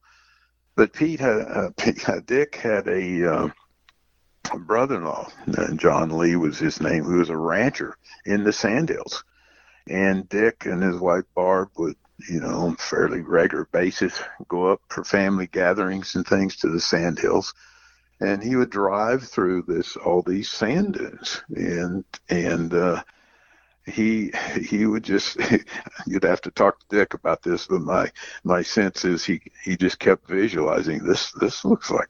But 0.76 0.94
Pete 0.94 1.20
had 1.20 1.42
uh, 1.42 1.70
Pete, 1.78 2.06
Dick 2.26 2.56
had 2.56 2.88
a 2.88 3.34
uh, 3.34 3.50
brother-in-law, 4.44 5.30
John 5.76 6.18
Lee 6.18 6.36
was 6.36 6.58
his 6.58 6.82
name, 6.82 7.04
who 7.04 7.20
was 7.20 7.30
a 7.30 7.38
rancher 7.38 7.98
in 8.26 8.44
the 8.44 8.54
Sandhills. 8.54 9.24
And 9.88 10.28
Dick 10.30 10.66
and 10.66 10.84
his 10.84 10.98
wife 10.98 11.26
Barb 11.36 11.70
would 11.78 11.96
you 12.30 12.42
know, 12.42 12.50
on 12.50 12.74
a 12.74 12.76
fairly 12.76 13.22
regular 13.22 13.66
basis, 13.72 14.22
go 14.50 14.68
up 14.68 14.82
for 14.90 15.06
family 15.06 15.48
gatherings 15.48 16.16
and 16.16 16.28
things 16.28 16.58
to 16.58 16.68
the 16.68 16.82
Sandhills 16.82 17.54
and 18.20 18.44
he 18.44 18.56
would 18.56 18.70
drive 18.70 19.24
through 19.24 19.64
this 19.64 19.96
all 19.96 20.22
these 20.22 20.50
sand 20.50 20.94
dunes 20.94 21.42
and 21.56 22.04
and 22.30 22.74
uh 22.74 23.02
he 23.86 24.32
he 24.62 24.86
would 24.86 25.04
just 25.04 25.38
you'd 26.08 26.24
have 26.24 26.42
to 26.42 26.52
talk 26.52 26.80
to 26.80 26.98
Dick 26.98 27.16
about 27.16 27.42
this, 27.42 27.66
but 27.66 27.82
my 27.82 28.12
my 28.44 28.62
sense 28.62 29.04
is 29.04 29.26
he 29.26 29.42
he 29.64 29.76
just 29.76 29.98
kept 29.98 30.28
visualizing 30.28 31.04
this 31.04 31.32
this 31.34 31.66
looks 31.66 31.90
like 31.90 32.10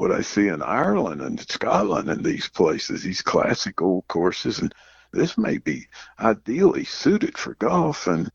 what 0.00 0.10
I 0.10 0.22
see 0.22 0.48
in 0.48 0.62
Ireland 0.62 1.20
and 1.20 1.38
Scotland 1.38 2.08
and 2.08 2.24
these 2.24 2.48
places, 2.48 3.02
these 3.02 3.20
classic 3.20 3.82
old 3.82 4.08
courses 4.08 4.58
and 4.58 4.74
this 5.12 5.36
may 5.36 5.58
be 5.58 5.88
ideally 6.18 6.84
suited 6.84 7.36
for 7.36 7.54
golf 7.56 8.06
and 8.06 8.30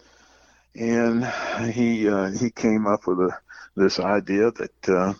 and 0.75 1.25
he 1.71 2.07
uh, 2.07 2.29
he 2.29 2.51
came 2.51 2.85
up 2.85 3.07
with 3.07 3.19
a 3.19 3.31
this 3.75 3.99
idea 3.99 4.51
that 4.51 4.89
uh, 4.89 5.13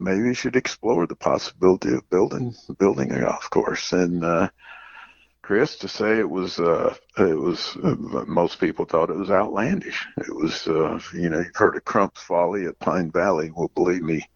maybe 0.00 0.22
we 0.22 0.34
should 0.34 0.56
explore 0.56 1.06
the 1.06 1.14
possibility 1.14 1.92
of 1.94 2.10
building 2.10 2.56
building 2.80 3.12
a 3.12 3.20
golf 3.20 3.48
course. 3.48 3.92
And 3.92 4.24
uh, 4.24 4.48
Chris, 5.42 5.76
to 5.76 5.86
say 5.88 6.18
it 6.18 6.28
was 6.28 6.58
uh, 6.58 6.92
it 7.18 7.38
was 7.38 7.76
uh, 7.84 7.94
most 8.26 8.58
people 8.58 8.84
thought 8.84 9.10
it 9.10 9.16
was 9.16 9.30
outlandish. 9.30 10.08
It 10.16 10.34
was 10.34 10.66
uh, 10.66 10.98
you 11.14 11.28
know 11.28 11.38
you've 11.38 11.54
heard 11.54 11.76
of 11.76 11.84
Crump's 11.84 12.20
Folly 12.20 12.66
at 12.66 12.80
Pine 12.80 13.12
Valley. 13.12 13.52
Well, 13.54 13.70
believe 13.76 14.02
me, 14.02 14.26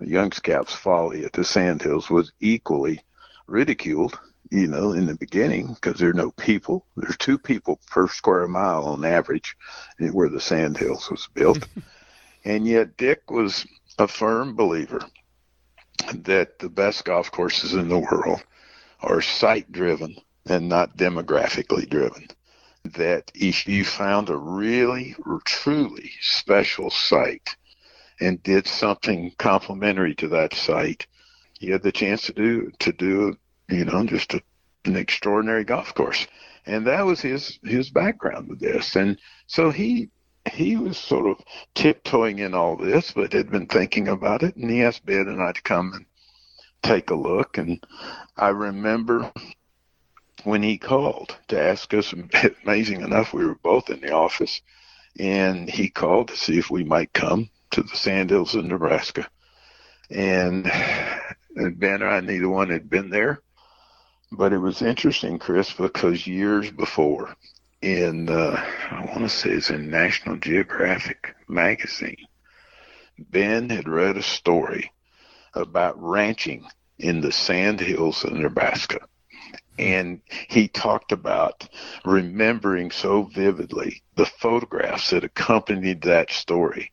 Youngscap's 0.00 0.74
Folly 0.74 1.24
at 1.24 1.32
the 1.32 1.44
Sandhills 1.44 2.10
was 2.10 2.32
equally 2.40 3.00
ridiculed. 3.46 4.18
You 4.50 4.68
know, 4.68 4.92
in 4.92 5.06
the 5.06 5.16
beginning, 5.16 5.74
because 5.74 5.98
there 5.98 6.10
are 6.10 6.14
no 6.14 6.30
people. 6.30 6.86
There's 6.96 7.16
two 7.16 7.36
people 7.36 7.80
per 7.90 8.06
square 8.06 8.46
mile 8.46 8.84
on 8.84 9.04
average, 9.04 9.56
where 9.98 10.28
the 10.28 10.40
Sandhills 10.40 11.10
was 11.10 11.28
built. 11.34 11.66
and 12.44 12.64
yet 12.64 12.96
Dick 12.96 13.28
was 13.28 13.66
a 13.98 14.06
firm 14.06 14.54
believer 14.54 15.00
that 16.14 16.60
the 16.60 16.68
best 16.68 17.04
golf 17.04 17.32
courses 17.32 17.74
in 17.74 17.88
the 17.88 17.98
world 17.98 18.44
are 19.00 19.20
site 19.20 19.72
driven 19.72 20.16
and 20.46 20.68
not 20.68 20.96
demographically 20.96 21.88
driven. 21.88 22.28
That 22.84 23.32
if 23.34 23.66
you 23.66 23.84
found 23.84 24.28
a 24.28 24.36
really, 24.36 25.16
truly 25.44 26.12
special 26.20 26.90
site 26.90 27.56
and 28.20 28.42
did 28.42 28.66
something 28.66 29.32
complementary 29.38 30.14
to 30.16 30.28
that 30.28 30.54
site, 30.54 31.06
he 31.58 31.70
had 31.70 31.82
the 31.82 31.92
chance 31.92 32.22
to 32.22 32.32
do 32.32 32.70
to 32.78 32.92
do 32.92 33.36
you 33.68 33.84
know 33.84 34.04
just 34.04 34.34
a, 34.34 34.42
an 34.84 34.96
extraordinary 34.96 35.64
golf 35.64 35.94
course. 35.94 36.26
And 36.66 36.86
that 36.86 37.04
was 37.04 37.20
his 37.20 37.58
his 37.62 37.90
background 37.90 38.48
with 38.48 38.60
this. 38.60 38.96
And 38.96 39.18
so 39.46 39.70
he 39.70 40.10
he 40.52 40.76
was 40.76 40.96
sort 40.96 41.26
of 41.26 41.44
tiptoeing 41.74 42.38
in 42.38 42.54
all 42.54 42.76
this, 42.76 43.12
but 43.12 43.32
had 43.32 43.50
been 43.50 43.66
thinking 43.66 44.08
about 44.08 44.42
it, 44.42 44.56
and 44.56 44.70
he 44.70 44.82
asked 44.82 45.04
Ben 45.04 45.28
and 45.28 45.42
I 45.42 45.52
to 45.52 45.62
come 45.62 45.92
and 45.92 46.06
take 46.82 47.10
a 47.10 47.14
look. 47.14 47.58
And 47.58 47.84
I 48.36 48.48
remember 48.48 49.32
when 50.44 50.62
he 50.62 50.78
called 50.78 51.36
to 51.48 51.60
ask 51.60 51.92
us, 51.94 52.14
amazing 52.64 53.00
enough, 53.00 53.32
we 53.32 53.44
were 53.44 53.56
both 53.56 53.90
in 53.90 54.00
the 54.00 54.12
office, 54.12 54.60
and 55.18 55.68
he 55.68 55.88
called 55.88 56.28
to 56.28 56.36
see 56.36 56.58
if 56.58 56.70
we 56.70 56.84
might 56.84 57.12
come 57.12 57.50
to 57.76 57.82
the 57.82 57.94
Sandhills 57.94 58.54
in 58.54 58.68
Nebraska. 58.68 59.28
And, 60.08 60.66
and 61.56 61.78
Ben 61.78 62.00
and 62.00 62.04
I, 62.04 62.20
neither 62.20 62.48
one 62.48 62.70
had 62.70 62.88
been 62.88 63.10
there. 63.10 63.42
But 64.32 64.54
it 64.54 64.58
was 64.58 64.80
interesting, 64.80 65.38
Chris, 65.38 65.74
because 65.74 66.26
years 66.26 66.70
before, 66.70 67.36
in 67.82 68.30
uh, 68.30 68.64
I 68.90 69.04
want 69.04 69.18
to 69.20 69.28
say 69.28 69.50
it's 69.50 69.68
in 69.68 69.90
National 69.90 70.38
Geographic 70.38 71.34
magazine. 71.48 72.16
Ben 73.18 73.68
had 73.68 73.88
read 73.88 74.16
a 74.16 74.22
story 74.22 74.90
about 75.52 76.02
ranching 76.02 76.64
in 76.98 77.20
the 77.20 77.30
sand 77.30 77.80
hills 77.80 78.24
of 78.24 78.32
Nebraska. 78.32 79.00
And 79.78 80.22
he 80.48 80.68
talked 80.68 81.12
about 81.12 81.68
remembering 82.06 82.90
so 82.90 83.24
vividly 83.24 84.02
the 84.14 84.24
photographs 84.24 85.10
that 85.10 85.24
accompanied 85.24 86.00
that 86.02 86.30
story 86.30 86.90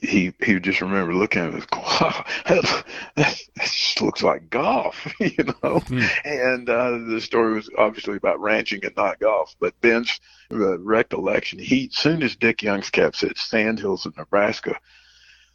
he 0.00 0.32
he 0.40 0.54
would 0.54 0.64
just 0.64 0.80
remember 0.80 1.12
looking 1.12 1.42
at 1.42 1.54
it, 1.54 1.66
wow, 1.72 2.24
that, 2.46 2.84
that, 3.16 3.40
just 3.56 4.00
looks 4.00 4.22
like 4.22 4.48
golf, 4.48 5.12
you 5.20 5.44
know. 5.44 5.80
Mm. 5.80 6.10
And 6.24 6.70
uh, 6.70 6.98
the 7.12 7.20
story 7.20 7.54
was 7.54 7.68
obviously 7.76 8.16
about 8.16 8.40
ranching 8.40 8.84
and 8.84 8.96
not 8.96 9.18
golf. 9.18 9.54
But 9.58 9.80
Ben's 9.80 10.20
uh, 10.52 10.78
recollection, 10.78 11.58
he 11.58 11.90
soon 11.92 12.22
as 12.22 12.36
Dick 12.36 12.58
Youngscap 12.58 13.16
said 13.16 13.36
Sandhills 13.36 14.06
of 14.06 14.16
Nebraska, 14.16 14.78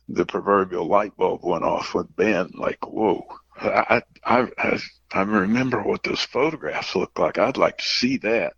the 0.09 0.25
proverbial 0.25 0.87
light 0.87 1.15
bulb 1.15 1.41
went 1.43 1.63
off 1.63 1.93
with 1.93 2.13
Ben. 2.15 2.51
Like, 2.53 2.85
whoa, 2.85 3.25
I 3.57 4.01
I 4.25 4.47
I, 4.57 4.79
I 5.13 5.21
remember 5.21 5.81
what 5.81 6.03
those 6.03 6.21
photographs 6.21 6.95
look 6.95 7.17
like. 7.17 7.37
I'd 7.37 7.57
like 7.57 7.77
to 7.77 7.85
see 7.85 8.17
that. 8.17 8.53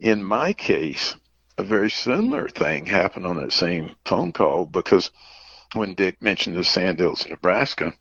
In 0.00 0.24
my 0.24 0.52
case 0.52 1.14
a 1.60 1.62
very 1.62 1.90
similar 1.90 2.48
thing 2.48 2.86
happened 2.86 3.26
on 3.26 3.36
that 3.36 3.52
same 3.52 3.94
phone 4.06 4.32
call 4.32 4.64
because 4.64 5.10
when 5.74 5.92
Dick 5.92 6.22
mentioned 6.22 6.56
the 6.56 6.64
Sandhills, 6.64 7.28
Nebraska, 7.28 7.92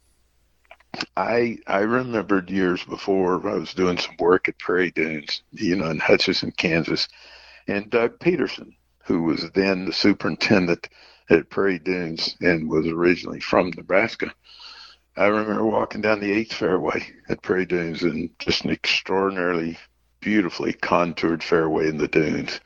I 1.17 1.57
I 1.67 1.79
remembered 1.79 2.49
years 2.49 2.85
before 2.85 3.45
I 3.49 3.55
was 3.55 3.73
doing 3.73 3.97
some 3.97 4.15
work 4.17 4.47
at 4.47 4.57
Prairie 4.59 4.91
Dunes, 4.91 5.43
you 5.51 5.75
know, 5.75 5.89
in 5.89 5.99
Hutchinson, 5.99 6.53
Kansas, 6.53 7.09
and 7.67 7.89
Doug 7.89 8.21
Peterson, 8.21 8.77
who 9.03 9.23
was 9.23 9.51
then 9.51 9.83
the 9.83 9.93
superintendent 9.93 10.87
at 11.29 11.49
Prairie 11.49 11.79
Dunes 11.79 12.37
and 12.39 12.69
was 12.69 12.87
originally 12.87 13.41
from 13.41 13.71
Nebraska. 13.75 14.33
I 15.17 15.25
remember 15.25 15.65
walking 15.65 15.99
down 15.99 16.21
the 16.21 16.31
eighth 16.31 16.53
fairway 16.53 17.05
at 17.27 17.41
Prairie 17.41 17.65
Dunes 17.65 18.03
and 18.03 18.29
just 18.39 18.63
an 18.63 18.71
extraordinarily 18.71 19.77
beautifully 20.21 20.71
contoured 20.71 21.43
fairway 21.43 21.89
in 21.89 21.97
the 21.97 22.07
dunes 22.07 22.61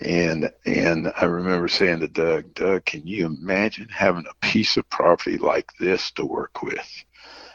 and 0.00 0.50
and 0.64 1.12
I 1.16 1.24
remember 1.24 1.68
saying 1.68 2.00
to 2.00 2.08
Doug, 2.08 2.54
Doug, 2.54 2.84
can 2.84 3.06
you 3.06 3.26
imagine 3.26 3.88
having 3.88 4.26
a 4.26 4.46
piece 4.46 4.76
of 4.76 4.88
property 4.90 5.38
like 5.38 5.70
this 5.80 6.10
to 6.12 6.24
work 6.24 6.62
with? 6.62 7.04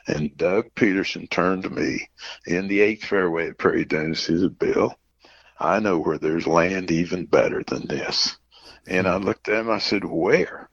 And 0.07 0.35
Doug 0.35 0.73
Peterson 0.75 1.27
turned 1.27 1.63
to 1.63 1.69
me 1.69 2.09
in 2.47 2.67
the 2.67 2.81
eighth 2.81 3.05
fairway 3.05 3.49
at 3.49 3.57
Prairie 3.57 3.85
Dunes. 3.85 4.25
He 4.25 4.39
said, 4.39 4.57
Bill, 4.57 4.95
I 5.59 5.79
know 5.79 5.99
where 5.99 6.17
there's 6.17 6.47
land 6.47 6.89
even 6.89 7.25
better 7.25 7.63
than 7.63 7.85
this. 7.85 8.37
And 8.87 9.07
I 9.07 9.17
looked 9.17 9.47
at 9.47 9.59
him. 9.59 9.69
I 9.69 9.77
said, 9.77 10.03
Where? 10.03 10.69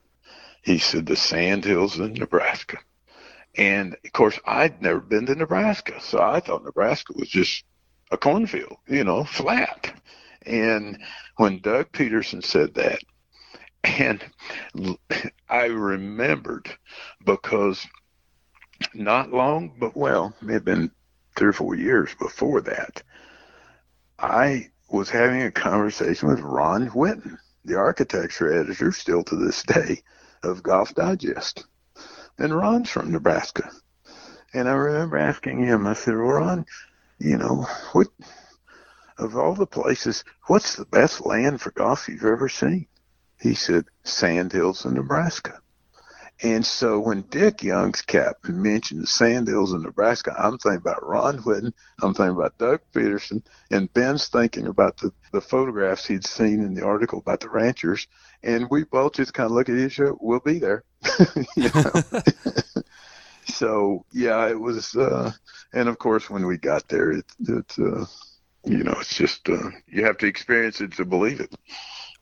He 0.63 0.79
said, 0.79 1.05
The 1.05 1.15
Sand 1.15 1.65
Hills 1.65 1.99
in 1.99 2.13
Nebraska. 2.13 2.79
And 3.55 3.95
of 4.03 4.11
course, 4.13 4.39
I'd 4.45 4.81
never 4.81 4.99
been 4.99 5.25
to 5.27 5.35
Nebraska, 5.35 5.99
so 6.01 6.21
I 6.21 6.39
thought 6.39 6.63
Nebraska 6.63 7.13
was 7.15 7.29
just 7.29 7.63
a 8.11 8.17
cornfield, 8.17 8.77
you 8.87 9.03
know, 9.03 9.23
flat. 9.23 9.93
And 10.45 10.99
when 11.37 11.59
Doug 11.59 11.91
Peterson 11.91 12.41
said 12.41 12.73
that, 12.75 12.99
and 13.83 14.23
I 15.49 15.65
remembered 15.65 16.69
because 17.25 17.85
not 18.93 19.31
long, 19.31 19.75
but 19.79 19.95
well, 19.95 20.33
it 20.41 20.49
had 20.49 20.65
been 20.65 20.91
three 21.35 21.49
or 21.49 21.53
four 21.53 21.75
years 21.75 22.13
before 22.19 22.61
that, 22.61 23.03
I 24.17 24.69
was 24.89 25.09
having 25.09 25.43
a 25.43 25.51
conversation 25.51 26.29
with 26.29 26.39
Ron 26.39 26.89
Whitten, 26.89 27.37
the 27.65 27.75
architecture 27.75 28.51
editor, 28.51 28.91
still 28.91 29.23
to 29.23 29.35
this 29.35 29.63
day, 29.63 30.01
of 30.43 30.63
Golf 30.63 30.93
Digest. 30.95 31.65
And 32.37 32.55
Ron's 32.55 32.89
from 32.89 33.11
Nebraska. 33.11 33.69
And 34.53 34.67
I 34.67 34.73
remember 34.73 35.17
asking 35.17 35.59
him, 35.59 35.85
I 35.85 35.93
said, 35.93 36.15
Ron, 36.15 36.65
you 37.19 37.37
know, 37.37 37.67
what 37.91 38.07
of 39.19 39.35
all 39.35 39.53
the 39.53 39.67
places, 39.67 40.23
what's 40.47 40.75
the 40.75 40.85
best 40.85 41.25
land 41.25 41.61
for 41.61 41.71
golf 41.71 42.07
you've 42.07 42.23
ever 42.23 42.49
seen? 42.49 42.87
He 43.39 43.53
said, 43.53 43.85
Sandhills 44.03 44.85
in 44.85 44.95
Nebraska. 44.95 45.61
And 46.41 46.65
so 46.65 46.99
when 46.99 47.23
Dick 47.23 47.57
Youngscap 47.57 48.47
mentioned 48.47 49.03
the 49.03 49.07
Sandhills 49.07 49.73
in 49.73 49.81
Nebraska, 49.81 50.33
I'm 50.37 50.57
thinking 50.57 50.77
about 50.77 51.05
Ron 51.05 51.39
Whitten, 51.39 51.73
I'm 52.01 52.13
thinking 52.13 52.35
about 52.35 52.57
Doug 52.57 52.79
Peterson, 52.93 53.43
and 53.71 53.93
Ben's 53.93 54.29
thinking 54.29 54.67
about 54.67 54.95
the, 54.97 55.11
the 55.33 55.41
photographs 55.41 56.05
he'd 56.05 56.25
seen 56.25 56.61
in 56.63 56.73
the 56.73 56.85
article 56.85 57.19
about 57.19 57.41
the 57.41 57.49
ranchers. 57.49 58.07
And 58.41 58.69
we 58.71 58.85
both 58.85 59.15
just 59.15 59.33
kind 59.33 59.47
of 59.47 59.51
look 59.51 59.67
at 59.67 59.75
each 59.75 59.99
other, 59.99 60.15
we'll 60.21 60.39
be 60.39 60.59
there. 60.59 60.85
so, 63.45 64.05
yeah, 64.13 64.47
it 64.47 64.59
was, 64.59 64.95
uh, 64.95 65.33
and 65.73 65.89
of 65.89 65.97
course, 65.97 66.29
when 66.29 66.47
we 66.47 66.57
got 66.57 66.87
there, 66.87 67.11
it, 67.11 67.25
it 67.49 67.75
uh, 67.79 68.05
you 68.69 68.83
know, 68.83 68.95
it's 68.99 69.15
just, 69.15 69.49
uh, 69.49 69.71
you 69.87 70.05
have 70.05 70.17
to 70.19 70.27
experience 70.27 70.79
it 70.79 70.93
to 70.93 71.03
believe 71.03 71.39
it. 71.39 71.53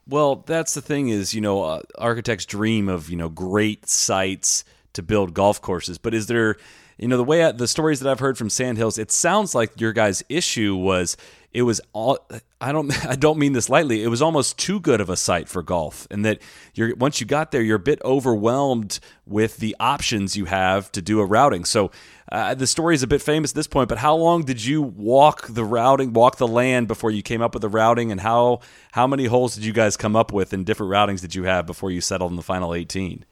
Well, 0.08 0.38
that's 0.46 0.74
the 0.74 0.82
thing 0.82 1.10
is, 1.10 1.34
you 1.34 1.42
know, 1.42 1.62
uh, 1.64 1.82
architects 1.98 2.46
dream 2.46 2.88
of, 2.88 3.10
you 3.10 3.18
know, 3.18 3.28
great 3.28 3.88
sites 3.90 4.64
to 4.94 5.04
build 5.04 5.34
golf 5.34 5.62
courses, 5.62 5.98
but 5.98 6.14
is 6.14 6.28
there, 6.28 6.56
you 6.98 7.10
know, 7.10 7.18
the 7.18 7.24
way 7.26 7.44
I, 7.44 7.52
the 7.52 7.68
stories 7.68 8.00
that 8.00 8.10
I've 8.10 8.22
heard 8.22 8.38
from 8.38 8.50
Sandhills, 8.50 8.98
it 8.98 9.12
sounds 9.12 9.54
like 9.54 9.80
your 9.82 9.92
guys' 9.92 10.24
issue 10.30 10.76
was 10.76 11.18
it 11.58 11.64
was 11.64 11.82
all 11.92 12.20
I 12.62 12.72
don't 12.72 12.94
I 13.06 13.16
don't 13.16 13.40
mean 13.40 13.54
this 13.54 13.68
lightly. 13.68 14.04
It 14.04 14.10
was 14.10 14.22
almost 14.22 14.60
too 14.60 14.80
good 14.80 15.02
of 15.02 15.10
a 15.10 15.18
site 15.18 15.50
for 15.50 15.64
golf, 15.64 16.08
and 16.12 16.24
that 16.24 16.40
you're 16.76 16.96
once 16.96 17.20
you 17.20 17.26
got 17.26 17.50
there, 17.52 17.64
you're 17.64 17.78
a 17.78 17.80
bit 17.80 18.00
overwhelmed 18.06 19.00
with 19.26 19.58
the 19.58 19.76
options 19.80 20.38
you 20.38 20.46
have 20.46 20.92
to 20.92 21.02
do 21.02 21.20
a 21.20 21.26
routing. 21.26 21.66
So 21.66 21.90
uh, 22.32 22.54
the 22.54 22.68
story 22.68 22.94
is 22.94 23.02
a 23.02 23.08
bit 23.08 23.24
famous 23.24 23.52
at 23.52 23.56
this 23.56 23.66
point, 23.66 23.90
but 23.90 23.98
how 23.98 24.16
long 24.16 24.44
did 24.44 24.64
you 24.64 24.84
walk 24.84 25.48
the 25.48 25.66
routing, 25.66 26.14
walk 26.14 26.38
the 26.38 26.48
land 26.48 26.88
before 26.88 27.10
you 27.10 27.24
came 27.24 27.42
up 27.42 27.56
with 27.56 27.62
the 27.62 27.70
routing, 27.70 28.12
and 28.12 28.22
how 28.22 28.60
how 28.92 29.08
many 29.08 29.26
holes 29.26 29.56
did 29.56 29.66
you 29.66 29.74
guys 29.74 29.98
come 29.98 30.16
up 30.16 30.32
with, 30.32 30.54
and 30.54 30.64
different 30.64 30.92
routings 30.92 31.22
did 31.22 31.34
you 31.34 31.46
have 31.46 31.66
before 31.66 31.90
you 31.90 32.02
settled 32.02 32.30
on 32.30 32.36
the 32.36 32.44
final 32.44 32.76
eighteen? 32.76 33.26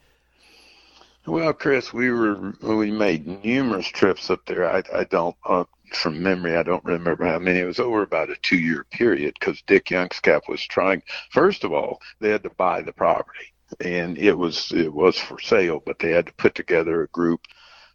Well, 1.26 1.52
Chris, 1.52 1.92
we 1.92 2.10
were 2.10 2.54
we 2.60 2.90
made 2.90 3.44
numerous 3.44 3.86
trips 3.86 4.30
up 4.30 4.44
there. 4.46 4.68
I 4.68 4.82
I 4.92 5.04
don't 5.04 5.36
uh, 5.44 5.62
from 5.92 6.22
memory, 6.22 6.56
I 6.56 6.62
don't 6.62 6.84
remember 6.84 7.24
how 7.26 7.38
many. 7.38 7.60
It 7.60 7.66
was 7.66 7.80
over 7.80 8.02
about 8.02 8.30
a 8.30 8.36
two 8.42 8.58
year 8.58 8.84
period 8.90 9.34
because 9.38 9.62
Dick 9.62 9.86
Youngscap 9.86 10.48
was 10.48 10.62
trying. 10.62 11.02
First 11.30 11.64
of 11.64 11.72
all, 11.72 12.00
they 12.20 12.30
had 12.30 12.42
to 12.44 12.50
buy 12.50 12.82
the 12.82 12.92
property, 12.92 13.52
and 13.80 14.18
it 14.18 14.34
was 14.34 14.72
it 14.72 14.92
was 14.92 15.18
for 15.18 15.40
sale, 15.40 15.82
but 15.84 15.98
they 15.98 16.10
had 16.10 16.26
to 16.26 16.34
put 16.34 16.54
together 16.54 17.02
a 17.02 17.08
group 17.08 17.40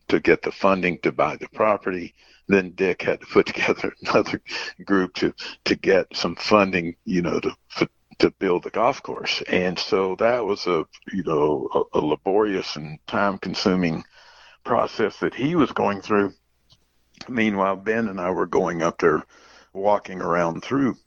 to 0.10 0.20
get 0.20 0.42
the 0.42 0.52
funding 0.52 1.00
to 1.00 1.12
buy 1.12 1.36
the 1.38 1.48
property. 1.50 2.14
Then 2.48 2.72
Dick 2.72 3.02
had 3.02 3.22
to 3.22 3.28
put 3.28 3.46
together 3.54 3.94
another 4.02 4.42
group 4.86 5.14
to 5.16 5.34
to 5.66 5.76
get 5.76 6.08
some 6.16 6.36
funding, 6.36 6.96
you 7.06 7.22
know, 7.22 7.40
to 7.40 7.56
to 8.22 8.32
build 8.40 8.64
the 8.64 8.70
golf 8.70 9.02
course. 9.02 9.42
And 9.48 9.78
so 9.78 10.16
that 10.20 10.46
was 10.46 10.68
a 10.68 10.86
you 11.12 11.24
know 11.24 11.70
a, 11.74 12.00
a 12.00 12.02
laborious 12.02 12.76
and 12.76 13.00
time 13.08 13.38
consuming 13.40 14.04
process 14.64 15.18
that 15.20 15.34
he 15.34 15.56
was 15.56 15.72
going 15.72 16.02
through. 16.02 16.34
Meanwhile, 17.30 17.78
Ben 17.78 18.08
and 18.08 18.20
I 18.20 18.32
were 18.32 18.46
going 18.46 18.82
up 18.82 19.00
there, 19.00 19.24
walking 19.74 20.22
around 20.22 20.64
through 20.64 20.98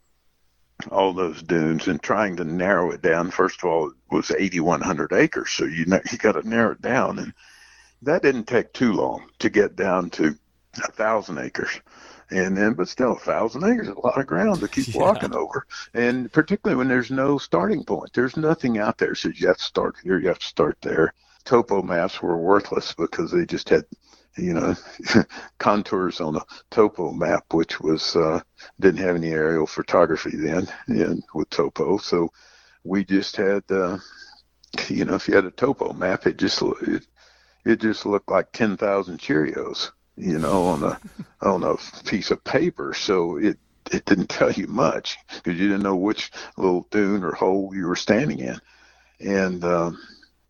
all 0.91 1.13
those 1.13 1.43
dunes 1.43 1.87
and 1.87 2.03
trying 2.03 2.37
to 2.37 2.45
narrow 2.45 2.91
it 2.91 3.03
down. 3.03 3.31
First 3.31 3.63
of 3.63 3.71
all, 3.71 3.89
it 3.89 3.95
was 4.11 4.31
8,100 4.31 5.13
acres, 5.13 5.51
so 5.51 5.65
you 5.65 5.87
know, 5.87 6.01
you 6.11 6.19
got 6.19 6.33
to 6.33 6.49
narrow 6.49 6.73
it 6.73 6.83
down, 6.83 7.19
and 7.19 7.33
that 8.03 8.23
didn't 8.23 8.45
take 8.45 8.73
too 8.73 8.93
long 8.93 9.29
to 9.39 9.49
get 9.49 9.77
down 9.77 10.11
to 10.11 10.37
a 10.83 10.93
thousand 10.93 11.39
acres. 11.39 11.81
And 12.31 12.57
then, 12.57 12.75
but 12.75 12.89
still, 12.89 13.13
a 13.13 13.19
thousand 13.19 13.65
acres 13.65 13.89
is 13.89 13.95
a 13.95 14.01
lot 14.01 14.19
of 14.19 14.27
ground 14.27 14.61
to 14.61 14.69
keep 14.69 14.89
yeah. 14.95 15.01
walking 15.01 15.35
over. 15.35 15.67
And 15.93 16.33
particularly 16.33 16.77
when 16.77 16.89
there's 16.89 17.11
no 17.11 17.39
starting 17.39 17.85
point, 17.85 18.13
there's 18.13 18.37
nothing 18.37 18.79
out 18.79 18.99
there. 18.99 19.15
So 19.15 19.29
you 19.29 19.47
have 19.49 19.59
to 19.59 19.63
start 19.63 19.97
here, 20.03 20.19
you 20.19 20.29
have 20.29 20.39
to 20.39 20.47
start 20.47 20.79
there. 20.83 21.13
Topo 21.45 21.83
maps 21.83 22.23
were 22.23 22.39
worthless 22.39 22.95
because 22.95 23.31
they 23.31 23.45
just 23.45 23.69
had, 23.69 23.85
you 24.37 24.55
know, 24.55 24.75
contours 25.59 26.21
on 26.21 26.37
a 26.37 26.45
topo 26.71 27.13
map, 27.13 27.45
which 27.53 27.81
was 27.81 28.17
uh, 28.17 28.41
didn't 28.81 29.01
have 29.01 29.17
any 29.17 29.31
aerial 29.31 29.67
photography 29.67 30.37
then, 30.37 30.69
and 30.89 31.23
with 31.35 31.51
topo. 31.51 31.99
So 31.99 32.31
we 32.85 33.05
just 33.05 33.37
had, 33.37 33.63
uh, 33.71 33.99
you 34.89 35.05
know, 35.05 35.15
if 35.15 35.29
you 35.29 35.35
had 35.35 35.45
a 35.45 35.51
topo 35.51 35.93
map, 35.93 36.27
it 36.27 36.37
just 36.37 36.63
it, 36.63 37.07
it 37.65 37.81
just 37.81 38.07
looked 38.07 38.31
like 38.31 38.53
10,000 38.53 39.19
Cheerios, 39.19 39.91
you 40.17 40.39
know, 40.39 40.67
on 40.67 40.83
a 40.85 41.01
on 41.43 41.63
a 41.63 41.77
piece 42.05 42.31
of 42.31 42.43
paper. 42.45 42.95
So 42.95 43.37
it 43.37 43.59
it 43.93 44.05
didn't 44.07 44.29
tell 44.29 44.51
you 44.51 44.67
much 44.67 45.19
because 45.29 45.59
you 45.59 45.69
didn't 45.69 45.83
know 45.83 45.97
which 45.97 46.31
little 46.57 46.87
dune 46.91 47.23
or 47.23 47.33
hole 47.33 47.71
you 47.75 47.87
were 47.87 47.97
standing 47.97 48.41
in, 48.41 48.59
and 49.21 49.65
um, 49.65 49.99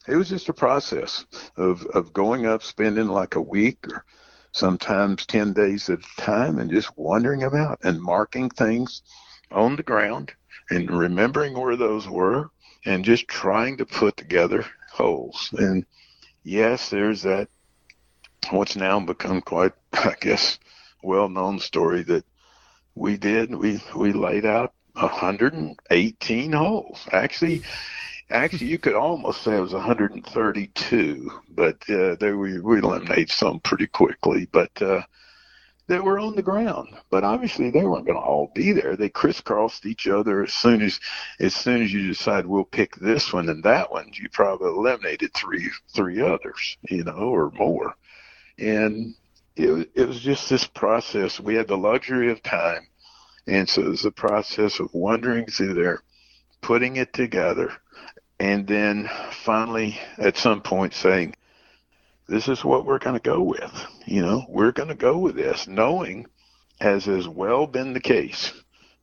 it 0.09 0.16
was 0.16 0.28
just 0.28 0.48
a 0.48 0.55
process 0.55 1.24
of 1.56 1.85
of 1.86 2.12
going 2.12 2.47
up, 2.47 2.62
spending 2.62 3.09
like 3.09 3.35
a 3.35 3.40
week 3.40 3.86
or 3.89 4.05
sometimes 4.52 5.26
10 5.26 5.52
days 5.52 5.90
at 5.90 5.98
a 5.98 6.20
time 6.20 6.59
and 6.59 6.70
just 6.70 6.97
wandering 6.97 7.43
about 7.43 7.78
and 7.82 8.01
marking 8.01 8.48
things 8.51 9.02
on 9.51 9.74
the 9.74 9.82
ground 9.82 10.32
and 10.70 10.90
remembering 10.90 11.59
where 11.59 11.74
those 11.74 12.09
were 12.09 12.51
and 12.86 13.05
just 13.05 13.26
trying 13.26 13.76
to 13.76 13.85
put 13.85 14.16
together 14.16 14.64
holes 14.93 15.51
and 15.59 15.85
yes, 16.44 16.90
there's 16.90 17.22
that 17.22 17.48
what's 18.51 18.76
now 18.76 19.01
become 19.01 19.40
quite, 19.40 19.72
I 19.93 20.14
guess, 20.20 20.59
well-known 21.02 21.59
story 21.59 22.02
that 22.05 22.24
we 22.94 23.16
did. 23.16 23.55
We 23.55 23.82
we 23.97 24.12
laid 24.12 24.47
out 24.47 24.72
118 24.93 26.52
holes. 26.52 27.06
Actually, 27.12 27.62
actually, 28.30 28.68
you 28.68 28.78
could 28.78 28.94
almost 28.94 29.42
say 29.42 29.56
it 29.56 29.60
was 29.60 29.72
132, 29.72 31.30
but 31.51 31.76
uh, 31.88 32.16
there 32.16 32.36
we 32.36 32.60
we 32.60 32.78
eliminated 32.78 33.30
some 33.30 33.60
pretty 33.60 33.86
quickly. 33.86 34.48
But 34.51 34.80
uh, 34.82 35.02
that 35.86 36.02
were 36.02 36.18
on 36.18 36.34
the 36.34 36.42
ground. 36.42 36.88
But 37.10 37.24
obviously 37.24 37.70
they 37.70 37.84
weren't 37.84 38.06
going 38.06 38.18
to 38.18 38.24
all 38.24 38.51
be 38.55 38.72
there. 38.72 38.96
They 38.96 39.09
crisscrossed 39.09 39.86
each 39.86 40.06
other 40.06 40.44
as 40.44 40.52
soon 40.52 40.82
as 40.82 40.98
as 41.40 41.55
soon 41.55 41.82
as 41.82 41.92
you 41.92 42.06
decide 42.06 42.46
we'll 42.46 42.64
pick 42.64 42.96
this 42.96 43.32
one 43.32 43.48
and 43.48 43.62
that 43.64 43.90
one, 43.90 44.10
you 44.14 44.28
probably 44.30 44.68
eliminated 44.68 45.34
three 45.34 45.70
three 45.94 46.20
others, 46.20 46.76
you 46.88 47.05
know, 47.05 47.12
or 47.12 47.51
more. 47.51 47.94
And 48.59 49.14
it 49.56 49.90
it 49.94 50.09
was 50.09 50.20
just 50.20 50.48
this 50.48 50.66
process. 50.66 51.40
We 51.40 51.55
had 51.55 51.68
the 51.68 51.76
luxury 51.76 52.30
of 52.30 52.42
time, 52.42 52.86
and 53.46 53.68
so 53.68 53.82
it 53.82 53.88
was 53.88 54.05
a 54.05 54.10
process 54.10 54.80
of 54.80 54.92
wandering 54.94 55.46
through 55.46 55.74
there, 55.74 56.02
putting 56.62 56.96
it 56.96 57.12
together, 57.12 57.72
and 58.44 58.66
then 58.66 59.08
finally 59.30 59.98
at 60.18 60.36
some 60.36 60.60
point 60.60 60.92
saying 60.92 61.34
this 62.28 62.46
is 62.46 62.62
what 62.62 62.84
we're 62.84 62.98
going 62.98 63.18
to 63.18 63.30
go 63.30 63.40
with. 63.40 63.86
You 64.04 64.20
know, 64.20 64.44
we're 64.50 64.70
going 64.72 64.90
to 64.90 64.94
go 64.94 65.16
with 65.16 65.34
this, 65.34 65.66
knowing, 65.66 66.26
as 66.78 67.06
has 67.06 67.26
well 67.26 67.66
been 67.66 67.94
the 67.94 68.00
case, 68.00 68.52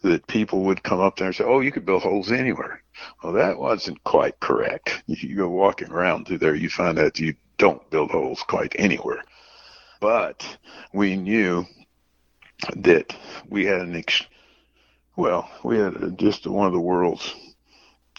that 0.03 0.27
people 0.27 0.61
would 0.65 0.83
come 0.83 0.99
up 0.99 1.15
there 1.15 1.27
and 1.27 1.35
say, 1.35 1.43
"Oh, 1.43 1.59
you 1.59 1.71
could 1.71 1.87
build 1.87 2.03
holes 2.03 2.31
anywhere." 2.31 2.83
Well, 3.23 3.33
that 3.33 3.57
wasn't 3.57 4.03
quite 4.03 4.39
correct. 4.39 5.01
You 5.07 5.35
go 5.35 5.49
walking 5.49 5.89
around 5.89 6.27
through 6.27 6.37
there, 6.37 6.53
you 6.53 6.69
find 6.69 6.99
out 6.99 7.19
you 7.19 7.33
don't 7.57 7.89
build 7.89 8.11
holes 8.11 8.43
quite 8.43 8.75
anywhere. 8.77 9.23
But 9.99 10.45
we 10.93 11.15
knew 11.15 11.65
that 12.75 13.15
we 13.49 13.65
had 13.65 13.81
an 13.81 13.95
ex- 13.95 14.27
well, 15.15 15.49
we 15.63 15.79
had 15.79 16.19
just 16.19 16.45
one 16.45 16.67
of 16.67 16.73
the 16.73 16.79
world's 16.79 17.35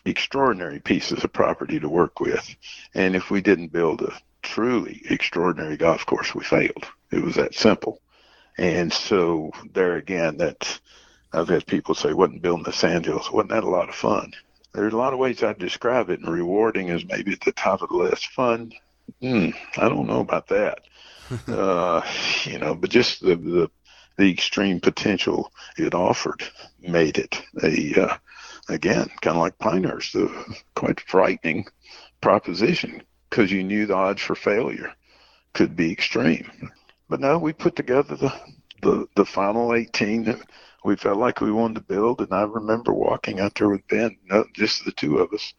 extraordinary 0.04 0.80
pieces 0.80 1.24
of 1.24 1.32
property 1.32 1.78
to 1.80 1.88
work 1.88 2.20
with, 2.20 2.54
and 2.94 3.14
if 3.14 3.30
we 3.30 3.40
didn't 3.40 3.72
build 3.72 4.02
a 4.02 4.12
truly 4.42 5.02
extraordinary 5.08 5.76
golf 5.76 6.04
course, 6.06 6.34
we 6.34 6.44
failed. 6.44 6.86
It 7.10 7.22
was 7.22 7.36
that 7.36 7.54
simple. 7.54 8.00
And 8.58 8.92
so 8.92 9.52
there 9.72 9.96
again, 9.96 10.38
that 10.38 10.80
I've 11.32 11.48
had 11.48 11.66
people 11.66 11.94
say, 11.94 12.12
wasn't 12.12 12.42
building 12.42 12.64
the 12.64 12.72
Sandhills, 12.72 13.30
wasn't 13.30 13.50
that 13.50 13.64
a 13.64 13.68
lot 13.68 13.88
of 13.88 13.94
fun? 13.94 14.32
There's 14.74 14.92
a 14.92 14.98
lot 14.98 15.12
of 15.12 15.18
ways 15.18 15.42
I'd 15.42 15.58
describe 15.58 16.10
it, 16.10 16.20
and 16.20 16.28
rewarding 16.28 16.88
is 16.88 17.04
maybe 17.04 17.32
at 17.32 17.40
the 17.40 17.52
top 17.52 17.82
of 17.82 17.90
the 17.90 17.96
list. 17.96 18.26
Fun, 18.28 18.72
hmm, 19.20 19.50
I 19.76 19.88
don't 19.88 20.06
know 20.06 20.20
about 20.20 20.48
that. 20.48 20.80
uh, 21.48 22.02
you 22.44 22.58
know, 22.58 22.74
but 22.74 22.90
just 22.90 23.20
the, 23.20 23.36
the 23.36 23.70
the 24.18 24.30
extreme 24.30 24.80
potential 24.80 25.50
it 25.78 25.94
offered 25.94 26.42
made 26.80 27.18
it 27.18 27.42
a 27.62 28.02
uh, 28.02 28.16
again 28.72 29.10
kind 29.20 29.36
of 29.36 29.42
like 29.42 29.58
Pinehurst, 29.58 30.14
a 30.14 30.28
quite 30.74 31.00
frightening 31.00 31.66
proposition 32.20 33.02
because 33.28 33.50
you 33.50 33.64
knew 33.64 33.86
the 33.86 33.94
odds 33.94 34.22
for 34.22 34.34
failure 34.34 34.92
could 35.54 35.76
be 35.76 35.92
extreme. 35.92 36.50
But 37.08 37.20
no, 37.20 37.38
we 37.38 37.52
put 37.52 37.76
together 37.76 38.16
the, 38.16 38.32
the, 38.82 39.06
the 39.16 39.24
final 39.24 39.74
18. 39.74 40.24
that 40.24 40.40
we 40.84 40.96
felt 40.96 41.18
like 41.18 41.40
we 41.40 41.52
wanted 41.52 41.74
to 41.74 41.80
build. 41.94 42.20
And 42.20 42.32
I 42.32 42.42
remember 42.42 42.92
walking 42.92 43.40
out 43.40 43.54
there 43.54 43.68
with 43.68 43.86
Ben, 43.88 44.16
no, 44.24 44.44
just 44.54 44.84
the 44.84 44.92
two 44.92 45.18
of 45.18 45.32
us. 45.32 45.54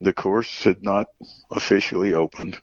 The 0.00 0.12
course 0.12 0.64
had 0.64 0.82
not 0.82 1.06
officially 1.50 2.12
opened, 2.12 2.60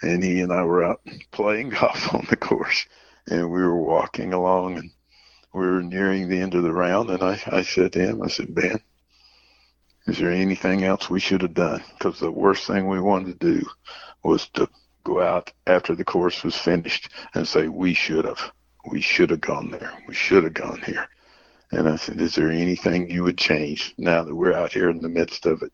and 0.00 0.22
he 0.22 0.40
and 0.40 0.52
I 0.52 0.62
were 0.62 0.84
out 0.84 1.00
playing 1.32 1.70
golf 1.80 2.14
on 2.14 2.26
the 2.30 2.36
course, 2.36 2.86
and 3.26 3.50
we 3.50 3.60
were 3.60 3.82
walking 3.82 4.32
along, 4.32 4.78
and 4.78 4.90
we 5.52 5.66
were 5.66 5.82
nearing 5.82 6.28
the 6.28 6.40
end 6.40 6.54
of 6.54 6.62
the 6.62 6.72
round. 6.72 7.10
And 7.10 7.22
I, 7.22 7.40
I 7.46 7.62
said 7.62 7.92
to 7.94 7.98
him, 7.98 8.22
I 8.22 8.28
said, 8.28 8.54
Ben, 8.54 8.80
is 10.08 10.18
there 10.18 10.32
anything 10.32 10.84
else 10.84 11.10
we 11.10 11.20
should 11.20 11.42
have 11.42 11.52
done? 11.52 11.84
Because 11.98 12.18
the 12.18 12.30
worst 12.30 12.66
thing 12.66 12.88
we 12.88 12.98
wanted 12.98 13.38
to 13.38 13.60
do 13.60 13.66
was 14.24 14.48
to 14.54 14.68
go 15.04 15.20
out 15.20 15.52
after 15.66 15.94
the 15.94 16.04
course 16.04 16.42
was 16.42 16.56
finished 16.56 17.10
and 17.34 17.46
say 17.46 17.68
we 17.68 17.92
should 17.92 18.24
have, 18.24 18.52
we 18.90 19.02
should 19.02 19.28
have 19.28 19.42
gone 19.42 19.70
there, 19.70 19.92
we 20.08 20.14
should 20.14 20.44
have 20.44 20.54
gone 20.54 20.80
here. 20.80 21.06
And 21.72 21.86
I 21.86 21.96
said, 21.96 22.20
Is 22.22 22.34
there 22.34 22.50
anything 22.50 23.10
you 23.10 23.22
would 23.24 23.36
change 23.36 23.94
now 23.98 24.22
that 24.24 24.34
we're 24.34 24.54
out 24.54 24.72
here 24.72 24.88
in 24.88 25.02
the 25.02 25.10
midst 25.10 25.44
of 25.44 25.62
it 25.62 25.72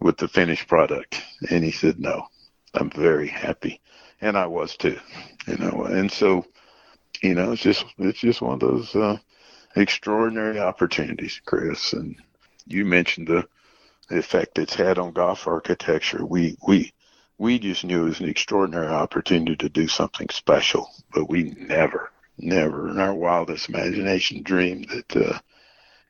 with 0.00 0.16
the 0.16 0.26
finished 0.26 0.66
product? 0.66 1.22
And 1.48 1.62
he 1.62 1.70
said, 1.70 2.00
No, 2.00 2.26
I'm 2.74 2.90
very 2.90 3.28
happy. 3.28 3.80
And 4.20 4.36
I 4.36 4.46
was 4.46 4.76
too, 4.76 4.98
you 5.46 5.56
know. 5.56 5.84
And 5.84 6.10
so, 6.10 6.44
you 7.22 7.34
know, 7.34 7.52
it's 7.52 7.62
just 7.62 7.84
it's 7.98 8.18
just 8.18 8.42
one 8.42 8.54
of 8.54 8.60
those 8.60 8.96
uh, 8.96 9.18
extraordinary 9.76 10.58
opportunities, 10.58 11.40
Chris. 11.44 11.92
And 11.92 12.16
you 12.66 12.84
mentioned 12.84 13.28
the, 13.28 13.46
the 14.08 14.18
effect 14.18 14.58
it's 14.58 14.74
had 14.74 14.98
on 14.98 15.12
golf 15.12 15.46
architecture. 15.46 16.24
We 16.24 16.56
we 16.66 16.92
we 17.38 17.58
just 17.58 17.84
knew 17.84 18.02
it 18.02 18.08
was 18.08 18.20
an 18.20 18.28
extraordinary 18.28 18.88
opportunity 18.88 19.56
to 19.56 19.68
do 19.68 19.86
something 19.86 20.28
special, 20.30 20.90
but 21.12 21.28
we 21.28 21.54
never 21.58 22.10
never 22.38 22.88
in 22.88 22.98
our 22.98 23.14
wildest 23.14 23.68
imagination 23.68 24.42
dreamed 24.42 24.88
that 24.88 25.16
uh, 25.16 25.38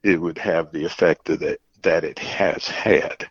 it 0.03 0.21
would 0.21 0.39
have 0.39 0.73
the 0.73 0.85
effect 0.85 1.27
that 1.27 1.59
that 1.83 2.05
it 2.05 2.19
has 2.19 2.67
had 2.67 3.29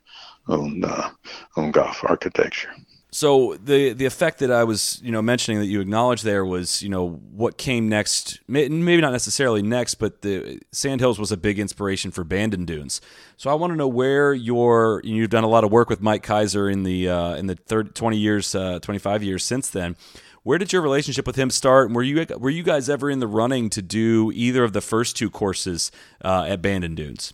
on 0.48 0.84
uh, 0.84 1.10
on 1.56 1.72
golf 1.72 2.03
architecture. 2.03 2.73
So 3.11 3.55
the 3.55 3.93
the 3.93 4.05
effect 4.05 4.39
that 4.39 4.51
I 4.51 4.65
was 4.65 5.01
you 5.01 5.11
know 5.11 5.21
mentioning 5.21 5.59
that 5.61 5.67
you 5.67 5.79
acknowledged 5.79 6.25
there 6.25 6.43
was 6.43 6.84
you 6.84 6.89
know 6.89 7.11
what 7.31 7.57
came 7.57 7.88
next 7.88 8.41
maybe 8.47 8.99
not 8.99 9.13
necessarily 9.13 9.61
next 9.61 9.95
but 9.95 10.21
the 10.23 10.59
Sandhills 10.73 11.17
was 11.17 11.31
a 11.31 11.38
big 11.38 11.57
inspiration 11.57 12.11
for 12.11 12.25
Bandon 12.25 12.65
Dunes. 12.65 12.99
So 13.38 13.49
I 13.49 13.53
want 13.53 13.71
to 13.71 13.77
know 13.77 13.88
where 13.88 14.34
your 14.34 15.01
you've 15.05 15.29
done 15.29 15.45
a 15.45 15.49
lot 15.49 15.63
of 15.63 15.71
work 15.71 15.89
with 15.89 16.01
Mike 16.01 16.25
Keiser 16.25 16.71
in 16.71 16.84
the 16.84 17.07
uh, 17.07 17.35
in 17.35 17.47
the 17.47 17.55
third 17.55 17.95
20 17.95 18.17
years 18.17 18.53
uh, 18.53 18.79
25 18.79 19.23
years 19.23 19.43
since 19.43 19.69
then. 19.69 19.95
Where 20.43 20.57
did 20.57 20.73
your 20.73 20.81
relationship 20.81 21.25
with 21.25 21.38
him 21.38 21.49
start? 21.49 21.88
And 21.88 21.95
were 21.95 22.03
you 22.03 22.25
were 22.38 22.49
you 22.49 22.63
guys 22.63 22.89
ever 22.89 23.09
in 23.09 23.19
the 23.19 23.27
running 23.27 23.69
to 23.71 23.81
do 23.81 24.34
either 24.34 24.65
of 24.65 24.73
the 24.73 24.81
first 24.81 25.15
two 25.15 25.29
courses 25.29 25.91
uh, 26.25 26.45
at 26.47 26.61
Bandon 26.61 26.95
Dunes? 26.95 27.34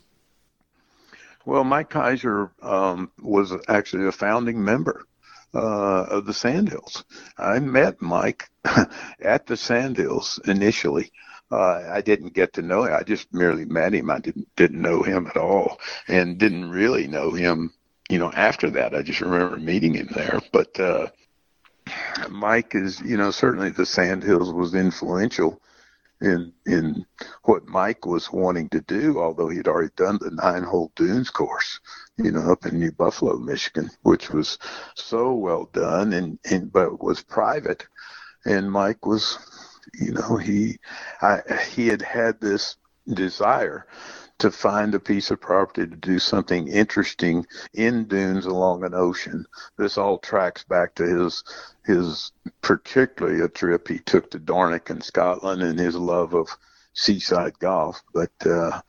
Well, 1.46 1.64
Mike 1.64 1.90
Keiser 1.90 2.52
um, 2.64 3.12
was 3.22 3.54
actually 3.68 4.08
a 4.08 4.12
founding 4.12 4.64
member 4.64 5.06
uh, 5.54 6.06
of 6.10 6.26
the 6.26 6.34
Sandhills. 6.34 7.04
I 7.38 7.60
met 7.60 8.02
Mike 8.02 8.50
at 9.22 9.46
the 9.46 9.58
Sandhills 9.58 10.40
initially. 10.46 11.12
Uh, 11.52 11.84
I 11.92 12.02
didn't 12.02 12.34
get 12.34 12.54
to 12.54 12.62
know 12.62 12.84
him. 12.84 12.94
I 12.94 13.04
just 13.04 13.32
merely 13.34 13.66
met 13.66 13.94
him. 13.94 14.10
I 14.10 14.20
didn't 14.20 14.48
didn't 14.56 14.82
know 14.82 15.04
him 15.04 15.28
at 15.28 15.38
all, 15.38 15.80
and 16.08 16.38
didn't 16.38 16.72
really 16.72 17.08
know 17.08 17.32
him. 17.32 17.74
You 18.10 18.18
know, 18.18 18.32
after 18.32 18.70
that, 18.72 18.96
I 18.96 19.04
just 19.04 19.22
remember 19.22 19.58
meeting 19.58 19.94
him 19.94 20.10
there. 20.16 20.42
But 20.52 20.80
uh, 20.80 21.08
Mike 22.30 22.74
is, 22.74 23.00
you 23.02 23.18
know, 23.18 23.32
certainly 23.32 23.70
the 23.70 23.86
Sandhills 23.86 24.52
was 24.52 24.74
influential 24.74 25.62
in 26.22 26.54
in 26.66 27.06
what 27.44 27.68
Mike 27.68 28.06
was 28.06 28.32
wanting 28.32 28.70
to 28.70 28.82
do, 28.82 29.20
although 29.20 29.50
he'd 29.50 29.68
already 29.68 29.92
done 29.96 30.18
the 30.22 30.32
nine 30.32 30.64
hole 30.64 30.92
dunes 30.96 31.30
course, 31.30 31.80
you 32.18 32.32
know, 32.32 32.52
up 32.52 32.66
in 32.66 32.80
New 32.80 32.92
Buffalo, 32.92 33.38
Michigan, 33.38 33.90
which 34.04 34.30
was 34.30 34.58
so 34.96 35.34
well 35.34 35.70
done 35.74 36.14
and, 36.14 36.40
and 36.50 36.72
but 36.72 37.04
was 37.04 37.22
private. 37.22 37.86
And 38.46 38.72
Mike 38.72 39.06
was, 39.06 39.38
you 39.94 40.14
know, 40.14 40.38
he 40.38 40.80
I, 41.22 41.42
he 41.72 41.88
had 41.88 42.02
had 42.02 42.40
this 42.40 42.78
desire 43.08 43.86
to 44.44 44.52
find 44.52 44.94
a 44.94 45.00
piece 45.00 45.32
of 45.32 45.40
property 45.40 45.88
to 45.88 45.96
do 45.96 46.20
something 46.20 46.68
interesting 46.68 47.46
in 47.74 48.04
dunes 48.04 48.46
along 48.46 48.84
an 48.84 48.94
ocean. 48.94 49.46
This 49.78 49.98
all 49.98 50.18
tracks 50.18 50.66
back 50.66 50.96
to 50.96 51.04
his 51.04 51.46
his 51.86 52.34
particularly 52.62 53.40
a 53.40 53.48
trip 53.48 53.88
he 53.88 54.00
took 54.00 54.30
to 54.32 54.40
Dornoch 54.40 54.90
in 54.90 55.00
Scotland 55.00 55.62
and 55.62 55.80
his 55.80 55.96
love 55.96 56.34
of 56.34 56.50
seaside 56.92 57.58
golf. 57.60 58.04
But 58.14 58.34
uh, 58.46 58.82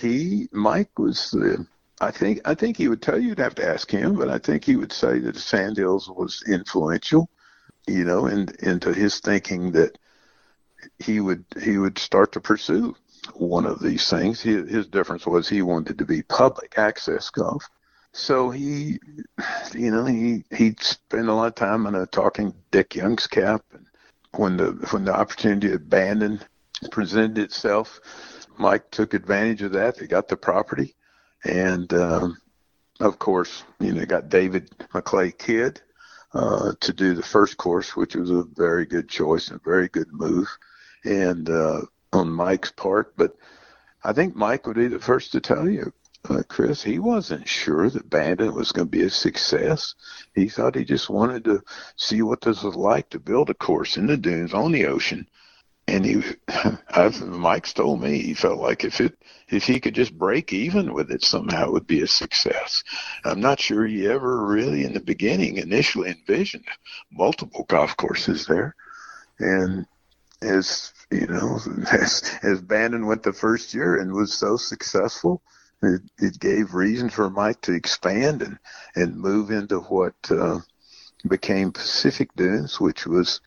he 0.00 0.48
Mike 0.52 0.98
was 0.98 1.30
the 1.32 1.66
I 2.00 2.10
think 2.10 2.40
I 2.46 2.54
think 2.54 2.78
he 2.78 2.88
would 2.88 3.02
tell 3.02 3.18
you 3.18 3.28
you'd 3.28 3.38
have 3.40 3.56
to 3.56 3.68
ask 3.68 3.90
him, 3.90 4.14
but 4.14 4.30
I 4.30 4.38
think 4.38 4.64
he 4.64 4.76
would 4.76 4.92
say 4.92 5.18
that 5.18 5.36
Sandhills 5.36 6.08
was 6.08 6.42
influential, 6.48 7.28
you 7.86 8.06
know, 8.06 8.24
into 8.24 8.94
his 8.94 9.20
thinking 9.20 9.72
that 9.72 9.98
he 10.98 11.20
would 11.20 11.44
he 11.62 11.76
would 11.76 11.98
start 11.98 12.32
to 12.32 12.40
pursue 12.40 12.96
one 13.34 13.66
of 13.66 13.80
these 13.80 14.08
things. 14.08 14.40
His, 14.40 14.70
his 14.70 14.86
difference 14.86 15.26
was 15.26 15.48
he 15.48 15.62
wanted 15.62 15.98
to 15.98 16.04
be 16.04 16.22
public 16.22 16.74
access 16.78 17.30
golf. 17.30 17.68
So 18.12 18.50
he, 18.50 18.98
you 19.74 19.90
know, 19.90 20.04
he 20.04 20.44
he 20.54 20.76
spent 20.78 21.28
a 21.28 21.32
lot 21.34 21.48
of 21.48 21.54
time 21.56 21.86
in 21.86 21.96
a 21.96 22.06
talking 22.06 22.54
Dick 22.70 22.90
Youngscap, 22.90 23.60
and 23.72 23.86
when 24.36 24.56
the 24.56 24.72
when 24.90 25.04
the 25.04 25.14
opportunity 25.14 25.68
to 25.68 25.74
abandon 25.74 26.40
presented 26.92 27.38
itself, 27.38 28.00
Mike 28.56 28.88
took 28.92 29.14
advantage 29.14 29.62
of 29.62 29.72
that. 29.72 29.96
They 29.96 30.06
got 30.06 30.28
the 30.28 30.36
property, 30.36 30.94
and 31.44 31.92
um, 31.92 32.38
of 33.00 33.18
course, 33.18 33.64
you 33.80 33.92
know, 33.92 34.04
got 34.04 34.28
David 34.28 34.70
McLay 34.92 35.36
Kidd 35.36 35.80
uh, 36.34 36.72
to 36.80 36.92
do 36.92 37.14
the 37.14 37.22
first 37.22 37.56
course, 37.56 37.96
which 37.96 38.14
was 38.14 38.30
a 38.30 38.44
very 38.54 38.86
good 38.86 39.08
choice 39.08 39.48
and 39.48 39.60
a 39.60 39.64
very 39.64 39.88
good 39.88 40.12
move. 40.12 40.48
And 41.04 41.50
uh, 41.50 41.82
on 42.14 42.30
Mike's 42.30 42.72
part, 42.72 43.16
but 43.16 43.36
I 44.02 44.12
think 44.12 44.36
Mike 44.36 44.66
would 44.66 44.76
be 44.76 44.88
the 44.88 45.00
first 45.00 45.32
to 45.32 45.40
tell 45.40 45.68
you, 45.68 45.92
uh, 46.28 46.42
Chris, 46.48 46.82
he 46.82 46.98
wasn't 46.98 47.46
sure 47.46 47.90
that 47.90 48.08
Bandon 48.08 48.54
was 48.54 48.72
going 48.72 48.88
to 48.88 48.98
be 48.98 49.02
a 49.02 49.10
success. 49.10 49.94
He 50.34 50.48
thought 50.48 50.74
he 50.74 50.84
just 50.84 51.10
wanted 51.10 51.44
to 51.44 51.62
see 51.96 52.22
what 52.22 52.40
this 52.40 52.62
was 52.62 52.76
like 52.76 53.10
to 53.10 53.18
build 53.18 53.50
a 53.50 53.54
course 53.54 53.98
in 53.98 54.06
the 54.06 54.16
dunes 54.16 54.54
on 54.54 54.72
the 54.72 54.86
ocean. 54.86 55.28
And 55.86 56.04
he, 56.04 56.22
I've, 56.88 57.20
Mike's 57.26 57.74
told 57.74 58.00
me 58.00 58.20
he 58.20 58.32
felt 58.32 58.58
like 58.58 58.84
if 58.84 59.02
it, 59.02 59.18
if 59.50 59.64
he 59.64 59.80
could 59.80 59.94
just 59.94 60.16
break 60.16 60.54
even 60.54 60.94
with 60.94 61.10
it 61.10 61.22
somehow, 61.22 61.66
it 61.66 61.72
would 61.72 61.86
be 61.86 62.00
a 62.00 62.06
success. 62.06 62.82
I'm 63.26 63.40
not 63.40 63.60
sure 63.60 63.86
he 63.86 64.08
ever 64.08 64.46
really, 64.46 64.84
in 64.84 64.94
the 64.94 65.00
beginning, 65.00 65.58
initially 65.58 66.08
envisioned 66.10 66.64
multiple 67.12 67.66
golf 67.68 67.98
courses 67.98 68.46
there. 68.46 68.74
And 69.38 69.86
as 70.40 70.93
you 71.10 71.26
know, 71.26 71.58
as, 71.92 72.22
as 72.42 72.60
Bandon 72.60 73.06
went 73.06 73.22
the 73.22 73.32
first 73.32 73.74
year 73.74 73.96
and 74.00 74.12
was 74.12 74.32
so 74.32 74.56
successful, 74.56 75.42
it, 75.82 76.02
it 76.18 76.38
gave 76.38 76.74
reason 76.74 77.10
for 77.10 77.28
Mike 77.30 77.60
to 77.62 77.72
expand 77.72 78.42
and, 78.42 78.58
and 78.94 79.16
move 79.16 79.50
into 79.50 79.80
what 79.80 80.14
uh, 80.30 80.58
became 81.28 81.72
Pacific 81.72 82.30
Dunes, 82.36 82.80
which 82.80 83.06
was 83.06 83.40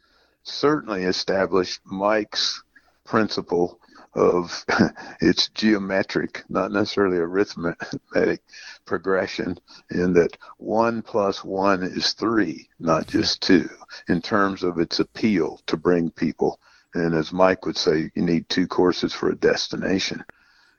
certainly 0.43 1.03
established 1.03 1.81
Mike's 1.85 2.63
principle 3.05 3.79
of 4.13 4.65
its 5.21 5.49
geometric, 5.49 6.43
not 6.49 6.71
necessarily 6.71 7.17
arithmetic 7.17 8.41
progression, 8.85 9.57
in 9.91 10.13
that 10.13 10.38
one 10.57 11.01
plus 11.01 11.43
one 11.43 11.84
is 11.84 12.13
three, 12.13 12.67
not 12.79 13.07
just 13.07 13.41
two, 13.41 13.69
in 14.07 14.21
terms 14.21 14.63
of 14.63 14.79
its 14.79 14.99
appeal 14.99 15.61
to 15.67 15.77
bring 15.77 16.09
people 16.09 16.59
and 16.93 17.14
as 17.14 17.31
Mike 17.31 17.65
would 17.65 17.77
say, 17.77 18.11
you 18.15 18.22
need 18.22 18.49
two 18.49 18.68
courses 18.68 19.14
for 19.14 19.30
a 19.30 19.35
destination. 19.35 20.23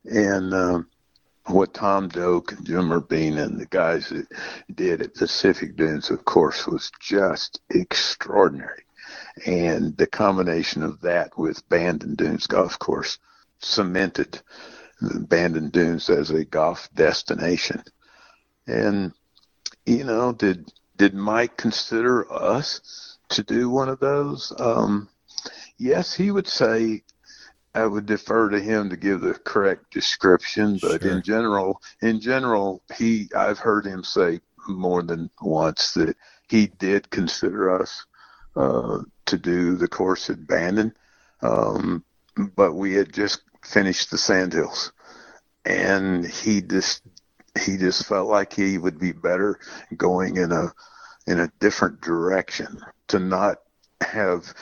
And 0.04 0.54
um, 0.54 0.88
what 1.46 1.74
Tom 1.74 2.08
Doak 2.08 2.52
and 2.52 2.66
Jim 2.66 2.90
Urbina 2.90 3.44
and 3.44 3.60
the 3.60 3.66
guys 3.66 4.08
that 4.08 4.26
did 4.74 5.02
at 5.02 5.14
Pacific 5.14 5.76
Dunes, 5.76 6.10
of 6.10 6.24
course, 6.24 6.66
was 6.66 6.90
just 7.00 7.60
extraordinary. 7.70 8.84
And 9.46 9.96
the 9.96 10.06
combination 10.06 10.82
of 10.82 11.00
that 11.02 11.36
with 11.38 11.66
Bandon 11.68 12.14
Dunes 12.14 12.46
Golf 12.46 12.78
Course 12.78 13.18
cemented 13.60 14.40
Bandon 15.00 15.70
Dunes 15.70 16.10
as 16.10 16.30
a 16.30 16.44
golf 16.44 16.88
destination. 16.94 17.82
And, 18.66 19.12
you 19.86 20.04
know, 20.04 20.32
did 20.32 20.72
did 20.96 21.14
Mike 21.14 21.56
consider 21.56 22.30
us 22.32 23.16
to 23.30 23.42
do 23.42 23.70
one 23.70 23.88
of 23.88 24.00
those? 24.00 24.52
Um, 24.58 25.08
yes, 25.78 26.14
he 26.14 26.30
would 26.30 26.48
say 26.48 27.02
I 27.74 27.86
would 27.86 28.06
defer 28.06 28.48
to 28.50 28.60
him 28.60 28.90
to 28.90 28.96
give 28.96 29.20
the 29.20 29.34
correct 29.34 29.92
description, 29.92 30.78
but 30.80 31.02
sure. 31.02 31.12
in 31.12 31.22
general, 31.22 31.80
in 32.02 32.20
general, 32.20 32.82
he 32.96 33.28
I've 33.36 33.58
heard 33.58 33.86
him 33.86 34.02
say 34.04 34.40
more 34.68 35.02
than 35.02 35.30
once 35.40 35.92
that 35.92 36.16
he 36.48 36.66
did 36.66 37.10
consider 37.10 37.80
us 37.80 38.04
uh, 38.56 39.00
to 39.26 39.38
do 39.38 39.76
the 39.76 39.88
course 39.88 40.30
at 40.30 40.46
Bandon, 40.46 40.94
um, 41.42 42.04
but 42.56 42.74
we 42.74 42.94
had 42.94 43.12
just 43.12 43.42
finished 43.62 44.10
the 44.10 44.18
Sandhills, 44.18 44.92
and 45.64 46.26
he 46.26 46.62
just 46.62 47.02
he 47.64 47.76
just 47.76 48.06
felt 48.06 48.28
like 48.28 48.52
he 48.52 48.78
would 48.78 48.98
be 48.98 49.12
better 49.12 49.60
going 49.96 50.36
in 50.36 50.52
a 50.52 50.72
in 51.26 51.40
a 51.40 51.52
different 51.60 52.00
direction 52.00 52.80
to 53.08 53.18
not 53.18 53.58
have 54.00 54.54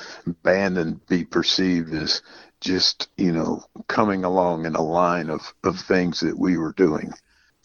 Bandon 0.43 1.01
be 1.09 1.25
perceived 1.25 1.93
as 1.95 2.23
just 2.61 3.09
you 3.17 3.33
know 3.33 3.63
coming 3.87 4.25
along 4.25 4.65
in 4.65 4.75
a 4.75 4.83
line 4.83 5.31
of 5.31 5.55
of 5.63 5.79
things 5.79 6.21
that 6.21 6.39
we 6.39 6.57
were 6.57 6.73
doing, 6.73 7.13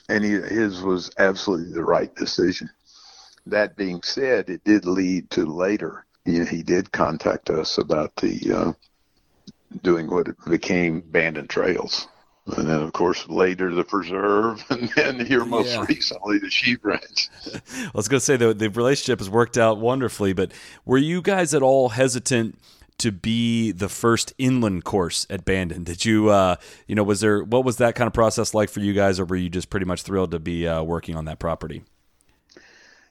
and 0.10 0.23
he, 0.23 0.31
his 0.31 0.81
was 0.81 1.11
absolutely 1.18 1.73
the 1.73 1.84
right 1.84 2.14
decision. 2.15 2.69
That 3.45 3.76
being 3.76 4.03
said, 4.03 4.49
it 4.49 4.64
did 4.64 4.85
lead 4.85 5.31
to 5.31 5.45
later. 5.45 6.06
You 6.26 6.39
know, 6.39 6.45
he 6.45 6.61
did 6.61 6.91
contact 6.91 7.49
us 7.49 7.77
about 7.77 8.15
the 8.18 8.53
uh, 8.53 8.73
doing 9.81 10.10
what 10.10 10.27
became 10.48 11.02
Bandon 11.02 11.48
Trails. 11.48 12.07
And 12.47 12.68
then, 12.68 12.81
of 12.81 12.91
course, 12.93 13.27
later 13.30 13.73
the 13.73 13.84
preserve, 13.84 14.65
and 14.69 14.89
then 14.95 15.26
here 15.26 15.45
most 15.45 15.69
yeah. 15.69 15.85
recently 15.88 16.39
the 16.39 16.49
sheep 16.49 16.84
ranch. 16.84 17.30
I 17.45 17.91
was 17.93 18.07
going 18.07 18.19
to 18.19 18.26
say 18.26 18.35
the 18.35 18.53
the 18.53 18.69
relationship 18.69 19.19
has 19.19 19.30
worked 19.30 19.57
out 19.57 19.77
wonderfully, 19.77 20.34
but 20.34 20.51
were 20.84 20.97
you 20.97 21.22
guys 21.22 21.53
at 21.53 21.61
all 21.61 21.89
hesitant 21.89 22.57
to 22.97 23.11
be 23.11 23.72
the 23.72 23.89
first 23.89 24.34
inland 24.38 24.84
course 24.84 25.26
at 25.30 25.45
Bandon? 25.45 25.84
Did 25.84 26.03
you, 26.03 26.30
uh, 26.30 26.55
you 26.88 26.95
know, 26.95 27.03
was 27.03 27.19
there 27.19 27.43
what 27.43 27.63
was 27.63 27.77
that 27.77 27.95
kind 27.95 28.07
of 28.07 28.13
process 28.13 28.53
like 28.53 28.69
for 28.69 28.80
you 28.80 28.93
guys, 28.93 29.19
or 29.19 29.26
were 29.26 29.35
you 29.35 29.49
just 29.49 29.69
pretty 29.69 29.85
much 29.85 30.01
thrilled 30.01 30.31
to 30.31 30.39
be 30.39 30.68
uh, 30.68 30.81
working 30.81 31.15
on 31.15 31.26
that 31.26 31.38
property? 31.38 31.84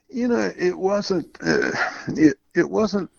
You 0.09 0.27
know, 0.27 0.51
it 0.57 0.77
wasn't. 0.77 1.37
Uh, 1.41 1.71
it 2.09 2.37
it 2.53 2.69
wasn't 2.69 3.09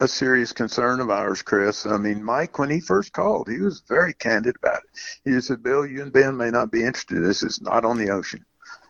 a 0.00 0.08
serious 0.08 0.52
concern 0.52 1.00
of 1.00 1.10
ours, 1.10 1.42
Chris. 1.42 1.86
I 1.86 1.96
mean, 1.96 2.22
Mike, 2.22 2.58
when 2.58 2.70
he 2.70 2.80
first 2.80 3.12
called, 3.12 3.48
he 3.48 3.58
was 3.58 3.82
very 3.88 4.12
candid 4.12 4.56
about 4.56 4.82
it. 4.82 5.00
He 5.24 5.40
said, 5.40 5.62
Bill, 5.62 5.86
you 5.86 6.02
and 6.02 6.12
Ben 6.12 6.36
may 6.36 6.50
not 6.50 6.70
be 6.70 6.82
interested. 6.82 7.22
This 7.22 7.42
is 7.42 7.60
not 7.62 7.84
on 7.84 7.96
the 7.96 8.10
ocean. 8.10 8.44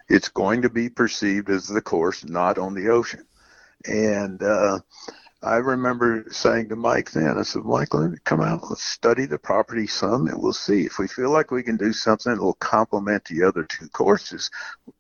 It's 0.09 0.29
going 0.29 0.63
to 0.63 0.71
be 0.71 0.89
perceived 0.89 1.49
as 1.51 1.67
the 1.69 1.83
course, 1.83 2.25
not 2.25 2.59
on 2.59 2.75
the 2.75 2.89
ocean. 2.89 3.27
And 3.85 4.43
uh, 4.43 4.81
I 5.43 5.57
remember 5.57 6.25
saying 6.31 6.71
to 6.71 6.77
Mike 6.77 7.13
then, 7.13 7.39
I 7.39 7.43
said, 7.43 7.63
Mike, 7.63 7.95
let 7.95 8.11
me 8.11 8.19
come 8.25 8.41
out, 8.41 8.69
let's 8.69 8.83
study 8.83 9.27
the 9.27 9.39
property 9.39 9.87
some, 9.87 10.27
and 10.27 10.43
we'll 10.43 10.53
see. 10.53 10.87
If 10.87 10.99
we 10.99 11.07
feel 11.07 11.31
like 11.31 11.51
we 11.51 11.63
can 11.63 11.77
do 11.77 11.93
something 11.93 12.35
that 12.35 12.43
will 12.43 12.55
complement 12.55 13.27
the 13.27 13.45
other 13.45 13.63
two 13.63 13.89
courses, 13.89 14.51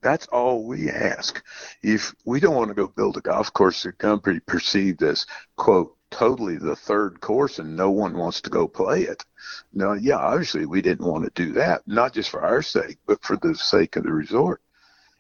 that's 0.03 0.27
all 0.29 0.65
we 0.65 0.89
ask. 0.91 1.43
If 1.83 2.15
we 2.25 2.39
don't 2.39 2.55
want 2.55 2.69
to 2.69 2.75
go 2.75 2.87
build 2.87 3.17
a 3.17 3.23
golf 3.23 3.53
course 3.53 3.83
that 3.83 3.99
can 3.99 4.19
be 4.19 4.39
perceived 4.41 5.03
as, 5.03 5.27
quote, 5.57 5.96
totally 6.11 6.57
the 6.57 6.77
third 6.77 7.21
course 7.21 7.59
and 7.59 7.77
no 7.77 7.91
one 7.91 8.17
wants 8.17 8.41
to 8.43 8.51
go 8.51 8.69
play 8.69 9.03
it. 9.03 9.25
Now, 9.73 9.93
yeah, 9.95 10.17
obviously 10.17 10.67
we 10.67 10.83
didn't 10.83 11.07
want 11.07 11.25
to 11.25 11.45
do 11.45 11.53
that, 11.55 11.87
not 11.87 12.13
just 12.13 12.31
for 12.31 12.43
our 12.43 12.63
sake, 12.63 12.99
but 13.07 13.23
for 13.23 13.37
the 13.37 13.55
sake 13.55 13.97
of 13.97 14.05
the 14.05 14.13
resort 14.13 14.61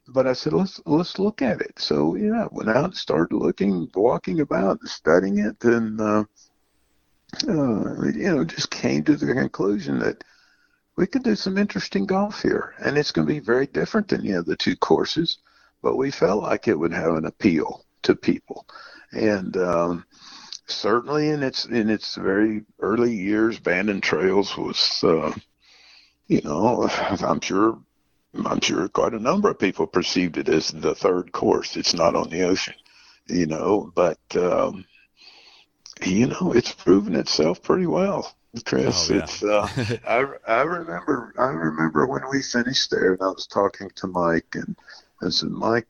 but 0.08 0.26
I 0.26 0.32
said, 0.34 0.52
let's 0.52 0.80
let's 0.86 1.18
look 1.18 1.42
at 1.42 1.60
it. 1.60 1.78
So 1.78 2.14
yeah, 2.14 2.46
went 2.50 2.70
out 2.70 2.84
and 2.84 2.96
started 2.96 3.34
looking, 3.34 3.90
walking 3.94 4.40
about, 4.40 4.80
studying 4.84 5.38
it, 5.38 5.62
and 5.64 6.00
uh, 6.00 6.24
uh, 7.48 8.04
you 8.04 8.34
know, 8.34 8.44
just 8.44 8.70
came 8.70 9.04
to 9.04 9.16
the 9.16 9.34
conclusion 9.34 9.98
that 10.00 10.22
we 10.96 11.06
could 11.06 11.24
do 11.24 11.34
some 11.34 11.58
interesting 11.58 12.06
golf 12.06 12.42
here, 12.42 12.74
and 12.78 12.96
it's 12.96 13.10
going 13.10 13.26
to 13.26 13.34
be 13.34 13.40
very 13.40 13.66
different 13.66 14.08
than 14.08 14.22
the 14.22 14.34
other 14.34 14.56
two 14.56 14.76
courses, 14.76 15.38
but 15.82 15.96
we 15.96 16.10
felt 16.10 16.42
like 16.42 16.68
it 16.68 16.78
would 16.78 16.92
have 16.92 17.14
an 17.14 17.26
appeal 17.26 17.84
to 18.02 18.14
people, 18.14 18.66
and 19.12 19.56
um, 19.56 20.05
certainly 20.66 21.30
in 21.30 21.42
its 21.42 21.64
in 21.64 21.90
its 21.90 22.14
very 22.16 22.62
early 22.80 23.14
years, 23.14 23.58
Bandon 23.58 24.00
Trails 24.00 24.56
was. 24.56 25.02
Uh, 25.02 25.32
you 26.28 26.40
know, 26.42 26.88
I'm 27.00 27.40
sure 27.40 27.78
I'm 28.44 28.60
sure 28.60 28.88
quite 28.88 29.14
a 29.14 29.18
number 29.18 29.50
of 29.50 29.58
people 29.58 29.86
perceived 29.86 30.36
it 30.36 30.48
as 30.48 30.68
the 30.70 30.94
third 30.94 31.32
course. 31.32 31.76
It's 31.76 31.94
not 31.94 32.14
on 32.14 32.28
the 32.28 32.42
ocean, 32.42 32.74
you 33.26 33.46
know, 33.46 33.90
but 33.94 34.18
um, 34.34 34.84
you 36.04 36.26
know, 36.26 36.52
it's 36.54 36.72
proven 36.72 37.14
itself 37.14 37.62
pretty 37.62 37.86
well. 37.86 38.34
Chris, 38.64 39.10
oh, 39.10 39.14
yeah. 39.14 39.22
it's 39.22 39.42
uh, 39.42 39.68
I 40.08 40.24
I 40.46 40.62
remember 40.62 41.34
I 41.38 41.48
remember 41.48 42.06
when 42.06 42.22
we 42.30 42.42
finished 42.42 42.90
there, 42.90 43.12
and 43.12 43.22
I 43.22 43.28
was 43.28 43.46
talking 43.46 43.90
to 43.96 44.06
Mike, 44.06 44.54
and 44.54 44.76
I 45.22 45.28
said, 45.28 45.50
Mike, 45.50 45.86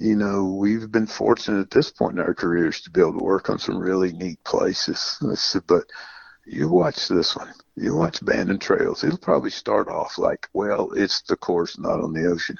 you 0.00 0.16
know, 0.16 0.44
we've 0.44 0.90
been 0.90 1.06
fortunate 1.06 1.60
at 1.60 1.70
this 1.70 1.90
point 1.90 2.18
in 2.18 2.24
our 2.24 2.32
careers 2.32 2.80
to 2.80 2.90
be 2.90 3.02
able 3.02 3.18
to 3.18 3.24
work 3.24 3.50
on 3.50 3.58
some 3.58 3.78
really 3.78 4.12
neat 4.12 4.42
places. 4.44 5.18
Said, 5.34 5.62
but 5.66 5.84
you 6.46 6.70
watch 6.70 7.06
this 7.06 7.36
one. 7.36 7.52
You 7.76 7.94
watch 7.94 8.24
Bandon 8.24 8.58
Trails. 8.58 9.04
It'll 9.04 9.18
probably 9.18 9.50
start 9.50 9.88
off 9.88 10.16
like, 10.16 10.48
well, 10.54 10.90
it's 10.92 11.20
the 11.22 11.36
course, 11.36 11.78
not 11.78 12.00
on 12.00 12.14
the 12.14 12.26
ocean. 12.26 12.56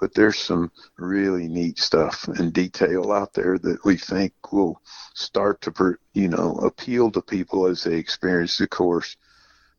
But 0.00 0.14
there's 0.14 0.38
some 0.38 0.70
really 0.98 1.48
neat 1.48 1.78
stuff 1.78 2.28
and 2.28 2.52
detail 2.52 3.10
out 3.10 3.32
there 3.32 3.58
that 3.58 3.84
we 3.84 3.96
think 3.96 4.34
will 4.52 4.80
start 5.14 5.62
to, 5.62 5.96
you 6.12 6.28
know, 6.28 6.56
appeal 6.56 7.10
to 7.12 7.22
people 7.22 7.66
as 7.66 7.84
they 7.84 7.96
experience 7.96 8.58
the 8.58 8.68
course 8.68 9.16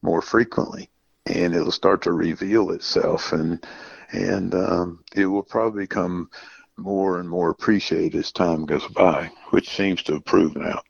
more 0.02 0.22
frequently, 0.22 0.90
and 1.28 1.54
it'll 1.54 1.72
start 1.72 2.02
to 2.04 2.12
reveal 2.12 2.72
itself, 2.72 3.34
and 3.34 3.66
and 4.12 4.54
um, 4.54 5.04
it 5.16 5.26
will 5.26 5.44
probably 5.44 5.84
become 5.84 6.30
more 6.78 7.20
and 7.20 7.30
more 7.30 7.50
appreciated 7.50 8.20
as 8.20 8.32
time 8.32 8.66
goes 8.66 8.88
by, 8.88 9.30
which 9.50 9.70
seems 9.70 10.04
to 10.04 10.14
have 10.14 10.26
proven 10.26 10.66
out 10.66 10.86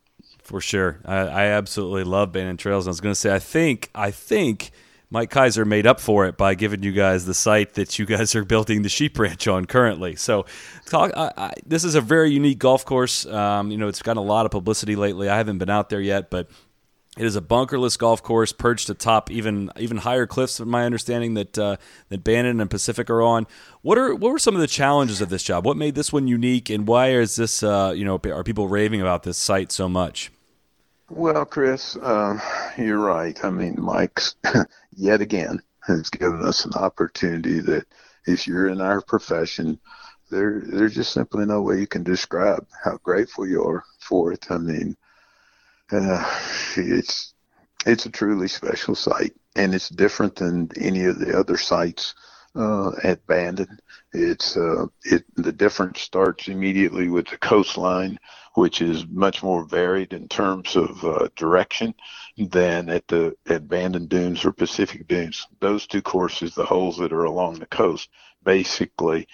for 0.52 0.62
sure. 0.62 1.00
I, 1.06 1.18
I 1.18 1.44
absolutely 1.46 2.04
love 2.04 2.34
Bandon 2.34 2.58
Trails. 2.58 2.88
I 2.88 2.90
was 2.90 3.02
going 3.02 3.14
to 3.14 3.20
say, 3.20 3.34
I 3.34 3.40
think, 3.40 3.90
I 3.96 4.12
think 4.12 4.72
Mike 5.10 5.32
Keiser 5.32 5.66
made 5.66 5.88
up 5.88 6.00
for 6.00 6.26
it 6.26 6.38
by 6.38 6.56
giving 6.56 6.84
you 6.84 6.92
guys 6.92 7.26
the 7.26 7.34
site 7.34 7.76
that 7.76 7.98
you 7.98 8.06
guys 8.06 8.36
are 8.36 8.44
building 8.46 8.82
the 8.82 8.90
sheep 8.90 9.18
ranch 9.18 9.48
on 9.48 9.66
currently. 9.66 10.16
So, 10.16 10.46
talk. 10.86 11.12
I, 11.16 11.32
I, 11.38 11.54
this 11.66 11.84
is 11.84 11.96
a 11.96 12.02
very 12.02 12.32
unique 12.32 12.60
golf 12.60 12.86
course. 12.86 13.26
Um, 13.26 13.72
you 13.72 13.78
know, 13.78 13.88
it's 13.88 14.02
gotten 14.02 14.22
a 14.22 14.26
lot 14.26 14.46
of 14.46 14.52
publicity 14.52 14.96
lately. 14.96 15.30
I 15.30 15.38
haven't 15.38 15.58
been 15.58 15.70
out 15.70 15.90
there 15.90 16.02
yet, 16.02 16.30
but 16.30 16.50
it 17.18 17.26
is 17.26 17.36
a 17.36 17.42
bunkerless 17.42 17.98
golf 17.98 18.24
course 18.24 18.54
perched 18.54 18.90
atop 18.90 19.30
even 19.30 19.70
even 19.78 19.98
higher 19.98 20.26
cliffs, 20.26 20.58
from 20.58 20.70
my 20.70 20.86
understanding 20.86 21.34
that 21.34 21.58
uh, 21.58 21.76
that 22.08 22.24
Bandon 22.24 22.62
and 22.62 22.70
Pacific 22.70 23.10
are 23.10 23.22
on. 23.22 23.48
What 23.82 23.98
are 23.98 24.16
what 24.16 24.32
were 24.32 24.40
some 24.40 24.56
of 24.56 24.62
the 24.62 24.68
challenges 24.68 25.20
of 25.20 25.30
this 25.30 25.44
job? 25.44 25.66
What 25.66 25.76
made 25.76 25.96
this 25.96 26.14
one 26.14 26.28
unique, 26.28 26.70
and 26.70 26.88
why 26.88 27.12
is 27.12 27.36
this 27.36 27.64
uh, 27.64 27.94
you 27.96 28.06
know 28.06 28.20
are 28.26 28.44
people 28.44 28.70
raving 28.70 29.02
about 29.02 29.24
this 29.24 29.38
site 29.38 29.74
so 29.74 29.90
much? 29.90 30.32
Well, 31.10 31.44
Chris, 31.44 31.98
uh, 31.98 32.40
you're 32.78 32.98
right. 32.98 33.38
I 33.44 33.50
mean, 33.50 33.76
Mike's 33.78 34.36
yet 34.96 35.20
again 35.20 35.62
has 35.82 36.10
given 36.10 36.42
us 36.46 36.64
an 36.64 36.74
opportunity 36.76 37.60
that 37.60 37.86
if 38.26 38.48
you're 38.48 38.70
in 38.70 38.80
our 38.80 39.02
profession, 39.02 39.78
there 40.30 40.62
there's 40.66 40.96
just 40.96 41.12
simply 41.12 41.46
no 41.46 41.62
way 41.62 41.78
you 41.78 41.88
can 41.88 42.04
describe 42.04 42.66
how 42.82 42.98
grateful 43.04 43.46
you 43.46 43.62
are 43.66 43.84
for 44.00 44.32
it. 44.32 44.50
I 44.50 44.58
mean, 44.58 44.96
uh, 45.92 46.40
it's 46.78 47.34
it's 47.86 48.06
a 48.06 48.12
truly 48.12 48.48
special 48.48 48.96
site, 48.96 49.34
and 49.56 49.74
it's 49.74 49.90
different 49.90 50.36
than 50.36 50.70
any 50.80 51.06
of 51.06 51.20
the 51.20 51.38
other 51.38 51.58
sites 51.58 52.14
uh, 52.56 52.92
at 53.04 53.26
Bandon. 53.28 53.80
It's 54.14 54.58
uh, 54.58 54.88
it 55.04 55.26
the 55.36 55.52
difference 55.52 56.02
starts 56.02 56.48
immediately 56.48 57.10
with 57.10 57.28
the 57.28 57.38
coastline 57.38 58.20
which 58.56 58.82
is 58.82 59.08
much 59.08 59.44
more 59.44 59.64
varied 59.64 60.14
in 60.14 60.28
terms 60.28 60.76
of 60.76 61.04
uh, 61.06 61.28
direction 61.36 61.94
than 62.38 62.90
at 62.90 63.08
the 63.08 63.36
at 63.48 63.68
Bandon 63.68 64.08
Dunes 64.08 64.44
or 64.44 64.52
Pacific 64.52 65.08
Dunes. 65.08 65.48
Those 65.60 65.88
two 65.88 66.02
courses, 66.02 66.54
the 66.54 66.66
holes 66.66 66.98
that 66.98 67.14
are 67.14 67.24
along 67.24 67.60
the 67.60 67.66
coast, 67.66 68.10
basically 68.44 69.28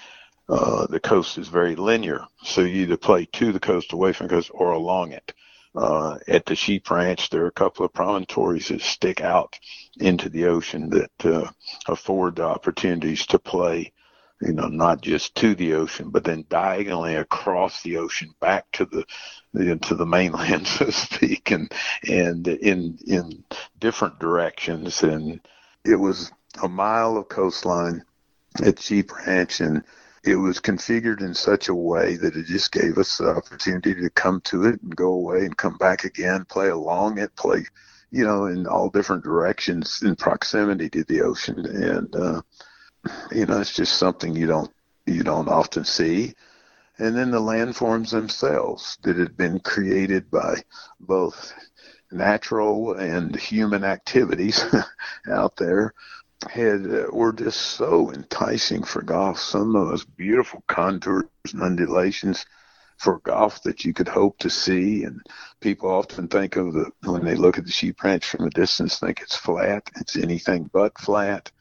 uh, 0.50 0.86
the 0.88 1.00
coast 1.00 1.38
is 1.38 1.48
very 1.48 1.76
linear. 1.76 2.26
So 2.44 2.62
you 2.62 2.84
either 2.84 2.98
play 2.98 3.26
to 3.34 3.52
the 3.52 3.60
coast, 3.60 3.94
away 3.94 4.14
from 4.14 4.28
the 4.28 4.36
coast, 4.36 4.52
or 4.54 4.72
along 4.72 5.12
it. 5.12 5.34
Uh, 5.78 6.18
at 6.28 6.46
the 6.48 6.56
sheep 6.56 6.90
ranch, 6.90 7.30
there 7.30 7.44
are 7.44 7.48
a 7.48 7.52
couple 7.52 7.86
of 7.86 7.94
promontories 7.94 8.70
that 8.70 8.82
stick 8.82 9.22
out 9.22 9.60
into 10.00 10.28
the 10.28 10.46
ocean 10.46 10.90
that 10.90 11.26
uh, 11.26 11.48
afford 11.88 12.36
the 12.36 12.44
opportunities 12.44 13.28
to 13.28 13.38
play 13.38 13.94
you 14.42 14.54
know, 14.54 14.68
not 14.68 15.02
just 15.02 15.36
to 15.36 15.56
the 15.56 15.74
ocean, 15.74 16.10
but 16.10 16.24
then 16.24 16.46
diagonally 16.50 17.16
across 17.16 17.82
the 17.82 17.98
ocean 17.98 18.34
back 18.40 18.66
to 18.72 18.86
the, 18.86 19.76
to 19.78 19.96
the 19.96 20.06
mainland, 20.06 20.68
so 20.68 20.86
to 20.86 20.92
speak, 20.92 21.52
and 21.52 21.72
and 22.08 22.48
in 22.48 23.00
in 23.08 23.44
different 23.80 24.20
directions. 24.20 25.02
And 25.04 25.40
it 25.84 25.96
was 25.96 26.32
a 26.62 26.68
mile 26.68 27.18
of 27.18 27.30
coastline 27.30 28.04
at 28.64 28.80
Sheep 28.80 29.12
Ranch, 29.26 29.60
and 29.60 29.84
it 30.28 30.36
was 30.36 30.60
configured 30.60 31.22
in 31.22 31.34
such 31.34 31.70
a 31.70 31.76
way 31.76 32.18
that 32.18 32.36
it 32.36 32.46
just 32.46 32.72
gave 32.72 32.98
us 32.98 33.18
the 33.18 33.30
opportunity 33.30 33.96
to 33.96 34.10
come 34.10 34.42
to 34.42 34.66
it 34.66 34.82
and 34.82 34.96
go 34.96 35.14
away 35.14 35.46
and 35.46 35.58
come 35.58 35.78
back 35.78 36.04
again, 36.04 36.46
play 36.46 36.68
along 36.68 37.18
it, 37.18 37.34
play, 37.36 37.66
you 38.12 38.26
know, 38.26 38.46
in 38.46 38.68
all 38.68 38.90
different 38.90 39.24
directions 39.24 40.02
in 40.04 40.16
proximity 40.16 40.90
to 40.90 41.04
the 41.06 41.22
ocean, 41.22 41.66
and 41.66 42.16
uh, 42.16 42.42
you 43.32 43.46
know, 43.46 43.62
it's 43.62 43.74
just 43.76 43.98
something 43.98 44.36
you 44.36 44.48
don't 44.48 44.72
you 45.06 45.24
don't 45.24 45.48
often 45.48 45.86
see. 45.86 46.34
And 47.00 47.16
then 47.16 47.32
the 47.32 47.40
landforms 47.40 48.10
themselves 48.10 48.98
that 49.04 49.18
had 49.18 49.38
been 49.38 49.60
created 49.60 50.30
by 50.30 50.64
both 51.00 51.54
natural 52.12 52.94
and 52.94 53.36
human 53.36 53.84
activities 53.84 54.64
out 55.32 55.56
there 55.58 55.94
had 56.50 56.86
uh, 56.86 57.08
were 57.12 57.34
just 57.34 57.60
so 57.62 58.12
enticing 58.12 58.84
for 58.84 59.02
golf. 59.02 59.40
Some 59.40 59.76
of 59.76 59.88
those 59.88 60.06
beautiful 60.06 60.64
contours 60.68 61.26
and 61.52 61.64
undulations 61.64 62.46
for 62.98 63.20
golf 63.20 63.62
that 63.64 63.86
you 63.86 63.94
could 63.94 64.08
hope 64.08 64.38
to 64.40 64.50
see. 64.50 65.04
And 65.04 65.22
people 65.60 65.90
often 65.90 66.28
think 66.28 66.56
of 66.56 66.74
the 66.74 66.92
when 67.04 67.26
they 67.26 67.36
look 67.36 67.58
at 67.58 67.66
the 67.66 67.72
sheep 67.72 68.04
ranch 68.04 68.26
from 68.26 68.46
a 68.46 68.50
distance, 68.52 69.00
think 69.00 69.22
it's 69.22 69.36
flat. 69.36 69.90
It's 70.00 70.16
anything 70.16 70.70
but 70.72 70.98
flat. 71.00 71.52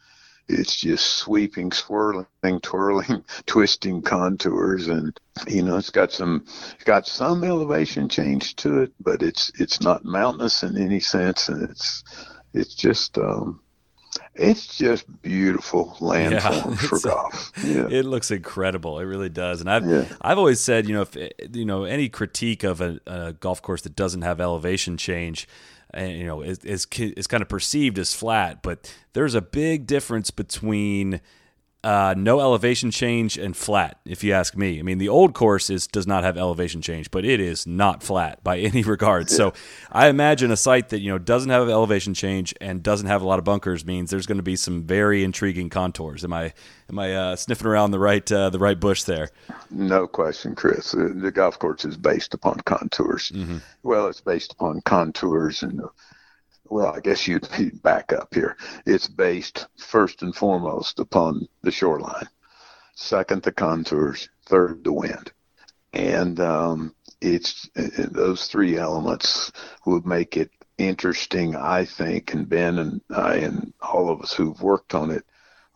It's 0.49 0.77
just 0.77 1.19
sweeping, 1.19 1.73
swirling, 1.73 2.27
twirling, 2.63 3.25
twisting 3.47 4.03
contours, 4.03 4.87
and 4.89 5.19
you 5.49 5.63
know 5.63 5.77
it's 5.77 5.91
got 5.91 6.13
some 6.13 6.45
it's 6.47 6.85
got 6.85 7.07
some 7.07 7.43
elevation 7.43 8.09
change 8.09 8.55
to 8.57 8.83
it, 8.83 8.93
but 9.01 9.23
it's 9.23 9.51
it's 9.59 9.81
not 9.81 10.05
mountainous 10.05 10.63
in 10.63 10.77
any 10.77 11.01
sense, 11.01 11.49
and 11.49 11.69
it's 11.69 12.05
it's 12.55 12.75
just 12.75 13.19
um, 13.19 13.61
it's 14.39 14.77
just 14.77 15.05
beautiful 15.23 15.97
landforms 16.01 16.31
yeah, 16.33 16.77
for 16.89 16.99
golf. 17.01 17.53
Yeah. 17.65 17.89
It 17.91 18.05
looks 18.05 18.31
incredible. 18.31 18.99
It 18.99 19.05
really 19.05 19.29
does. 19.29 19.61
And 19.61 19.71
I've 19.71 19.87
yeah. 19.87 20.07
I've 20.21 20.39
always 20.39 20.61
said, 20.61 20.89
you 20.89 20.95
know, 20.95 21.03
if 21.03 21.17
you 21.55 21.65
know 21.65 21.85
any 21.85 22.09
critique 22.09 22.65
of 22.65 22.81
a, 22.81 23.01
a 23.07 23.33
golf 23.35 23.63
course 23.63 23.83
that 23.83 23.97
doesn't 23.97 24.23
have 24.23 24.41
elevation 24.41 24.97
change, 24.97 25.49
and 25.91 26.13
you 26.13 26.27
know, 26.27 26.43
is, 26.43 26.59
is 26.61 26.87
is 26.99 27.27
kind 27.27 27.43
of 27.43 27.49
perceived 27.49 27.99
as 27.99 28.15
flat, 28.15 28.63
but 28.63 28.93
there's 29.13 29.35
a 29.35 29.43
big 29.43 29.87
difference 29.87 30.31
between 30.31 31.21
uh, 31.87 32.15
no 32.17 32.41
elevation 32.41 32.91
change 32.91 33.39
and 33.39 33.57
flat, 33.57 34.01
if 34.05 34.25
you 34.25 34.33
ask 34.33 34.57
me. 34.57 34.81
I 34.81 34.83
mean, 34.83 34.99
the 34.99 35.09
old 35.09 35.35
course 35.35 35.71
is 35.71 35.87
does 35.87 36.05
not 36.05 36.25
have 36.25 36.37
elevation 36.37 36.83
change, 36.83 37.13
but 37.13 37.25
it 37.25 37.39
is 37.39 37.65
not 37.65 38.03
flat 38.03 38.43
by 38.43 38.59
any 38.71 38.83
regard. 38.83 39.31
So 39.31 39.53
I 39.93 40.09
imagine 40.09 40.51
a 40.51 40.57
site 40.57 40.89
that 40.89 40.99
you 40.99 41.13
know 41.13 41.19
doesn't 41.19 41.51
have 41.51 41.69
elevation 41.69 42.13
change 42.13 42.53
and 42.61 42.83
doesn't 42.83 43.07
have 43.07 43.23
a 43.23 43.25
lot 43.25 43.39
of 43.39 43.45
bunkers 43.45 43.87
means 43.87 44.11
there's 44.11 44.27
going 44.27 44.39
to 44.39 44.43
be 44.43 44.57
some 44.57 44.83
very 44.83 45.23
intriguing 45.23 45.71
contours. 45.71 46.25
Am 46.25 46.33
I 46.33 46.55
am 46.91 46.99
I 46.99 47.15
uh, 47.15 47.37
sniffing 47.37 47.69
around 47.69 47.93
the 47.93 48.01
right 48.01 48.33
uh, 48.33 48.51
the 48.51 48.59
right 48.59 48.81
bush 48.81 49.05
there? 49.05 49.31
No 49.71 50.09
question, 50.09 50.57
Chris. 50.57 50.91
The 50.91 51.31
golf 51.33 51.57
course 51.61 51.85
is 51.85 51.97
based 51.97 52.35
upon 52.35 52.59
contours. 52.63 53.31
Mm-hmm. 53.31 53.59
Well, 53.85 54.09
it's 54.09 54.21
based 54.21 54.53
upon 54.55 54.81
contours 54.81 55.63
and 55.63 55.81
well, 56.71 56.95
I 56.95 57.01
guess 57.01 57.27
you'd 57.27 57.49
back 57.83 58.13
up 58.13 58.35
here. 58.35 58.57
It's 58.87 59.09
based 59.09 59.67
first 59.77 60.23
and 60.23 60.35
foremost 60.35 60.99
upon 60.99 61.47
the 61.63 61.71
shoreline, 61.71 62.29
second 62.95 63.43
the 63.43 63.53
contours, 63.53 64.29
third 64.47 64.85
the 64.85 64.93
wind, 64.93 65.33
and 65.93 66.39
um, 66.41 66.95
it's 67.21 67.69
those 67.75 68.47
three 68.47 68.77
elements 68.77 69.53
would 69.87 70.07
make 70.07 70.37
it 70.37 70.51
interesting. 70.79 71.57
I 71.57 71.85
think, 71.85 72.35
and 72.35 72.49
Ben 72.49 72.79
and 72.79 73.01
I 73.11 73.37
and 73.37 73.73
all 73.81 74.11
of 74.11 74.21
us 74.21 74.33
who've 74.33 74.61
worked 74.61 74.95
on 74.95 75.11
it 75.11 75.25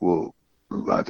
will. 0.01 0.35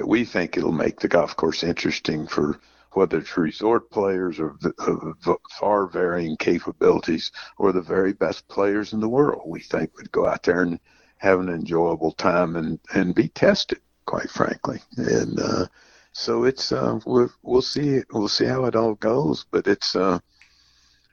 We 0.03 0.25
think 0.25 0.57
it'll 0.57 0.73
make 0.73 1.01
the 1.01 1.09
golf 1.09 1.37
course 1.37 1.63
interesting 1.63 2.27
for 2.27 2.59
whether 2.93 3.19
it's 3.19 3.37
resort 3.37 3.91
players 3.91 4.39
or 4.41 4.57
of 4.79 5.17
far 5.59 5.87
varying 5.87 6.37
capabilities 6.37 7.31
or 7.59 7.73
the 7.73 7.81
very 7.81 8.13
best 8.13 8.47
players 8.49 8.93
in 8.93 9.01
the 9.01 9.09
world, 9.09 9.43
we 9.47 9.61
think 9.61 9.97
would 9.97 10.11
go 10.13 10.27
out 10.27 10.43
there 10.43 10.63
and 10.63 10.81
have 11.19 11.39
an 11.39 11.49
enjoyable 11.49 12.13
time 12.13 12.57
and, 12.57 12.81
and 12.95 13.15
be 13.15 13.29
tested, 13.29 13.81
quite 14.07 14.31
frankly. 14.31 14.81
And 14.97 15.39
uh, 15.39 15.67
so 16.13 16.45
it's 16.45 16.73
uh, 16.73 16.99
we'll, 17.07 17.31
we'll 17.43 17.63
see 17.63 18.01
we'll 18.13 18.29
see 18.29 18.47
how 18.47 18.65
it 18.65 18.75
all 18.75 18.95
goes, 18.95 19.47
but 19.51 19.67
it's 19.67 19.95
uh, 19.95 20.19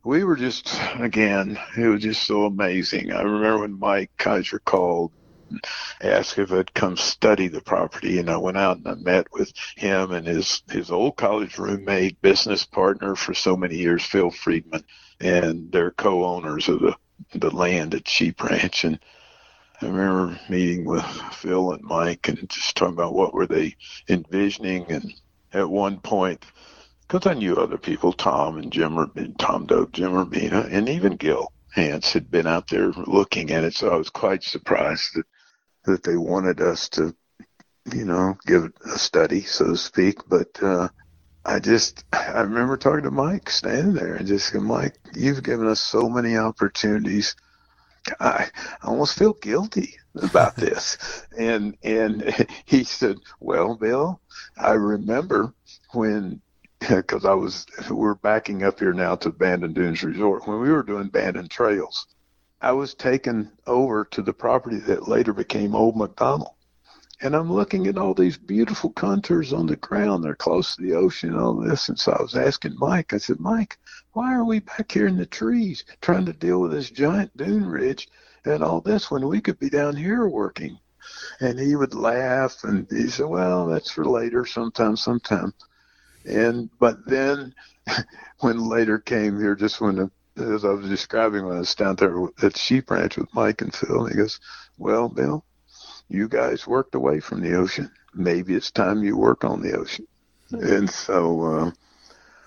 we 0.04 0.24
were 0.24 0.36
just 0.36 0.80
again 1.00 1.60
it 1.78 1.88
was 1.88 2.02
just 2.02 2.24
so 2.24 2.46
amazing. 2.46 3.12
I 3.12 3.22
remember 3.22 3.60
when 3.60 3.80
Mike 3.80 4.12
Keiser 4.18 4.64
called 4.64 5.12
asked 6.02 6.38
if 6.38 6.52
I'd 6.52 6.74
come 6.74 6.98
study 6.98 7.48
the 7.48 7.62
property, 7.62 8.20
and 8.20 8.30
I 8.30 8.38
went 8.38 8.58
out 8.58 8.78
and 8.78 8.88
I 8.88 8.96
met 8.96 9.28
with 9.32 9.54
him 9.76 10.12
and 10.12 10.28
his 10.28 10.62
his 10.70 10.92
old 10.92 11.18
college 11.18 11.58
roommate, 11.58 12.22
business 12.22 12.66
partner 12.66 13.16
for 13.16 13.34
so 13.34 13.56
many 13.58 13.76
years, 13.76 14.04
Phil 14.04 14.32
Friedman, 14.32 14.84
and 15.20 15.72
they're 15.72 15.92
co-owners 15.92 16.70
of 16.70 16.80
the 16.80 16.96
the 17.34 17.50
land 17.56 17.94
at 17.94 18.08
Sheep 18.08 18.44
Ranch. 18.44 18.84
And 18.84 19.00
I 19.82 19.86
remember 19.86 20.40
meeting 20.50 20.86
with 20.86 21.04
Phil 21.34 21.72
and 21.72 21.84
Mike 21.84 22.28
and 22.28 22.50
just 22.50 22.76
talking 22.76 22.94
about 22.94 23.14
what 23.14 23.34
were 23.34 23.48
they 23.48 23.76
envisioning. 24.10 24.86
And 24.92 25.14
at 25.54 25.70
one 25.70 26.00
point, 26.00 26.46
because 27.08 27.30
I 27.30 27.34
knew 27.36 27.56
other 27.56 27.78
people, 27.78 28.14
Tom 28.14 28.58
and 28.58 28.72
Jim, 28.72 29.36
Tom 29.38 29.66
Doak, 29.66 29.92
Jim 29.94 30.12
Urbina, 30.12 30.72
and 30.72 30.90
even 30.90 31.16
Gil 31.16 31.52
Hanse 31.76 32.12
had 32.12 32.32
been 32.32 32.48
out 32.48 32.68
there 32.70 32.92
looking 32.92 33.52
at 33.52 33.64
it. 33.64 33.76
So 33.76 33.90
I 33.90 33.98
was 33.98 34.10
quite 34.10 34.44
surprised 34.44 35.16
that 35.16 35.26
that 35.88 36.04
they 36.04 36.18
wanted 36.18 36.62
us 36.62 36.90
to, 36.90 37.16
you 37.94 38.06
know, 38.06 38.38
give 38.46 38.72
a 38.86 39.00
study, 39.00 39.42
so 39.42 39.68
to 39.68 39.78
speak. 39.78 40.20
But 40.30 40.62
uh, 40.62 40.90
I 41.46 41.60
just, 41.60 42.04
I 42.14 42.42
remember 42.42 42.78
talking 42.78 43.04
to 43.04 43.12
Mike 43.12 43.50
standing 43.50 43.94
there 43.94 44.16
and 44.16 44.28
just 44.28 44.54
Mike, 44.54 44.96
you've 45.16 45.44
given 45.44 45.68
us 45.68 45.80
so 45.80 46.10
many 46.10 46.38
opportunities. 46.38 47.36
I, 48.20 48.50
I 48.84 48.88
almost 48.88 49.18
feel 49.18 49.34
guilty 49.34 49.96
about 50.22 50.56
this. 50.58 50.98
and 51.38 51.76
and 51.84 52.48
he 52.66 52.84
said, 52.84 53.18
Well, 53.40 53.76
Bill, 53.76 54.22
I 54.58 54.74
remember 54.74 55.54
when 55.94 56.42
because 56.80 57.26
I 57.26 57.34
was 57.34 57.66
we're 57.90 58.16
backing 58.16 58.64
up 58.64 58.80
here 58.80 58.94
now 58.94 59.16
to 59.16 59.32
Bandon 59.32 59.74
Dunes 59.74 60.04
Resort 60.04 60.48
when 60.48 60.60
we 60.60 60.72
were 60.72 60.84
doing 60.84 61.08
Bandon 61.08 61.48
Trails. 61.48 62.08
I 62.60 62.72
was 62.72 62.96
taken 62.96 63.52
over 63.68 64.06
to 64.06 64.22
the 64.24 64.34
property 64.34 64.80
that 64.80 65.08
later 65.08 65.32
became 65.32 65.76
Old 65.76 65.96
Macdonald. 65.96 66.56
And 67.22 67.36
I'm 67.36 67.52
looking 67.52 67.86
at 67.88 67.98
all 67.98 68.14
these 68.14 68.38
beautiful 68.38 68.92
contours 68.92 69.54
on 69.54 69.68
the 69.68 69.76
ground. 69.76 70.24
They're 70.24 70.36
close 70.36 70.76
to 70.76 70.82
the 70.82 70.94
ocean 70.94 71.36
all 71.36 71.54
this. 71.54 71.88
And 71.88 72.00
so 72.00 72.14
I 72.14 72.22
was 72.22 72.36
asking 72.36 72.78
Mike, 72.78 73.14
I 73.14 73.18
said, 73.18 73.40
Mike, 73.40 73.78
why 74.14 74.34
are 74.34 74.44
we 74.44 74.60
back 74.60 74.92
here 74.92 75.08
in 75.08 75.18
the 75.18 75.26
trees 75.26 75.86
trying 76.02 76.26
to 76.26 76.34
deal 76.34 76.60
with 76.62 76.72
this 76.72 76.90
giant 76.90 77.36
dune 77.38 77.66
ridge 77.66 78.08
and 78.46 78.64
all 78.64 78.82
this 78.82 79.12
when 79.12 79.28
we 79.28 79.40
could 79.40 79.60
be 79.60 79.70
down 79.70 79.96
here 79.96 80.28
working? 80.28 80.80
And 81.40 81.60
he 81.60 81.76
would 81.76 81.94
laugh 81.94 82.64
and 82.64 82.88
he 82.90 83.08
said, 83.08 83.28
Well, 83.28 83.68
that's 83.68 83.92
for 83.92 84.06
later, 84.06 84.46
sometime, 84.46 84.98
sometime. 84.98 85.54
And 86.26 86.70
but 86.80 87.06
then 87.06 87.54
when 88.40 88.68
later 88.68 88.98
came 89.00 89.40
here, 89.40 89.56
just 89.56 89.80
when 89.80 89.96
the 89.96 90.12
as 90.38 90.66
I 90.66 90.70
was 90.70 90.90
describing 90.90 91.46
when 91.46 91.58
I 91.58 91.60
was 91.60 91.76
down 91.76 91.96
there 91.96 92.16
at 92.42 92.58
Sheep 92.58 92.90
Ranch 92.92 93.18
with 93.18 93.34
Mike 93.34 93.62
and 93.62 93.74
Phil. 93.74 94.06
And 94.06 94.12
he 94.12 94.18
goes, 94.18 94.40
"Well, 94.78 95.10
Bill, 95.10 95.44
you 96.10 96.28
guys 96.28 96.68
worked 96.68 96.96
away 96.96 97.20
from 97.20 97.42
the 97.42 97.56
ocean. 97.56 97.92
Maybe 98.14 98.56
it's 98.56 98.72
time 98.72 99.04
you 99.04 99.18
work 99.18 99.44
on 99.44 99.62
the 99.62 99.78
ocean." 99.78 100.08
And 100.52 100.90
so 100.90 101.44
uh, 101.44 101.72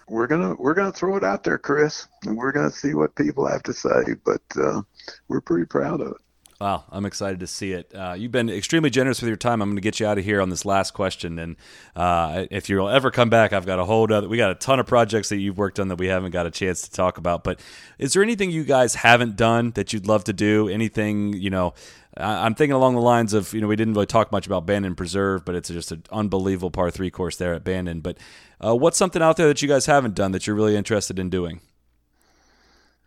we're 0.09 0.27
gonna 0.27 0.55
we're 0.55 0.75
gonna 0.75 0.93
throw 0.93 1.17
it 1.17 1.25
out 1.25 1.45
there, 1.45 1.59
Chris, 1.59 2.07
and 2.25 2.37
we're 2.37 2.53
gonna 2.53 2.71
see 2.71 2.95
what 2.95 3.15
people 3.15 3.47
have 3.47 3.63
to 3.65 3.73
say. 3.73 4.15
But 4.25 4.43
uh, 4.57 4.83
we're 5.29 5.41
pretty 5.41 5.67
proud 5.67 6.01
of 6.01 6.13
it. 6.13 6.30
Wow, 6.61 6.85
I'm 6.91 7.07
excited 7.07 7.41
to 7.41 7.47
see 7.47 7.73
it. 7.73 7.91
Uh, 7.95 8.13
you've 8.13 8.33
been 8.33 8.51
extremely 8.51 8.91
generous 8.91 9.23
with 9.23 9.29
your 9.29 9.39
time. 9.39 9.63
I'm 9.63 9.71
going 9.71 9.77
to 9.79 9.81
get 9.81 9.99
you 9.99 10.07
out 10.07 10.19
of 10.19 10.25
here 10.25 10.43
on 10.43 10.51
this 10.51 10.67
last 10.67 10.91
question, 10.91 11.39
and 11.39 11.57
uh, 11.97 12.45
if 12.51 12.69
you'll 12.69 12.91
ever 12.91 13.11
come 13.11 13.31
back, 13.31 13.55
I've 13.55 13.65
got 13.65 13.79
a 13.79 13.85
whole 13.87 14.13
other. 14.13 14.29
We 14.29 14.37
got 14.37 14.51
a 14.51 14.55
ton 14.57 14.79
of 14.79 14.87
projects 14.87 15.31
that 15.31 15.39
you've 15.39 15.57
worked 15.57 15.81
on 15.81 15.89
that 15.89 15.97
we 15.97 16.09
haven't 16.09 16.33
got 16.33 16.45
a 16.45 16.51
chance 16.51 16.83
to 16.83 16.91
talk 16.91 17.17
about. 17.17 17.45
But 17.45 17.61
is 17.99 18.13
there 18.13 18.23
anything 18.23 18.51
you 18.51 18.65
guys 18.65 18.95
haven't 18.97 19.37
done 19.37 19.71
that 19.71 19.95
you'd 19.95 20.07
love 20.07 20.25
to 20.25 20.35
do? 20.35 20.69
Anything 20.69 21.33
you 21.33 21.49
know? 21.49 21.73
I'm 22.15 22.55
thinking 22.55 22.75
along 22.75 22.95
the 22.95 23.01
lines 23.01 23.33
of 23.33 23.55
you 23.55 23.63
know 23.63 23.67
we 23.67 23.77
didn't 23.77 23.95
really 23.95 24.05
talk 24.05 24.31
much 24.31 24.47
about 24.47 24.67
Bandon 24.67 24.95
Preserve, 24.95 25.47
but 25.47 25.55
it's 25.55 25.71
just 25.71 25.93
an 25.93 26.03
unbelievable 26.13 26.71
par 26.71 26.91
three 26.91 27.11
course 27.11 27.37
there 27.37 27.55
at 27.55 27.65
Bandon. 27.65 28.01
But 28.01 28.19
uh, 28.63 28.77
what's 28.77 28.99
something 28.99 29.23
out 29.23 29.39
there 29.39 29.49
that 29.49 29.63
you 29.63 29.69
guys 29.69 29.87
haven't 29.87 30.15
done 30.15 30.33
that 30.33 30.47
you're 30.47 30.57
really 30.57 30.77
interested 30.77 31.19
in 31.19 31.31
doing? 31.31 31.63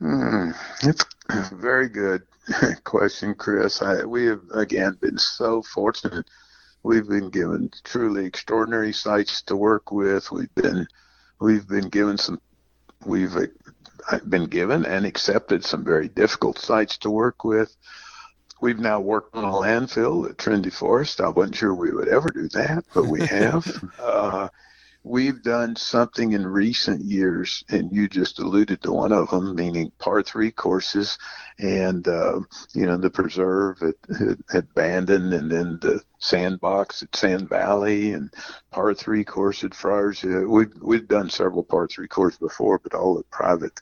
Mm, 0.01 0.55
it's 0.81 1.05
very 1.51 1.87
good 1.87 2.23
question, 2.83 3.35
Chris. 3.35 3.81
I, 3.81 4.03
we 4.03 4.25
have 4.25 4.41
again 4.53 4.97
been 4.99 5.17
so 5.17 5.61
fortunate. 5.61 6.25
We've 6.83 7.07
been 7.07 7.29
given 7.29 7.71
truly 7.83 8.25
extraordinary 8.25 8.93
sites 8.93 9.41
to 9.43 9.55
work 9.55 9.91
with. 9.91 10.31
We've 10.31 10.53
been 10.55 10.87
we've 11.39 11.67
been 11.67 11.89
given 11.89 12.17
some 12.17 12.41
we've 13.05 13.35
uh, 13.35 14.19
been 14.27 14.45
given 14.45 14.85
and 14.85 15.05
accepted 15.05 15.63
some 15.63 15.83
very 15.83 16.09
difficult 16.09 16.59
sites 16.59 16.97
to 16.99 17.09
work 17.09 17.43
with. 17.43 17.75
We've 18.61 18.79
now 18.79 18.99
worked 18.99 19.35
on 19.35 19.43
a 19.43 19.51
landfill 19.51 20.29
at 20.29 20.37
Trinity 20.37 20.69
Forest. 20.69 21.21
I 21.21 21.29
wasn't 21.29 21.55
sure 21.55 21.73
we 21.73 21.91
would 21.91 22.07
ever 22.07 22.29
do 22.29 22.47
that, 22.49 22.85
but 22.93 23.05
we 23.05 23.21
have. 23.27 23.83
uh, 23.99 24.49
we've 25.03 25.43
done 25.43 25.75
something 25.75 26.31
in 26.31 26.47
recent 26.47 27.03
years, 27.03 27.63
and 27.69 27.91
you 27.91 28.07
just 28.07 28.39
alluded 28.39 28.81
to 28.81 28.91
one 28.91 29.11
of 29.11 29.29
them, 29.29 29.55
meaning 29.55 29.91
par 29.99 30.23
three 30.23 30.51
courses, 30.51 31.17
and 31.59 32.07
uh, 32.07 32.39
you 32.73 32.85
know 32.85 32.97
the 32.97 33.09
preserve 33.09 33.81
at, 33.83 33.95
at, 34.21 34.37
at 34.53 34.73
Bandon, 34.73 35.33
and 35.33 35.51
then 35.51 35.77
the 35.81 36.01
sandbox 36.19 37.03
at 37.03 37.15
Sand 37.15 37.49
Valley, 37.49 38.13
and 38.13 38.33
par 38.71 38.93
three 38.93 39.23
course 39.23 39.63
at 39.63 39.75
Friars. 39.75 40.23
We've 40.23 40.73
we've 40.81 41.07
done 41.07 41.29
several 41.29 41.63
par 41.63 41.87
three 41.87 42.07
courses 42.07 42.39
before, 42.39 42.79
but 42.79 42.93
all 42.93 43.19
at 43.19 43.29
private 43.29 43.81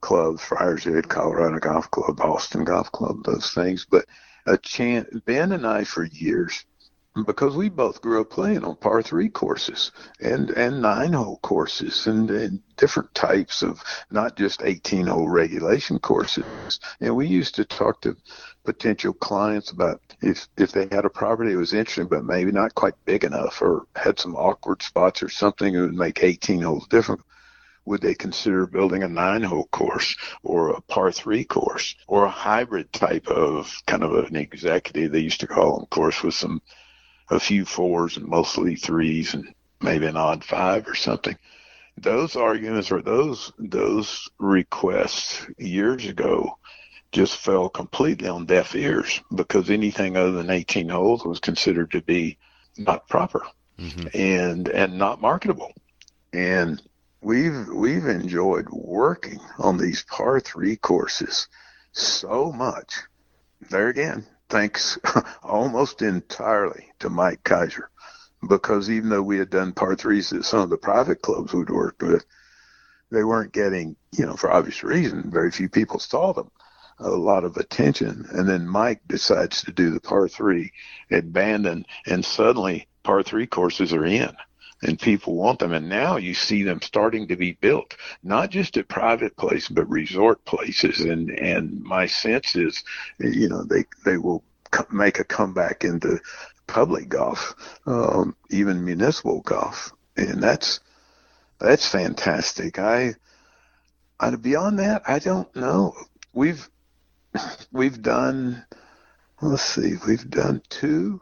clubs, 0.00 0.42
Friars 0.42 0.84
Head, 0.84 1.08
Colorado 1.08 1.58
Golf 1.58 1.90
Club, 1.90 2.16
Boston 2.16 2.64
Golf 2.64 2.90
Club, 2.92 3.24
those 3.24 3.52
things. 3.52 3.86
But 3.88 4.06
a 4.46 4.58
chance, 4.58 5.08
Ben 5.24 5.52
and 5.52 5.66
I 5.66 5.84
for 5.84 6.04
years, 6.04 6.64
because 7.26 7.54
we 7.54 7.68
both 7.68 8.00
grew 8.00 8.22
up 8.22 8.30
playing 8.30 8.64
on 8.64 8.74
par 8.76 9.02
three 9.02 9.28
courses 9.28 9.92
and 10.20 10.50
and 10.50 10.80
nine 10.80 11.12
hole 11.12 11.38
courses 11.42 12.06
and, 12.06 12.30
and 12.30 12.62
different 12.76 13.14
types 13.14 13.62
of 13.62 13.82
not 14.10 14.34
just 14.34 14.62
18 14.62 15.06
hole 15.06 15.28
regulation 15.28 15.98
courses. 15.98 16.80
And 17.00 17.14
we 17.14 17.26
used 17.26 17.54
to 17.56 17.66
talk 17.66 18.00
to 18.02 18.16
potential 18.64 19.12
clients 19.12 19.70
about 19.70 20.00
if 20.22 20.48
if 20.56 20.72
they 20.72 20.88
had 20.90 21.04
a 21.04 21.10
property 21.10 21.52
that 21.52 21.58
was 21.58 21.74
interesting 21.74 22.06
but 22.06 22.24
maybe 22.24 22.50
not 22.50 22.74
quite 22.74 22.94
big 23.04 23.24
enough 23.24 23.60
or 23.60 23.86
had 23.94 24.18
some 24.18 24.34
awkward 24.34 24.82
spots 24.82 25.22
or 25.22 25.28
something 25.28 25.74
that 25.74 25.80
would 25.82 25.94
make 25.94 26.22
18 26.22 26.62
holes 26.62 26.86
different 26.88 27.20
would 27.84 28.00
they 28.00 28.14
consider 28.14 28.66
building 28.66 29.02
a 29.02 29.08
nine 29.08 29.42
hole 29.42 29.66
course 29.72 30.16
or 30.44 30.70
a 30.70 30.80
par 30.82 31.10
three 31.10 31.44
course 31.44 31.96
or 32.06 32.24
a 32.24 32.30
hybrid 32.30 32.90
type 32.92 33.26
of 33.26 33.82
kind 33.86 34.04
of 34.04 34.12
an 34.12 34.36
executive 34.36 35.12
they 35.12 35.18
used 35.18 35.40
to 35.40 35.46
call 35.46 35.76
them 35.78 35.86
course 35.86 36.22
with 36.22 36.34
some 36.34 36.62
a 37.32 37.40
few 37.40 37.64
fours 37.64 38.16
and 38.16 38.26
mostly 38.26 38.76
threes 38.76 39.34
and 39.34 39.54
maybe 39.80 40.06
an 40.06 40.16
odd 40.16 40.44
five 40.44 40.86
or 40.86 40.94
something 40.94 41.36
those 41.98 42.36
arguments 42.36 42.90
or 42.90 43.02
those 43.02 43.52
those 43.58 44.28
requests 44.38 45.46
years 45.58 46.06
ago 46.06 46.56
just 47.10 47.36
fell 47.36 47.68
completely 47.68 48.28
on 48.28 48.46
deaf 48.46 48.74
ears 48.74 49.20
because 49.34 49.68
anything 49.68 50.16
other 50.16 50.32
than 50.32 50.48
18 50.50 50.88
holes 50.88 51.24
was 51.24 51.40
considered 51.40 51.90
to 51.90 52.00
be 52.02 52.38
not 52.78 53.06
proper 53.08 53.42
mm-hmm. 53.78 54.06
and 54.14 54.68
and 54.68 54.96
not 54.96 55.20
marketable 55.20 55.72
and 56.32 56.80
we've 57.22 57.68
we've 57.68 58.06
enjoyed 58.06 58.68
working 58.70 59.40
on 59.58 59.78
these 59.78 60.02
par 60.04 60.40
three 60.40 60.76
courses 60.76 61.48
so 61.92 62.52
much. 62.52 62.94
There 63.70 63.88
again, 63.88 64.26
thanks 64.52 64.98
almost 65.42 66.02
entirely 66.02 66.92
to 66.98 67.08
Mike 67.08 67.42
Keiser, 67.42 67.86
because 68.46 68.90
even 68.90 69.08
though 69.08 69.22
we 69.22 69.38
had 69.38 69.48
done 69.48 69.72
par 69.72 69.96
threes 69.96 70.30
at 70.34 70.44
some 70.44 70.60
of 70.60 70.68
the 70.68 70.76
private 70.76 71.22
clubs 71.22 71.54
we'd 71.54 71.70
worked 71.70 72.02
with, 72.02 72.26
they 73.10 73.24
weren't 73.24 73.54
getting, 73.54 73.96
you 74.12 74.26
know, 74.26 74.36
for 74.36 74.52
obvious 74.52 74.84
reason, 74.84 75.30
very 75.30 75.50
few 75.50 75.70
people 75.70 75.98
saw 75.98 76.34
them, 76.34 76.50
a 76.98 77.08
lot 77.08 77.44
of 77.44 77.56
attention. 77.56 78.26
And 78.30 78.46
then 78.46 78.68
Mike 78.68 79.00
decides 79.08 79.62
to 79.62 79.72
do 79.72 79.90
the 79.90 80.00
par 80.00 80.28
three 80.28 80.70
at 81.10 81.32
Bandon, 81.32 81.86
and 82.06 82.22
suddenly 82.22 82.88
par 83.04 83.22
three 83.22 83.46
courses 83.46 83.94
are 83.94 84.04
in 84.04 84.36
and 84.82 85.00
people 85.00 85.34
want 85.36 85.60
them. 85.60 85.72
And 85.72 85.88
now 85.88 86.16
you 86.16 86.34
see 86.34 86.62
them 86.62 86.82
starting 86.82 87.28
to 87.28 87.36
be 87.36 87.52
built, 87.52 87.96
not 88.22 88.50
just 88.50 88.76
at 88.76 88.88
private 88.88 89.36
places, 89.36 89.68
but 89.68 89.88
resort 89.88 90.44
places. 90.44 91.00
And, 91.00 91.30
and 91.30 91.80
my 91.82 92.06
sense 92.06 92.56
is, 92.56 92.82
you 93.18 93.48
know, 93.48 93.62
they, 93.62 93.84
they 94.04 94.16
will 94.16 94.42
make 94.90 95.18
a 95.20 95.24
comeback 95.24 95.84
into 95.84 96.18
public 96.66 97.08
golf, 97.08 97.54
um, 97.86 98.34
even 98.50 98.84
municipal 98.84 99.40
golf. 99.42 99.92
And 100.16 100.42
that's, 100.42 100.80
that's 101.60 101.88
fantastic. 101.88 102.78
I, 102.78 103.14
I, 104.18 104.34
beyond 104.34 104.80
that, 104.80 105.02
I 105.06 105.20
don't 105.20 105.54
know. 105.54 105.94
We've, 106.32 106.68
we've 107.70 108.02
done, 108.02 108.64
let's 109.40 109.62
see, 109.62 109.94
we've 110.06 110.28
done 110.28 110.62
two, 110.68 111.20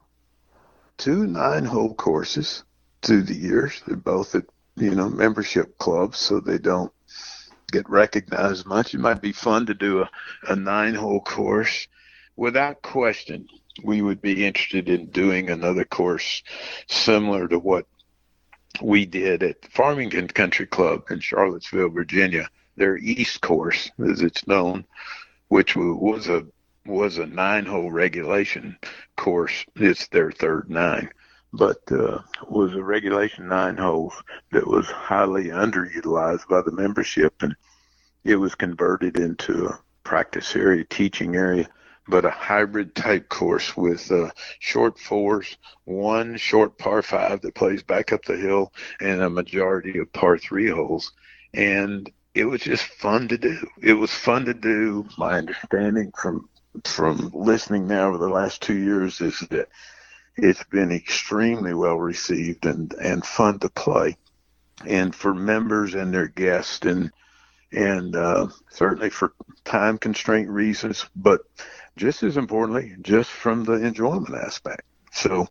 two 0.97 1.27
nine 1.27 1.65
hole 1.65 1.95
courses 1.95 2.65
through 3.03 3.23
the 3.23 3.35
years. 3.35 3.83
They're 3.87 3.97
both 3.97 4.35
at 4.35 4.45
you 4.77 4.95
know 4.95 5.09
membership 5.09 5.79
clubs, 5.79 6.19
so 6.19 6.41
they 6.41 6.59
don't 6.59 6.93
get 7.71 7.89
recognized 7.89 8.67
much. 8.67 8.95
It 8.95 9.01
might 9.01 9.23
be 9.23 9.33
fun 9.33 9.67
to 9.67 9.75
do 9.75 10.03
a, 10.03 10.11
a 10.49 10.57
nine 10.57 10.95
hole 10.95 11.21
course. 11.21 11.87
Without 12.37 12.83
question, 12.83 13.47
we 13.85 14.03
would 14.03 14.21
be 14.21 14.45
interested 14.45 14.89
in 14.89 15.07
doing 15.07 15.51
another 15.51 15.85
course 15.85 16.43
similar 16.89 17.49
to 17.49 17.59
what 17.59 17.87
we 18.83 19.05
did 19.05 19.43
at 19.43 19.71
Farmington 19.73 20.29
Country 20.29 20.67
Club 20.67 21.05
in 21.11 21.21
Charlottesville, 21.21 21.91
Virginia. 21.91 22.49
Their 22.77 22.97
East 22.97 23.41
course, 23.43 23.91
as 24.09 24.23
it's 24.23 24.47
known, 24.47 24.87
which 25.49 25.77
was 25.77 26.29
a 26.29 26.47
was 26.87 27.19
a 27.19 27.27
nine 27.27 27.67
hole 27.67 27.91
regulation 27.91 28.79
course. 29.17 29.67
It's 29.77 30.09
their 30.09 30.33
third 30.33 30.71
nine 30.71 31.11
but 31.53 31.81
uh, 31.91 32.19
was 32.49 32.75
a 32.75 32.83
regulation 32.83 33.49
nine 33.49 33.77
hole 33.77 34.13
that 34.53 34.67
was 34.67 34.87
highly 34.87 35.47
underutilized 35.47 36.47
by 36.49 36.63
the 36.63 36.73
membership, 36.73 37.35
and 37.43 37.55
it 38.25 38.37
was 38.37 38.55
converted 38.55 39.19
into 39.19 39.67
a 39.67 39.81
practice 40.05 40.55
area, 40.55 40.85
teaching 40.85 41.37
area, 41.37 41.69
but 42.09 42.25
a 42.25 42.31
hybrid 42.31 42.95
type 42.95 43.29
course 43.29 43.77
with 43.77 44.11
uh, 44.11 44.31
short 44.59 44.99
fours, 44.99 45.57
one 45.85 46.37
short 46.37 46.79
par 46.79 47.03
five 47.03 47.41
that 47.41 47.55
plays 47.55 47.83
back 47.83 48.13
up 48.13 48.25
the 48.25 48.37
hill, 48.37 48.73
and 49.01 49.21
a 49.21 49.31
majority 49.31 49.99
of 49.99 50.13
par 50.13 50.39
three 50.39 50.69
holes, 50.69 51.13
and 51.55 52.11
it 52.35 52.45
was 52.45 52.61
just 52.61 52.85
fun 52.85 53.29
to 53.29 53.39
do. 53.39 53.59
It 53.83 53.95
was 53.95 54.13
fun 54.13 54.45
to 54.45 54.55
do. 54.55 55.07
My 55.19 55.39
understanding 55.39 56.13
from 56.17 56.49
from 56.85 57.31
listening 57.35 57.89
now 57.89 58.09
over 58.09 58.19
the 58.19 58.29
last 58.29 58.63
two 58.63 58.77
years 58.77 59.21
is 59.21 59.41
that 59.51 59.69
it's 60.43 60.65
been 60.65 60.93
extremely 60.93 61.75
well 61.75 61.97
received 61.97 62.67
and, 62.67 62.93
and 62.95 63.25
fun 63.25 63.59
to 63.61 63.69
play. 63.69 64.17
And 64.87 65.15
for 65.15 65.35
members 65.35 65.95
and 65.95 66.13
their 66.13 66.29
guests 66.29 66.85
and 66.87 67.11
and 67.73 68.17
uh, 68.17 68.49
certainly 68.71 69.11
for 69.11 69.33
time 69.65 69.97
constraint 69.97 70.49
reasons, 70.49 71.07
but 71.15 71.43
just 71.97 72.23
as 72.23 72.37
importantly, 72.37 72.97
just 73.01 73.31
from 73.31 73.65
the 73.65 73.75
enjoyment 73.75 74.35
aspect. 74.35 74.83
So 75.13 75.47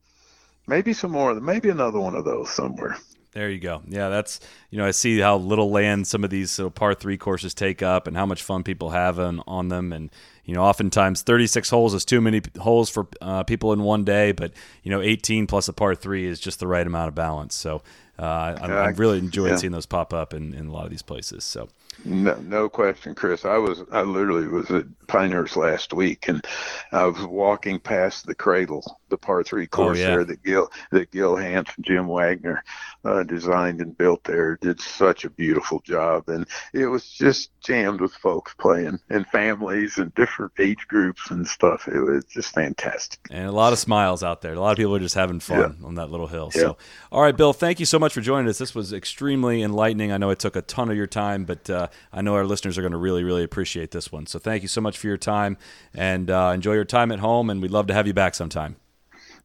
maybe 0.67 0.93
some 0.93 1.11
more, 1.11 1.33
maybe 1.35 1.69
another 1.69 1.99
one 1.99 2.15
of 2.15 2.25
those 2.25 2.49
somewhere. 2.49 2.97
There 3.31 3.49
you 3.49 3.59
go. 3.59 3.81
Yeah, 3.87 4.09
that's 4.09 4.39
you 4.71 4.79
know 4.79 4.85
I 4.85 4.91
see 4.91 5.19
how 5.19 5.37
little 5.37 5.69
land 5.69 6.07
some 6.07 6.23
of 6.23 6.31
these 6.31 6.59
uh, 6.59 6.69
par 6.71 6.95
three 6.95 7.17
courses 7.17 7.53
take 7.53 7.83
up, 7.83 8.07
and 8.07 8.17
how 8.17 8.25
much 8.25 8.41
fun 8.41 8.63
people 8.63 8.89
have 8.89 9.19
on, 9.19 9.43
on 9.45 9.69
them, 9.69 9.93
and 9.93 10.09
you 10.49 10.55
know 10.55 10.63
oftentimes 10.63 11.21
36 11.21 11.69
holes 11.69 11.93
is 11.93 12.03
too 12.03 12.21
many 12.21 12.41
holes 12.59 12.89
for 12.89 13.07
uh, 13.21 13.43
people 13.43 13.71
in 13.71 13.83
one 13.83 14.03
day, 14.03 14.31
but 14.31 14.51
you 14.81 14.89
know 14.89 14.99
18 14.99 15.45
plus 15.45 15.67
a 15.67 15.73
par 15.73 15.93
three 15.93 16.25
is 16.25 16.39
just 16.39 16.59
the 16.59 16.65
right 16.65 16.85
amount 16.85 17.07
of 17.07 17.13
balance. 17.13 17.53
So 17.53 17.83
uh, 18.17 18.57
I, 18.59 18.89
really 18.89 19.19
enjoyed 19.19 19.51
yeah. 19.51 19.55
seeing 19.57 19.71
those 19.71 19.85
pop 19.85 20.11
up 20.11 20.33
in, 20.33 20.55
in 20.55 20.65
a 20.65 20.71
lot 20.71 20.85
of 20.85 20.89
these 20.89 21.03
places. 21.03 21.43
So 21.43 21.69
no, 22.05 22.35
no 22.35 22.69
question, 22.69 23.15
Chris. 23.15 23.45
I 23.45 23.57
was 23.57 23.83
I 23.91 24.01
literally 24.01 24.47
was 24.47 24.69
at 24.71 24.85
Pinehurst 25.07 25.57
last 25.57 25.93
week, 25.93 26.27
and 26.27 26.45
I 26.91 27.05
was 27.05 27.21
walking 27.25 27.79
past 27.79 28.25
the 28.25 28.35
cradle, 28.35 28.99
the 29.09 29.17
par 29.17 29.43
three 29.43 29.67
course 29.67 29.97
oh, 29.97 30.01
yeah. 30.01 30.07
there 30.07 30.23
that 30.23 30.43
Gil 30.43 30.71
that 30.91 31.11
Gil 31.11 31.35
Hanse 31.35 31.69
and 31.75 31.85
Jim 31.85 32.07
Wagner 32.07 32.63
uh, 33.03 33.23
designed 33.23 33.81
and 33.81 33.97
built 33.97 34.23
there. 34.23 34.57
Did 34.61 34.79
such 34.79 35.25
a 35.25 35.29
beautiful 35.29 35.81
job, 35.81 36.29
and 36.29 36.47
it 36.73 36.87
was 36.87 37.09
just 37.09 37.51
jammed 37.61 38.01
with 38.01 38.13
folks 38.13 38.53
playing 38.53 38.99
and 39.09 39.27
families 39.27 39.97
and 39.97 40.13
different 40.15 40.53
age 40.59 40.87
groups 40.87 41.29
and 41.31 41.45
stuff. 41.47 41.87
It 41.87 41.99
was 41.99 42.25
just 42.25 42.53
fantastic, 42.53 43.19
and 43.29 43.47
a 43.47 43.51
lot 43.51 43.73
of 43.73 43.79
smiles 43.79 44.23
out 44.23 44.41
there. 44.41 44.53
A 44.53 44.59
lot 44.59 44.71
of 44.71 44.77
people 44.77 44.95
are 44.95 44.99
just 44.99 45.15
having 45.15 45.39
fun 45.39 45.77
yeah. 45.79 45.87
on 45.87 45.95
that 45.95 46.11
little 46.11 46.27
hill. 46.27 46.51
Yeah. 46.55 46.61
So, 46.61 46.77
all 47.11 47.21
right, 47.21 47.35
Bill, 47.35 47.53
thank 47.53 47.79
you 47.79 47.85
so 47.85 47.99
much 47.99 48.13
for 48.13 48.21
joining 48.21 48.49
us. 48.49 48.57
This 48.57 48.73
was 48.73 48.93
extremely 48.93 49.61
enlightening. 49.61 50.11
I 50.11 50.17
know 50.17 50.29
it 50.29 50.39
took 50.39 50.55
a 50.55 50.61
ton 50.61 50.89
of 50.89 50.95
your 50.95 51.07
time, 51.07 51.43
but 51.45 51.69
uh, 51.69 51.87
I 52.11 52.21
know 52.21 52.35
our 52.35 52.45
listeners 52.45 52.77
are 52.77 52.81
going 52.81 52.91
to 52.91 52.97
really, 52.97 53.23
really 53.23 53.43
appreciate 53.43 53.91
this 53.91 54.11
one. 54.11 54.25
So 54.25 54.39
thank 54.39 54.61
you 54.61 54.67
so 54.67 54.81
much 54.81 54.97
for 54.97 55.07
your 55.07 55.17
time 55.17 55.57
and 55.93 56.29
uh, 56.29 56.51
enjoy 56.53 56.73
your 56.73 56.85
time 56.85 57.11
at 57.11 57.19
home. 57.19 57.49
And 57.49 57.61
we'd 57.61 57.71
love 57.71 57.87
to 57.87 57.93
have 57.93 58.07
you 58.07 58.13
back 58.13 58.35
sometime. 58.35 58.75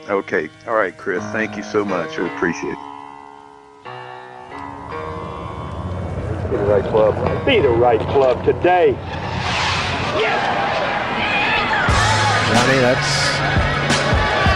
Okay. 0.09 0.51
All 0.67 0.75
right, 0.75 0.97
Chris. 0.97 1.23
Thank 1.27 1.57
you 1.57 1.63
so 1.63 1.85
much. 1.85 2.19
I 2.19 2.35
appreciate 2.35 2.73
it. 2.73 2.95
Be 6.51 6.57
the 6.59 6.67
right 6.67 6.85
club. 6.85 7.47
Be 7.47 7.61
the 7.61 7.69
right 7.69 8.01
club 8.01 8.45
today. 8.45 8.93
Yes! 10.21 10.39
Johnny, 12.55 12.79
that's 12.79 13.11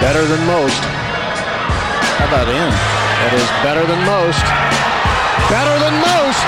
better 0.01 0.24
than 0.24 0.47
most. 0.47 0.78
How 2.19 2.27
about 2.28 2.48
in? 2.48 2.70
That 3.19 3.35
is 3.35 3.48
better 3.66 3.82
than 3.82 4.01
most. 4.06 4.47
Better 5.51 5.74
than 5.82 5.94
most. 5.98 6.47